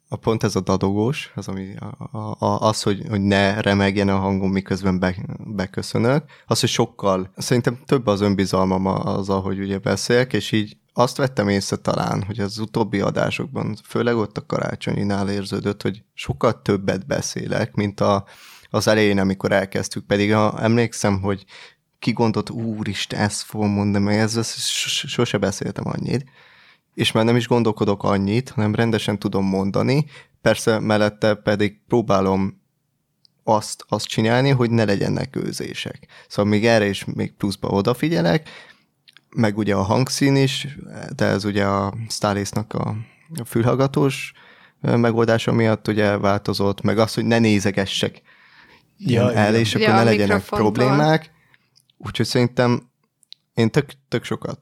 a 0.07 0.15
pont 0.15 0.43
ez 0.43 0.55
a 0.55 0.59
dadogós, 0.59 1.31
az, 1.35 1.47
ami 1.47 1.75
a, 2.11 2.17
a, 2.45 2.59
az, 2.59 2.81
hogy, 2.81 3.05
hogy 3.09 3.21
ne 3.21 3.61
remegjen 3.61 4.09
a 4.09 4.17
hangom, 4.17 4.51
miközben 4.51 4.99
be, 4.99 5.15
beköszönök, 5.37 6.23
az, 6.45 6.59
hogy 6.59 6.69
sokkal, 6.69 7.31
szerintem 7.35 7.79
több 7.85 8.07
az 8.07 8.21
önbizalmam 8.21 8.85
az, 8.85 9.29
ahogy 9.29 9.59
ugye 9.59 9.77
beszélek, 9.77 10.33
és 10.33 10.51
így 10.51 10.77
azt 10.93 11.17
vettem 11.17 11.49
észre 11.49 11.75
talán, 11.75 12.23
hogy 12.23 12.39
az 12.39 12.59
utóbbi 12.59 12.99
adásokban, 12.99 13.77
főleg 13.83 14.15
ott 14.15 14.37
a 14.37 14.45
karácsonyinál 14.45 15.29
érződött, 15.29 15.81
hogy 15.81 16.03
sokkal 16.13 16.61
többet 16.61 17.05
beszélek, 17.07 17.73
mint 17.73 17.99
a, 17.99 18.25
az 18.69 18.87
elején, 18.87 19.19
amikor 19.19 19.51
elkezdtük, 19.51 20.05
pedig 20.05 20.33
a, 20.33 20.63
emlékszem, 20.63 21.21
hogy 21.21 21.45
ki 21.99 22.11
gondolt, 22.11 22.49
úristen, 22.49 23.19
ezt 23.19 23.41
fogom 23.41 23.69
mondani, 23.69 24.03
meg 24.03 24.17
ezzel 24.17 24.43
sos- 24.43 25.07
sose 25.07 25.37
beszéltem 25.37 25.87
annyit, 25.87 26.25
és 26.93 27.11
már 27.11 27.25
nem 27.25 27.35
is 27.35 27.47
gondolkodok 27.47 28.03
annyit, 28.03 28.49
hanem 28.49 28.75
rendesen 28.75 29.19
tudom 29.19 29.45
mondani, 29.45 30.05
persze 30.41 30.79
mellette 30.79 31.35
pedig 31.35 31.79
próbálom 31.87 32.61
azt, 33.43 33.85
azt 33.87 34.07
csinálni, 34.07 34.49
hogy 34.49 34.69
ne 34.69 34.83
legyenek 34.83 35.35
őzések. 35.35 36.07
Szóval 36.27 36.51
még 36.51 36.65
erre 36.65 36.85
is 36.85 37.05
még 37.05 37.33
pluszba 37.33 37.67
odafigyelek, 37.67 38.49
meg 39.35 39.57
ugye 39.57 39.75
a 39.75 39.81
hangszín 39.81 40.35
is, 40.35 40.67
de 41.15 41.25
ez 41.25 41.45
ugye 41.45 41.65
a 41.65 41.93
Stylisnak 42.09 42.73
a 42.73 42.95
fülhallgatós 43.45 44.33
megoldása 44.81 45.51
miatt 45.51 45.87
ugye 45.87 46.17
változott, 46.17 46.81
meg 46.81 46.97
az, 46.97 47.13
hogy 47.13 47.25
ne 47.25 47.39
nézegessek 47.39 48.21
Ja, 48.97 49.31
ja, 49.31 49.33
el, 49.33 49.55
és 49.55 49.75
akkor 49.75 49.87
Ja, 49.87 49.93
ne 49.95 50.03
legyenek 50.03 50.43
problémák. 50.43 51.31
Úgyhogy 51.97 52.25
szerintem 52.25 52.89
én 53.53 53.69
tök, 53.69 53.85
tök 54.07 54.23
sokat 54.23 54.59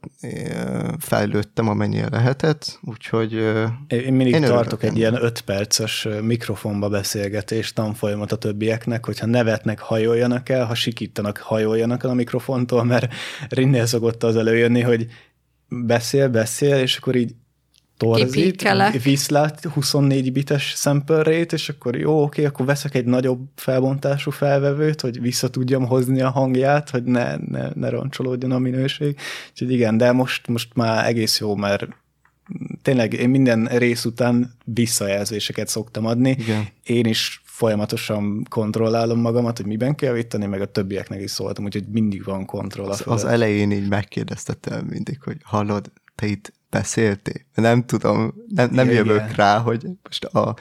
fejlődtem, 1.00 1.68
amennyire 1.68 2.10
lehetett, 2.10 2.80
úgyhogy 2.82 3.34
Én 3.88 4.14
mindig 4.14 4.34
Én 4.34 4.42
tartok 4.42 4.84
egy 4.84 4.98
ilyen 4.98 5.24
öt 5.24 5.42
perces 5.42 6.08
mikrofonba 6.22 6.90
beszélgetés 6.90 7.74
tanfolyamat 7.74 8.32
a 8.32 8.38
többieknek, 8.38 9.06
hogyha 9.06 9.26
nevetnek, 9.26 9.80
hajoljanak 9.80 10.50
el, 10.50 10.66
ha 10.66 10.76
sikítanak, 10.76 11.38
hajoljanak 11.38 12.04
el 12.04 12.10
a 12.10 12.14
mikrofontól, 12.14 12.84
mert 12.84 13.14
Rinnél 13.50 13.86
szokott 13.86 14.24
az 14.24 14.36
előjönni, 14.36 14.82
hogy 14.82 15.08
beszél, 15.68 16.30
beszél, 16.30 16.76
és 16.76 16.98
akkor 16.98 17.16
így 17.16 17.36
torzít, 17.98 18.70
viszlát 19.04 19.66
24 19.66 20.32
bites 20.32 20.74
sample 20.76 21.24
rate, 21.24 21.56
és 21.56 21.70
akkor 21.70 21.96
jó, 21.96 22.24
oké, 22.24 22.46
akkor 22.46 22.66
veszek 22.66 22.96
egy 22.96 23.06
nagyobb 23.06 23.40
felbontású 23.56 24.32
felvevőt, 24.32 25.02
hogy 25.02 25.22
vissza 25.22 25.50
tudjam 25.50 25.86
hozni 25.86 26.22
a 26.22 26.30
hangját, 26.30 26.90
hogy 26.90 27.04
ne, 27.04 27.36
ne, 27.36 27.70
ne 27.74 27.90
roncsolódjon 27.90 28.52
a 28.52 28.60
minőség. 28.60 29.18
Úgyhogy 29.50 29.72
igen, 29.72 29.98
de 29.98 30.12
most, 30.12 30.48
most 30.48 30.76
már 30.76 31.06
egész 31.06 31.40
jó, 31.40 31.56
mert 31.56 31.88
tényleg 32.82 33.14
én 33.14 33.30
minden 33.30 33.66
rész 33.66 34.06
után 34.06 34.54
visszajelzéseket 34.64 35.68
szoktam 35.68 36.06
adni. 36.06 36.30
Igen. 36.30 36.68
Én 36.84 37.06
is 37.06 37.42
folyamatosan 37.44 38.46
kontrollálom 38.50 39.20
magamat, 39.20 39.58
hogy 39.58 39.66
miben 39.66 39.96
kell 39.96 40.10
javítani, 40.10 40.46
meg 40.46 40.62
a 40.62 40.66
többieknek 40.66 41.22
is 41.22 41.32
szóltam, 41.32 41.64
úgyhogy 41.64 41.88
mindig 41.88 42.24
van 42.24 42.46
kontroll. 42.46 42.90
az, 42.90 43.04
az 43.06 43.26
elején 43.26 43.72
így 43.72 43.88
megkérdeztettem 43.88 44.86
mindig, 44.86 45.22
hogy 45.22 45.38
hallod, 45.44 45.92
te 46.16 46.26
itt 46.26 46.54
beszéltél? 46.74 47.42
Nem 47.56 47.86
tudom, 47.86 48.34
nem, 48.48 48.70
nem 48.72 48.90
Igen. 48.90 49.06
jövök 49.06 49.36
rá, 49.36 49.58
hogy 49.58 49.88
most 50.04 50.24
a 50.26 50.56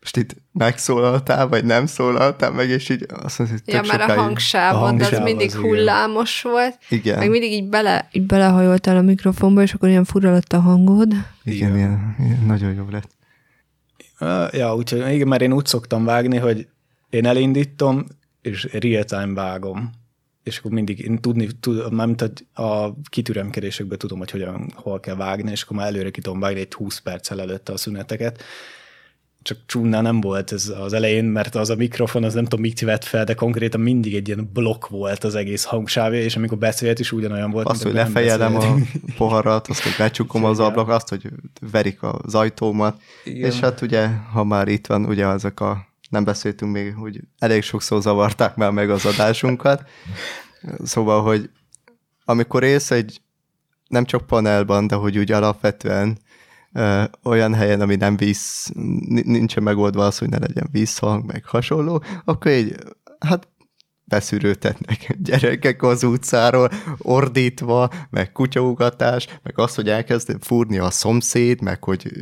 most 0.00 0.16
itt 0.16 0.36
megszólaltál, 0.52 1.48
vagy 1.48 1.64
nem 1.64 1.86
szólaltál 1.86 2.50
meg, 2.50 2.68
és 2.68 2.88
így 2.88 3.06
azt 3.22 3.38
mondja, 3.38 3.56
hogy 3.64 3.74
Ja, 3.74 3.82
mert 3.96 4.10
a 4.10 4.14
hangsávod, 4.14 5.00
a 5.00 5.04
az 5.04 5.18
mindig 5.18 5.46
az, 5.46 5.54
igen. 5.54 5.66
hullámos 5.66 6.42
volt, 6.42 6.78
Igen, 6.88 7.18
meg 7.18 7.30
mindig 7.30 7.52
így, 7.52 7.68
bele, 7.68 8.08
így 8.12 8.26
belehajoltál 8.26 8.96
a 8.96 9.00
mikrofonba, 9.00 9.62
és 9.62 9.74
akkor 9.74 9.88
ilyen 9.88 10.04
fura 10.04 10.32
lett 10.32 10.52
a 10.52 10.60
hangod. 10.60 11.12
igen, 11.44 11.76
ilyen, 11.76 12.16
ilyen, 12.18 12.44
nagyon 12.46 12.74
jó 12.74 12.86
lett. 12.90 13.18
Ja, 14.54 14.74
úgyhogy 14.74 15.12
igen, 15.12 15.28
mert 15.28 15.42
én 15.42 15.52
úgy 15.52 15.66
szoktam 15.66 16.04
vágni, 16.04 16.36
hogy 16.36 16.68
én 17.10 17.26
elindítom, 17.26 18.06
és 18.42 18.68
real-time 18.72 19.34
vágom. 19.34 19.90
És 20.50 20.58
akkor 20.58 20.70
mindig 20.70 21.00
én 21.00 21.20
tudni, 21.20 21.48
tud, 21.60 21.92
mármint 21.92 22.20
hogy 22.20 22.64
a 22.64 23.00
kitüremkedésekben 23.08 23.98
tudom, 23.98 24.18
hogy 24.18 24.30
hogyan, 24.30 24.72
hol 24.74 25.00
kell 25.00 25.14
vágni, 25.14 25.50
és 25.50 25.62
akkor 25.62 25.76
már 25.76 25.86
előre 25.86 26.10
ki 26.10 26.20
tudom 26.20 26.40
vágni 26.40 26.60
egy 26.60 26.74
20 26.74 26.98
perccel 26.98 27.40
előtte 27.40 27.72
a 27.72 27.76
szüneteket. 27.76 28.42
Csak 29.42 29.58
csúnnál 29.66 30.02
nem 30.02 30.20
volt 30.20 30.52
ez 30.52 30.72
az 30.80 30.92
elején, 30.92 31.24
mert 31.24 31.54
az 31.54 31.70
a 31.70 31.74
mikrofon, 31.74 32.24
az 32.24 32.34
nem 32.34 32.44
tudom 32.44 32.60
mit 32.60 32.80
vett 32.80 33.04
fel, 33.04 33.24
de 33.24 33.34
konkrétan 33.34 33.80
mindig 33.80 34.14
egy 34.14 34.28
ilyen 34.28 34.50
blokk 34.52 34.86
volt 34.86 35.24
az 35.24 35.34
egész 35.34 35.64
hangsávja, 35.64 36.22
és 36.22 36.36
amikor 36.36 36.58
beszélt 36.58 36.98
is 36.98 37.12
ugyanolyan 37.12 37.50
volt. 37.50 37.66
Azt, 37.66 37.82
hogy 37.82 37.92
lefejelem 37.92 38.56
a 38.56 38.74
poharat, 39.16 39.68
azt, 39.68 39.82
hogy 39.82 39.94
becsukom 39.98 40.44
az 40.44 40.58
ablak, 40.58 40.88
azt, 40.88 41.08
hogy 41.08 41.28
verik 41.72 42.02
az 42.02 42.34
ajtómat. 42.34 43.00
Igen. 43.24 43.50
És 43.50 43.60
hát 43.60 43.80
ugye, 43.80 44.06
ha 44.06 44.44
már 44.44 44.68
itt 44.68 44.86
van, 44.86 45.04
ugye 45.04 45.26
ezek 45.26 45.60
a, 45.60 45.89
nem 46.10 46.24
beszéltünk 46.24 46.72
még, 46.72 46.94
hogy 46.94 47.20
elég 47.38 47.62
sokszor 47.62 48.02
zavarták 48.02 48.56
már 48.56 48.70
meg 48.70 48.90
az 48.90 49.06
adásunkat. 49.06 49.88
Szóval, 50.84 51.22
hogy 51.22 51.50
amikor 52.24 52.62
élsz 52.62 52.90
egy, 52.90 53.20
nem 53.88 54.04
csak 54.04 54.26
panelban, 54.26 54.86
de 54.86 54.94
hogy 54.94 55.18
úgy 55.18 55.32
alapvetően 55.32 56.18
ö, 56.72 57.02
olyan 57.22 57.54
helyen, 57.54 57.80
ami 57.80 57.96
nem 57.96 58.16
víz, 58.16 58.70
ni- 59.08 59.22
nincsen 59.26 59.62
megoldva 59.62 60.06
az, 60.06 60.18
hogy 60.18 60.28
ne 60.28 60.38
legyen 60.38 60.68
vízhang, 60.72 61.24
meg 61.24 61.44
hasonló, 61.44 62.02
akkor 62.24 62.52
így, 62.52 62.74
hát 63.18 63.48
beszűrőtetnek 64.04 65.16
gyerekek 65.28 65.82
az 65.82 66.02
utcáról, 66.02 66.70
ordítva, 66.98 67.90
meg 68.10 68.32
kutyaugatás, 68.32 69.26
meg 69.42 69.58
az, 69.58 69.74
hogy 69.74 69.88
elkezd 69.88 70.36
fúrni 70.40 70.78
a 70.78 70.90
szomszéd, 70.90 71.60
meg 71.60 71.84
hogy 71.84 72.12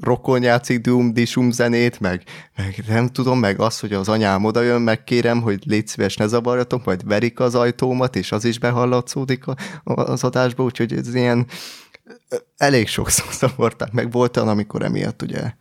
rokon 0.00 0.42
játszik 0.42 0.80
Doom 0.80 1.12
Disum 1.12 1.50
zenét, 1.50 2.00
meg, 2.00 2.22
meg 2.56 2.84
nem 2.88 3.06
tudom, 3.08 3.38
meg 3.38 3.60
az, 3.60 3.80
hogy 3.80 3.92
az 3.92 4.08
anyám 4.08 4.44
oda 4.44 4.60
jön, 4.60 4.80
meg 4.80 5.04
kérem, 5.04 5.40
hogy 5.42 5.62
légy 5.66 5.86
szíves, 5.88 6.16
ne 6.16 6.26
zavarjatok, 6.26 6.84
majd 6.84 7.04
verik 7.06 7.40
az 7.40 7.54
ajtómat, 7.54 8.16
és 8.16 8.32
az 8.32 8.44
is 8.44 8.58
behallatszódik 8.58 9.46
a, 9.46 9.54
az 9.84 10.24
adásba, 10.24 10.62
úgyhogy 10.62 10.92
ez 10.92 11.14
ilyen 11.14 11.46
elég 12.56 12.88
sokszor 12.88 13.26
zavarták, 13.32 13.92
meg 13.92 14.10
volt 14.10 14.36
olyan, 14.36 14.48
amikor 14.48 14.82
emiatt 14.82 15.22
ugye 15.22 15.52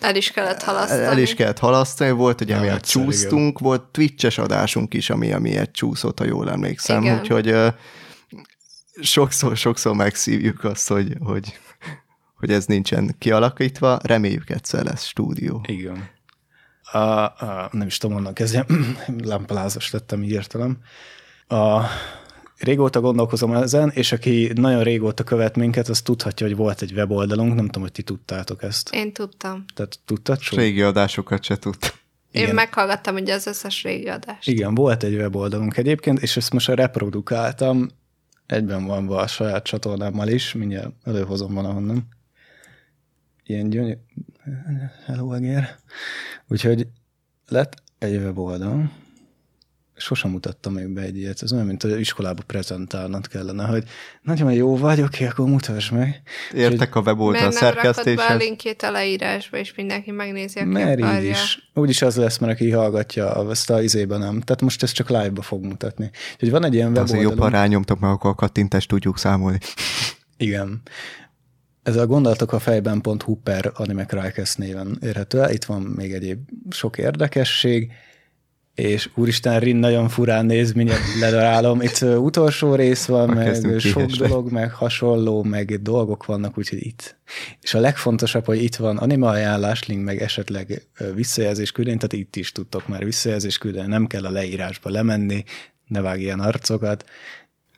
El 0.00 0.16
is 0.16 0.30
kellett 0.30 0.62
halasztani. 0.62 1.02
el 1.02 1.18
is 1.18 1.34
kellett 1.34 1.58
halasztani, 1.58 2.10
volt, 2.10 2.38
hogy 2.38 2.48
Ja, 2.48 2.56
emiatt 2.56 2.76
egyszer, 2.76 3.00
igen. 3.02 3.12
csúsztunk, 3.12 3.58
volt 3.58 3.82
Twitch-es 3.82 4.38
adásunk 4.38 4.94
is, 4.94 5.10
ami 5.10 5.32
amiért 5.32 5.72
csúszott, 5.72 6.18
ha 6.18 6.24
jól 6.24 6.50
emlékszem, 6.50 7.02
Igen. 7.02 7.18
úgyhogy 7.18 7.48
ö, 7.48 7.68
sokszor, 9.00 9.56
sokszor 9.56 9.94
megszívjuk 9.94 10.64
azt, 10.64 10.88
hogy, 10.88 11.16
hogy, 11.20 11.58
hogy 12.38 12.50
ez 12.50 12.66
nincsen 12.66 13.14
kialakítva, 13.18 13.98
reméljük 14.02 14.50
egyszer 14.50 14.84
lesz 14.84 15.04
stúdió. 15.04 15.64
Igen. 15.66 16.08
A, 16.92 16.98
a, 16.98 17.68
nem 17.72 17.86
is 17.86 17.98
tudom, 17.98 18.16
onnan 18.16 18.32
kezdjem, 18.32 18.66
lámpalázas 19.24 19.90
lettem 19.90 20.22
így 20.22 20.30
értelem. 20.30 20.78
A, 21.48 21.82
régóta 22.58 23.00
gondolkozom 23.00 23.52
ezen, 23.52 23.90
és 23.94 24.12
aki 24.12 24.50
nagyon 24.54 24.82
régóta 24.82 25.24
követ 25.24 25.56
minket, 25.56 25.88
az 25.88 26.02
tudhatja, 26.02 26.46
hogy 26.46 26.56
volt 26.56 26.82
egy 26.82 26.92
weboldalunk, 26.92 27.54
nem 27.54 27.64
tudom, 27.64 27.82
hogy 27.82 27.92
ti 27.92 28.02
tudtátok 28.02 28.62
ezt. 28.62 28.94
Én 28.94 29.12
tudtam. 29.12 29.64
Tehát 29.74 29.98
tudtad? 30.04 30.38
Csó? 30.38 30.56
Régi 30.56 30.82
adásokat 30.82 31.44
se 31.44 31.56
tudtam. 31.56 31.90
Én 32.30 32.42
Igen. 32.42 32.54
meghallgattam 32.54 33.14
ugye 33.14 33.34
az 33.34 33.46
összes 33.46 33.82
régi 33.82 34.08
adást. 34.08 34.48
Igen, 34.48 34.74
volt 34.74 35.02
egy 35.02 35.14
weboldalunk 35.14 35.76
egyébként, 35.76 36.22
és 36.22 36.36
ezt 36.36 36.52
most 36.52 36.68
reprodukáltam, 36.68 37.88
egyben 38.46 38.86
van 38.86 39.08
a 39.08 39.26
saját 39.26 39.64
csatornámmal 39.64 40.28
is, 40.28 40.52
mindjárt 40.52 40.90
előhozom 41.04 41.54
valahonnan. 41.54 42.08
Ilyen 43.48 43.70
gyönyörű... 43.70 43.98
Hello 45.06 45.32
again. 45.32 45.68
Úgyhogy 46.48 46.86
lett 47.48 47.82
egy 47.98 48.16
weboldal, 48.16 48.90
sosem 49.96 50.30
mutattam 50.30 50.72
még 50.72 50.88
be 50.88 51.00
egy 51.00 51.16
ilyet. 51.16 51.42
Ez 51.42 51.52
olyan, 51.52 51.66
mint 51.66 51.82
az 51.82 51.96
iskolába 51.96 52.42
prezentálnod 52.46 53.28
kellene, 53.28 53.64
hogy 53.64 53.84
nagyon 54.22 54.52
jó 54.52 54.76
vagy, 54.76 55.00
oké, 55.00 55.26
akkor 55.26 55.48
mutasd 55.48 55.92
meg. 55.92 56.22
Értek 56.54 56.94
a 56.94 57.00
weboldal 57.00 57.40
Miért 57.48 57.60
nem 57.60 57.68
a 57.68 57.72
szerkesztéshez. 57.72 58.38
linkjét 58.38 58.82
a 58.82 58.90
leírásba, 58.90 59.56
és 59.56 59.74
mindenki 59.74 60.10
megnézi, 60.10 60.58
aki 60.58 60.68
Mert 60.68 60.98
így 60.98 61.30
is. 61.30 61.70
Úgyis 61.74 62.02
az 62.02 62.16
lesz, 62.16 62.38
mert 62.38 62.52
aki 62.52 62.70
hallgatja, 62.70 63.50
ezt 63.50 63.70
a 63.70 63.82
izében 63.82 64.18
nem. 64.18 64.40
Tehát 64.40 64.60
most 64.60 64.82
ezt 64.82 64.94
csak 64.94 65.08
live-ba 65.08 65.42
fog 65.42 65.64
mutatni. 65.64 66.10
Úgyhogy 66.32 66.50
van 66.50 66.64
egy 66.64 66.74
ilyen 66.74 66.96
Azért 66.96 67.08
jobban 67.08 67.24
weboldalom. 67.24 67.52
rányomtok, 67.52 67.98
mert 67.98 68.12
akkor 68.12 68.30
a 68.30 68.34
kattintást 68.34 68.88
tudjuk 68.88 69.18
számolni. 69.18 69.58
Igen. 70.36 70.82
Ez 71.88 71.96
a 71.96 72.06
gondolatok 72.06 72.52
a 72.52 72.58
fejben.hu 72.58 73.34
per 73.34 73.72
Anime 73.74 74.06
Crycast 74.06 74.58
néven 74.58 74.98
érhető 75.02 75.40
el. 75.40 75.52
Itt 75.52 75.64
van 75.64 75.82
még 75.82 76.12
egyéb 76.12 76.38
sok 76.70 76.98
érdekesség, 76.98 77.92
és 78.74 79.10
úristen, 79.14 79.60
Rin 79.60 79.76
nagyon 79.76 80.08
furán 80.08 80.46
néz, 80.46 80.72
mindjárt 80.72 81.00
ledarálom. 81.20 81.80
Itt 81.80 82.00
utolsó 82.00 82.74
rész 82.74 83.06
van, 83.06 83.30
Akkor 83.30 83.34
meg 83.34 83.78
sok 83.78 84.10
dolog, 84.10 84.52
meg 84.52 84.72
hasonló, 84.72 85.42
meg 85.42 85.82
dolgok 85.82 86.26
vannak, 86.26 86.58
úgyhogy 86.58 86.86
itt. 86.86 87.16
És 87.60 87.74
a 87.74 87.80
legfontosabb, 87.80 88.44
hogy 88.44 88.62
itt 88.62 88.76
van 88.76 88.96
anime 88.96 89.26
ajánlás, 89.26 89.86
link, 89.86 90.04
meg 90.04 90.22
esetleg 90.22 90.82
visszajelzés 91.14 91.72
küldeni, 91.72 91.96
tehát 91.96 92.12
itt 92.12 92.36
is 92.36 92.52
tudtok 92.52 92.88
már 92.88 93.04
visszajelzés 93.04 93.58
küldeni, 93.58 93.88
nem 93.88 94.06
kell 94.06 94.24
a 94.24 94.30
leírásba 94.30 94.90
lemenni, 94.90 95.44
ne 95.86 96.00
vágj 96.00 96.22
ilyen 96.22 96.40
arcokat. 96.40 97.04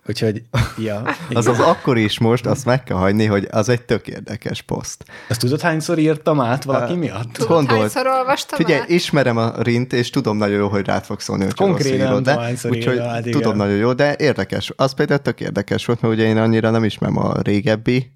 Úgyhogy, 0.08 0.42
ja. 0.78 1.02
Az 1.34 1.46
az 1.46 1.60
akkor 1.60 1.98
is 1.98 2.18
most, 2.18 2.46
azt 2.46 2.64
meg 2.64 2.82
kell 2.84 2.96
hagyni, 2.96 3.24
hogy 3.26 3.48
az 3.50 3.68
egy 3.68 3.82
tök 3.82 4.08
érdekes 4.08 4.62
poszt. 4.62 5.04
Ezt 5.28 5.40
tudod, 5.40 5.60
hányszor 5.60 5.98
írtam 5.98 6.40
át 6.40 6.64
valaki 6.64 6.92
Ö, 6.92 6.96
miatt? 6.96 7.32
Tudod, 7.32 7.48
Gondold. 7.48 7.80
hányszor 7.80 8.06
olvastam 8.06 8.58
Figyelj, 8.58 8.80
át? 8.80 8.88
ismerem 8.88 9.36
a 9.36 9.62
Rint, 9.62 9.92
és 9.92 10.10
tudom 10.10 10.36
nagyon 10.36 10.56
jó, 10.56 10.68
hogy 10.68 10.86
rád 10.86 11.04
fog 11.04 11.20
szólni, 11.20 11.44
hogy 11.44 11.54
Konkrétan 11.54 12.06
írod, 12.06 12.22
de 12.22 12.50
úgyhogy 12.62 12.94
igen. 12.94 13.22
tudom 13.30 13.56
nagyon 13.56 13.76
jó, 13.76 13.92
de 13.92 14.14
érdekes. 14.18 14.72
Az 14.76 14.92
például 14.94 15.20
tök 15.20 15.40
érdekes 15.40 15.84
volt, 15.86 16.00
mert 16.00 16.14
ugye 16.14 16.24
én 16.24 16.36
annyira 16.38 16.70
nem 16.70 16.84
ismerem 16.84 17.16
a 17.16 17.40
régebbi, 17.40 18.12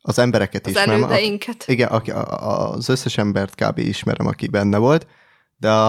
az 0.00 0.18
embereket 0.18 0.66
Az 0.66 0.70
ismerem. 0.72 1.02
a- 1.02 1.06
elődeinket. 1.06 1.64
Igen, 1.66 1.88
aki, 1.88 2.10
a, 2.10 2.70
az 2.70 2.88
összes 2.88 3.18
embert 3.18 3.54
kb. 3.64 3.78
ismerem, 3.78 4.26
aki 4.26 4.48
benne 4.48 4.76
volt, 4.78 5.06
de 5.56 5.70
a, 5.70 5.88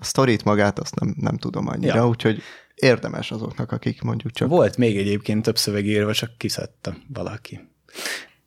a 0.00 0.04
sztorit 0.04 0.44
magát 0.44 0.78
azt 0.78 0.94
nem, 1.00 1.14
nem 1.20 1.36
tudom 1.36 1.68
annyira, 1.68 1.94
ja. 1.94 2.08
úgyhogy 2.08 2.42
érdemes 2.80 3.30
azoknak, 3.30 3.72
akik 3.72 4.02
mondjuk 4.02 4.32
csak... 4.32 4.48
Volt 4.48 4.76
még 4.76 4.96
egyébként 4.96 5.42
több 5.42 5.58
szöveg 5.58 5.86
írva, 5.86 6.12
csak 6.12 6.30
kiszedte 6.36 6.96
valaki. 7.12 7.68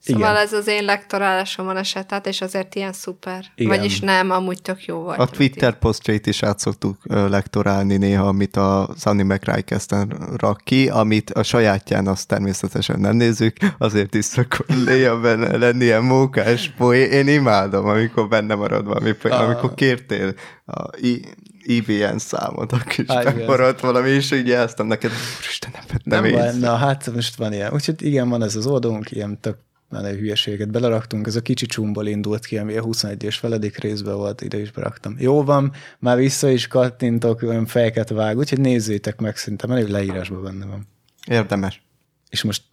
Szóval 0.06 0.32
Igen. 0.32 0.36
ez 0.44 0.54
az 0.54 0.68
én 0.68 0.84
lektorálásomon 0.84 1.78
esett 1.78 2.12
át, 2.12 2.28
és 2.28 2.42
azért 2.42 2.76
ilyen 2.76 2.94
szuper. 2.94 3.46
Igen. 3.56 3.78
Vagyis 3.78 4.00
nem, 4.00 4.30
amúgy 4.32 4.62
tök 4.62 4.86
jó 4.86 4.98
volt. 4.98 5.20
A 5.20 5.26
Twitter 5.26 5.80
posztjait 5.80 6.28
is 6.28 6.44
át 6.44 6.60
szoktuk 6.60 6.98
lektorálni 7.04 7.98
néha, 7.98 8.28
amit 8.28 8.56
az 8.56 9.06
Anime 9.06 9.38
Crycast-en 9.38 10.36
rak 10.38 10.62
ki, 10.64 10.90
amit 10.90 11.30
a 11.30 11.44
sajátján 11.44 12.08
azt 12.08 12.28
természetesen 12.28 13.00
nem 13.00 13.16
nézzük, 13.16 13.58
azért 13.78 14.16
is 14.16 14.26
szokott 14.26 14.74
benne 15.22 15.58
lenni 15.58 15.84
ilyen 15.84 16.04
mókás 16.04 16.74
poén. 16.78 17.12
Én 17.12 17.28
imádom, 17.28 17.86
amikor 17.86 18.28
benne 18.28 18.56
marad 18.56 18.86
valami 18.86 19.12
poén, 19.12 19.36
Ah. 19.36 19.44
amikor 19.46 19.74
kértél 19.74 20.34
a 20.66 20.90
I- 21.02 21.26
IBN 21.64 22.18
számot, 22.18 22.72
akkor 22.72 22.88
is 22.88 22.98
igen. 22.98 23.24
megmaradt 23.24 23.80
valami, 23.80 24.10
és 24.10 24.32
így 24.32 24.48
jelztem 24.48 24.88
neked, 24.88 25.12
úristen, 25.42 25.72
nem 25.74 25.84
vettem 25.88 26.24
Nem 26.24 26.26
észre. 26.26 26.60
na 26.60 26.76
hát 26.76 27.14
most 27.14 27.36
van 27.36 27.54
ilyen. 27.54 27.74
Úgyhogy 27.74 28.06
igen, 28.06 28.30
van 28.30 28.44
ez 28.44 28.56
az 28.56 28.68
oldalunk, 28.68 29.12
ilyen 29.12 29.40
tök 29.40 29.58
menő 29.90 30.18
hülyeséget 30.18 30.72
beleraktunk, 30.72 31.28
ez 31.28 31.36
a 31.36 31.42
kicsi 31.42 31.66
csumból 31.66 32.08
indult 32.08 32.46
ki, 32.46 32.58
ami 32.58 32.76
a 32.78 32.82
21 32.82 33.24
és 33.24 33.38
feledik 33.38 33.78
részben 33.78 34.16
volt, 34.16 34.42
ide 34.42 34.60
is 34.60 34.72
beraktam. 34.72 35.16
Jó 35.20 35.44
van, 35.44 35.72
már 36.00 36.18
vissza 36.18 36.50
is 36.50 36.68
kattintok, 36.68 37.42
olyan 37.42 37.66
fejeket 37.66 38.10
vág, 38.10 38.38
úgyhogy 38.38 38.60
nézzétek 38.60 39.20
meg, 39.20 39.38
szerintem 39.38 39.72
elég 39.72 39.88
leírásban 39.88 40.44
benne 40.44 40.66
van. 40.66 40.88
Érdemes. 41.28 41.84
És 42.30 42.44
most 42.44 42.64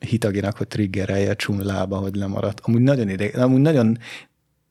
hitaginak, 0.00 0.56
hogy 0.56 0.68
triggerelje 0.68 1.30
a 1.30 1.36
csun 1.36 1.60
lába, 1.62 1.96
hogy 1.96 2.14
lemaradt. 2.14 2.60
Amúgy 2.60 2.80
nagyon 2.80 3.08
ideg, 3.08 3.36
amúgy 3.36 3.60
nagyon 3.60 3.98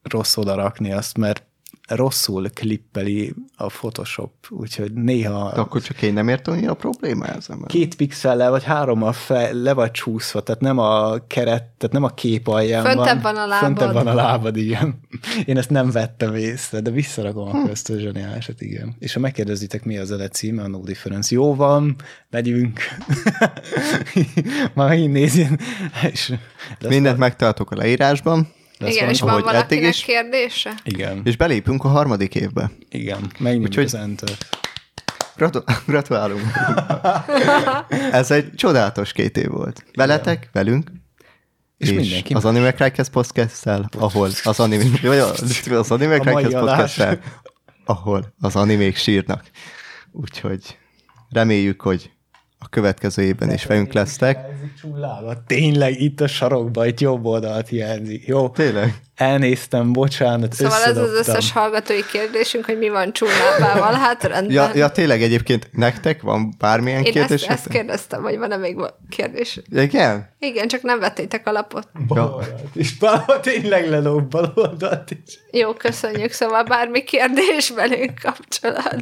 rossz 0.01 0.37
oda 0.37 0.55
rakni 0.55 0.91
azt, 0.91 1.17
mert 1.17 1.43
rosszul 1.87 2.49
klippeli 2.53 3.33
a 3.55 3.65
Photoshop, 3.67 4.31
úgyhogy 4.49 4.93
néha 4.93 5.51
De 5.53 5.59
akkor 5.59 5.81
csak 5.81 6.01
én 6.01 6.13
nem 6.13 6.27
értem, 6.27 6.53
hogy 6.53 6.65
a 6.65 6.73
probléma 6.73 7.25
ezzel. 7.25 7.57
két 7.67 7.95
pixellel 7.95 8.49
vagy 8.49 8.63
hárommal 8.63 9.13
fe, 9.13 9.53
le 9.53 9.73
vagy 9.73 9.91
csúszva, 9.91 10.41
tehát 10.41 10.61
nem 10.61 10.77
a 10.77 11.17
keret, 11.27 11.63
tehát 11.63 11.91
nem 11.91 12.03
a 12.03 12.09
kép 12.09 12.47
alján 12.47 12.83
Föntebb 12.83 13.21
van. 13.21 13.33
van 13.33 13.43
a 13.43 13.47
lábad. 13.47 13.65
Föntebb 13.65 13.93
van 13.93 14.07
a 14.07 14.13
lábad, 14.13 14.57
igen. 14.57 14.99
Én 15.45 15.57
ezt 15.57 15.69
nem 15.69 15.91
vettem 15.91 16.35
észre, 16.35 16.79
de 16.79 16.91
visszarakom 16.91 17.51
hm. 17.51 17.69
ezt 17.69 17.89
a 17.89 17.97
zseniálisat, 17.97 18.61
igen. 18.61 18.95
És 18.99 19.13
ha 19.13 19.19
megkérdezitek, 19.19 19.83
mi 19.83 19.97
az 19.97 20.11
a 20.11 20.27
címe, 20.27 20.63
a 20.63 20.67
No 20.67 20.79
Difference. 20.79 21.35
Jó 21.35 21.55
van, 21.55 21.95
megyünk. 22.29 22.79
Már 24.73 24.87
megint 24.87 25.13
nézjen. 25.13 25.59
És 26.11 26.33
Mindent 26.87 27.17
megtaláltok 27.17 27.71
a 27.71 27.75
leírásban, 27.75 28.47
lesz 28.83 28.95
Igen, 28.95 29.09
és 29.09 29.19
van 29.19 29.41
valakinek 29.41 29.89
is. 29.89 30.01
kérdése? 30.03 30.73
Igen, 30.83 31.21
és 31.23 31.37
belépünk 31.37 31.83
a 31.83 31.87
harmadik 31.87 32.35
évbe. 32.35 32.71
igen. 32.89 33.31
Megnyomjuk 33.39 33.69
Úgyhogy- 33.69 33.83
az 33.85 33.93
enter. 33.95 34.29
Gratu- 35.35 35.63
Gratulálunk. 35.87 36.41
Ez 38.11 38.31
egy 38.31 38.53
csodálatos 38.55 39.11
két 39.11 39.37
év 39.37 39.47
volt. 39.47 39.85
Veletek, 39.93 40.49
velünk, 40.51 40.91
És 41.77 41.89
és, 41.89 41.95
mindenki 41.95 42.33
az. 42.33 42.45
Anime 42.45 42.73
Crycast 42.73 43.09
podcast 43.09 43.65
ahol 43.99 44.29
az 44.43 44.59
anime, 44.59 44.83
vagy 45.01 45.17
az, 45.17 45.91
Anime 45.91 46.15
adás. 46.53 46.95
podcast 46.95 47.19
ahol 47.85 48.33
az 48.39 48.55
animék 48.55 48.95
sírnak. 48.95 49.43
Úgyhogy 50.11 50.77
reméljük, 51.29 51.81
hogy 51.81 52.11
a 52.63 52.67
következő 52.69 53.21
évben 53.21 53.51
is 53.51 53.65
velünk 53.65 53.93
lesztek. 53.93 54.39
Csúlába. 54.81 55.43
Tényleg 55.47 56.01
itt 56.01 56.21
a 56.21 56.27
sarokban, 56.27 56.87
itt 56.87 56.99
jobb 56.99 57.25
oldalt 57.25 57.67
hiányzik. 57.67 58.25
Jó, 58.25 58.49
Tényleg? 58.49 58.93
elnéztem, 59.15 59.91
bocsánat, 59.93 60.53
Szóval 60.53 60.83
ez 60.83 60.97
az 60.97 61.11
összes 61.11 61.51
hallgatói 61.51 62.05
kérdésünk, 62.11 62.65
hogy 62.65 62.77
mi 62.77 62.89
van 62.89 63.13
csúlábával. 63.13 63.93
Hát 63.93 64.23
rendben. 64.23 64.51
Ja, 64.55 64.71
ja, 64.73 64.89
tényleg 64.89 65.21
egyébként 65.21 65.69
nektek 65.71 66.21
van 66.21 66.55
bármilyen 66.57 66.99
Én 66.99 67.05
ezt, 67.05 67.13
kérdés? 67.17 67.43
ezt 67.43 67.67
kérdeztem, 67.67 68.21
hogy 68.21 68.37
van-e 68.37 68.57
még 68.57 68.77
kérdés. 69.09 69.59
Igen? 69.71 70.29
Igen, 70.39 70.67
csak 70.67 70.81
nem 70.81 70.99
vettétek 70.99 71.47
a 71.47 71.51
lapot. 71.51 71.87
Bal 72.07 72.43
Ja. 72.47 72.55
is. 72.73 72.97
Bal, 72.97 73.39
tényleg 73.41 73.89
lelóg 73.89 74.27
bal 74.27 74.51
oldalt 74.55 75.11
is. 75.11 75.39
Jó, 75.51 75.73
köszönjük. 75.73 76.31
Szóval 76.31 76.63
bármi 76.63 77.03
kérdés 77.03 77.69
velünk 77.69 78.19
kapcsolatban, 78.21 78.99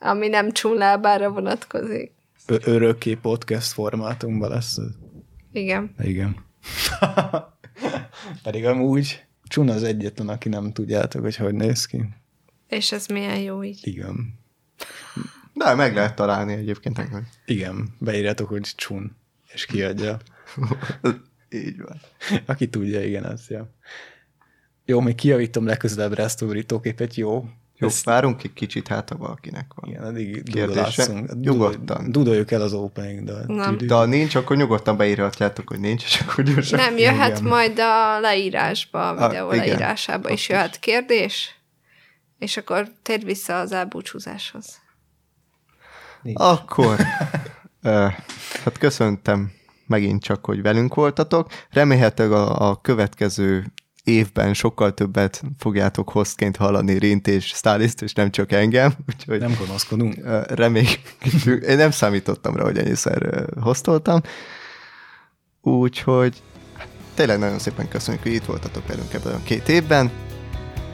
ami 0.00 0.28
nem 0.28 0.52
csúlábára 0.52 1.30
vonatkozik. 1.30 2.12
Ö- 2.46 2.66
örökké 2.66 3.14
podcast 3.14 3.72
formátumban 3.72 4.50
lesz. 4.50 4.78
Igen. 5.52 5.94
Igen. 5.98 6.36
Pedig 8.42 8.64
amúgy 8.64 9.24
Csuna 9.44 9.72
az 9.72 9.82
egyetlen, 9.82 10.28
aki 10.28 10.48
nem 10.48 10.72
tudjátok, 10.72 11.22
hogy 11.22 11.36
hogy 11.36 11.54
néz 11.54 11.86
ki. 11.86 12.04
És 12.68 12.92
ez 12.92 13.06
milyen 13.06 13.38
jó 13.38 13.64
így. 13.64 13.80
Igen. 13.82 14.38
De 15.52 15.74
meg 15.74 15.94
lehet 15.94 16.14
találni 16.14 16.52
egyébként. 16.52 16.96
meg. 17.10 17.28
Igen. 17.46 17.88
Beírjátok, 17.98 18.48
hogy 18.48 18.72
Csun, 18.76 19.16
és 19.52 19.66
kiadja. 19.66 20.18
Így 21.52 21.80
van. 21.80 22.00
Aki 22.46 22.68
tudja, 22.68 23.04
igen, 23.04 23.24
az 23.24 23.48
ja. 23.48 23.74
Jó, 24.84 25.00
még 25.00 25.14
kijavítom 25.14 25.66
legközelebbre 25.66 26.22
ezt 26.22 26.42
a 26.42 26.46
borítóképet, 26.46 27.14
jó? 27.14 27.48
Jó, 27.80 27.86
Ezt- 27.88 28.04
várunk 28.04 28.42
egy 28.42 28.52
kicsit, 28.52 28.88
hát 28.88 29.08
ha 29.08 29.16
valakinek 29.16 29.66
van. 29.74 29.90
Igen, 29.90 30.02
addig 30.02 30.42
Kérdése? 30.52 31.24
Nyugodtan. 31.40 32.12
Dudoljuk 32.12 32.50
el 32.50 32.62
az 32.62 32.72
opening 32.72 33.24
dalt. 33.24 33.46
Nem. 33.46 33.76
De 33.76 33.94
ha 33.94 34.04
nincs, 34.04 34.34
akkor 34.34 34.56
nyugodtan 34.56 34.96
beírhatjátok, 34.96 35.68
hogy 35.68 35.80
nincs, 35.80 36.04
és 36.04 36.20
akkor 36.20 36.44
gyorsan. 36.44 36.78
Nem 36.78 36.98
jöhet 36.98 37.38
Igen. 37.38 37.42
majd 37.50 37.78
a 37.78 38.20
leírásba, 38.20 39.08
a 39.08 39.28
videó 39.28 39.48
Ah, 39.48 39.54
igen. 39.54 39.66
leírásába 39.66 40.30
is 40.30 40.48
jöhet 40.48 40.78
kérdés, 40.78 41.54
és 42.38 42.56
akkor 42.56 42.88
tér 43.02 43.24
vissza 43.24 43.58
az 43.58 43.72
elbúcsúzáshoz. 43.72 44.80
Akkor, 46.32 46.96
ö, 47.82 48.06
hát 48.64 48.78
köszöntem 48.78 49.52
megint 49.86 50.22
csak, 50.22 50.44
hogy 50.44 50.62
velünk 50.62 50.94
voltatok. 50.94 51.50
Remélhetőleg 51.70 52.32
a, 52.32 52.68
a 52.70 52.80
következő 52.80 53.72
évben 54.04 54.54
sokkal 54.54 54.94
többet 54.94 55.42
fogjátok 55.58 56.10
hostként 56.10 56.56
hallani 56.56 56.98
Rint 56.98 57.28
és 57.28 57.46
Stylist, 57.46 58.02
és 58.02 58.12
nem 58.12 58.30
csak 58.30 58.52
engem, 58.52 58.92
úgyhogy 59.08 59.40
Nem 59.40 59.56
gonoszkodunk. 59.58 60.14
reméljük. 60.48 61.00
Én 61.68 61.76
nem 61.76 61.90
számítottam 61.90 62.56
rá, 62.56 62.62
hogy 62.62 62.78
ennyiszer 62.78 63.44
hostoltam. 63.60 64.20
Úgyhogy 65.62 66.42
tényleg 67.14 67.38
nagyon 67.38 67.58
szépen 67.58 67.88
köszönjük, 67.88 68.22
hogy 68.22 68.32
itt 68.32 68.44
voltatok 68.44 68.86
velünk 68.86 69.12
ebben 69.14 69.34
a 69.34 69.42
két 69.42 69.68
évben. 69.68 70.10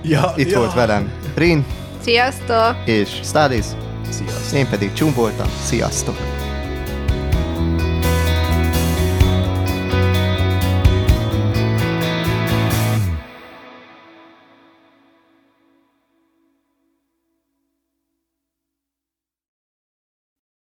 Ja, 0.02 0.33
Itt 0.36 0.51
ja. 0.51 0.59
volt 0.59 0.73
velem 0.75 1.12
Rin 1.35 1.65
Sziasztok! 2.01 2.76
és 2.85 3.09
Stylist, 3.23 3.76
Sziasztok. 4.10 4.59
én 4.59 4.68
pedig 4.68 4.93
Csum 4.93 5.15
voltam. 5.15 5.49
Sziasztok! 5.65 6.45